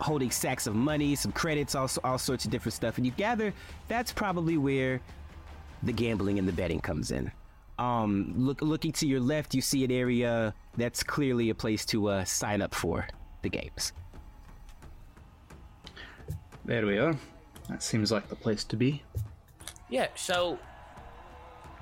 holding 0.00 0.30
sacks 0.30 0.66
of 0.66 0.74
money 0.74 1.14
some 1.14 1.32
credits 1.32 1.74
all, 1.74 1.88
all 2.04 2.18
sorts 2.18 2.44
of 2.44 2.50
different 2.50 2.74
stuff 2.74 2.98
and 2.98 3.06
you 3.06 3.12
gather 3.12 3.52
that's 3.88 4.12
probably 4.12 4.56
where 4.58 5.00
the 5.82 5.92
gambling 5.92 6.38
and 6.38 6.46
the 6.46 6.52
betting 6.52 6.80
comes 6.80 7.10
in 7.10 7.30
Um, 7.78 8.32
look, 8.36 8.62
looking 8.62 8.92
to 8.92 9.06
your 9.06 9.20
left, 9.20 9.54
you 9.54 9.60
see 9.60 9.84
an 9.84 9.90
area 9.90 10.54
that's 10.78 11.02
clearly 11.02 11.50
a 11.50 11.54
place 11.54 11.84
to 11.86 12.08
uh, 12.08 12.24
sign 12.24 12.62
up 12.62 12.74
for 12.74 13.06
the 13.42 13.50
games. 13.50 13.92
There 16.64 16.86
we 16.86 16.98
are. 16.98 17.14
That 17.68 17.82
seems 17.82 18.10
like 18.10 18.28
the 18.28 18.36
place 18.36 18.64
to 18.64 18.76
be. 18.76 19.02
Yeah, 19.90 20.08
so 20.14 20.58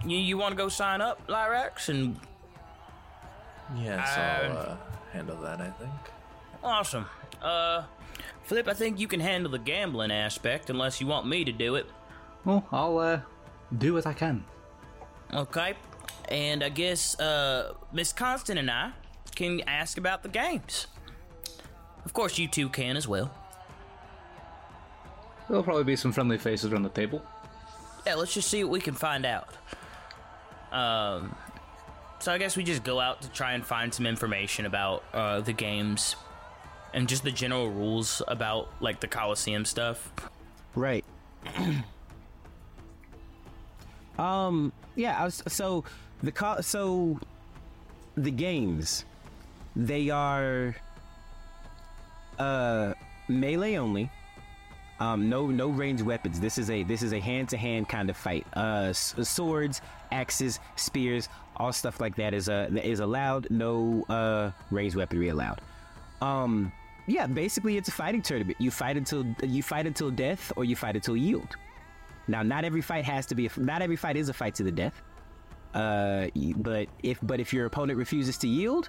you 0.05 0.19
you 0.19 0.37
want 0.37 0.53
to 0.53 0.57
go 0.57 0.69
sign 0.69 1.01
up, 1.01 1.27
Lyrax, 1.29 1.89
and 1.89 2.19
Yes, 3.77 4.09
Um, 4.17 4.53
I'll 4.57 4.59
uh, 4.59 4.77
handle 5.13 5.37
that. 5.39 5.61
I 5.61 5.71
think. 5.71 5.91
awesome. 6.63 7.07
Uh, 7.43 7.83
Flip, 8.45 8.69
I 8.69 8.75
think 8.75 9.01
you 9.01 9.09
can 9.09 9.21
handle 9.21 9.51
the 9.51 9.59
gambling 9.59 10.11
aspect 10.13 10.71
unless 10.71 11.01
you 11.01 11.07
want 11.07 11.27
me 11.27 11.45
to 11.45 11.53
do 11.53 11.75
it. 11.77 11.87
Well, 12.45 12.67
I'll 12.71 12.99
uh, 12.99 13.21
do 13.77 13.95
what 13.95 14.07
I 14.07 14.13
can. 14.13 14.45
Okay, 15.33 15.75
and 16.29 16.63
I 16.63 16.69
guess 16.69 17.19
uh, 17.19 17.73
Miss 17.93 18.13
Constance 18.13 18.59
and 18.61 18.71
I 18.71 18.93
can 19.35 19.61
ask 19.67 19.99
about 19.99 20.23
the 20.23 20.29
games. 20.29 20.87
Of 22.05 22.13
course, 22.13 22.39
you 22.39 22.47
two 22.49 22.69
can 22.69 22.97
as 22.97 23.09
well. 23.09 23.31
There'll 25.49 25.63
probably 25.63 25.85
be 25.85 25.97
some 25.97 26.13
friendly 26.13 26.39
faces 26.39 26.73
around 26.73 26.83
the 26.85 26.89
table. 26.91 27.23
Yeah, 28.07 28.15
let's 28.15 28.35
just 28.35 28.49
see 28.51 28.63
what 28.65 28.71
we 28.73 28.81
can 28.81 28.95
find 28.95 29.25
out. 29.27 29.49
Um, 30.73 31.35
so 32.25 32.33
I 32.33 32.39
guess 32.39 32.57
we 32.57 32.65
just 32.65 32.83
go 32.85 33.01
out 33.01 33.21
to 33.21 33.29
try 33.29 33.53
and 33.53 33.63
find 33.63 33.93
some 33.93 34.07
information 34.07 34.65
about 34.65 35.05
uh, 35.13 35.43
the 35.43 35.53
games 35.53 36.17
and 36.95 37.07
just 37.07 37.23
the 37.23 37.31
general 37.31 37.69
rules 37.69 38.23
about 38.27 38.71
like 38.81 39.01
the 39.01 39.07
Coliseum 39.07 39.67
stuff. 39.67 40.11
Right. 40.75 41.05
um. 44.19 44.73
Yeah. 44.97 45.21
I 45.21 45.25
was, 45.25 45.43
so 45.49 45.85
the 46.23 46.33
co- 46.33 46.63
so 46.63 47.21
the 48.17 48.31
games 48.31 49.05
they 49.77 50.09
are 50.09 50.75
uh 52.39 52.95
melee 53.29 53.77
only. 53.77 54.11
Um, 54.99 55.29
no, 55.29 55.49
no 55.49 55.69
ranged 55.69 56.05
weapons. 56.05 56.41
This 56.41 56.57
is 56.57 56.71
a 56.71 56.85
this 56.85 57.03
is 57.03 57.13
a 57.13 57.21
hand 57.21 57.51
to 57.51 57.59
hand 57.59 57.87
kind 57.89 58.09
of 58.09 58.17
fight. 58.17 58.47
Uh, 58.57 58.87
s- 58.91 59.15
swords, 59.25 59.83
axes, 60.11 60.59
spears, 60.77 61.29
all 61.57 61.73
stuff 61.73 62.01
like 62.01 62.17
that 62.17 62.35
is 62.35 62.49
uh 62.49 62.69
is 62.83 63.01
allowed. 63.01 63.49
No 63.51 64.05
uh 64.09 64.51
ranged 64.71 64.97
weaponry 64.97 65.29
allowed. 65.29 65.61
Um, 66.21 66.73
yeah, 67.07 67.27
basically 67.27 67.77
it's 67.77 67.89
a 67.89 67.93
fighting 67.93 68.23
tournament. 68.23 68.61
You 68.61 68.71
fight 68.71 68.97
until 68.97 69.25
you 69.43 69.63
fight 69.63 69.87
until 69.87 70.11
death, 70.11 70.53
or 70.57 70.65
you 70.65 70.77
fight 70.77 70.97
until 70.97 71.17
yield. 71.17 71.57
Now, 72.27 72.43
not 72.43 72.65
every 72.65 72.81
fight 72.81 73.05
has 73.05 73.27
to 73.27 73.35
be. 73.35 73.47
A, 73.47 73.51
not 73.61 73.83
every 73.83 73.97
fight 73.97 74.17
is 74.17 74.29
a 74.29 74.33
fight 74.33 74.55
to 74.57 74.63
the 74.63 74.73
death. 74.73 75.03
Uh, 75.75 76.29
but 76.57 76.89
if 77.03 77.19
but 77.23 77.41
if 77.41 77.53
your 77.53 77.67
opponent 77.67 77.99
refuses 77.99 78.39
to 78.39 78.49
yield, 78.49 78.89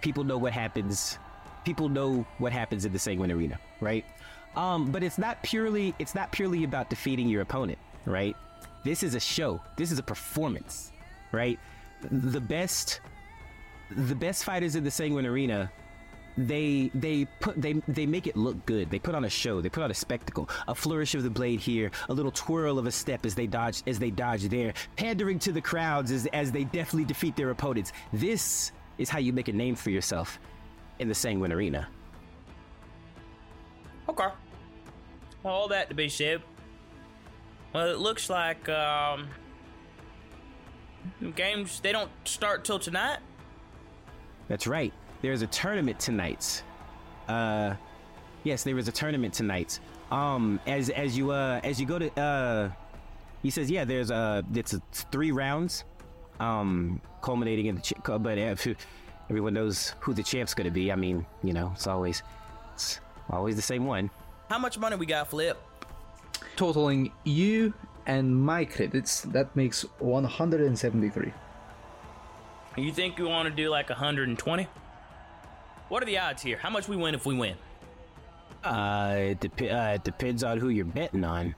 people 0.00 0.24
know 0.24 0.38
what 0.38 0.52
happens. 0.52 1.18
People 1.64 1.88
know 1.88 2.24
what 2.38 2.52
happens 2.52 2.84
in 2.84 2.92
the 2.92 2.98
Sanguine 2.98 3.30
Arena, 3.30 3.58
right? 3.80 4.04
Um, 4.56 4.90
but 4.90 5.02
it's 5.02 5.18
not 5.18 5.42
purely. 5.42 5.94
It's 5.98 6.14
not 6.14 6.32
purely 6.32 6.64
about 6.64 6.88
defeating 6.88 7.28
your 7.28 7.42
opponent, 7.42 7.78
right? 8.06 8.36
This 8.84 9.02
is 9.02 9.14
a 9.14 9.20
show. 9.20 9.60
This 9.76 9.92
is 9.92 9.98
a 9.98 10.02
performance, 10.02 10.89
right? 11.32 11.58
The 12.10 12.40
best, 12.40 13.00
the 13.90 14.14
best 14.14 14.44
fighters 14.44 14.74
in 14.74 14.84
the 14.84 14.90
Sanguine 14.90 15.26
Arena 15.26 15.70
they 16.36 16.90
they 16.94 17.26
put 17.40 17.60
they 17.60 17.74
they 17.88 18.06
make 18.06 18.26
it 18.26 18.36
look 18.36 18.64
good. 18.66 18.90
They 18.90 18.98
put 18.98 19.14
on 19.14 19.24
a 19.24 19.30
show. 19.30 19.60
They 19.60 19.68
put 19.68 19.82
on 19.82 19.90
a 19.90 19.94
spectacle. 19.94 20.48
A 20.68 20.74
flourish 20.74 21.14
of 21.14 21.22
the 21.22 21.30
blade 21.30 21.60
here, 21.60 21.90
a 22.08 22.14
little 22.14 22.30
twirl 22.30 22.78
of 22.78 22.86
a 22.86 22.92
step 22.92 23.26
as 23.26 23.34
they 23.34 23.46
dodge 23.46 23.82
as 23.86 23.98
they 23.98 24.10
dodge 24.10 24.44
there, 24.44 24.72
pandering 24.96 25.38
to 25.40 25.52
the 25.52 25.60
crowds 25.60 26.10
as 26.10 26.26
as 26.26 26.52
they 26.52 26.64
deftly 26.64 27.04
defeat 27.04 27.36
their 27.36 27.50
opponents. 27.50 27.92
This 28.12 28.72
is 28.98 29.08
how 29.08 29.18
you 29.18 29.32
make 29.32 29.48
a 29.48 29.52
name 29.52 29.74
for 29.74 29.90
yourself 29.90 30.38
in 30.98 31.08
the 31.08 31.14
Sanguine 31.14 31.52
Arena. 31.52 31.88
Okay. 34.08 34.28
All 35.44 35.68
that 35.68 35.88
to 35.88 35.94
be 35.94 36.08
said. 36.08 36.42
Well, 37.72 37.88
it 37.88 37.98
looks 37.98 38.28
like 38.28 38.68
um, 38.68 39.28
games 41.34 41.80
they 41.80 41.92
don't 41.92 42.10
start 42.24 42.64
till 42.64 42.78
tonight. 42.78 43.18
That's 44.48 44.66
right. 44.66 44.92
There's 45.22 45.42
a 45.42 45.46
tournament 45.46 46.00
tonight. 46.00 46.62
Uh, 47.28 47.74
yes, 48.42 48.64
there 48.64 48.76
is 48.78 48.88
a 48.88 48.92
tournament 48.92 49.34
tonight. 49.34 49.78
Um, 50.10 50.58
as 50.66 50.90
as 50.90 51.16
you 51.16 51.30
uh 51.30 51.60
as 51.62 51.80
you 51.80 51.86
go 51.86 51.98
to 51.98 52.20
uh, 52.20 52.70
he 53.42 53.50
says 53.50 53.70
yeah, 53.70 53.84
there's 53.84 54.10
uh 54.10 54.42
it's, 54.54 54.72
it's 54.74 55.02
three 55.12 55.30
rounds, 55.30 55.84
um, 56.40 57.00
culminating 57.22 57.66
in 57.66 57.76
the 57.76 57.80
ch- 57.80 57.94
but 58.04 58.38
uh, 58.38 58.56
everyone 59.30 59.54
knows 59.54 59.94
who 60.00 60.12
the 60.12 60.22
champ's 60.22 60.54
gonna 60.54 60.70
be. 60.70 60.90
I 60.90 60.96
mean, 60.96 61.24
you 61.44 61.52
know, 61.52 61.70
it's 61.74 61.86
always 61.86 62.22
it's 62.74 63.00
always 63.30 63.54
the 63.56 63.62
same 63.62 63.86
one. 63.86 64.10
How 64.48 64.58
much 64.58 64.78
money 64.78 64.96
we 64.96 65.06
got, 65.06 65.30
Flip? 65.30 65.56
Totaling 66.56 67.12
you 67.22 67.72
and 68.06 68.34
my 68.34 68.64
credits, 68.64 69.22
that 69.22 69.54
makes 69.54 69.82
173. 69.98 71.32
You 72.76 72.92
think 72.92 73.18
you 73.18 73.26
want 73.28 73.48
to 73.48 73.54
do 73.54 73.68
like 73.68 73.88
120? 73.88 74.66
What 75.88 76.02
are 76.02 76.06
the 76.06 76.18
odds 76.18 76.42
here? 76.42 76.56
How 76.56 76.70
much 76.70 76.88
we 76.88 76.96
win 76.96 77.14
if 77.14 77.26
we 77.26 77.34
win? 77.34 77.56
Uh, 78.62 79.14
it, 79.16 79.40
dep- 79.40 79.62
uh, 79.62 79.94
it 79.94 80.04
depends 80.04 80.44
on 80.44 80.58
who 80.58 80.68
you're 80.68 80.84
betting 80.84 81.24
on. 81.24 81.54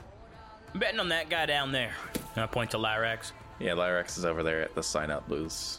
I'm 0.73 0.81
betting 0.81 1.01
on 1.01 1.09
that 1.10 1.28
guy 1.28 1.47
down 1.47 1.73
there. 1.73 1.93
And 2.35 2.43
I 2.43 2.47
point 2.47 2.70
to 2.70 2.78
Lyrax. 2.78 3.32
Yeah, 3.59 3.73
Lyrax 3.73 4.16
is 4.16 4.24
over 4.24 4.43
there 4.43 4.62
at 4.62 4.74
the 4.74 4.82
sign 4.82 5.10
up 5.10 5.28
booth. 5.28 5.78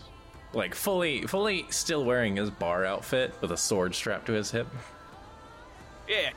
Like 0.53 0.76
fully 0.76 1.23
fully 1.23 1.65
still 1.69 2.06
wearing 2.06 2.35
his 2.35 2.52
bar 2.52 2.85
outfit 2.85 3.34
with 3.41 3.52
a 3.52 3.57
sword 3.57 3.95
strapped 3.95 4.27
to 4.27 4.34
his 4.34 4.52
hip. 4.52 4.68
Yeah. 6.07 6.30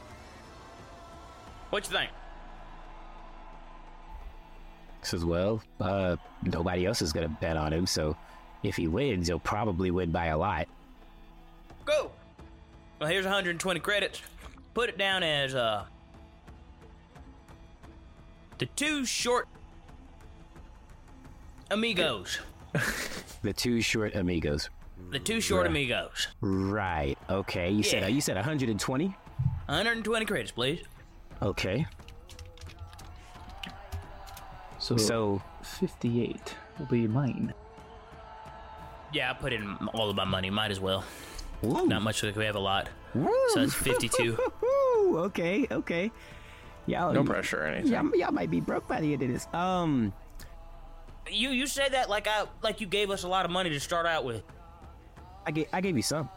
What 1.69 1.85
you 1.86 1.94
think? 1.94 2.11
Says 5.07 5.24
well, 5.24 5.62
uh, 5.81 6.16
nobody 6.43 6.85
else 6.85 7.01
is 7.01 7.12
gonna 7.12 7.28
bet 7.41 7.57
on 7.57 7.73
him, 7.73 7.87
so 7.87 8.16
if 8.65 8.74
he 8.74 8.89
wins, 8.89 9.28
he'll 9.28 9.39
probably 9.39 9.93
win 9.93 10.11
by 10.11 10.27
a 10.27 10.37
lot. 10.37 10.66
Go. 11.85 12.11
Well, 12.99 13.09
here's 13.09 13.24
120 13.24 13.78
credits. 13.78 14.20
Put 14.74 14.89
it 14.89 14.99
down 14.99 15.23
as 15.23 15.55
uh 15.55 15.85
the 18.59 18.66
two 18.66 19.05
short 19.07 19.47
amigos. 21.70 22.39
The 23.43 23.53
two 23.53 23.81
short 23.81 24.16
amigos. 24.16 24.70
The 25.12 25.20
two 25.20 25.41
short 25.41 25.62
Right. 25.66 25.70
amigos. 25.70 26.27
Right. 26.41 27.16
Okay. 27.31 27.70
You 27.70 27.85
said 27.85 28.01
Yeah. 28.01 28.07
uh, 28.07 28.11
you 28.11 28.20
said 28.20 28.35
120. 28.35 29.05
120 29.66 30.27
credits, 30.27 30.51
please. 30.51 30.83
Okay. 31.41 31.87
So, 34.87 34.97
So 34.97 35.43
58 35.63 36.55
will 36.79 36.87
be 36.87 37.09
mine. 37.09 37.53
Yeah, 39.13 39.31
I 39.31 39.35
put 39.35 39.53
in 39.53 39.77
all 39.93 40.09
of 40.11 40.15
my 40.15 40.25
money. 40.25 40.49
Might 40.49 40.71
as 40.71 40.79
well. 40.79 41.03
Not 41.63 42.03
much. 42.03 42.23
like 42.23 42.37
We 42.37 42.45
have 42.45 42.55
a 42.55 42.61
lot. 42.61 42.89
So 43.15 43.63
it's 43.63 43.75
52. 43.75 44.39
Okay. 45.07 45.67
Okay. 45.71 46.11
Y'all, 46.87 47.13
No 47.13 47.25
pressure 47.25 47.63
or 47.63 47.67
anything. 47.67 47.93
Y'all, 47.93 48.15
y'all 48.17 48.33
might 48.33 48.51
be 48.51 48.61
broke 48.61 48.87
by 48.87 49.01
the 49.01 49.13
end 49.13 49.23
of 49.23 49.29
this. 49.29 49.47
Um. 49.53 50.13
You 51.31 51.51
you 51.51 51.67
said 51.67 51.93
that 51.93 52.11
like 52.11 52.29
I 52.29 52.47
like 52.63 52.81
you 52.81 52.87
gave 52.87 53.11
us 53.11 53.23
a 53.23 53.29
lot 53.29 53.45
of 53.45 53.51
money 53.51 53.71
to 53.71 53.81
start 53.81 54.05
out 54.07 54.25
with. 54.25 54.43
I 55.47 55.53
gave 55.53 55.67
I 55.73 55.81
gave 55.81 55.97
you 55.97 56.03
some. 56.03 56.29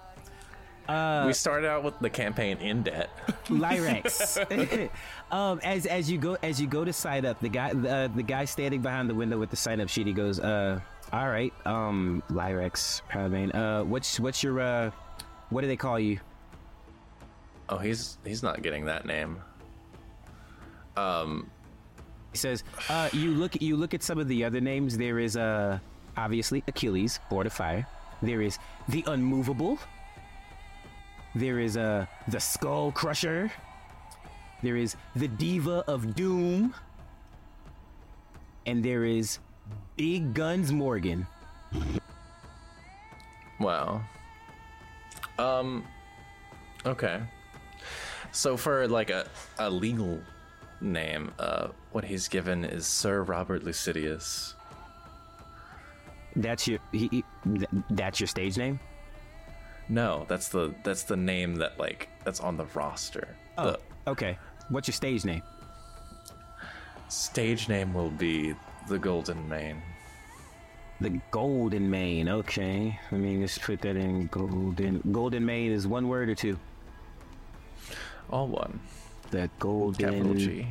Uh, 0.89 1.23
we 1.27 1.33
started 1.33 1.67
out 1.67 1.83
with 1.83 1.97
the 1.99 2.09
campaign 2.09 2.57
in 2.57 2.81
debt. 2.81 3.11
Lyrax. 3.45 4.89
um, 5.31 5.59
as 5.63 5.85
as 5.85 6.09
you 6.09 6.17
go 6.17 6.35
as 6.41 6.59
you 6.59 6.65
go 6.65 6.83
to 6.83 6.91
sign 6.91 7.25
up, 7.25 7.39
the 7.39 7.49
guy 7.49 7.69
uh, 7.69 8.07
the 8.07 8.23
guy 8.23 8.45
standing 8.45 8.81
behind 8.81 9.07
the 9.07 9.13
window 9.13 9.37
with 9.37 9.51
the 9.51 9.55
sign 9.55 9.79
up 9.81 9.87
sheet, 9.87 10.07
he 10.07 10.13
goes, 10.13 10.39
uh, 10.39 10.79
"All 11.13 11.29
right, 11.29 11.53
um, 11.67 12.23
Lyrax 12.31 13.03
Proudmane, 13.07 13.53
uh, 13.53 13.83
what's 13.83 14.19
what's 14.19 14.41
your 14.41 14.59
uh, 14.59 14.89
what 15.51 15.61
do 15.61 15.67
they 15.67 15.77
call 15.77 15.99
you?" 15.99 16.19
Oh, 17.69 17.77
he's 17.77 18.17
he's 18.25 18.41
not 18.41 18.63
getting 18.63 18.85
that 18.85 19.05
name. 19.05 19.39
Um, 20.97 21.51
He 22.31 22.39
says, 22.39 22.63
uh, 22.89 23.09
"You 23.13 23.29
look 23.35 23.61
you 23.61 23.77
look 23.77 23.93
at 23.93 24.01
some 24.01 24.17
of 24.17 24.27
the 24.27 24.43
other 24.43 24.59
names. 24.59 24.97
There 24.97 25.19
is 25.19 25.37
uh, 25.37 25.77
obviously 26.17 26.63
Achilles, 26.67 27.19
Born 27.29 27.45
of 27.45 27.53
Fire. 27.53 27.85
There 28.23 28.41
is 28.41 28.57
the 28.87 29.03
Unmovable. 29.05 29.77
There 31.35 31.59
is 31.59 31.77
uh, 31.77 32.05
the 32.27 32.39
Skull 32.39 32.91
Crusher. 32.91 33.51
There 34.63 34.75
is 34.75 34.95
the 35.15 35.27
Diva 35.27 35.83
of 35.87 36.15
Doom. 36.15 36.73
And 38.65 38.83
there 38.83 39.03
is 39.05 39.39
Big 39.95 40.33
Guns 40.33 40.71
Morgan. 40.71 41.25
Wow. 43.59 44.01
Um. 45.37 45.85
Okay. 46.85 47.21
So 48.31 48.57
for 48.57 48.87
like 48.87 49.09
a 49.09 49.27
a 49.57 49.69
legal 49.69 50.19
name, 50.81 51.31
uh, 51.39 51.69
what 51.91 52.03
he's 52.03 52.27
given 52.27 52.63
is 52.63 52.85
Sir 52.85 53.23
Robert 53.23 53.63
Lucidius. 53.63 54.53
That's 56.35 56.67
your 56.67 56.79
he, 56.91 57.07
he- 57.11 57.25
th- 57.43 57.67
that's 57.91 58.19
your 58.19 58.27
stage 58.27 58.57
name. 58.57 58.79
No, 59.89 60.25
that's 60.27 60.49
the 60.49 60.73
that's 60.83 61.03
the 61.03 61.17
name 61.17 61.55
that 61.55 61.79
like 61.79 62.09
that's 62.23 62.39
on 62.39 62.57
the 62.57 62.65
roster. 62.75 63.35
Oh, 63.57 63.75
okay. 64.05 64.37
What's 64.69 64.87
your 64.87 64.93
stage 64.93 65.25
name? 65.25 65.41
Stage 67.07 67.67
name 67.67 67.91
will 67.91 68.11
be 68.11 68.53
the 68.87 68.99
Golden 68.99 69.49
Mane. 69.49 69.81
The 71.01 71.19
Golden 71.31 71.89
Mane. 71.89 72.29
Okay. 72.29 72.99
Let 73.11 73.19
me 73.19 73.41
just 73.41 73.61
put 73.61 73.81
that 73.81 73.95
in. 73.95 74.27
Golden 74.27 75.01
Golden 75.11 75.43
Mane 75.43 75.71
is 75.71 75.87
one 75.87 76.07
word 76.07 76.29
or 76.29 76.35
two. 76.35 76.59
All 78.29 78.47
one. 78.47 78.79
The 79.31 79.49
Golden 79.57 80.05
Capital 80.05 80.35
G. 80.35 80.67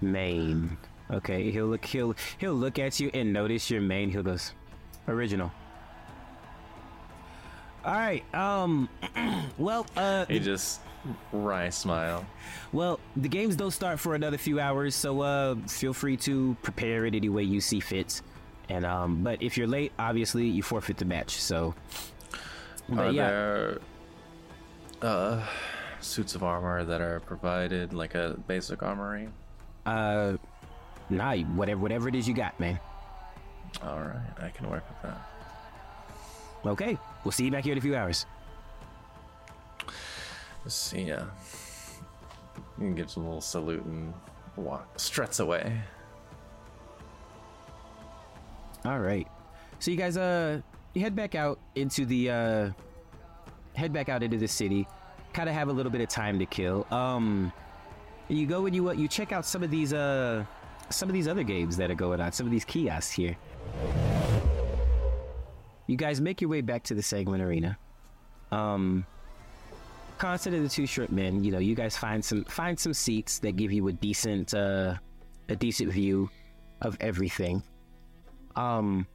Mane. 0.00 0.76
Okay. 1.10 1.50
He'll 1.50 1.66
look. 1.66 1.84
He'll 1.84 2.14
he'll 2.38 2.54
look 2.54 2.78
at 2.78 3.00
you 3.00 3.10
and 3.12 3.32
notice 3.32 3.68
your 3.68 3.80
mane. 3.80 4.10
He'll 4.10 4.22
goes, 4.22 4.52
original. 5.08 5.50
All 7.84 7.92
right. 7.92 8.24
Um. 8.34 8.88
well. 9.58 9.86
Uh. 9.96 10.24
He 10.26 10.38
just 10.40 10.80
wry 11.32 11.68
smile. 11.68 12.24
Well, 12.72 12.98
the 13.16 13.28
games 13.28 13.56
don't 13.56 13.70
start 13.70 14.00
for 14.00 14.14
another 14.14 14.38
few 14.38 14.58
hours, 14.58 14.94
so 14.94 15.20
uh, 15.20 15.54
feel 15.68 15.92
free 15.92 16.16
to 16.18 16.56
prepare 16.62 17.04
it 17.06 17.14
any 17.14 17.28
way 17.28 17.42
you 17.42 17.60
see 17.60 17.80
fit. 17.80 18.22
And 18.70 18.86
um, 18.86 19.22
but 19.22 19.42
if 19.42 19.58
you're 19.58 19.66
late, 19.66 19.92
obviously 19.98 20.46
you 20.46 20.62
forfeit 20.62 20.96
the 20.96 21.04
match. 21.04 21.40
So, 21.42 21.74
but 22.88 23.06
Are 23.08 23.10
yeah, 23.12 23.28
there 23.28 23.78
uh 25.02 25.46
suits 26.00 26.34
of 26.34 26.42
armor 26.42 26.84
that 26.84 27.00
are 27.02 27.20
provided 27.20 27.92
like 27.92 28.14
a 28.14 28.38
basic 28.46 28.82
armory? 28.82 29.28
uh, 29.84 30.36
nah, 31.10 31.36
whatever 31.36 31.80
whatever 31.80 32.08
it 32.08 32.14
is 32.14 32.26
you 32.26 32.32
got, 32.34 32.58
man. 32.58 32.80
All 33.82 33.98
right, 34.00 34.30
I 34.40 34.48
can 34.48 34.70
work 34.70 34.84
with 34.88 35.02
that. 35.02 35.28
Okay, 36.64 36.96
we'll 37.24 37.32
see 37.32 37.44
you 37.44 37.50
back 37.50 37.64
here 37.64 37.72
in 37.72 37.78
a 37.78 37.80
few 37.80 37.96
hours. 37.96 38.26
See 40.66 41.02
ya. 41.02 41.24
You 42.78 42.86
can 42.86 42.94
give 42.94 43.16
a 43.16 43.20
little 43.20 43.40
salute 43.40 43.84
and 43.84 44.14
walk 44.56 44.98
struts 44.98 45.40
away. 45.40 45.80
All 48.84 48.98
right. 48.98 49.26
So 49.78 49.90
you 49.90 49.96
guys 49.96 50.16
uh 50.16 50.60
you 50.94 51.02
head 51.02 51.14
back 51.14 51.34
out 51.34 51.58
into 51.74 52.06
the 52.06 52.30
uh 52.30 52.70
head 53.74 53.92
back 53.92 54.08
out 54.08 54.22
into 54.22 54.38
the 54.38 54.48
city. 54.48 54.86
Kind 55.32 55.48
of 55.48 55.54
have 55.54 55.68
a 55.68 55.72
little 55.72 55.92
bit 55.92 56.00
of 56.00 56.08
time 56.08 56.38
to 56.38 56.46
kill. 56.46 56.86
Um 56.90 57.52
you 58.28 58.46
go 58.46 58.66
and 58.66 58.74
you 58.74 58.88
uh, 58.88 58.92
you 58.92 59.08
check 59.08 59.32
out 59.32 59.44
some 59.44 59.62
of 59.62 59.70
these 59.70 59.92
uh 59.92 60.44
some 60.90 61.08
of 61.08 61.12
these 61.12 61.28
other 61.28 61.42
games 61.42 61.76
that 61.76 61.90
are 61.90 61.94
going 61.94 62.20
on, 62.20 62.32
some 62.32 62.46
of 62.46 62.52
these 62.52 62.64
kiosks 62.64 63.12
here. 63.12 63.36
You 65.86 65.96
guys 65.96 66.20
make 66.20 66.40
your 66.40 66.50
way 66.50 66.60
back 66.60 66.82
to 66.84 66.94
the 66.94 67.02
Sanguine 67.02 67.40
Arena. 67.40 67.78
Um 68.50 69.06
Constance 70.18 70.54
and 70.54 70.64
the 70.64 70.68
two 70.68 70.86
short 70.86 71.10
men, 71.10 71.42
you 71.42 71.50
know, 71.50 71.58
you 71.58 71.74
guys 71.74 71.96
find 71.96 72.24
some 72.24 72.44
find 72.44 72.78
some 72.78 72.94
seats 72.94 73.40
that 73.40 73.56
give 73.56 73.72
you 73.72 73.88
a 73.88 73.92
decent 73.92 74.54
uh 74.54 74.94
a 75.48 75.56
decent 75.56 75.92
view 75.92 76.30
of 76.80 76.96
everything 77.00 77.62
um 78.56 79.06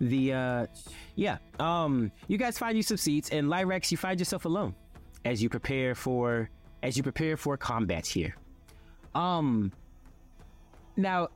the 0.00 0.32
uh 0.32 0.66
yeah 1.14 1.38
um 1.60 2.10
you 2.26 2.36
guys 2.36 2.58
find 2.58 2.76
you 2.76 2.82
some 2.82 2.96
seats 2.96 3.30
and 3.30 3.48
Lyrax 3.48 3.90
you 3.90 3.96
find 3.96 4.18
yourself 4.18 4.44
alone 4.44 4.74
as 5.24 5.42
you 5.42 5.48
prepare 5.48 5.94
for 5.94 6.50
as 6.82 6.96
you 6.96 7.02
prepare 7.02 7.36
for 7.36 7.56
combat 7.56 8.04
here 8.04 8.34
um 9.14 9.72
now 10.96 11.28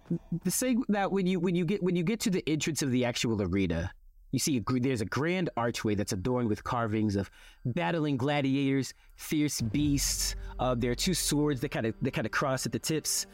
the 0.44 0.50
thing 0.50 0.82
that 0.88 1.10
when 1.10 1.26
you 1.26 1.40
when 1.40 1.54
you 1.54 1.64
get 1.64 1.82
when 1.82 1.96
you 1.96 2.02
get 2.02 2.20
to 2.20 2.30
the 2.30 2.42
entrance 2.46 2.82
of 2.82 2.90
the 2.90 3.04
actual 3.04 3.40
arena 3.42 3.90
you 4.32 4.38
see 4.38 4.58
a, 4.58 4.80
there's 4.80 5.00
a 5.00 5.06
grand 5.06 5.50
archway 5.56 5.94
that's 5.94 6.12
adorned 6.12 6.48
with 6.48 6.62
carvings 6.62 7.16
of 7.16 7.30
battling 7.64 8.16
gladiators 8.16 8.92
fierce 9.16 9.60
beasts 9.60 10.36
uh 10.58 10.74
there 10.74 10.90
are 10.90 10.96
two 10.96 11.14
swords 11.14 11.60
that 11.60 11.70
kind 11.70 11.86
of 11.86 11.94
that 12.02 12.12
kind 12.12 12.26
of 12.26 12.32
cross 12.32 12.66
at 12.66 12.72
the 12.72 12.78
tips 12.78 13.26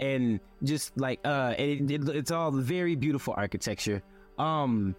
and 0.00 0.40
just 0.62 0.96
like 0.98 1.20
uh 1.24 1.54
it, 1.58 1.90
it, 1.90 2.08
it's 2.08 2.30
all 2.30 2.50
very 2.50 2.94
beautiful 2.94 3.34
architecture. 3.36 4.02
Um 4.38 4.94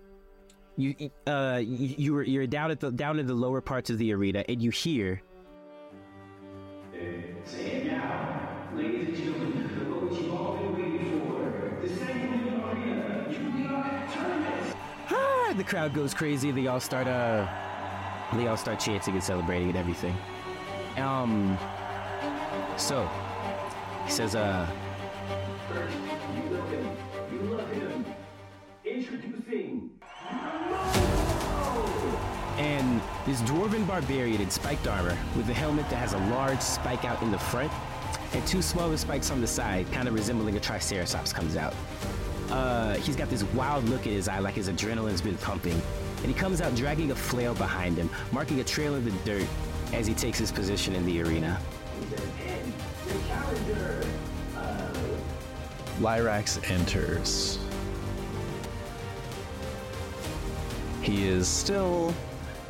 you 0.75 0.95
uh 1.25 1.61
you, 1.63 1.95
you're 1.97 2.23
you're 2.23 2.47
down 2.47 2.71
at 2.71 2.79
the 2.79 2.91
down 2.91 3.19
in 3.19 3.27
the 3.27 3.33
lower 3.33 3.61
parts 3.61 3.89
of 3.89 3.97
the 3.97 4.13
arena 4.13 4.43
and 4.47 4.61
you 4.61 4.71
hear 4.71 5.21
Say 7.45 7.65
it 7.65 7.85
now, 7.85 8.49
ladies 8.75 9.07
and 9.07 9.17
gentlemen, 9.17 9.56
the 15.53 15.63
crowd 15.63 15.93
goes 15.93 16.13
crazy 16.13 16.51
they 16.51 16.67
all 16.67 16.79
start 16.79 17.07
uh 17.07 17.47
they 18.33 18.47
all 18.47 18.57
start 18.57 18.79
chanting 18.79 19.13
and 19.13 19.23
celebrating 19.23 19.69
and 19.69 19.77
everything 19.77 20.15
um 20.97 21.57
so 22.75 23.09
he 24.05 24.11
says 24.11 24.35
uh 24.35 24.67
and 32.57 33.01
this 33.25 33.41
dwarven 33.41 33.87
barbarian 33.87 34.41
in 34.41 34.49
spiked 34.49 34.87
armor 34.87 35.17
with 35.35 35.49
a 35.49 35.53
helmet 35.53 35.87
that 35.89 35.97
has 35.97 36.13
a 36.13 36.19
large 36.35 36.59
spike 36.59 37.05
out 37.05 37.21
in 37.21 37.31
the 37.31 37.39
front 37.39 37.71
and 38.33 38.45
two 38.45 38.61
smaller 38.61 38.97
spikes 38.97 39.31
on 39.31 39.41
the 39.41 39.47
side, 39.47 39.89
kind 39.91 40.07
of 40.07 40.13
resembling 40.13 40.57
a 40.57 40.59
triceratops, 40.59 41.31
comes 41.31 41.55
out. 41.55 41.73
Uh, 42.49 42.95
he's 42.95 43.15
got 43.15 43.29
this 43.29 43.43
wild 43.53 43.83
look 43.89 44.05
in 44.05 44.13
his 44.13 44.27
eye, 44.27 44.39
like 44.39 44.55
his 44.55 44.69
adrenaline's 44.69 45.21
been 45.21 45.37
pumping, 45.37 45.79
and 46.17 46.25
he 46.25 46.33
comes 46.33 46.61
out 46.61 46.73
dragging 46.75 47.11
a 47.11 47.15
flail 47.15 47.53
behind 47.55 47.97
him, 47.97 48.09
marking 48.31 48.59
a 48.59 48.63
trail 48.63 48.95
in 48.95 49.03
the 49.03 49.11
dirt 49.25 49.47
as 49.93 50.07
he 50.07 50.13
takes 50.13 50.37
his 50.37 50.51
position 50.51 50.95
in 50.95 51.05
the 51.05 51.21
arena. 51.21 51.59
Lyrax 55.99 56.69
enters. 56.69 57.59
He 61.01 61.27
is 61.27 61.47
still 61.47 62.13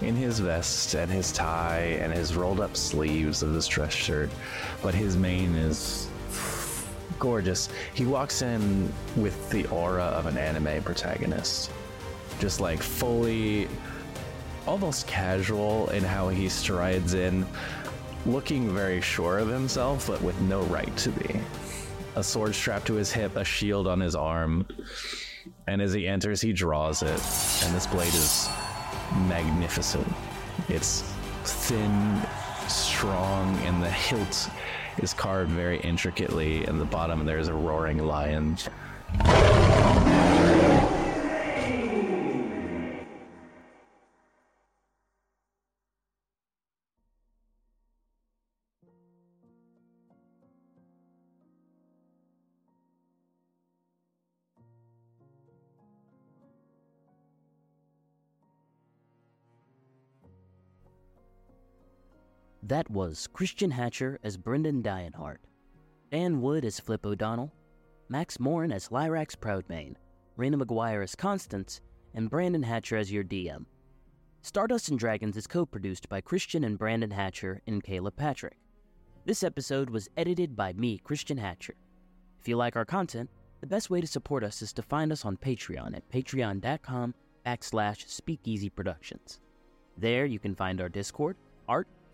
in 0.02 0.16
his 0.16 0.40
vest 0.40 0.94
and 0.94 1.12
his 1.12 1.32
tie 1.32 1.98
and 2.00 2.14
his 2.14 2.36
rolled 2.36 2.60
up 2.60 2.78
sleeves 2.78 3.42
of 3.44 3.54
his 3.54 3.68
dress 3.68 3.94
shirt, 3.94 4.30
but 4.82 4.94
his 4.94 5.18
mane 5.18 5.56
is 5.56 6.08
gorgeous. 7.20 7.70
He 7.94 8.06
walks 8.06 8.42
in 8.42 8.92
with 9.16 9.50
the 9.50 9.66
aura 9.68 10.04
of 10.04 10.26
an 10.26 10.38
anime 10.38 10.84
protagonist. 10.84 11.72
Just 12.40 12.60
like 12.60 12.82
fully 12.82 13.68
almost 14.68 15.08
casual 15.08 15.90
in 15.90 16.04
how 16.04 16.30
he 16.30 16.50
strides 16.50 17.14
in, 17.14 17.46
looking 18.26 18.74
very 18.74 19.02
sure 19.02 19.40
of 19.40 19.48
himself, 19.48 20.08
but 20.08 20.22
with 20.22 20.40
no 20.42 20.62
right 20.64 20.96
to 20.98 21.10
be. 21.10 21.40
A 22.16 22.24
sword 22.24 22.54
strapped 22.54 22.88
to 22.88 22.94
his 22.96 23.12
hip, 23.12 23.36
a 23.36 23.46
shield 23.46 23.88
on 23.88 24.00
his 24.00 24.16
arm, 24.16 24.68
and 25.68 25.82
as 25.82 25.94
he 25.94 26.08
enters, 26.08 26.42
he 26.42 26.52
draws 26.52 27.02
it, 27.02 27.10
and 27.10 27.76
this 27.76 27.88
blade 27.88 28.14
is 28.14 28.50
magnificent. 29.28 30.08
It's 30.68 31.04
thin, 31.44 32.22
strong, 32.68 33.56
and 33.60 33.82
the 33.82 33.90
hilt 33.90 34.50
is 35.00 35.14
carved 35.14 35.52
very 35.52 35.80
intricately. 35.80 36.66
And 36.66 36.80
the 36.80 36.86
bottom, 36.86 37.26
there's 37.26 37.48
a 37.48 37.54
roaring 37.54 38.00
lion. 38.00 38.58
That 62.68 62.92
was 62.92 63.28
Christian 63.28 63.72
Hatcher 63.72 64.20
as 64.24 64.38
Brenden 64.38 64.84
Dionheart, 64.84 65.38
Dan 66.12 66.42
Wood 66.42 66.66
as 66.66 66.82
Flip 66.82 67.06
O'Donnell, 67.06 67.54
Max 68.10 68.42
Morin 68.42 68.74
as 68.74 68.90
Lyrax 68.90 69.38
Proudmane, 69.38 69.96
Rayna 70.38 70.62
McGuire 70.62 71.02
as 71.02 71.16
Constance, 71.16 71.80
and 72.14 72.30
Brandon 72.30 72.64
Hatcher 72.64 72.98
as 72.98 73.10
your 73.10 73.24
DM. 73.24 73.64
Stardust 74.42 74.90
and 74.90 75.00
Dragons 75.00 75.38
is 75.38 75.48
co 75.48 75.66
produced 75.66 76.10
by 76.10 76.20
Christian 76.20 76.66
and 76.66 76.78
Brandon 76.78 77.12
Hatcher 77.12 77.62
and 77.68 77.82
Caleb 77.82 78.18
Patrick. 78.18 78.58
This 79.24 79.44
episode 79.44 79.90
was 79.90 80.10
edited 80.18 80.58
by 80.58 80.74
me, 80.74 80.98
Christian 80.98 81.38
Hatcher. 81.38 81.76
If 82.42 82.50
you 82.50 82.58
like 82.58 82.76
our 82.76 82.84
content, 82.84 83.30
the 83.62 83.68
best 83.68 83.90
way 83.90 84.02
to 84.02 84.08
support 84.08 84.44
us 84.44 84.62
is 84.62 84.74
to 84.74 84.82
find 84.82 85.14
us 85.14 85.24
on 85.24 85.38
Patreon 85.38 85.96
at 85.96 86.12
patreon.com 86.12 87.14
backslash 87.46 88.10
speakeasy 88.10 88.70
productions. 88.70 89.40
There 89.98 90.26
you 90.26 90.38
can 90.38 90.54
find 90.54 90.82
our 90.82 90.90
Discord, 90.90 91.38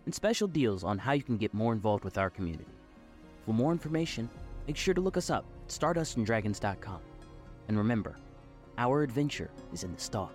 and 0.05 0.13
special 0.13 0.47
deals 0.47 0.83
on 0.83 0.97
how 0.97 1.13
you 1.13 1.23
can 1.23 1.37
get 1.37 1.53
more 1.53 1.73
involved 1.73 2.03
with 2.03 2.17
our 2.17 2.29
community. 2.29 2.65
For 3.45 3.53
more 3.53 3.71
information, 3.71 4.29
make 4.67 4.77
sure 4.77 4.93
to 4.93 5.01
look 5.01 5.17
us 5.17 5.29
up 5.29 5.45
at 5.65 5.69
stardustanddragons.com. 5.69 6.99
And 7.67 7.77
remember, 7.77 8.15
Our 8.77 9.03
adventure 9.03 9.51
is 9.71 9.83
in 9.83 9.93
the 9.93 9.99
stalk. 9.99 10.33